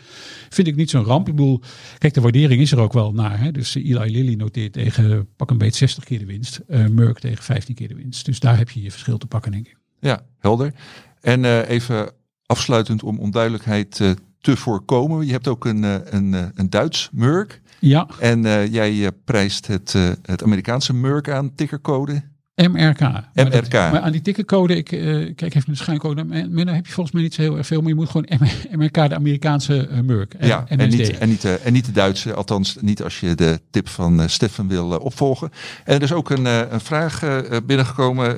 Vind 0.49 0.67
ik 0.67 0.75
niet 0.75 0.89
zo'n 0.89 1.03
ramp. 1.03 1.27
Ik 1.27 1.36
bedoel, 1.36 1.61
kijk, 1.97 2.13
de 2.13 2.21
waardering 2.21 2.61
is 2.61 2.71
er 2.71 2.79
ook 2.79 2.93
wel 2.93 3.11
naar. 3.11 3.39
Hè? 3.39 3.51
Dus 3.51 3.75
eh, 3.75 3.89
Eli 3.89 4.11
Lilly 4.11 4.36
noteert 4.36 4.73
tegen 4.73 5.27
pak 5.36 5.49
een 5.51 5.57
beetje 5.57 5.77
60 5.77 6.03
keer 6.03 6.19
de 6.19 6.25
winst. 6.25 6.61
eh 6.67 6.88
Merck 6.88 7.19
tegen 7.19 7.43
15 7.43 7.75
keer 7.75 7.88
de 7.88 7.95
winst. 7.95 8.25
Dus 8.25 8.39
daar 8.39 8.57
heb 8.57 8.69
je 8.69 8.81
je 8.81 8.91
verschil 8.91 9.17
te 9.17 9.27
pakken, 9.27 9.51
denk 9.51 9.67
ik. 9.67 9.77
Ja, 9.99 10.25
helder. 10.39 10.73
En 11.21 11.65
even 11.65 12.11
afsluitend 12.45 13.03
om 13.03 13.19
onduidelijkheid 13.19 14.15
te 14.45 14.55
voorkomen. 14.57 15.25
Je 15.25 15.31
hebt 15.31 15.47
ook 15.47 15.65
een, 15.65 15.83
eh, 15.83 15.95
een, 16.05 16.33
eh, 16.33 16.43
een 16.55 16.69
Duits 16.69 17.09
Merck. 17.11 17.61
Ja, 17.79 18.07
En 18.19 18.45
eh, 18.45 18.73
jij 18.73 19.11
prijst 19.25 19.67
het, 19.67 19.95
het 20.21 20.43
Amerikaanse 20.43 20.93
Merck 20.93 21.29
aan, 21.29 21.55
tickercode. 21.55 22.23
MRK. 22.55 22.99
Maar 22.99 23.29
dat- 23.33 23.51
MRK. 23.53 23.73
maar 23.73 23.99
aan 23.99 24.11
die 24.11 24.21
tikkencode, 24.21 24.75
ik 24.75 24.91
eh, 24.91 25.01
kijk 25.35 25.55
even 25.55 25.71
de 25.71 25.75
schuincode. 25.77 26.23
Maar 26.23 26.65
daar 26.65 26.75
heb 26.75 26.85
je 26.85 26.91
volgens 26.91 27.15
mij 27.15 27.23
niet 27.23 27.33
zo 27.33 27.41
heel 27.41 27.57
erg 27.57 27.67
veel. 27.67 27.79
Maar 27.79 27.89
je 27.89 27.95
moet 27.95 28.09
gewoon 28.09 28.27
M- 28.39 28.77
MRK, 28.77 28.93
de 28.93 29.15
Amerikaanse 29.15 29.89
Merck. 30.05 30.33
eh, 30.33 30.47
Ja, 30.47 30.63
en 30.67 30.89
niet, 30.89 31.17
en, 31.17 31.29
niet, 31.29 31.45
en 31.45 31.73
niet 31.73 31.85
de 31.85 31.91
Duitse, 31.91 32.33
althans 32.33 32.77
niet 32.81 33.03
als 33.03 33.19
je 33.19 33.35
de 33.35 33.59
tip 33.71 33.87
van 33.89 34.29
Stefan 34.29 34.67
wil 34.67 34.89
opvolgen. 34.89 35.49
En 35.83 35.95
er 35.95 36.01
is 36.01 36.13
ook 36.13 36.29
een, 36.29 36.45
een 36.45 36.79
vraag 36.81 37.21
binnengekomen, 37.65 38.37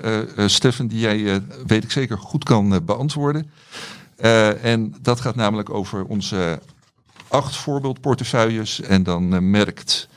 Stefan, 0.49 0.87
die 0.87 0.99
jij, 0.99 1.41
weet 1.67 1.83
ik 1.83 1.91
zeker, 1.91 2.17
goed 2.17 2.43
kan 2.43 2.85
beantwoorden. 2.85 3.49
Eh, 4.17 4.63
en 4.63 4.95
dat 5.01 5.21
gaat 5.21 5.35
namelijk 5.35 5.69
over 5.69 6.05
onze 6.05 6.59
acht 7.27 7.55
voorbeeldportefeuilles. 7.55 8.81
En 8.81 9.03
dan 9.03 9.33
eh, 9.33 9.39
merkt, 9.39 10.09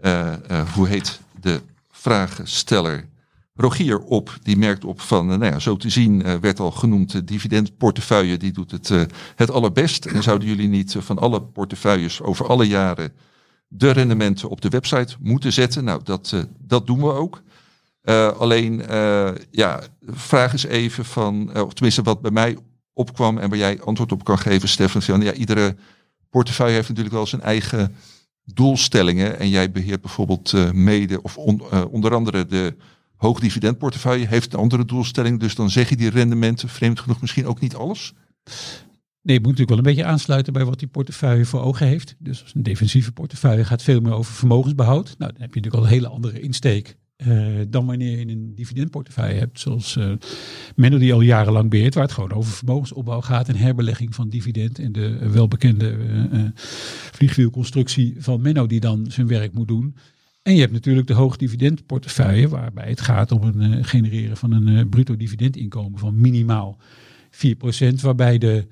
eh, 0.00 0.34
hoe 0.74 0.88
heet 0.88 1.20
de 1.40 1.60
vragensteller? 1.90 3.08
Rogier 3.54 3.98
op, 3.98 4.38
die 4.42 4.56
merkt 4.56 4.84
op 4.84 5.00
van, 5.00 5.26
nou 5.26 5.44
ja, 5.44 5.58
zo 5.58 5.76
te 5.76 5.90
zien 5.90 6.40
werd 6.40 6.60
al 6.60 6.70
genoemd, 6.70 7.12
de 7.12 7.24
dividendportefeuille, 7.24 8.36
die 8.36 8.52
doet 8.52 8.70
het, 8.70 8.92
het 9.36 9.50
allerbest. 9.50 10.06
En 10.06 10.22
zouden 10.22 10.48
jullie 10.48 10.68
niet 10.68 10.96
van 10.98 11.18
alle 11.18 11.42
portefeuilles 11.42 12.22
over 12.22 12.46
alle 12.46 12.66
jaren 12.66 13.12
de 13.68 13.90
rendementen 13.90 14.48
op 14.48 14.60
de 14.60 14.68
website 14.68 15.16
moeten 15.20 15.52
zetten? 15.52 15.84
Nou, 15.84 16.00
dat, 16.04 16.46
dat 16.58 16.86
doen 16.86 16.98
we 16.98 17.12
ook. 17.12 17.42
Alleen, 18.38 18.82
ja, 19.50 19.80
vraag 20.06 20.52
is 20.52 20.64
even 20.64 21.04
van, 21.04 21.60
of 21.62 21.72
tenminste 21.72 22.02
wat 22.02 22.20
bij 22.20 22.30
mij 22.30 22.56
opkwam 22.98 23.38
en 23.38 23.48
waar 23.48 23.58
jij 23.58 23.80
antwoord 23.80 24.12
op 24.12 24.24
kan 24.24 24.38
geven, 24.38 24.68
Stefan. 24.68 25.20
Ja, 25.20 25.32
iedere 25.32 25.76
portefeuille 26.30 26.74
heeft 26.74 26.88
natuurlijk 26.88 27.14
wel 27.14 27.26
zijn 27.26 27.42
eigen 27.42 27.94
doelstellingen. 28.44 29.38
En 29.38 29.48
jij 29.48 29.70
beheert 29.70 30.00
bijvoorbeeld 30.00 30.52
eh, 30.52 30.70
mede, 30.70 31.22
of 31.22 31.36
eh, 31.36 31.84
onder 31.90 32.14
andere 32.14 32.46
de 32.46 32.76
hoogdividendportefeuille 33.16 34.26
heeft 34.26 34.52
een 34.52 34.58
andere 34.58 34.84
doelstelling. 34.84 35.40
Dus 35.40 35.54
dan 35.54 35.70
zeg 35.70 35.88
je 35.88 35.96
die 35.96 36.10
rendementen, 36.10 36.68
vreemd 36.68 37.00
genoeg, 37.00 37.20
misschien 37.20 37.46
ook 37.46 37.60
niet 37.60 37.74
alles. 37.74 38.12
Nee, 39.22 39.36
het 39.36 39.46
moet 39.46 39.58
natuurlijk 39.58 39.68
wel 39.68 39.78
een 39.78 39.96
beetje 39.96 40.12
aansluiten 40.12 40.52
bij 40.52 40.64
wat 40.64 40.78
die 40.78 40.88
portefeuille 40.88 41.44
voor 41.44 41.60
ogen 41.60 41.86
heeft. 41.86 42.14
Dus 42.18 42.42
als 42.42 42.54
een 42.54 42.62
defensieve 42.62 43.12
portefeuille 43.12 43.64
gaat 43.64 43.82
veel 43.82 44.00
meer 44.00 44.12
over 44.12 44.34
vermogensbehoud. 44.34 45.14
Nou, 45.18 45.32
dan 45.32 45.40
heb 45.40 45.54
je 45.54 45.60
natuurlijk 45.60 45.74
al 45.74 45.82
een 45.82 45.88
hele 45.88 46.08
andere 46.08 46.40
insteek 46.40 46.96
eh, 47.18 47.46
dan 47.68 47.86
wanneer 47.86 48.18
je 48.18 48.28
een 48.28 48.54
dividendportefeuille 48.54 49.38
hebt. 49.38 49.60
Zoals 49.60 49.96
eh 49.96 50.12
Menno 50.76 50.98
die 50.98 51.12
al 51.12 51.20
jarenlang 51.20 51.70
beheert, 51.70 51.94
waar 51.94 52.02
het 52.02 52.12
gewoon 52.12 52.32
over 52.32 52.52
vermogensopbouw 52.52 53.20
gaat 53.20 53.48
en 53.48 53.56
herbelegging 53.56 54.14
van 54.14 54.28
dividend. 54.28 54.78
En 54.78 54.92
de 54.92 55.18
eh, 55.20 55.28
welbekende 55.28 55.96
vliegwielconstructie 57.12 58.14
van 58.18 58.40
Menno 58.40 58.66
die 58.66 58.80
dan 58.80 59.06
zijn 59.10 59.26
werk 59.26 59.52
moet 59.52 59.68
doen. 59.68 59.96
En 60.42 60.54
je 60.54 60.60
hebt 60.60 60.72
natuurlijk 60.72 61.06
de 61.06 61.14
hoogdividendportefeuille, 61.14 62.48
waarbij 62.48 62.88
het 62.88 63.00
gaat 63.00 63.32
om 63.32 63.42
het 63.42 63.86
genereren 63.86 64.36
van 64.36 64.52
een 64.52 64.88
bruto 64.88 65.16
dividendinkomen 65.16 65.98
van 65.98 66.20
minimaal 66.20 66.78
4%, 67.30 68.00
waarbij 68.00 68.38
de 68.38 68.66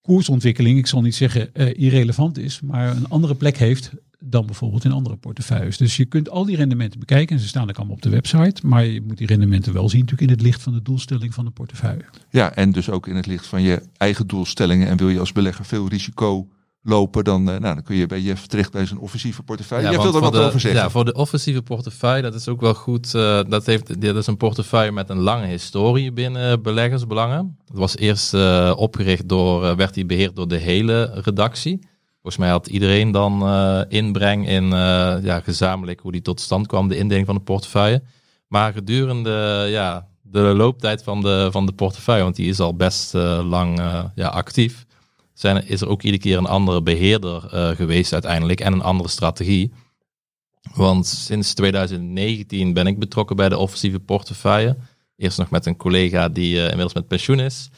koersontwikkeling, 0.00 0.78
ik 0.78 0.86
zal 0.86 1.02
niet 1.02 1.14
zeggen 1.14 1.52
irrelevant 1.76 2.38
is, 2.38 2.60
maar 2.60 2.96
een 2.96 3.08
andere 3.08 3.34
plek 3.34 3.56
heeft 3.56 3.92
dan 4.24 4.46
bijvoorbeeld 4.46 4.84
in 4.84 4.92
andere 4.92 5.16
portefeuilles. 5.16 5.76
Dus 5.76 5.96
je 5.96 6.04
kunt 6.04 6.30
al 6.30 6.44
die 6.44 6.56
rendementen 6.56 7.00
bekijken 7.00 7.36
en 7.36 7.42
ze 7.42 7.48
staan 7.48 7.68
ook 7.68 7.76
allemaal 7.76 7.94
op 7.94 8.02
de 8.02 8.08
website, 8.08 8.66
maar 8.66 8.84
je 8.84 9.00
moet 9.00 9.18
die 9.18 9.26
rendementen 9.26 9.72
wel 9.72 9.88
zien 9.88 10.00
natuurlijk 10.00 10.30
in 10.30 10.36
het 10.36 10.46
licht 10.46 10.62
van 10.62 10.72
de 10.72 10.82
doelstelling 10.82 11.34
van 11.34 11.44
de 11.44 11.50
portefeuille. 11.50 12.04
Ja, 12.30 12.54
en 12.54 12.72
dus 12.72 12.90
ook 12.90 13.06
in 13.06 13.16
het 13.16 13.26
licht 13.26 13.46
van 13.46 13.62
je 13.62 13.82
eigen 13.96 14.26
doelstellingen. 14.26 14.88
En 14.88 14.96
wil 14.96 15.08
je 15.08 15.18
als 15.18 15.32
belegger 15.32 15.64
veel 15.64 15.88
risico 15.88 16.48
lopen, 16.84 17.24
dan, 17.24 17.50
eh, 17.50 17.60
nou, 17.60 17.74
dan 17.74 17.82
kun 17.82 17.96
je 17.96 18.06
bij 18.06 18.20
Jeff 18.20 18.46
terecht 18.46 18.72
bij 18.72 18.86
zijn 18.86 19.00
offensieve 19.00 19.42
portefeuille. 19.42 19.88
Jij 19.88 19.96
want 19.96 20.12
wil 20.12 20.16
er 20.16 20.30
wat 20.30 20.32
de, 20.32 20.46
over 20.46 20.60
zeggen. 20.60 20.80
Ja, 20.80 20.90
voor 20.90 21.04
de 21.04 21.14
offensieve 21.14 21.62
portefeuille, 21.62 22.22
dat 22.22 22.34
is 22.34 22.48
ook 22.48 22.60
wel 22.60 22.74
goed. 22.74 23.14
eh, 23.14 23.40
dat, 23.48 23.66
heeft, 23.66 24.00
dit 24.00 24.16
is 24.16 24.26
een 24.26 24.36
portefeuille 24.36 24.92
met 24.92 25.10
een 25.10 25.20
lange 25.20 25.46
historie 25.46 26.12
binnen 26.12 26.62
beleggersbelangen. 26.62 27.56
Het 27.66 27.78
was 27.78 27.96
eerst 27.96 28.34
eh, 28.34 28.72
opgericht 28.76 29.28
door, 29.28 29.76
werd 29.76 29.94
die 29.94 30.06
beheerd 30.06 30.36
door 30.36 30.48
de 30.48 30.56
hele 30.56 31.10
redactie. 31.14 31.78
Volgens 32.24 32.44
mij 32.44 32.52
had 32.52 32.66
iedereen 32.66 33.10
dan 33.10 33.42
eh, 33.42 33.80
inbreng 33.88 34.48
in 34.48 34.64
eh, 34.64 35.16
ja, 35.22 35.40
gezamenlijk 35.40 36.00
hoe 36.00 36.12
die 36.12 36.22
tot 36.22 36.40
stand 36.40 36.66
kwam, 36.66 36.88
de 36.88 36.96
indeling 36.96 37.26
van 37.26 37.34
de 37.34 37.40
portefeuille. 37.40 38.02
Maar 38.48 38.72
gedurende 38.72 39.66
ja, 39.68 40.06
de 40.22 40.40
looptijd 40.40 41.02
van 41.02 41.20
de, 41.20 41.48
van 41.50 41.66
de 41.66 41.72
portefeuille, 41.72 42.22
want 42.22 42.36
die 42.36 42.48
is 42.48 42.60
al 42.60 42.74
best 42.76 43.14
eh, 43.14 43.40
lang 43.48 43.80
ja, 44.14 44.28
actief, 44.28 44.86
zijn, 45.34 45.66
is 45.66 45.80
er 45.80 45.88
ook 45.88 46.02
iedere 46.02 46.22
keer 46.22 46.36
een 46.36 46.46
andere 46.46 46.82
beheerder 46.82 47.46
eh, 47.50 47.68
geweest 47.68 48.12
uiteindelijk 48.12 48.60
en 48.60 48.72
een 48.72 48.82
andere 48.82 49.08
strategie. 49.08 49.72
Want 50.74 51.06
sinds 51.06 51.54
2019 51.54 52.72
ben 52.72 52.86
ik 52.86 52.98
betrokken 52.98 53.36
bij 53.36 53.48
de 53.48 53.58
offensieve 53.58 54.00
portefeuille. 54.00 54.76
Eerst 55.16 55.38
nog 55.38 55.50
met 55.50 55.66
een 55.66 55.76
collega 55.76 56.28
die 56.28 56.56
inmiddels 56.56 56.94
met 56.94 57.08
pensioen 57.08 57.40
is. 57.40 57.70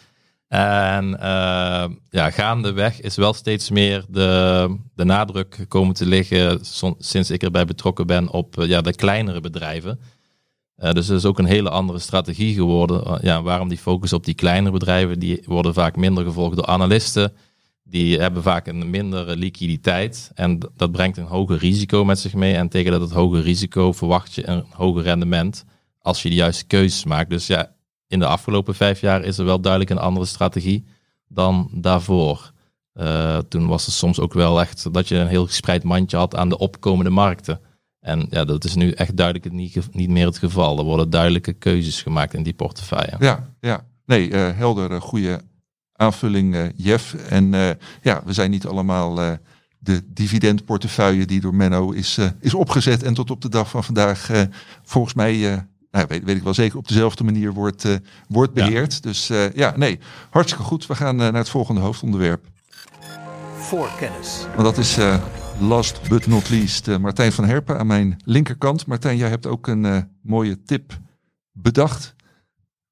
En 0.48 1.20
eh, 1.20 1.90
ja, 2.10 2.30
gaandeweg 2.30 3.00
is 3.00 3.16
wel 3.16 3.32
steeds 3.32 3.70
meer 3.70 4.04
de, 4.08 4.76
de 4.94 5.04
nadruk 5.04 5.64
komen 5.68 5.94
te 5.94 6.06
liggen 6.06 6.58
sinds 6.98 7.30
ik 7.30 7.42
erbij 7.42 7.64
betrokken 7.64 8.06
ben 8.06 8.30
op 8.30 8.58
eh, 8.58 8.68
ja, 8.68 8.80
de 8.80 8.94
kleinere 8.94 9.40
bedrijven. 9.40 10.00
Eh, 10.76 10.92
dus 10.92 11.08
het 11.08 11.18
is 11.18 11.24
ook 11.24 11.38
een 11.38 11.44
hele 11.44 11.70
andere 11.70 11.98
strategie 11.98 12.54
geworden. 12.54 13.18
Ja, 13.22 13.42
waarom 13.42 13.68
die 13.68 13.78
focus 13.78 14.12
op 14.12 14.24
die 14.24 14.34
kleinere 14.34 14.72
bedrijven? 14.72 15.18
Die 15.18 15.42
worden 15.44 15.74
vaak 15.74 15.96
minder 15.96 16.24
gevolgd 16.24 16.56
door 16.56 16.66
analisten. 16.66 17.32
Die 17.84 18.18
hebben 18.18 18.42
vaak 18.42 18.66
een 18.66 18.90
mindere 18.90 19.36
liquiditeit. 19.36 20.30
En 20.34 20.58
dat 20.76 20.92
brengt 20.92 21.16
een 21.16 21.24
hoger 21.24 21.58
risico 21.58 22.04
met 22.04 22.18
zich 22.18 22.34
mee. 22.34 22.54
En 22.54 22.68
tegen 22.68 22.92
dat 22.92 23.10
hoge 23.10 23.40
risico 23.40 23.92
verwacht 23.92 24.34
je 24.34 24.48
een 24.48 24.64
hoger 24.70 25.02
rendement 25.02 25.64
als 26.00 26.22
je 26.22 26.28
de 26.28 26.34
juiste 26.34 26.66
keuzes 26.66 27.04
maakt. 27.04 27.30
Dus 27.30 27.46
ja, 27.46 27.75
in 28.08 28.18
de 28.18 28.26
afgelopen 28.26 28.74
vijf 28.74 29.00
jaar 29.00 29.24
is 29.24 29.38
er 29.38 29.44
wel 29.44 29.60
duidelijk 29.60 29.90
een 29.90 29.98
andere 29.98 30.26
strategie 30.26 30.86
dan 31.28 31.70
daarvoor. 31.72 32.52
Eh, 32.92 33.38
toen 33.38 33.66
was 33.66 33.86
het 33.86 33.94
soms 33.94 34.20
ook 34.20 34.32
wel 34.32 34.60
echt 34.60 34.92
dat 34.92 35.08
je 35.08 35.16
een 35.16 35.28
heel 35.28 35.46
gespreid 35.46 35.82
mandje 35.82 36.16
had 36.16 36.36
aan 36.36 36.48
de 36.48 36.58
opkomende 36.58 37.10
markten. 37.10 37.60
En 38.00 38.26
ja, 38.30 38.44
dat 38.44 38.64
is 38.64 38.74
nu 38.74 38.90
echt 38.90 39.16
duidelijk 39.16 39.52
niet, 39.52 39.94
niet 39.94 40.10
meer 40.10 40.26
het 40.26 40.38
geval. 40.38 40.78
Er 40.78 40.84
worden 40.84 41.10
duidelijke 41.10 41.52
keuzes 41.52 42.02
gemaakt 42.02 42.34
in 42.34 42.42
die 42.42 42.54
portefeuille. 42.54 43.16
Ja, 43.18 43.52
ja. 43.60 43.84
Nee, 44.06 44.30
eh, 44.30 44.56
helder, 44.56 44.92
eh, 44.92 45.00
goede 45.00 45.40
aanvulling, 45.92 46.54
eh, 46.54 46.64
Jeff. 46.76 47.14
En 47.14 47.50
ja, 48.02 48.22
we 48.24 48.32
zijn 48.32 48.50
niet 48.50 48.66
allemaal 48.66 49.38
de 49.78 50.02
dividendportefeuille 50.06 51.24
die 51.24 51.40
door 51.40 51.54
Menno 51.54 51.90
is, 51.90 52.18
is 52.40 52.54
opgezet 52.54 53.02
en 53.02 53.14
tot 53.14 53.30
op 53.30 53.40
de 53.40 53.48
dag 53.48 53.70
van 53.70 53.84
vandaag 53.84 54.30
volgens 54.82 55.14
mij, 55.14 55.66
nou, 55.90 56.06
weet, 56.08 56.24
weet 56.24 56.36
ik 56.36 56.42
wel 56.42 56.54
zeker, 56.54 56.78
op 56.78 56.88
dezelfde 56.88 57.24
manier 57.24 57.52
wordt, 57.52 57.84
eh, 57.84 57.94
wordt 58.28 58.52
beheerd. 58.52 59.02
Dus 59.02 59.30
eh, 59.30 59.52
ja, 59.52 59.76
nee, 59.76 59.98
hartstikke 60.30 60.64
goed. 60.64 60.86
We 60.86 60.94
gaan 60.94 61.14
eh, 61.20 61.28
naar 61.28 61.34
het 61.40 61.48
volgende 61.48 61.80
hoofdonderwerp. 61.80 62.44
Voorkennis. 63.56 64.46
Want 64.54 64.62
dat 64.62 64.78
is 64.78 64.98
eh, 64.98 65.16
last 65.60 66.08
but 66.08 66.26
not 66.26 66.48
least 66.50 66.88
eh, 66.88 66.96
Martijn 66.96 67.32
van 67.32 67.44
Herpen 67.44 67.78
aan 67.78 67.86
mijn 67.86 68.16
linkerkant. 68.24 68.86
Martijn, 68.86 69.16
jij 69.16 69.28
hebt 69.28 69.46
ook 69.46 69.66
een 69.66 69.84
eh, 69.84 69.98
mooie 70.22 70.62
tip 70.62 70.98
bedacht, 71.52 72.14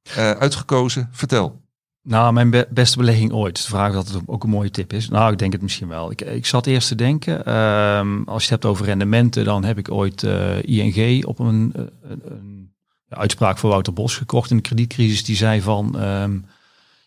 eh, 0.02 0.30
uitgekozen. 0.30 1.08
Vertel. 1.12 1.62
Nou, 2.02 2.32
mijn 2.32 2.50
be- 2.50 2.66
beste 2.70 2.98
belegging 2.98 3.32
ooit. 3.32 3.56
De 3.56 3.62
vraag 3.62 3.92
dat 3.92 4.20
ook 4.26 4.44
een 4.44 4.50
mooie 4.50 4.70
tip 4.70 4.92
is. 4.92 5.08
Nou, 5.08 5.32
ik 5.32 5.38
denk 5.38 5.52
het 5.52 5.62
misschien 5.62 5.88
wel. 5.88 6.10
Ik, 6.10 6.20
ik 6.20 6.46
zat 6.46 6.66
eerst 6.66 6.88
te 6.88 6.94
denken, 6.94 7.44
ehm, 7.44 8.22
als 8.22 8.44
je 8.44 8.52
het 8.54 8.62
hebt 8.62 8.64
over 8.64 8.84
rendementen, 8.86 9.44
dan 9.44 9.64
heb 9.64 9.78
ik 9.78 9.90
ooit 9.90 10.22
eh, 10.22 10.62
ING 10.62 11.24
op 11.24 11.38
een, 11.38 11.72
een, 12.02 12.73
uitspraak 13.16 13.58
voor 13.58 13.70
Wouter 13.70 13.92
Bos 13.92 14.16
gekocht 14.16 14.50
in 14.50 14.56
de 14.56 14.62
kredietcrisis. 14.62 15.24
Die 15.24 15.36
zei 15.36 15.60
van, 15.60 15.98
ehm, 15.98 16.38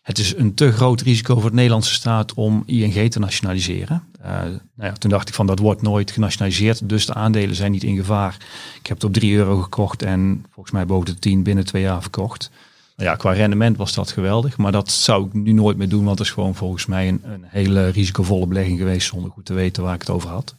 het 0.02 0.18
is 0.18 0.36
een 0.36 0.54
te 0.54 0.72
groot 0.72 1.00
risico 1.00 1.40
voor 1.40 1.50
de 1.50 1.56
Nederlandse 1.56 1.94
staat 1.94 2.34
om 2.34 2.62
ING 2.66 3.10
te 3.10 3.18
nationaliseren. 3.18 4.02
Eh, 4.20 4.30
nou 4.40 4.60
ja, 4.76 4.92
toen 4.92 5.10
dacht 5.10 5.28
ik 5.28 5.34
van, 5.34 5.46
dat 5.46 5.58
wordt 5.58 5.82
nooit 5.82 6.10
genationaliseerd, 6.10 6.88
dus 6.88 7.06
de 7.06 7.14
aandelen 7.14 7.56
zijn 7.56 7.72
niet 7.72 7.82
in 7.82 7.96
gevaar. 7.96 8.36
Ik 8.80 8.86
heb 8.86 8.96
het 8.96 9.04
op 9.04 9.12
3 9.12 9.36
euro 9.36 9.60
gekocht 9.60 10.02
en 10.02 10.44
volgens 10.50 10.74
mij 10.74 10.86
boven 10.86 11.06
de 11.06 11.18
10 11.18 11.42
binnen 11.42 11.64
twee 11.64 11.82
jaar 11.82 12.00
verkocht. 12.02 12.50
Nou 12.96 13.10
ja, 13.10 13.16
qua 13.16 13.32
rendement 13.32 13.76
was 13.76 13.94
dat 13.94 14.10
geweldig, 14.10 14.56
maar 14.56 14.72
dat 14.72 14.90
zou 14.90 15.26
ik 15.26 15.32
nu 15.32 15.52
nooit 15.52 15.76
meer 15.76 15.88
doen, 15.88 16.04
want 16.04 16.18
dat 16.18 16.26
is 16.26 16.32
gewoon 16.32 16.54
volgens 16.54 16.86
mij 16.86 17.08
een, 17.08 17.20
een 17.24 17.44
hele 17.46 17.88
risicovolle 17.88 18.46
belegging 18.46 18.78
geweest 18.78 19.08
zonder 19.08 19.30
goed 19.30 19.44
te 19.44 19.54
weten 19.54 19.82
waar 19.82 19.94
ik 19.94 20.00
het 20.00 20.10
over 20.10 20.30
had. 20.30 20.54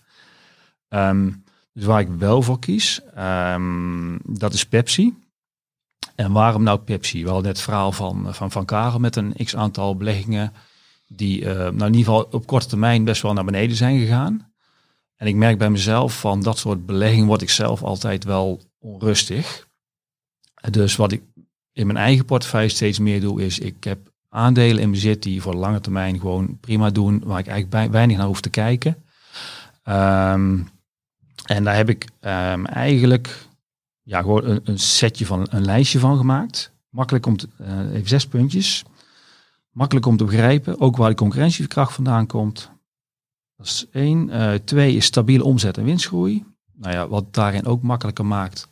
Ehm, 0.90 1.30
dus 1.74 1.86
waar 1.86 2.00
ik 2.00 2.08
wel 2.18 2.42
voor 2.42 2.60
kies, 2.60 3.02
ehm, 3.16 4.18
dat 4.24 4.54
is 4.54 4.66
Pepsi. 4.66 5.14
En 6.20 6.32
waarom 6.32 6.64
nou 6.64 6.80
Pepsi? 6.80 7.24
Wel 7.24 7.36
net 7.36 7.46
het 7.46 7.62
verhaal 7.62 7.92
van, 7.92 8.36
van 8.36 8.52
Van 8.52 8.66
Karel 8.66 9.00
met 9.00 9.16
een 9.16 9.34
x 9.44 9.56
aantal 9.56 9.96
beleggingen 9.96 10.54
die 11.08 11.46
eh, 11.46 11.56
nou 11.56 11.74
in 11.74 11.96
ieder 11.96 12.14
geval 12.14 12.28
op 12.32 12.48
korte 12.48 12.68
termijn 12.68 13.04
best 13.04 13.22
wel 13.22 13.34
naar 13.34 13.46
beneden 13.46 13.76
zijn 13.78 14.00
gegaan. 14.00 14.52
En 15.16 15.28
ik 15.28 15.36
merk 15.36 15.58
bij 15.58 15.70
mezelf 15.70 16.20
van 16.20 16.42
dat 16.42 16.58
soort 16.58 16.86
beleggingen 16.86 17.26
word 17.26 17.42
ik 17.42 17.50
zelf 17.50 17.84
altijd 17.84 18.24
wel 18.24 18.62
onrustig. 18.80 19.68
Dus 20.70 20.96
wat 20.96 21.12
ik 21.12 21.22
in 21.74 21.86
mijn 21.86 21.98
eigen 21.98 22.26
portefeuille 22.26 22.70
steeds 22.70 23.00
meer 23.00 23.22
doe, 23.22 23.46
is 23.46 23.60
ik 23.60 23.84
heb 23.84 24.00
aandelen 24.30 24.82
in 24.82 24.92
bezit 24.92 25.24
die 25.24 25.42
voor 25.42 25.56
lange 25.56 25.82
termijn 25.82 26.20
gewoon 26.20 26.58
prima 26.60 26.90
doen, 26.90 27.22
waar 27.26 27.40
ik 27.40 27.48
eigenlijk 27.48 27.92
weinig 27.92 28.18
naar 28.18 28.28
hoef 28.28 28.42
te 28.42 28.50
kijken. 28.50 29.04
Ehm, 29.84 30.60
En 31.46 31.64
daar 31.64 31.76
heb 31.76 31.90
ik 31.90 32.08
ehm, 32.20 32.66
eigenlijk 32.66 33.48
ja, 34.10 34.22
gewoon 34.22 34.46
een, 34.46 34.62
een 34.64 34.80
setje 34.80 35.26
van 35.26 35.48
een 35.50 35.66
lijstje 35.66 36.00
van 36.00 36.18
gemaakt. 36.18 36.72
Makkelijk 36.90 37.26
om 37.26 37.38
te, 37.38 37.48
eh, 37.58 37.94
even 37.94 38.08
zes 38.08 38.28
puntjes. 38.28 38.84
Makkelijk 39.72 40.06
om 40.06 40.18
te 40.18 40.24
begrijpen, 40.24 40.80
ook 40.80 40.98
waar 40.98 41.10
de 41.10 41.16
concurrentiekracht 41.16 41.94
vandaan 41.94 42.28
komt. 42.28 42.72
Dat 43.58 43.66
is 43.66 43.86
één. 43.92 44.30
Eh, 44.30 44.54
twee 44.54 44.96
is 44.96 45.06
stabiele 45.06 45.44
omzet 45.44 45.78
en 45.78 45.84
winstgroei. 45.84 46.46
Nou 46.74 46.94
ja, 46.94 47.08
wat 47.08 47.34
daarin 47.34 47.66
ook 47.66 47.82
makkelijker 47.82 48.26
maakt, 48.26 48.68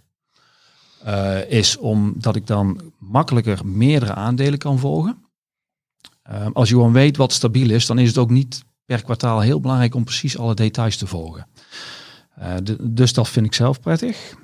eh, 1.04 1.52
is 1.52 1.78
omdat 1.78 2.36
ik 2.36 2.48
dan 2.48 2.94
makkelijker 2.98 3.66
meerdere 3.66 4.14
aandelen 4.14 4.60
kan 4.60 4.80
volgen. 4.80 5.18
Ehm, 6.24 6.52
als 6.52 6.70
je 6.70 6.76
gewoon 6.76 6.94
weet 6.94 7.18
wat 7.18 7.34
stabiel 7.34 7.70
is, 7.70 7.86
dan 7.86 8.00
is 8.00 8.08
het 8.08 8.18
ook 8.18 8.30
niet 8.30 8.64
per 8.86 9.04
kwartaal 9.04 9.40
heel 9.40 9.60
belangrijk 9.60 9.96
om 9.96 10.04
precies 10.04 10.38
alle 10.38 10.54
details 10.54 10.98
te 10.98 11.08
volgen. 11.08 11.48
Dus 12.82 13.14
dat 13.14 13.30
vind 13.30 13.46
ik 13.46 13.54
zelf 13.54 13.80
prettig. 13.80 14.36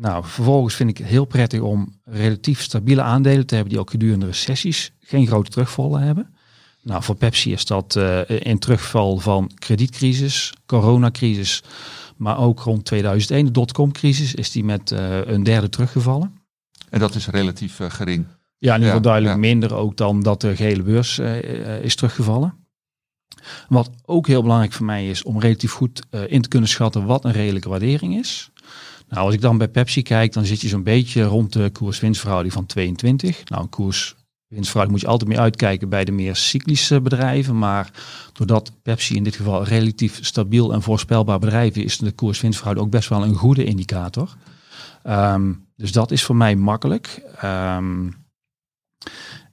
Nou, 0.00 0.24
vervolgens 0.24 0.74
vind 0.74 0.90
ik 0.90 0.98
het 0.98 1.06
heel 1.06 1.24
prettig 1.24 1.60
om 1.60 2.00
relatief 2.04 2.60
stabiele 2.60 3.02
aandelen 3.02 3.46
te 3.46 3.54
hebben 3.54 3.72
die 3.72 3.80
ook 3.80 3.90
gedurende 3.90 4.26
recessies 4.26 4.92
geen 5.00 5.26
grote 5.26 5.50
terugvallen 5.50 6.02
hebben. 6.02 6.34
Nou, 6.82 7.02
voor 7.02 7.14
Pepsi 7.14 7.52
is 7.52 7.64
dat 7.64 7.96
eh, 7.96 8.20
in 8.28 8.58
terugval 8.58 9.18
van 9.18 9.50
kredietcrisis, 9.54 10.52
coronacrisis, 10.66 11.62
maar 12.16 12.38
ook 12.38 12.60
rond 12.60 12.84
2001, 12.84 13.44
de 13.44 13.50
dotcom-crisis, 13.50 14.34
is 14.34 14.50
die 14.50 14.64
met 14.64 14.90
eh, 14.92 15.26
een 15.26 15.42
derde 15.42 15.68
teruggevallen. 15.68 16.34
En 16.90 16.98
dat 16.98 17.14
is 17.14 17.26
relatief 17.26 17.80
eh, 17.80 17.90
gering. 17.90 18.26
Ja, 18.60 18.74
in 18.74 18.80
ieder 18.80 18.86
geval 18.86 19.00
duidelijk 19.00 19.34
ja. 19.34 19.40
minder 19.40 19.74
ook 19.74 19.96
dan 19.96 20.22
dat 20.22 20.40
de 20.40 20.56
gele 20.56 20.82
beurs 20.82 21.18
eh, 21.18 21.76
eh, 21.76 21.84
is 21.84 21.94
teruggevallen. 21.94 22.54
Wat 23.68 23.90
ook 24.04 24.26
heel 24.26 24.42
belangrijk 24.42 24.72
voor 24.72 24.86
mij 24.86 25.08
is 25.08 25.22
om 25.22 25.40
relatief 25.40 25.72
goed 25.72 26.02
eh, 26.10 26.20
in 26.32 26.42
te 26.42 26.48
kunnen 26.48 26.68
schatten 26.68 27.06
wat 27.06 27.24
een 27.24 27.32
redelijke 27.32 27.68
waardering 27.68 28.18
is. 28.18 28.50
Nou, 29.10 29.24
als 29.24 29.34
ik 29.34 29.40
dan 29.40 29.58
bij 29.58 29.68
Pepsi 29.68 30.02
kijk, 30.02 30.32
dan 30.32 30.44
zit 30.44 30.60
je 30.60 30.68
zo'n 30.68 30.82
beetje 30.82 31.22
rond 31.22 31.52
de 31.52 31.70
koers-winstverhouding 31.70 32.52
van 32.52 32.66
22. 32.66 33.44
Nou, 33.44 33.62
een 33.62 33.68
koers-winstverhouding 33.68 34.90
moet 34.90 35.00
je 35.00 35.06
altijd 35.06 35.28
mee 35.30 35.40
uitkijken 35.40 35.88
bij 35.88 36.04
de 36.04 36.12
meer 36.12 36.36
cyclische 36.36 37.00
bedrijven. 37.00 37.58
Maar 37.58 37.90
doordat 38.32 38.72
Pepsi 38.82 39.14
in 39.16 39.24
dit 39.24 39.36
geval 39.36 39.60
een 39.60 39.66
relatief 39.66 40.18
stabiel 40.24 40.72
en 40.72 40.82
voorspelbaar 40.82 41.38
bedrijf 41.38 41.76
is, 41.76 41.98
de 41.98 42.12
koers-winstverhouding 42.12 42.86
ook 42.86 42.92
best 42.92 43.08
wel 43.08 43.22
een 43.22 43.34
goede 43.34 43.64
indicator. 43.64 44.36
Ehm, 45.02 45.52
dus 45.76 45.92
dat 45.92 46.10
is 46.10 46.22
voor 46.22 46.36
mij 46.36 46.56
makkelijk. 46.56 47.22
Ehm, 47.40 48.08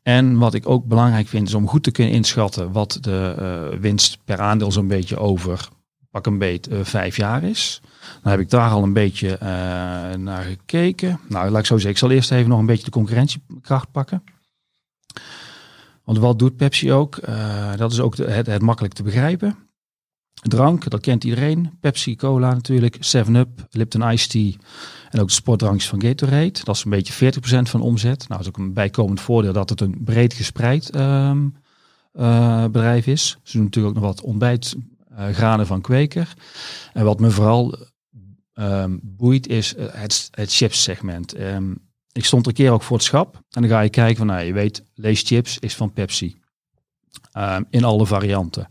en 0.04 0.38
wat 0.38 0.54
ik 0.54 0.70
ook 0.70 0.86
belangrijk 0.86 1.28
vind 1.28 1.48
is 1.48 1.54
om 1.54 1.68
goed 1.68 1.84
te 1.84 1.92
kunnen 1.92 2.14
inschatten 2.14 2.72
wat 2.72 2.98
de 3.02 3.36
eh, 3.38 3.80
winst 3.80 4.18
per 4.26 4.40
aandeel 4.40 4.72
zo'n 4.72 4.88
beetje 4.88 5.18
over 5.18 5.70
pak 6.18 6.26
een 6.26 6.38
beet 6.38 6.68
eh, 6.68 6.80
vijf 6.84 7.18
jaar 7.18 7.44
is. 7.44 7.82
Dan 8.22 8.32
heb 8.32 8.42
ik 8.42 8.50
daar 8.50 8.70
al 8.70 8.84
een 8.84 8.94
beetje 8.94 9.38
eh, 9.38 9.48
naar 10.18 10.44
gekeken. 10.44 11.20
Nou, 11.30 11.50
laat 11.50 11.60
ik 11.60 11.66
zo 11.66 11.74
zeggen, 11.74 11.92
ik 11.92 11.98
zal 11.98 12.12
eerst 12.12 12.32
even 12.32 12.50
nog 12.50 12.60
een 12.60 12.66
beetje 12.66 12.84
de 12.86 12.92
concurrentiekracht 12.92 13.92
pakken. 13.92 14.24
Want 16.04 16.18
wat 16.18 16.40
doet 16.40 16.56
Pepsi 16.56 16.94
ook? 16.94 17.18
Eh, 17.18 17.76
dat 17.76 17.92
is 17.92 18.00
ook 18.00 18.18
het, 18.18 18.48
het 18.48 18.62
makkelijk 18.62 18.94
te 18.94 19.04
begrijpen. 19.04 19.58
Drank, 20.34 20.90
dat 20.90 21.02
kent 21.02 21.24
iedereen. 21.24 21.78
Pepsi, 21.80 22.16
Cola 22.16 22.54
natuurlijk, 22.54 22.96
7-Up, 22.96 23.68
Lipton 23.70 24.12
Ice 24.12 24.28
Tea 24.28 24.54
en 25.10 25.20
ook 25.20 25.28
de 25.28 25.34
sportdrankjes 25.34 25.90
van 25.90 26.02
Gatorade. 26.02 26.60
Dat 26.64 26.76
is 26.76 26.84
een 26.84 26.90
beetje 26.90 27.34
40% 27.34 27.70
van 27.70 27.82
omzet. 27.82 28.28
Nou, 28.28 28.30
dat 28.30 28.40
is 28.40 28.48
ook 28.48 28.58
een 28.58 28.74
bijkomend 28.74 29.22
voordeel 29.22 29.54
dat 29.54 29.70
het 29.70 29.82
een 29.82 30.04
breed 30.04 30.34
gespreid 30.34 30.90
ehm, 30.90 31.48
eh, 32.14 32.64
bedrijf 32.64 33.08
is. 33.08 33.38
Ze 33.44 33.58
doen 33.58 33.66
natuurlijk 33.66 33.96
ook 33.96 34.02
nog 34.02 34.12
wat 34.12 34.22
ontbijtgranen 35.18 35.68
van 35.68 35.82
Kweker. 35.82 36.34
En 36.94 37.06
wat 37.06 37.20
me 37.20 37.30
vooral 37.32 37.76
ehm, 38.54 38.98
boeit 39.02 39.48
is 39.48 39.76
eh, 39.76 39.86
het, 39.92 40.28
het 40.32 40.54
chips 40.54 40.84
segment. 40.84 41.34
Ehm, 41.34 41.74
ik 42.12 42.26
stond 42.26 42.48
een 42.48 42.54
keer 42.54 42.72
ook 42.72 42.84
voor 42.84 42.98
het 42.98 43.06
schap. 43.06 43.36
En 43.36 43.62
dan 43.62 43.70
ga 43.70 43.82
je 43.82 43.90
kijken 43.90 44.18
van, 44.18 44.28
nou, 44.28 44.42
je 44.42 44.54
weet, 44.54 44.84
Lees 44.94 45.22
Chips 45.22 45.60
is 45.60 45.76
van 45.76 45.94
Pepsi. 45.94 46.36
Ehm, 47.32 47.64
in 47.70 47.84
alle 47.84 48.06
varianten. 48.06 48.68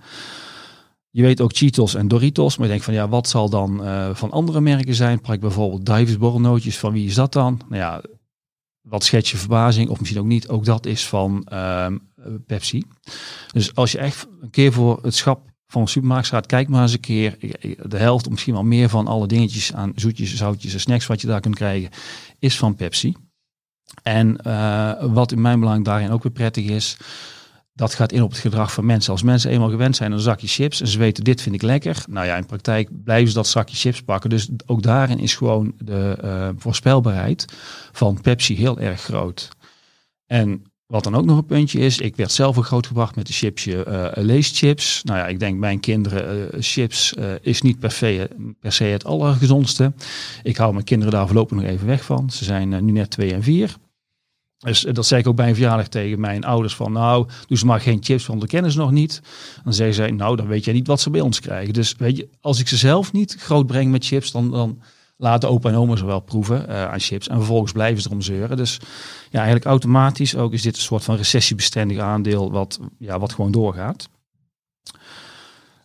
Je 1.11 1.23
weet 1.23 1.41
ook 1.41 1.57
Cheetos 1.57 1.95
en 1.95 2.09
Doritos, 2.09 2.57
maar 2.57 2.67
je 2.67 2.73
denkt 2.73 2.85
van 2.85 2.95
ja, 2.95 3.09
wat 3.09 3.29
zal 3.29 3.49
dan 3.49 3.85
eh, 3.85 4.15
van 4.15 4.31
andere 4.31 4.61
merken 4.61 4.95
zijn? 4.95 5.21
Pak 5.21 5.41
bijvoorbeeld 5.41 5.87
Davis 5.87 6.19
borrelnootjes, 6.19 6.79
van 6.79 6.93
wie 6.93 7.07
is 7.07 7.15
dat 7.15 7.33
dan? 7.33 7.61
Nou 7.69 7.83
ja, 7.83 8.03
wat 8.81 9.05
schets 9.05 9.31
je 9.31 9.37
verbazing, 9.37 9.89
of 9.89 9.99
misschien 9.99 10.21
ook 10.21 10.27
niet, 10.27 10.49
ook 10.49 10.65
dat 10.65 10.87
is 10.87 11.09
van 11.09 11.49
Pepsi. 12.47 12.85
Dus 13.53 13.75
als 13.75 13.93
je 13.93 13.99
echt 13.99 14.27
een 14.41 14.51
keer 14.51 14.73
voor 14.73 14.99
het 15.03 15.15
schap 15.15 15.56
van 15.67 15.83
een 15.83 15.89
supermarkt 15.89 16.47
kijk 16.47 16.69
maar 16.69 16.83
eens 16.83 16.93
een 16.93 17.01
keer. 17.01 17.37
De 17.83 17.99
helft 17.99 18.31
misschien 18.31 18.55
wel 18.55 18.65
meer 18.65 18.89
van 18.89 19.07
alle 19.07 19.27
dingetjes 19.27 19.75
aan 19.75 19.93
zoetjes, 19.95 20.35
zoutjes 20.35 20.73
en 20.73 20.81
snacks 20.81 21.07
wat 21.07 21.21
je 21.21 21.27
daar 21.27 21.41
kunt 21.41 21.55
krijgen, 21.55 21.91
is 22.39 22.59
van 22.59 22.75
Pepsi. 22.75 23.15
En 24.03 24.37
eh, 24.37 24.93
wat 25.01 25.33
in 25.33 25.41
mijn 25.41 25.61
belang 25.61 25.85
daarin 25.85 26.11
ook 26.11 26.23
weer 26.23 26.33
prettig 26.33 26.65
is, 26.65 26.97
dat 27.73 27.95
gaat 27.95 28.13
in 28.13 28.23
op 28.23 28.31
het 28.31 28.39
gedrag 28.39 28.73
van 28.73 28.87
mensen. 28.87 29.13
Als 29.13 29.23
mensen 29.23 29.51
eenmaal 29.51 29.71
gewend 29.71 29.97
zijn 29.97 30.11
aan 30.11 30.17
een 30.17 30.23
zakje 30.23 30.47
chips 30.47 30.81
en 30.81 30.87
ze 30.87 30.99
weten 30.99 31.25
dit 31.25 31.43
vind 31.43 31.55
ik 31.55 31.63
lekker. 31.63 32.05
Nou 32.09 32.27
ja, 32.27 32.37
in 32.37 32.47
praktijk 32.47 33.03
blijven 33.05 33.29
ze 33.29 33.35
dat 33.35 33.47
zakje 33.47 33.77
chips 33.77 34.03
pakken. 34.03 34.31
Dus 34.31 34.49
ook 34.67 34.83
daarin 34.83 35.19
is 35.19 35.35
gewoon 35.35 35.75
de 35.79 36.19
eh, 36.21 36.49
voorspelbaarheid 36.57 37.45
van 37.93 38.21
Pepsi 38.21 38.57
heel 38.57 38.79
erg 38.79 39.01
groot. 39.01 39.49
En 40.27 40.65
wat 40.87 41.05
dan 41.05 41.15
ook 41.15 41.25
nog 41.25 41.37
een 41.39 41.47
puntje 41.47 41.79
is, 41.79 41.99
ik 41.99 42.17
werd 42.17 42.33
zelf 42.33 42.59
ook 42.59 42.65
grootgebracht 42.65 43.17
met 43.17 43.27
de 43.27 43.33
chipsje 43.33 43.85
eh 43.85 44.25
leeschips. 44.25 45.03
Nou 45.05 45.19
ja, 45.19 45.27
ik 45.27 45.41
denk 45.41 45.59
mijn 45.59 45.81
kinderen, 45.81 46.53
eh, 46.53 46.61
chips 46.61 47.15
eh, 47.15 47.31
is 47.41 47.63
niet 47.63 47.79
per 47.79 47.91
se, 47.91 48.31
per 48.61 48.73
se 48.73 48.85
het 48.85 49.05
allergezondste. 49.05 49.93
Ik 50.43 50.57
hou 50.57 50.73
mijn 50.73 50.85
kinderen 50.85 51.13
daar 51.13 51.27
voorlopig 51.27 51.57
nog 51.57 51.67
even 51.67 51.87
weg 51.87 52.05
van. 52.05 52.31
Ze 52.31 52.45
zijn 52.45 52.85
nu 52.85 52.93
net 52.93 53.11
twee 53.11 53.33
en 53.33 53.43
vier. 53.43 53.77
Dus 54.59 54.81
dat 54.81 55.07
zei 55.07 55.21
ik 55.21 55.27
ook 55.27 55.37
bij 55.37 55.49
een 55.49 55.55
verjaardag 55.55 55.89
tegen 55.89 56.21
mijn 56.21 56.45
ouders 56.45 56.75
van 56.75 56.93
nou, 56.93 57.29
doe 57.47 57.59
ze 57.59 57.67
maar 57.67 57.81
geen 57.81 57.99
chips, 58.01 58.27
want 58.27 58.43
we 58.43 58.49
kennen 58.49 58.71
ze 58.71 58.79
nog 58.79 58.91
niet. 58.91 59.23
Dan 59.65 59.73
zeggen 59.73 59.95
zij, 59.95 60.11
nou 60.11 60.37
dan 60.37 60.47
weet 60.47 60.65
jij 60.65 60.75
niet 60.75 60.87
wat 60.87 61.01
ze 61.01 61.11
bij 61.11 61.21
ons 61.21 61.41
krijgen. 61.41 61.73
Dus 61.73 61.95
weet 61.99 62.17
je, 62.17 62.29
als 62.41 62.61
ik 62.61 62.69
ze 62.69 62.77
zelf 62.77 63.13
niet 63.13 63.37
groot 63.39 63.67
breng 63.67 63.91
met 63.91 64.07
chips, 64.07 64.33
dan, 64.33 64.51
dan 64.51 64.83
laten 65.17 65.49
opa 65.49 65.69
en 65.69 65.75
oma 65.75 66.05
wel 66.05 66.21
proeven 66.21 66.69
eh, 66.69 66.91
aan 66.91 67.01
chips. 67.01 67.29
En 67.29 67.37
vervolgens 67.37 67.73
blijven 67.73 68.03
ze 68.03 68.09
erom 68.09 68.23
zeuren. 68.23 68.57
Dus 68.57 68.81
ja, 69.31 69.37
eigenlijk 69.37 69.65
automatisch 69.67 70.37
ook 70.37 70.53
is 70.53 70.63
dit 70.63 70.77
een 70.77 70.83
soort 70.83 71.05
van 71.05 71.17
recessiebestendig 71.17 71.99
aandeel 71.99 72.51
wat, 72.51 72.81
ja, 72.99 73.19
wat 73.19 73.33
gewoon 73.33 73.53
doorgaat. 73.53 74.09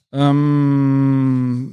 Ehm, 0.10 1.66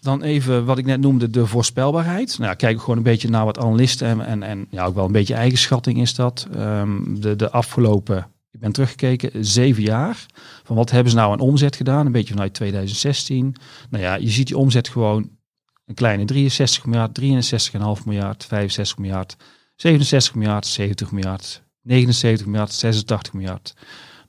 dan 0.00 0.22
even 0.22 0.64
wat 0.64 0.78
ik 0.78 0.84
net 0.84 1.00
noemde, 1.00 1.30
de 1.30 1.46
voorspelbaarheid. 1.46 2.38
Nou, 2.38 2.56
kijk 2.56 2.80
gewoon 2.80 2.96
een 2.96 3.02
beetje 3.02 3.28
naar 3.28 3.44
wat 3.44 3.58
analisten 3.58 4.08
en, 4.08 4.20
en, 4.20 4.42
en 4.42 4.66
ja, 4.70 4.84
ook 4.84 4.94
wel 4.94 5.04
een 5.04 5.12
beetje 5.12 5.34
eigen 5.34 5.58
schatting 5.58 6.00
is 6.00 6.14
dat. 6.14 6.46
Ehm, 6.54 7.20
de, 7.20 7.36
de 7.36 7.50
afgelopen, 7.50 8.26
ik 8.50 8.60
ben 8.60 8.72
teruggekeken, 8.72 9.44
zeven 9.44 9.82
jaar. 9.82 10.26
Van 10.64 10.76
wat 10.76 10.90
hebben 10.90 11.10
ze 11.10 11.18
nou 11.18 11.32
aan 11.32 11.40
omzet 11.40 11.76
gedaan? 11.76 12.06
Een 12.06 12.12
beetje 12.12 12.32
vanuit 12.32 12.54
2016. 12.54 13.54
Nou 13.90 14.02
ja, 14.02 14.14
je 14.14 14.30
ziet 14.30 14.46
die 14.46 14.58
omzet 14.58 14.88
gewoon 14.88 15.30
een 15.86 15.94
kleine 15.94 16.24
63 16.24 16.86
miljard, 16.86 17.20
63,5 18.00 18.04
miljard, 18.04 18.44
65 18.44 18.98
miljard, 18.98 19.36
67 19.76 20.34
miljard, 20.34 20.66
70 20.66 21.10
miljard, 21.12 21.62
79 21.82 22.46
miljard, 22.46 22.72
86 22.72 23.32
miljard. 23.32 23.74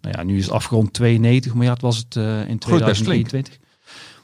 Nou 0.02 0.16
ja, 0.18 0.24
nu 0.24 0.38
is 0.38 0.44
het 0.44 0.54
afgerond 0.54 0.94
92 0.94 1.54
miljard 1.54 1.82
was 1.82 1.98
het 1.98 2.16
eh, 2.16 2.50
in 2.50 2.62
Groeit 2.62 2.86
best 2.86 3.02
flink. 3.04 3.28
2023. 3.28 3.58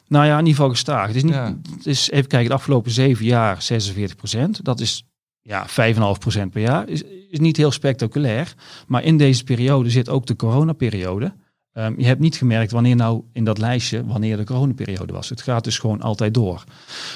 Nou 0.08 0.26
ja, 0.26 0.32
in 0.32 0.38
ieder 0.40 0.54
geval 0.54 0.70
gestaag. 0.70 1.08
Het 1.08 1.16
is, 1.16 1.24
niet, 1.24 1.34
Ja. 1.34 1.58
het 1.78 1.86
is 1.86 2.10
even 2.10 2.28
kijken, 2.28 2.50
de 2.50 2.56
afgelopen 2.56 2.92
zeven 2.92 3.26
jaar 3.26 3.62
46 3.62 4.16
procent. 4.16 4.66
Dat 4.66 4.80
is 4.80 5.06
ja, 5.42 5.68
5,5 5.68 6.20
procent 6.20 6.52
per 6.52 6.62
jaar. 6.62 6.90
Is, 6.90 7.02
is 7.30 7.40
niet 7.40 7.58
heel 7.58 7.72
spectaculair. 7.72 8.54
Maar 8.88 9.04
in 9.04 9.18
deze 9.18 9.44
periode 9.44 9.90
zit 9.90 10.10
ook 10.10 10.26
de 10.26 10.36
coronaperiode. 10.36 11.34
Ehm, 11.74 11.94
je 11.98 12.06
hebt 12.06 12.20
niet 12.20 12.36
gemerkt 12.36 12.72
wanneer 12.72 12.96
nou 12.96 13.24
in 13.32 13.44
dat 13.44 13.58
lijstje, 13.58 14.06
wanneer 14.06 14.38
de 14.38 14.44
coronaperiode 14.44 15.14
was. 15.14 15.30
Het 15.30 15.42
gaat 15.42 15.64
dus 15.64 15.78
gewoon 15.78 16.02
altijd 16.02 16.34
door. 16.34 16.64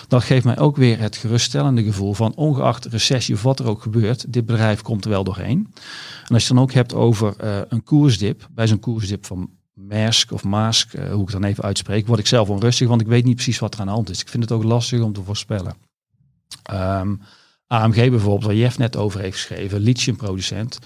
Dat 0.07 0.23
geeft 0.23 0.45
mij 0.45 0.59
ook 0.59 0.75
weer 0.75 0.99
het 0.99 1.15
geruststellende 1.15 1.84
gevoel 1.84 2.13
van 2.13 2.35
ongeacht 2.35 2.85
recessie 2.85 3.35
of 3.35 3.43
wat 3.43 3.59
er 3.59 3.67
ook 3.67 3.81
gebeurt, 3.81 4.34
dit 4.34 4.45
bedrijf 4.45 4.81
komt 4.81 5.03
er 5.03 5.09
wel 5.09 5.23
doorheen. 5.23 5.73
En 6.27 6.34
als 6.34 6.47
je 6.47 6.53
dan 6.53 6.63
ook 6.63 6.71
hebt 6.71 6.93
over 6.93 7.35
eh, 7.38 7.59
een 7.67 7.84
koersdip, 7.84 8.47
bij 8.51 8.67
zo'n 8.67 8.79
koersdip 8.79 9.25
van 9.25 9.49
Maersk 9.73 10.31
of 10.31 10.43
Maersk, 10.43 10.93
eh, 10.93 11.11
hoe 11.11 11.23
ik 11.23 11.31
dan 11.31 11.43
even 11.43 11.63
uitspreek, 11.63 12.07
word 12.07 12.19
ik 12.19 12.27
zelf 12.27 12.49
onrustig, 12.49 12.88
want 12.88 13.01
ik 13.01 13.07
weet 13.07 13.25
niet 13.25 13.35
precies 13.35 13.59
wat 13.59 13.73
er 13.73 13.79
aan 13.79 13.85
de 13.85 13.91
hand 13.91 14.09
is. 14.09 14.21
Ik 14.21 14.29
vind 14.29 14.43
het 14.43 14.51
ook 14.51 14.63
lastig 14.63 15.01
om 15.01 15.13
te 15.13 15.23
voorspellen. 15.23 15.75
Ehm, 16.63 17.15
AMG 17.67 18.09
bijvoorbeeld, 18.09 18.43
waar 18.43 18.55
Jeff 18.55 18.77
net 18.77 18.95
over 18.95 19.19
heeft 19.19 19.38
geschreven, 19.38 19.79
lithiumproducent. 19.79 20.79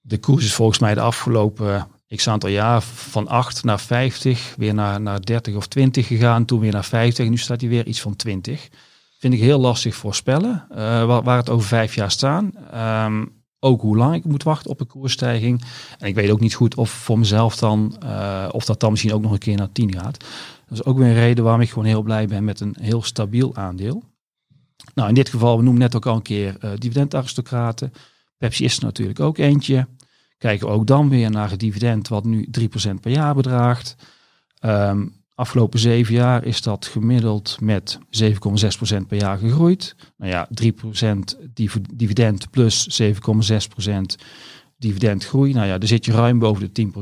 De 0.00 0.18
koers 0.18 0.44
is 0.44 0.54
volgens 0.54 0.78
mij 0.78 0.94
de 0.94 1.00
afgelopen 1.00 1.86
x 2.16 2.28
aantal 2.28 2.50
jaar 2.50 2.82
van 2.82 3.28
8 3.28 3.64
naar 3.64 3.80
50, 3.80 4.54
weer 4.56 4.74
naar, 4.74 5.00
naar 5.00 5.24
30 5.24 5.54
of 5.54 5.66
20 5.66 6.06
gegaan, 6.06 6.44
toen 6.44 6.60
weer 6.60 6.72
naar 6.72 6.84
50 6.84 7.24
en 7.24 7.30
nu 7.30 7.36
staat 7.36 7.60
hij 7.60 7.70
weer 7.70 7.86
iets 7.86 8.00
van 8.00 8.16
20. 8.16 8.68
Vind 9.18 9.34
ik 9.34 9.40
heel 9.40 9.58
lastig 9.58 9.94
voorspellen, 9.94 10.66
eh, 10.70 10.76
waar, 11.04 11.22
waar 11.22 11.36
het 11.36 11.50
over 11.50 11.68
vijf 11.68 11.94
jaar 11.94 12.10
staan. 12.10 12.52
Ehm, 12.70 13.24
ook 13.60 13.80
hoe 13.80 13.96
lang 13.96 14.14
ik 14.14 14.24
moet 14.24 14.42
wachten 14.42 14.70
op 14.70 14.80
een 14.80 14.86
koersstijging. 14.86 15.64
En 15.98 16.08
ik 16.08 16.14
weet 16.14 16.30
ook 16.30 16.40
niet 16.40 16.54
goed 16.54 16.74
of 16.74 16.90
voor 16.90 17.18
mezelf 17.18 17.56
dan, 17.56 17.96
eh, 18.00 18.48
of 18.50 18.64
dat 18.64 18.80
dan 18.80 18.90
misschien 18.90 19.12
ook 19.12 19.22
nog 19.22 19.32
een 19.32 19.38
keer 19.38 19.56
naar 19.56 19.72
10 19.72 19.92
gaat. 19.92 20.24
Dat 20.68 20.78
is 20.78 20.84
ook 20.84 20.98
weer 20.98 21.06
een 21.06 21.14
reden 21.14 21.44
waarom 21.44 21.62
ik 21.62 21.68
gewoon 21.68 21.84
heel 21.84 22.02
blij 22.02 22.26
ben 22.26 22.44
met 22.44 22.60
een 22.60 22.76
heel 22.80 23.02
stabiel 23.02 23.56
aandeel. 23.56 24.02
Nou, 24.94 25.08
in 25.08 25.14
dit 25.14 25.28
geval, 25.28 25.56
we 25.56 25.62
noemen 25.62 25.82
net 25.82 25.96
ook 25.96 26.06
al 26.06 26.16
een 26.16 26.22
keer 26.22 26.56
uh, 26.64 26.70
dividendaristocraten. 26.78 27.92
Pepsi 28.38 28.64
is 28.64 28.76
er 28.76 28.84
natuurlijk 28.84 29.20
ook 29.20 29.38
eentje. 29.38 29.86
Kijken 30.44 30.66
we 30.66 30.72
ook 30.72 30.86
dan 30.86 31.08
weer 31.08 31.30
naar 31.30 31.50
het 31.50 31.60
dividend, 31.60 32.08
wat 32.08 32.24
nu 32.24 32.48
3% 32.60 33.00
per 33.00 33.10
jaar 33.10 33.34
bedraagt. 33.34 33.96
Um, 34.60 35.12
afgelopen 35.34 35.78
zeven 35.78 36.14
jaar 36.14 36.44
is 36.44 36.62
dat 36.62 36.86
gemiddeld 36.86 37.56
met 37.60 37.98
7,6% 37.98 39.06
per 39.08 39.18
jaar 39.18 39.38
gegroeid. 39.38 39.96
Nou 40.16 40.30
ja, 40.30 40.48
3% 40.62 41.18
dividend 41.94 42.50
plus 42.50 43.02
7,6% 43.02 43.10
dividendgroei. 44.76 45.52
Nou 45.52 45.66
ja, 45.66 45.78
daar 45.78 45.88
zit 45.88 46.04
je 46.04 46.12
ruim 46.12 46.38
boven 46.38 46.72
de 46.72 46.92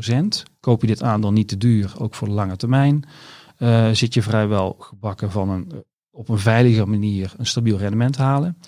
10%. 0.47 0.51
Koop 0.61 0.81
je 0.81 0.87
dit 0.87 1.03
aandeel 1.03 1.33
niet 1.33 1.49
te 1.49 1.57
duur, 1.57 1.95
ook 1.99 2.15
voor 2.15 2.29
de 2.29 2.35
lange 2.35 2.57
termijn, 2.57 3.05
uh, 3.59 3.91
zit 3.93 4.15
je 4.15 4.23
vrijwel 4.23 4.77
gebakken 4.79 5.31
van 5.31 5.51
een, 5.51 5.85
op 6.11 6.29
een 6.29 6.39
veilige 6.39 6.87
manier 6.87 7.35
een 7.37 7.47
stabiel 7.47 7.79
rendement 7.79 8.17
halen. 8.17 8.59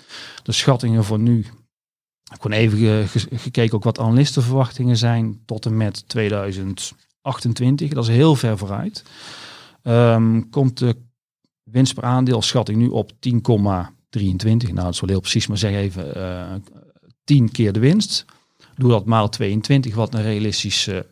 De 0.43 0.51
schattingen 0.51 1.03
voor 1.03 1.19
nu, 1.19 1.45
heb 2.31 2.41
gewoon 2.41 2.57
even 2.57 3.07
gekeken 3.39 3.75
ook 3.75 3.83
wat 3.83 3.99
analistenverwachtingen 3.99 4.97
zijn 4.97 5.39
tot 5.45 5.65
en 5.65 5.77
met 5.77 6.09
2028. 6.09 7.93
Dat 7.93 8.03
is 8.03 8.15
heel 8.15 8.35
ver 8.35 8.57
vooruit. 8.57 9.03
Um, 9.83 10.49
komt 10.49 10.77
de 10.77 10.95
winst 11.63 11.93
per 11.93 12.03
aandeel 12.03 12.41
schatting 12.41 12.77
nu 12.77 12.87
op 12.87 13.11
10,23. 13.11 13.17
Nou, 13.17 14.73
dat 14.73 14.95
zal 14.95 15.07
heel 15.07 15.19
precies 15.19 15.47
maar 15.47 15.57
zeggen 15.57 15.79
even 15.79 16.17
uh, 16.17 16.53
eh, 16.53 16.61
10 17.23 17.51
keer 17.51 17.73
de 17.73 17.79
winst. 17.79 18.25
Doe 18.75 18.89
dat 18.89 19.05
maal 19.05 19.29
22, 19.29 19.95
wat 19.95 20.13
een 20.13 20.21
realistische 20.21 21.07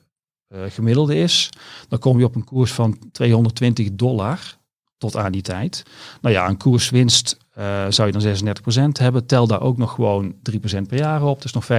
uh, 0.50 0.62
gemiddelde 0.68 1.16
is. 1.16 1.50
Dan 1.88 2.00
kom 2.00 2.20
je 2.20 2.26
op 2.26 2.36
een 2.36 2.44
koers 2.44 2.72
van 2.72 2.98
220 3.12 3.90
dollar 3.92 4.58
tot 4.98 5.16
aan 5.16 5.32
die 5.32 5.42
tijd. 5.42 5.84
Nou 6.22 6.36
ja, 6.36 6.48
een 6.48 6.58
koerswinst 6.58 7.38
uh, 7.60 7.86
zou 7.90 8.12
je 8.12 8.20
dan 8.20 8.56
36% 8.98 9.02
hebben. 9.02 9.26
Tel 9.26 9.48
daar 9.48 9.62
ook 9.62 9.78
nog 9.78 9.92
gewoon 9.92 10.34
3% 10.52 10.56
per 10.88 10.98
jaar 10.98 11.24
op, 11.24 11.42
dus 11.42 11.54
nog 11.54 11.66
15%. 11.66 11.70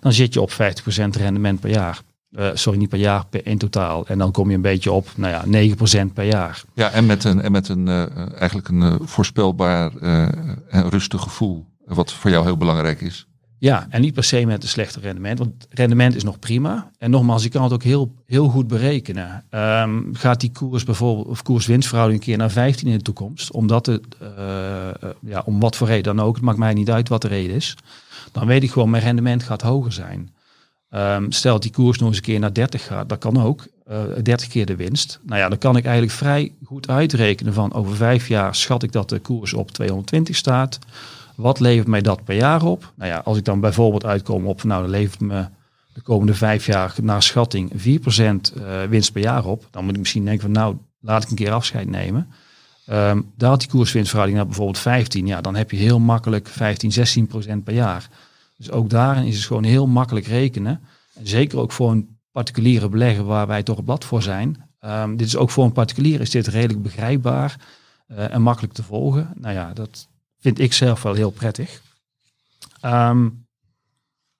Dan 0.00 0.12
zit 0.12 0.34
je 0.34 0.40
op 0.40 0.50
50% 0.50 0.54
rendement 1.10 1.60
per 1.60 1.70
jaar. 1.70 2.00
Uh, 2.30 2.50
sorry, 2.54 2.78
niet 2.78 2.88
per 2.88 2.98
jaar, 2.98 3.26
per, 3.26 3.46
in 3.46 3.58
totaal. 3.58 4.06
En 4.06 4.18
dan 4.18 4.30
kom 4.30 4.48
je 4.48 4.54
een 4.54 4.62
beetje 4.62 4.92
op, 4.92 5.08
nou 5.16 5.50
ja, 5.50 5.74
9% 6.08 6.12
per 6.12 6.24
jaar. 6.24 6.62
Ja, 6.74 6.90
en 6.90 7.06
met 7.06 7.24
een, 7.24 7.40
en 7.40 7.52
met 7.52 7.68
een 7.68 7.86
uh, 7.86 8.04
eigenlijk 8.34 8.68
een 8.68 9.08
voorspelbaar 9.08 9.96
en 10.68 10.88
rustig 10.88 11.22
gevoel. 11.22 11.66
Wat 11.84 12.12
voor 12.12 12.30
jou 12.30 12.44
heel 12.44 12.56
belangrijk 12.56 13.00
is. 13.00 13.26
Ja, 13.62 13.86
en 13.90 14.00
niet 14.00 14.14
per 14.14 14.24
se 14.24 14.46
met 14.46 14.62
een 14.62 14.68
slechte 14.68 15.00
rendement. 15.00 15.38
Want 15.38 15.66
rendement 15.70 16.14
is 16.14 16.24
nog 16.24 16.38
prima. 16.38 16.90
En 16.98 17.10
nogmaals, 17.10 17.42
je 17.42 17.48
kan 17.48 17.62
het 17.62 17.72
ook 17.72 17.82
heel, 17.82 18.14
heel 18.26 18.48
goed 18.48 18.66
berekenen. 18.66 19.44
Um, 19.50 20.10
gaat 20.12 20.40
die 20.40 20.52
koers 20.52 20.84
bijvoorbeeld, 20.84 21.26
of 21.26 21.42
koers-winstverhouding 21.42 22.20
een 22.20 22.26
keer 22.26 22.36
naar 22.36 22.50
15 22.50 22.88
in 22.88 22.96
de 22.96 23.02
toekomst, 23.02 23.52
omdat 23.52 23.86
het, 23.86 24.02
ja, 25.20 25.42
om 25.44 25.60
wat 25.60 25.76
voor 25.76 25.86
reden 25.86 26.16
dan 26.16 26.26
ook, 26.26 26.34
het 26.34 26.44
maakt 26.44 26.58
mij 26.58 26.72
niet 26.72 26.90
uit 26.90 27.08
wat 27.08 27.22
de 27.22 27.28
reden 27.28 27.56
is. 27.56 27.76
Dan 28.32 28.46
weet 28.46 28.62
ik 28.62 28.70
gewoon, 28.70 28.90
mijn 28.90 29.02
rendement 29.02 29.42
gaat 29.42 29.62
hoger 29.62 29.92
zijn. 29.92 30.30
Um, 30.90 31.32
stel 31.32 31.60
die 31.60 31.70
koers 31.70 31.98
nog 31.98 32.08
eens 32.08 32.16
een 32.16 32.22
keer 32.22 32.38
naar 32.38 32.52
30 32.52 32.86
gaat, 32.86 33.08
dat 33.08 33.18
kan 33.18 33.42
ook. 33.42 33.66
Uh, 33.90 34.02
eh, 34.16 34.24
30 34.24 34.48
keer 34.48 34.66
de 34.66 34.76
winst. 34.76 35.20
Nou 35.22 35.40
ja, 35.40 35.48
dan 35.48 35.58
kan 35.58 35.76
ik 35.76 35.84
eigenlijk 35.84 36.14
vrij 36.14 36.52
goed 36.64 36.88
uitrekenen 36.88 37.54
van 37.54 37.72
over 37.72 37.96
vijf 37.96 38.28
jaar 38.28 38.54
schat 38.54 38.82
ik 38.82 38.92
dat 38.92 39.08
de 39.08 39.18
koers 39.18 39.52
op 39.52 39.70
220 39.70 40.36
staat. 40.36 40.78
Wat 41.36 41.60
levert 41.60 41.88
mij 41.88 42.00
dat 42.00 42.24
per 42.24 42.36
jaar 42.36 42.64
op? 42.64 42.92
Nou 42.96 43.10
ja, 43.10 43.20
als 43.24 43.36
ik 43.38 43.44
dan 43.44 43.60
bijvoorbeeld 43.60 44.04
uitkom 44.04 44.46
op, 44.46 44.62
nou 44.62 44.88
levert 44.88 45.20
me 45.20 45.46
de 45.92 46.00
komende 46.00 46.34
vijf 46.34 46.66
jaar 46.66 46.94
naar 47.02 47.22
schatting 47.22 47.72
4% 47.72 47.74
uh, 47.76 48.82
eh, 48.82 48.90
winst 48.90 49.12
per 49.12 49.22
jaar 49.22 49.44
op. 49.44 49.66
Dan 49.70 49.84
moet 49.84 49.92
ik 49.92 49.98
misschien 49.98 50.24
denken 50.24 50.42
van 50.42 50.52
nou, 50.52 50.76
laat 51.00 51.22
ik 51.22 51.30
een 51.30 51.36
keer 51.36 51.52
afscheid 51.52 51.88
nemen. 51.88 52.28
Um, 52.90 53.32
daalt 53.36 53.60
die 53.60 53.68
koerswinstverhouding 53.68 54.38
naar 54.38 54.48
bijvoorbeeld 54.48 54.78
15, 54.78 55.26
ja, 55.26 55.40
dan 55.40 55.54
heb 55.54 55.70
je 55.70 55.76
heel 55.76 55.98
makkelijk 55.98 56.48
15, 56.48 57.26
16% 57.60 57.62
per 57.64 57.74
jaar. 57.74 58.08
Dus 58.56 58.70
ook 58.70 58.90
daarin 58.90 59.24
is 59.24 59.36
het 59.36 59.44
gewoon 59.44 59.64
heel 59.64 59.86
makkelijk 59.86 60.26
rekenen. 60.26 60.80
En 61.14 61.28
zeker 61.28 61.58
ook 61.58 61.72
voor 61.72 61.90
een 61.90 62.18
particuliere 62.32 62.88
belegger 62.88 63.24
waar 63.24 63.46
wij 63.46 63.62
toch 63.62 63.76
het 63.76 63.84
blad 63.84 64.04
voor 64.04 64.22
zijn. 64.22 64.70
Um, 64.84 65.16
dit 65.16 65.26
is 65.26 65.36
ook 65.36 65.50
voor 65.50 65.64
een 65.64 65.72
particulier 65.72 66.20
is 66.20 66.30
dit 66.30 66.46
redelijk 66.46 66.82
begrijpbaar 66.82 67.56
uh, 68.08 68.34
en 68.34 68.42
makkelijk 68.42 68.72
te 68.72 68.82
volgen. 68.82 69.30
Nou 69.34 69.54
ja, 69.54 69.72
dat 69.72 70.08
vind 70.42 70.58
ik 70.58 70.72
zelf 70.72 71.02
wel 71.02 71.14
heel 71.14 71.30
prettig. 71.30 71.82
Um, 72.84 73.46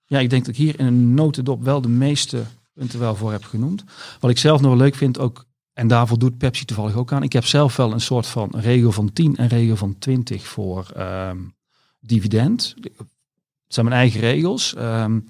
ja, 0.04 0.18
ik 0.18 0.30
denk 0.30 0.44
dat 0.44 0.54
ik 0.54 0.60
hier 0.60 0.78
in 0.78 0.86
een 0.86 1.14
notendop 1.14 1.62
wel 1.62 1.80
de 1.80 1.88
meeste 1.88 2.44
punten 2.74 2.98
wel 2.98 3.16
voor 3.16 3.32
heb 3.32 3.44
genoemd. 3.44 3.84
Wat 4.20 4.30
ik 4.30 4.38
zelf 4.38 4.60
nog 4.60 4.70
wel 4.70 4.80
leuk 4.80 4.94
vind, 4.94 5.18
ook, 5.18 5.44
en 5.72 5.88
daarvoor 5.88 6.18
doet 6.18 6.38
Pepsi 6.38 6.64
toevallig 6.64 6.94
ook 6.94 7.12
aan. 7.12 7.22
Ik 7.22 7.32
heb 7.32 7.44
zelf 7.44 7.76
wel 7.76 7.92
een 7.92 8.00
soort 8.00 8.26
van 8.26 8.50
regel 8.56 8.92
van 8.92 9.12
10 9.12 9.36
en 9.36 9.48
regel 9.48 9.76
van 9.76 9.98
20 9.98 10.46
voor 10.46 10.92
um, 10.96 11.54
dividend. 12.00 12.74
Het 12.82 13.74
zijn 13.74 13.86
mijn 13.86 13.98
eigen 13.98 14.20
regels. 14.20 14.74
Um, 14.78 15.26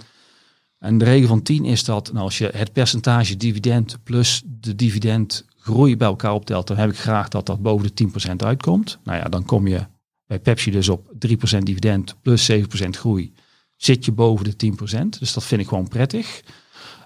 en 0.79 0.99
de 0.99 1.05
regel 1.05 1.29
van 1.29 1.43
10 1.43 1.65
is 1.65 1.85
dat 1.85 2.13
nou, 2.13 2.25
als 2.25 2.39
je 2.39 2.51
het 2.53 2.73
percentage 2.73 3.37
dividend 3.37 3.99
plus 4.03 4.43
de 4.45 4.75
dividendgroei 4.75 5.97
bij 5.97 6.09
elkaar 6.09 6.33
optelt, 6.33 6.67
dan 6.67 6.77
heb 6.77 6.91
ik 6.91 6.99
graag 6.99 7.29
dat 7.29 7.47
dat 7.47 7.63
boven 7.63 7.91
de 7.95 8.09
10% 8.31 8.37
uitkomt. 8.37 8.99
Nou 9.05 9.19
ja, 9.19 9.25
dan 9.25 9.45
kom 9.45 9.67
je 9.67 9.87
bij 10.33 10.41
Pepsi 10.41 10.71
dus 10.71 10.89
op 10.89 11.13
3% 11.55 11.59
dividend 11.59 12.17
plus 12.23 12.53
7% 12.53 12.57
groei. 12.91 13.33
Zit 13.77 14.05
je 14.05 14.13
boven 14.13 14.45
de 14.45 14.73
10%. 15.05 15.19
Dus 15.19 15.33
dat 15.33 15.45
vind 15.45 15.61
ik 15.61 15.69
gewoon 15.69 15.89
prettig. 15.89 16.43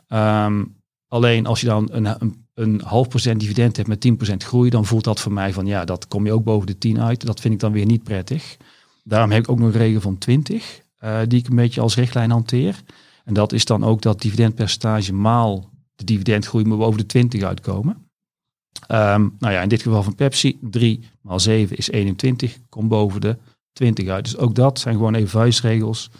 Um, 0.09 0.77
alleen 1.09 1.47
als 1.47 1.61
je 1.61 1.67
dan 1.67 1.89
een, 1.93 2.05
een, 2.05 2.47
een 2.55 2.81
half 2.81 3.09
procent 3.09 3.41
dividend 3.41 3.77
hebt 3.77 3.89
met 3.89 4.09
10% 4.33 4.37
groei, 4.37 4.71
dan 4.71 4.85
voelt 4.85 5.05
dat 5.05 5.21
voor 5.21 5.33
mij 5.33 5.53
van 5.53 5.67
ja, 5.67 5.85
dat 5.85 6.09
kom 6.09 6.27
je 6.27 6.33
ook 6.33 6.45
boven 6.45 6.67
de 6.67 6.79
10 6.79 7.01
uit. 7.01 7.27
Dat 7.27 7.41
vind 7.41 7.55
ik 7.55 7.61
dan 7.61 7.73
weer 7.73 7.87
niet 7.87 8.03
prettig. 8.03 8.57
Daarom 9.05 9.31
heb 9.31 9.43
ik 9.43 9.51
ook 9.51 9.59
nog 9.59 9.69
een 9.69 9.81
regel 9.81 10.01
van 10.01 10.19
20. 10.19 10.81
Uh, 11.01 11.21
die 11.29 11.39
ik 11.39 11.49
een 11.49 11.57
beetje 11.57 11.81
als 11.81 11.97
richtlijn 11.97 12.31
hanteer. 12.31 12.83
En 13.25 13.35
dat 13.35 13.53
is 13.53 13.65
dan 13.65 13.85
ook 13.85 14.03
dat 14.03 14.23
dividendpercentage 14.23 15.13
maal 15.13 15.71
de 15.95 16.05
dividendgroei 16.05 16.65
moet 16.65 16.79
boven 16.79 16.99
de 16.99 17.07
20 17.07 17.43
uitkomen. 17.43 18.06
Um, 18.89 19.37
nou 19.39 19.53
ja, 19.53 19.63
in 19.63 19.69
dit 19.69 19.83
geval 19.83 20.03
van 20.03 20.15
Pepsi, 20.15 20.59
3 20.61 21.09
maal 21.21 21.41
7 21.41 21.77
is 21.77 21.91
21, 21.91 22.59
komt 22.69 22.89
boven 22.89 23.21
de 23.21 23.37
20 23.73 24.09
uit. 24.09 24.25
Dus 24.25 24.37
ook 24.37 24.55
dat 24.55 24.79
zijn 24.79 24.95
gewoon 24.95 25.15
even 25.15 25.29
vuistregels, 25.29 26.11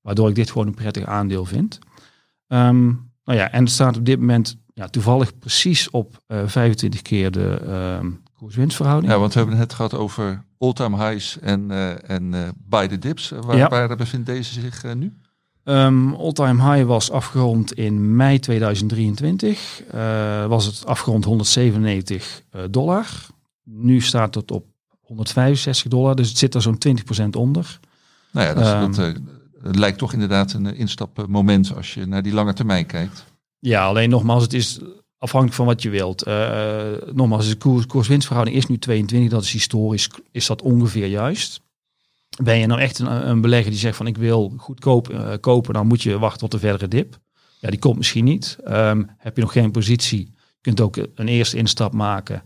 waardoor 0.00 0.28
ik 0.28 0.34
dit 0.34 0.50
gewoon 0.50 0.66
een 0.66 0.74
prettig 0.74 1.04
aandeel 1.04 1.44
vind. 1.44 1.78
Um, 2.48 3.10
nou 3.24 3.38
ja, 3.38 3.50
en 3.50 3.64
het 3.64 3.72
staat 3.72 3.96
op 3.96 4.04
dit 4.04 4.18
moment 4.18 4.56
ja, 4.74 4.88
toevallig 4.88 5.38
precies 5.38 5.90
op 5.90 6.22
uh, 6.28 6.42
25 6.46 7.02
keer 7.02 7.30
de 7.30 7.60
um, 8.00 8.22
koers-winstverhouding. 8.34 9.12
Ja, 9.12 9.18
want 9.18 9.32
we 9.32 9.38
hebben 9.38 9.58
het 9.58 9.72
gehad 9.72 9.94
over 9.94 10.44
all-time 10.58 11.08
highs 11.08 11.38
en, 11.38 11.70
uh, 11.70 12.10
en 12.10 12.32
uh, 12.32 12.48
buy 12.56 12.86
the 12.86 12.98
dips. 12.98 13.28
Waar, 13.28 13.56
ja. 13.56 13.68
waar 13.68 13.96
bevindt 13.96 14.26
deze 14.26 14.60
zich 14.60 14.84
uh, 14.84 14.92
nu? 14.92 15.12
Um, 15.68 16.14
all-time 16.14 16.72
high 16.72 16.86
was 16.86 17.10
afgerond 17.10 17.72
in 17.72 18.16
mei 18.16 18.38
2023. 18.38 19.82
was 20.48 20.66
het 20.66 20.86
afgerond 20.86 21.24
197 21.24 22.42
dollar. 22.70 23.06
Nu 23.64 24.00
staat 24.00 24.34
het 24.34 24.50
op 24.50 24.64
165 25.00 25.90
dollar, 25.90 26.16
dus 26.16 26.28
het 26.28 26.38
zit 26.38 26.54
er 26.54 26.62
zo'n 26.62 26.78
20% 26.88 27.36
onder. 27.36 27.78
Nou 28.32 28.46
ja, 28.46 28.54
dat, 28.54 28.98
um, 28.98 29.26
dat 29.62 29.76
lijkt 29.76 29.98
toch 29.98 30.12
inderdaad 30.12 30.52
een 30.52 30.76
instapmoment 30.76 31.76
als 31.76 31.94
je 31.94 32.06
naar 32.06 32.22
die 32.22 32.32
lange 32.32 32.52
termijn 32.52 32.86
kijkt. 32.86 33.24
Ja, 33.58 33.84
alleen 33.84 34.10
nogmaals, 34.10 34.42
het 34.42 34.52
is 34.52 34.80
afhankelijk 35.18 35.56
van 35.56 35.66
wat 35.66 35.82
je 35.82 35.90
wilt. 35.90 36.26
Uh, 36.26 36.82
nogmaals, 37.12 37.48
de 37.48 37.56
koers, 37.56 37.86
koers-winstverhouding 37.86 38.56
is 38.56 38.66
nu 38.66 38.78
22. 38.78 39.30
Dat 39.30 39.42
is 39.42 39.52
historisch, 39.52 40.10
is 40.30 40.46
dat 40.46 40.62
ongeveer 40.62 41.06
juist. 41.06 41.60
Ben 42.42 42.58
je 42.58 42.66
nou 42.66 42.80
echt 42.80 42.98
een, 42.98 43.28
een 43.28 43.40
belegger 43.40 43.70
die 43.70 43.80
zegt 43.80 43.96
van 43.96 44.06
ik 44.06 44.16
wil 44.16 44.54
goedkoop 44.56 45.10
uh, 45.10 45.32
kopen, 45.40 45.74
dan 45.74 45.86
moet 45.86 46.02
je 46.02 46.18
wachten 46.18 46.40
tot 46.40 46.50
de 46.50 46.58
verdere 46.58 46.88
dip. 46.88 47.18
Ja, 47.60 47.70
die 47.70 47.78
komt 47.78 47.96
misschien 47.96 48.24
niet. 48.24 48.56
Um, 48.68 49.10
heb 49.18 49.36
je 49.36 49.42
nog 49.42 49.52
geen 49.52 49.70
positie, 49.70 50.34
je 50.36 50.60
kunt 50.60 50.80
ook 50.80 50.96
een 51.14 51.28
eerste 51.28 51.56
instap 51.56 51.92
maken 51.92 52.42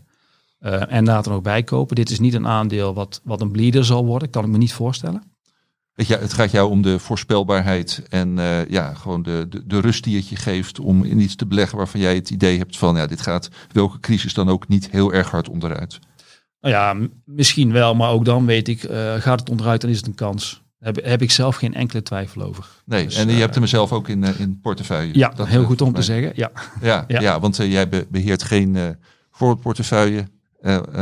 uh, 0.61 0.93
en 0.93 1.05
later 1.05 1.31
nog 1.31 1.41
bijkopen. 1.41 1.95
Dit 1.95 2.09
is 2.09 2.19
niet 2.19 2.33
een 2.33 2.47
aandeel 2.47 2.93
wat, 2.93 3.21
wat 3.23 3.41
een 3.41 3.51
bleeder 3.51 3.85
zal 3.85 4.05
worden, 4.05 4.29
kan 4.29 4.43
ik 4.43 4.49
me 4.49 4.57
niet 4.57 4.73
voorstellen. 4.73 5.23
Weet 5.93 6.07
je, 6.07 6.17
het 6.17 6.33
gaat 6.33 6.51
jou 6.51 6.69
om 6.69 6.81
de 6.81 6.99
voorspelbaarheid 6.99 8.03
en 8.09 8.37
uh, 8.37 8.65
ja, 8.65 8.93
gewoon 8.93 9.21
de, 9.23 9.45
de, 9.49 9.67
de, 9.67 9.79
rust 9.79 10.03
die 10.03 10.15
het 10.15 10.27
je 10.27 10.35
geeft 10.35 10.79
om 10.79 11.03
in 11.03 11.19
iets 11.19 11.35
te 11.35 11.45
beleggen 11.45 11.77
waarvan 11.77 11.99
jij 11.99 12.15
het 12.15 12.29
idee 12.29 12.57
hebt 12.57 12.77
van 12.77 12.95
ja, 12.95 13.07
dit 13.07 13.21
gaat 13.21 13.49
welke 13.71 13.99
crisis 13.99 14.33
dan 14.33 14.49
ook 14.49 14.67
niet 14.67 14.89
heel 14.89 15.13
erg 15.13 15.31
hard 15.31 15.49
onderuit. 15.49 15.99
Nou 16.61 16.73
ja, 16.73 17.07
misschien 17.25 17.71
wel, 17.71 17.95
maar 17.95 18.09
ook 18.09 18.25
dan 18.25 18.45
weet 18.45 18.67
ik, 18.67 18.83
uh, 18.83 19.13
gaat 19.13 19.39
het 19.39 19.49
onderuit, 19.49 19.81
dan 19.81 19.89
is 19.89 19.97
het 19.97 20.07
een 20.07 20.15
kans. 20.15 20.61
Daar 20.79 20.93
heb, 20.93 21.05
heb 21.05 21.21
ik 21.21 21.31
zelf 21.31 21.55
geen 21.55 21.73
enkele 21.73 22.03
twijfel 22.03 22.41
over. 22.41 22.65
Nee, 22.85 23.05
dus, 23.05 23.15
en 23.15 23.27
je 23.27 23.33
uh, 23.33 23.39
hebt 23.39 23.55
hem 23.55 23.65
zelf 23.65 23.91
ook 23.91 24.07
in, 24.07 24.23
in 24.23 24.59
portefeuille. 24.61 25.17
Ja, 25.17 25.29
dat, 25.29 25.47
heel 25.47 25.63
goed 25.63 25.81
om 25.81 25.93
te 25.93 26.01
zeggen. 26.01 26.31
Ja, 26.35 26.51
ja, 26.81 27.05
ja. 27.07 27.21
ja 27.21 27.39
want 27.39 27.55
jij 27.55 27.89
be 27.89 28.07
beheert 28.09 28.43
geen 28.43 28.97
voorportefeuille 29.31 30.27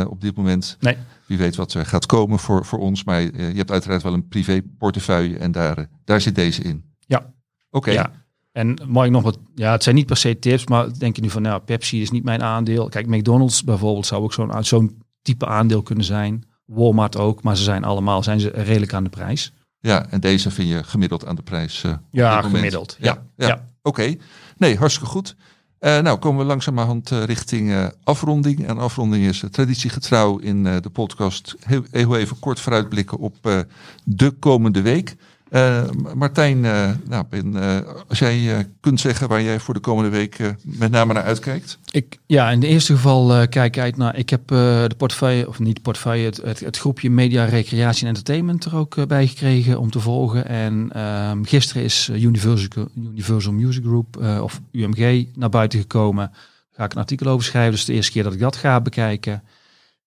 op 0.07 0.21
dit 0.21 0.35
moment. 0.35 0.77
Nee. 0.79 0.95
Wie 1.29 1.37
weet 1.37 1.55
wat 1.55 1.73
er 1.73 1.85
gaat 1.85 2.05
komen 2.05 2.39
voor, 2.39 2.65
voor 2.65 2.79
ons. 2.79 3.03
Maar 3.03 3.21
uh, 3.21 3.51
je 3.51 3.57
hebt 3.57 3.71
uiteraard 3.71 4.03
wel 4.03 4.13
een 4.13 4.27
privé 4.27 4.61
portefeuille 4.77 5.37
en 5.37 5.51
daar, 5.51 5.79
uh, 5.79 5.85
daar 6.03 6.21
zit 6.21 6.35
deze 6.35 6.61
in. 6.61 6.83
Ja. 6.99 7.17
Oké. 7.17 7.31
Okay. 7.69 7.93
Ja. 7.93 8.11
En 8.51 8.81
mag 8.87 9.05
ik 9.05 9.11
nog 9.11 9.23
wat, 9.23 9.39
ja, 9.55 9.71
het 9.71 9.83
zijn 9.83 9.95
niet 9.95 10.05
per 10.05 10.17
se 10.17 10.39
tips, 10.39 10.67
maar 10.67 10.99
denk 10.99 11.15
je 11.15 11.21
nu 11.21 11.29
van, 11.29 11.41
nou, 11.41 11.61
Pepsi 11.61 12.01
is 12.01 12.11
niet 12.11 12.23
mijn 12.23 12.43
aandeel. 12.43 12.89
Kijk, 12.89 13.07
McDonald's 13.07 13.63
bijvoorbeeld 13.63 14.05
zou 14.05 14.23
ook 14.23 14.33
zo'n 14.33 14.63
zo'n 14.63 15.01
type 15.21 15.45
aandeel 15.47 15.81
kunnen 15.81 16.05
zijn. 16.05 16.43
Walmart 16.65 17.17
ook, 17.17 17.43
maar 17.43 17.57
ze 17.57 17.63
zijn 17.63 17.83
allemaal, 17.83 18.23
zijn 18.23 18.39
ze 18.39 18.49
redelijk 18.49 18.93
aan 18.93 19.03
de 19.03 19.09
prijs. 19.09 19.53
Ja, 19.79 20.05
en 20.09 20.19
deze 20.19 20.51
vind 20.51 20.69
je 20.69 20.83
gemiddeld 20.83 21.25
aan 21.25 21.35
de 21.35 21.41
prijs. 21.41 21.83
eh, 21.83 21.93
Ja, 22.11 22.41
gemiddeld. 22.41 22.97
Ja, 22.99 23.23
ja. 23.35 23.47
Ja. 23.47 23.65
oké. 23.81 24.15
Nee, 24.57 24.77
hartstikke 24.77 25.09
goed. 25.09 25.35
Eh, 25.79 25.99
nou, 25.99 26.17
komen 26.19 26.39
we 26.39 26.45
langzamerhand 26.45 27.11
eh, 27.11 27.23
richting 27.23 27.71
eh, 27.71 27.87
afronding. 28.03 28.67
En 28.67 28.77
afronding 28.77 29.25
is 29.25 29.41
uh, 29.41 29.49
traditiegetrouw 29.49 30.37
in 30.37 30.65
eh, 30.67 30.81
de 30.81 30.89
podcast. 30.89 31.55
Heel, 31.59 31.83
heel 31.91 32.17
even 32.17 32.39
kort 32.39 32.59
vooruitblikken 32.59 33.17
op 33.17 33.35
eh, 33.41 33.59
de 34.03 34.31
komende 34.31 34.81
week. 34.81 35.15
Eh, 35.49 35.83
Martijn, 36.15 36.65
eh, 36.65 36.89
nou, 37.07 37.25
ben, 37.29 37.55
eh, 37.55 37.77
als 38.07 38.19
jij 38.19 38.67
kunt 38.79 38.99
zeggen 38.99 39.27
waar 39.27 39.41
jij 39.41 39.59
voor 39.59 39.73
de 39.73 39.79
komende 39.79 40.09
week 40.09 40.37
met 40.63 40.91
name 40.91 41.13
naar 41.13 41.23
uitkijkt. 41.23 41.79
Ik, 41.91 42.19
ja, 42.25 42.49
in 42.51 42.59
het 42.61 42.69
eerste 42.69 42.93
geval 42.93 43.47
kijk 43.47 43.75
ik 43.75 43.81
uit 43.81 43.97
naar. 43.97 44.15
Ik 44.17 44.29
heb 44.29 44.47
de 44.47 44.95
portefeuille, 44.97 45.47
of 45.47 45.59
niet 45.59 45.81
portefeuille, 45.81 46.25
het, 46.25 46.59
het, 46.59 46.77
groepje 46.77 47.09
Media, 47.09 47.45
Recreatie 47.45 48.01
en 48.01 48.07
Entertainment 48.07 48.65
er 48.65 48.75
ook 48.75 49.07
bij 49.07 49.27
gekregen 49.27 49.79
om 49.79 49.91
te 49.91 49.99
volgen. 49.99 50.45
En 50.47 50.89
ehm, 50.91 51.43
gisteren 51.43 51.83
is 51.83 52.09
Universal, 52.13 52.87
Universal 52.95 53.53
Music 53.53 53.83
Group, 53.83 54.17
of 54.41 54.61
UMG, 54.71 55.25
naar 55.35 55.49
buiten 55.49 55.79
gekomen. 55.79 56.29
Daar 56.31 56.71
ga 56.71 56.83
ik 56.83 56.91
een 56.91 56.97
artikel 56.97 57.27
over 57.27 57.45
schrijven. 57.45 57.71
Dus 57.71 57.85
de 57.85 57.93
eerste 57.93 58.11
keer 58.11 58.23
dat 58.23 58.33
ik 58.33 58.39
dat 58.39 58.55
ga 58.55 58.81
bekijken. 58.81 59.43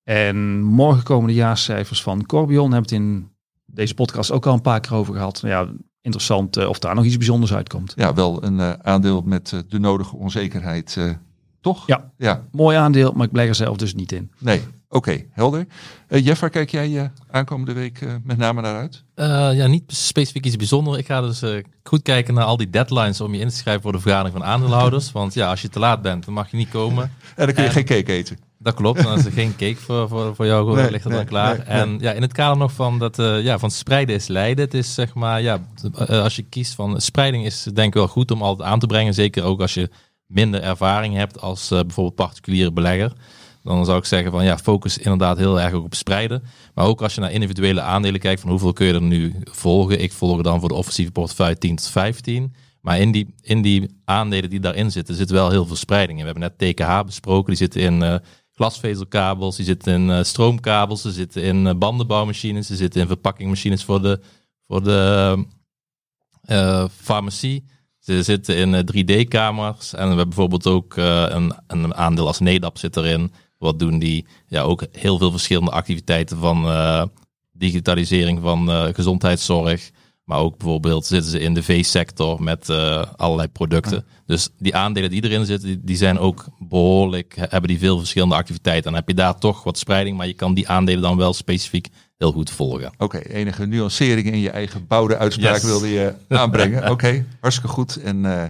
En 0.04 0.62
morgen 0.62 1.02
komen 1.02 1.26
de 1.26 1.34
jaarcijfers 1.34 2.02
van 2.02 2.26
Corbion. 2.26 2.72
Hebben 2.72 2.82
het 2.82 3.00
in 3.00 3.31
deze 3.72 3.94
podcast 3.94 4.30
ook 4.30 4.46
al 4.46 4.54
een 4.54 4.60
paar 4.60 4.80
keer 4.80 4.94
over 4.94 5.14
gehad. 5.14 5.40
Ja, 5.44 5.66
interessant 6.00 6.56
eh, 6.56 6.68
of 6.68 6.78
daar 6.78 6.94
nog 6.94 7.04
iets 7.04 7.16
bijzonders 7.16 7.52
uitkomt. 7.54 7.92
Ja, 7.96 8.14
wel 8.14 8.44
een 8.44 8.60
eh, 8.60 8.72
aandeel 8.82 9.22
met 9.24 9.52
eh, 9.52 9.60
de 9.68 9.78
nodige 9.78 10.16
onzekerheid, 10.16 10.94
eh, 10.98 11.10
toch? 11.60 11.86
Ja. 11.86 12.10
Ja, 12.18 12.44
Mooi 12.52 12.76
aandeel, 12.76 13.12
maar 13.12 13.26
ik 13.26 13.32
blijf 13.32 13.48
er 13.48 13.54
zelf 13.54 13.76
dus 13.76 13.94
niet 13.94 14.12
in. 14.12 14.30
nee. 14.38 14.60
Oké, 14.94 15.24
helder. 15.30 15.66
Eh 16.08 16.24
Jeff, 16.24 16.40
waar 16.40 16.50
kijk 16.50 16.70
jij 16.70 16.98
eh, 16.98 17.04
aankomende 17.30 17.72
week 17.72 18.00
eh, 18.00 18.08
met 18.24 18.36
name 18.38 18.60
naar 18.60 18.76
uit? 18.76 19.04
Eh, 19.14 19.26
ja, 19.54 19.66
niet 19.66 19.82
specifiek 19.86 20.46
iets 20.46 20.56
bijzonders. 20.56 20.96
Ik 20.98 21.06
ga 21.06 21.20
dus 21.20 21.42
eh, 21.42 21.64
goed 21.82 22.02
kijken 22.02 22.34
naar 22.34 22.44
al 22.44 22.56
die 22.56 22.70
deadlines 22.70 23.20
om 23.20 23.34
je 23.34 23.40
in 23.40 23.48
te 23.48 23.54
schrijven 23.56 23.82
voor 23.82 23.92
de 23.92 24.00
vergadering 24.00 24.36
van 24.38 24.44
aandeelhouders. 24.46 25.12
Want 25.20 25.34
ja, 25.34 25.50
als 25.50 25.62
je 25.62 25.68
te 25.68 25.78
laat 25.78 26.02
bent, 26.02 26.24
dan 26.24 26.34
mag 26.34 26.50
je 26.50 26.56
niet 26.56 26.68
komen. 26.68 27.02
En 27.36 27.44
dan 27.46 27.54
kun 27.54 27.62
je 27.62 27.68
En- 27.68 27.74
geen 27.74 27.84
cake 27.84 28.12
eten. 28.12 28.38
Dat 28.62 28.74
klopt, 28.74 29.02
dan 29.02 29.18
is 29.18 29.24
er 29.24 29.32
geen 29.32 29.56
cake 29.56 29.76
voor, 29.76 30.08
voor, 30.08 30.34
voor 30.34 30.46
jou, 30.46 30.74
Nee, 30.74 30.90
ligt 30.90 31.04
er 31.04 31.10
nee, 31.10 31.18
dan 31.18 31.28
klaar. 31.28 31.56
nee, 31.56 31.66
en 31.66 31.98
ja, 32.00 32.12
in 32.12 32.22
het 32.22 32.32
kader 32.32 32.56
nog 32.58 32.72
van 32.72 32.98
dat, 32.98 33.18
eh, 33.18 33.42
ja, 33.42 33.58
van 33.58 33.70
spreiden 33.70 34.14
is 34.14 34.26
lijden. 34.26 34.64
Het 34.64 34.74
is 34.74 34.94
zeg 34.94 35.14
maar, 35.14 35.42
ja, 35.42 35.66
eh, 35.94 36.22
als 36.22 36.36
je 36.36 36.42
kiest 36.42 36.74
van 36.74 37.00
spreiding 37.00 37.44
is 37.44 37.62
denk 37.62 37.88
ik 37.88 37.94
wel 37.94 38.08
goed 38.08 38.30
om 38.30 38.42
altijd 38.42 38.68
aan 38.68 38.78
te 38.78 38.86
brengen. 38.86 39.14
Zeker 39.14 39.44
ook 39.44 39.60
als 39.60 39.74
je 39.74 39.90
minder 40.26 40.62
ervaring 40.62 41.16
hebt 41.16 41.40
als 41.40 41.70
eh, 41.70 41.80
bijvoorbeeld 41.80 42.14
particuliere 42.14 42.72
belegger. 42.72 43.12
Dan 43.62 43.84
zou 43.84 43.98
ik 43.98 44.04
zeggen 44.04 44.30
van 44.30 44.44
ja, 44.44 44.58
focus 44.58 44.98
inderdaad 44.98 45.38
heel 45.38 45.60
erg 45.60 45.72
ook 45.72 45.84
op 45.84 45.94
spreiden. 45.94 46.42
Maar 46.74 46.86
ook 46.86 47.02
als 47.02 47.14
je 47.14 47.20
naar 47.20 47.32
individuele 47.32 47.80
aandelen 47.80 48.20
kijkt, 48.20 48.40
van 48.40 48.50
hoeveel 48.50 48.72
kun 48.72 48.86
je 48.86 48.94
er 48.94 49.02
nu 49.02 49.34
volgen? 49.44 50.02
Ik 50.02 50.12
volg 50.12 50.42
dan 50.42 50.60
voor 50.60 50.68
de 50.68 50.74
offensieve 50.74 51.12
portefeuille 51.12 51.58
10 51.58 51.76
tot 51.76 51.88
15. 51.88 52.54
Maar 52.80 52.98
in 52.98 53.12
die, 53.12 53.34
in 53.40 53.62
die 53.62 54.00
aandelen 54.04 54.50
die 54.50 54.60
daarin 54.60 54.90
zitten, 54.90 55.14
zit 55.14 55.30
wel 55.30 55.50
heel 55.50 55.66
veel 55.66 55.76
spreiding 55.76 56.18
in. 56.18 56.24
We 56.24 56.30
hebben 56.32 56.52
net 56.58 56.76
TKH 56.76 57.04
besproken, 57.04 57.46
die 57.46 57.56
zitten 57.56 57.80
in 57.80 58.20
glasvezelkabels, 58.54 59.56
die 59.56 59.64
zitten 59.64 59.92
in 59.92 60.10
eh, 60.10 60.22
stroomkabels, 60.22 61.02
ze 61.02 61.12
zitten 61.12 61.42
in 61.42 61.66
eh, 61.66 61.74
bandenbouwmachines, 61.74 62.66
ze 62.66 62.76
zitten 62.76 63.00
in 63.00 63.06
verpakkingmachines 63.06 63.84
voor 63.84 64.02
de, 64.02 64.20
voor 64.66 64.82
de 64.82 65.44
eh, 66.42 66.84
farmacie. 67.00 67.64
Ze 67.98 68.22
zitten 68.22 68.56
in 68.56 68.74
eh, 68.74 68.80
3D-kamers 68.80 69.92
en 69.92 70.00
we 70.00 70.06
hebben 70.06 70.28
bijvoorbeeld 70.28 70.66
ook 70.66 70.96
een, 70.96 71.54
een 71.66 71.94
aandeel 71.94 72.26
als 72.26 72.38
NEDAP 72.38 72.78
zit 72.78 72.96
erin. 72.96 73.32
Wat 73.58 73.78
doen 73.78 73.98
die? 73.98 74.26
Ja, 74.46 74.62
ook 74.62 74.84
heel 74.92 75.18
veel 75.18 75.30
verschillende 75.30 75.70
activiteiten 75.70 76.38
van 76.38 76.66
digitalisering 77.52 78.40
van 78.40 78.94
gezondheidszorg. 78.94 79.90
Maar 80.24 80.38
ook 80.38 80.58
bijvoorbeeld 80.58 81.06
zitten 81.06 81.30
ze 81.30 81.38
in 81.40 81.54
de 81.54 81.62
veesector 81.62 82.42
met 82.42 82.68
eh, 82.68 83.02
allerlei 83.16 83.48
producten. 83.48 84.04
Dus 84.26 84.48
die 84.58 84.76
aandelen 84.76 85.10
die 85.10 85.24
erin 85.24 85.44
zitten, 85.46 85.68
die, 85.68 85.80
die 85.82 85.96
zijn 85.96 86.18
ook 86.18 86.44
behoorlijk, 86.58 87.34
hebben 87.38 87.68
die 87.70 87.78
veel 87.78 87.98
verschillende 87.98 88.34
activiteiten. 88.34 88.84
Dan 88.84 88.94
heb 88.94 89.08
je 89.08 89.14
daar 89.14 89.38
toch 89.38 89.62
wat 89.62 89.78
spreiding, 89.78 90.16
maar 90.16 90.26
je 90.26 90.32
kan 90.34 90.54
die 90.54 90.68
aandelen 90.68 91.02
dan 91.02 91.16
wel 91.16 91.32
specifiek 91.32 91.88
heel 92.18 92.32
goed 92.32 92.50
volgen. 92.50 92.92
Oké, 92.98 93.18
enige 93.18 93.66
nuanceringen 93.66 94.32
in 94.32 94.38
je 94.40 94.50
eigen 94.50 94.86
bouwde 94.86 95.16
uitspraak 95.16 95.54
Yes. 95.54 95.64
wilde 95.64 95.88
je 95.88 96.14
aanbrengen. 96.28 96.90
Oké, 96.90 97.24
hartstikke 97.40 97.70
goed. 97.70 97.96
En 98.02 98.24
eh, 98.40 98.44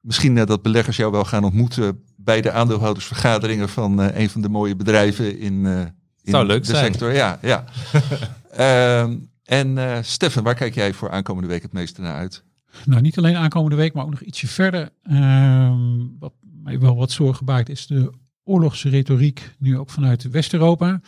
misschien 0.00 0.38
eh, 0.38 0.46
dat 0.46 0.62
beleggers 0.62 0.96
jou 0.96 1.12
wel 1.12 1.24
gaan 1.24 1.44
ontmoeten 1.44 2.02
bij 2.16 2.40
de 2.40 2.50
aandeelhoudersvergaderingen 2.50 3.68
van 3.68 3.98
een 3.98 4.30
van 4.30 4.40
de 4.40 4.48
mooie 4.48 4.76
bedrijven 4.76 5.38
in, 5.38 5.66
in 5.66 5.92
Zou 6.32 6.46
leuk 6.46 6.64
de 6.64 6.70
zijn. 6.70 6.84
sector. 6.84 7.12
Ja, 7.12 7.38
ja. 7.42 7.64
En 9.50 9.78
eh 9.78 9.98
Stefan, 10.02 10.42
waar 10.42 10.54
kijk 10.54 10.74
jij 10.74 10.92
voor 10.92 11.10
aankomende 11.10 11.48
week 11.48 11.62
het 11.62 11.72
meeste 11.72 12.00
naar 12.00 12.14
uit? 12.14 12.44
Nou, 12.84 13.00
niet 13.00 13.18
alleen 13.18 13.36
aankomende 13.36 13.76
week, 13.76 13.92
maar 13.92 14.04
ook 14.04 14.10
nog 14.10 14.20
ietsje 14.20 14.48
verder. 14.48 14.90
Ehm, 15.02 15.80
wat 16.18 16.32
mij 16.62 16.78
wel 16.78 16.96
wat 16.96 17.10
zorgen 17.10 17.46
baart, 17.46 17.68
is 17.68 17.86
de 17.86 18.12
oorlogsretoriek 18.44 19.54
nu 19.58 19.78
ook 19.78 19.90
vanuit 19.90 20.30
West-Europa. 20.30 21.00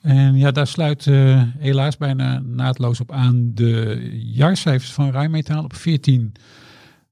En 0.00 0.36
ja, 0.36 0.50
daar 0.50 0.66
sluit 0.66 1.06
eh, 1.06 1.42
helaas 1.58 1.96
bijna 1.96 2.38
naadloos 2.38 3.00
op 3.00 3.12
aan 3.12 3.50
de 3.54 4.00
jaarcijfers 4.12 4.92
van 4.92 5.10
Rijnmetaal 5.10 5.64
op 5.64 5.74
14 5.74 6.32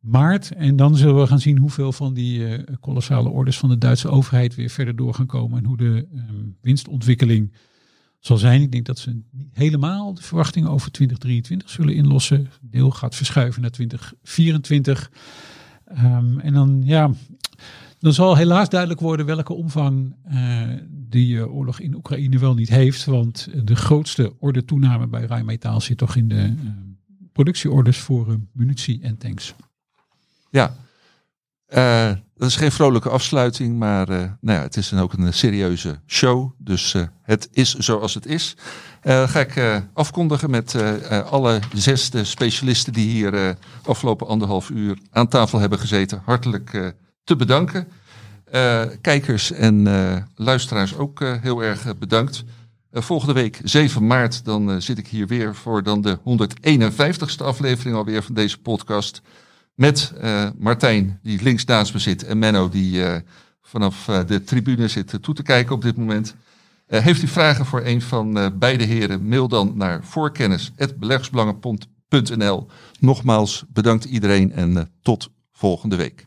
maart. 0.00 0.52
En 0.52 0.76
dan 0.76 0.96
zullen 0.96 1.20
we 1.20 1.26
gaan 1.26 1.40
zien 1.40 1.58
hoeveel 1.58 1.92
van 1.92 2.14
die 2.14 2.46
eh, 2.46 2.74
kolossale 2.80 3.28
orders 3.28 3.58
van 3.58 3.68
de 3.68 3.78
Duitse 3.78 4.08
overheid 4.08 4.54
weer 4.54 4.70
verder 4.70 4.96
door 4.96 5.14
gaan 5.14 5.26
komen. 5.26 5.58
En 5.58 5.64
hoe 5.64 5.76
de 5.76 6.06
ehm, 6.14 6.44
winstontwikkeling 6.60 7.52
zal 8.18 8.36
zijn. 8.36 8.62
Ik 8.62 8.72
denk 8.72 8.86
dat 8.86 8.98
ze 8.98 9.20
niet 9.30 9.48
helemaal 9.52 10.14
de 10.14 10.22
verwachtingen 10.22 10.70
over 10.70 10.90
2023 10.90 11.70
zullen 11.70 11.94
inlossen. 11.94 12.50
Deel 12.60 12.90
gaat 12.90 13.14
verschuiven 13.14 13.62
naar 13.62 13.70
2024. 13.70 15.10
Ehm, 15.84 16.38
en 16.38 16.52
dan, 16.52 16.82
ja, 16.84 17.10
dan 17.98 18.12
zal 18.12 18.36
helaas 18.36 18.68
duidelijk 18.68 19.00
worden 19.00 19.26
welke 19.26 19.54
omvang 19.54 20.14
eh, 20.24 20.62
die 20.90 21.38
eh, 21.38 21.54
oorlog 21.54 21.80
in 21.80 21.94
Oekraïne 21.94 22.38
wel 22.38 22.54
niet 22.54 22.68
heeft. 22.68 23.04
Want 23.04 23.48
de 23.64 23.76
grootste 23.76 24.34
orde 24.38 24.64
toename 24.64 25.06
bij 25.06 25.24
Rijnmetaal 25.24 25.80
zit 25.80 25.98
toch 25.98 26.16
in 26.16 26.28
de 26.28 26.42
eh, 26.42 26.52
productieorders 27.32 27.98
voor 27.98 28.38
munitie 28.52 29.02
en 29.02 29.18
tanks. 29.18 29.54
Ja, 30.50 30.76
Eh, 31.68 32.10
dat 32.38 32.48
is 32.48 32.56
geen 32.56 32.72
vrolijke 32.72 33.08
afsluiting, 33.08 33.78
maar 33.78 34.08
eh, 34.08 34.18
nou 34.18 34.58
ja, 34.58 34.62
het 34.62 34.76
is 34.76 34.88
dan 34.88 35.00
ook 35.00 35.12
een 35.12 35.34
serieuze 35.34 36.00
show. 36.06 36.52
Dus 36.58 36.94
eh, 36.94 37.02
het 37.22 37.48
is 37.52 37.74
zoals 37.74 38.14
het 38.14 38.26
is. 38.26 38.56
Eh, 39.00 39.28
ga 39.28 39.40
ik 39.40 39.82
afkondigen 39.92 40.50
met 40.50 40.76
alle 41.30 41.60
zes 41.74 42.10
de 42.10 42.24
specialisten 42.24 42.92
die 42.92 43.10
hier 43.10 43.56
afgelopen 43.84 44.26
anderhalf 44.26 44.70
uur 44.70 44.98
aan 45.10 45.28
tafel 45.28 45.58
hebben 45.58 45.78
gezeten. 45.78 46.22
Hartelijk 46.24 46.94
te 47.24 47.36
bedanken. 47.36 47.88
Kijkers 49.00 49.52
en 49.52 49.86
luisteraars 50.36 50.96
ook 50.96 51.20
heel 51.40 51.62
erg 51.62 51.98
bedankt. 51.98 52.44
Volgende 52.92 53.34
week, 53.34 53.60
7 53.64 54.06
maart, 54.06 54.44
dan 54.44 54.82
zit 54.82 54.98
ik 54.98 55.06
hier 55.06 55.26
weer 55.26 55.54
voor 55.54 55.82
dan 55.82 56.00
de 56.02 56.18
151ste 56.18 57.44
aflevering 57.44 57.96
alweer 57.96 58.22
van 58.22 58.34
deze 58.34 58.58
podcast. 58.58 59.22
Met 59.78 60.12
eh, 60.20 60.48
Martijn, 60.56 61.18
die 61.22 61.42
links 61.42 61.64
naast 61.64 61.92
me 61.92 61.98
zit, 61.98 62.24
en 62.24 62.38
Menno, 62.38 62.68
die 62.68 63.04
eh, 63.04 63.20
vanaf 63.60 64.08
eh, 64.08 64.20
de 64.26 64.44
tribune 64.44 64.88
zit 64.88 65.22
toe 65.22 65.34
te 65.34 65.42
kijken 65.42 65.74
op 65.74 65.82
dit 65.82 65.96
moment. 65.96 66.34
Heeft 66.86 67.22
u 67.22 67.26
vragen 67.26 67.66
voor 67.66 67.84
een 67.84 68.02
van 68.02 68.58
beide 68.58 68.84
heren, 68.84 69.28
mail 69.28 69.48
dan 69.48 69.72
naar 69.76 70.04
voorkennis.beleggersbelangen.nl. 70.04 72.66
Nogmaals, 72.98 73.64
bedankt 73.68 74.04
iedereen 74.04 74.52
en 74.52 74.90
tot 75.02 75.30
volgende 75.52 75.96
week. 75.96 76.26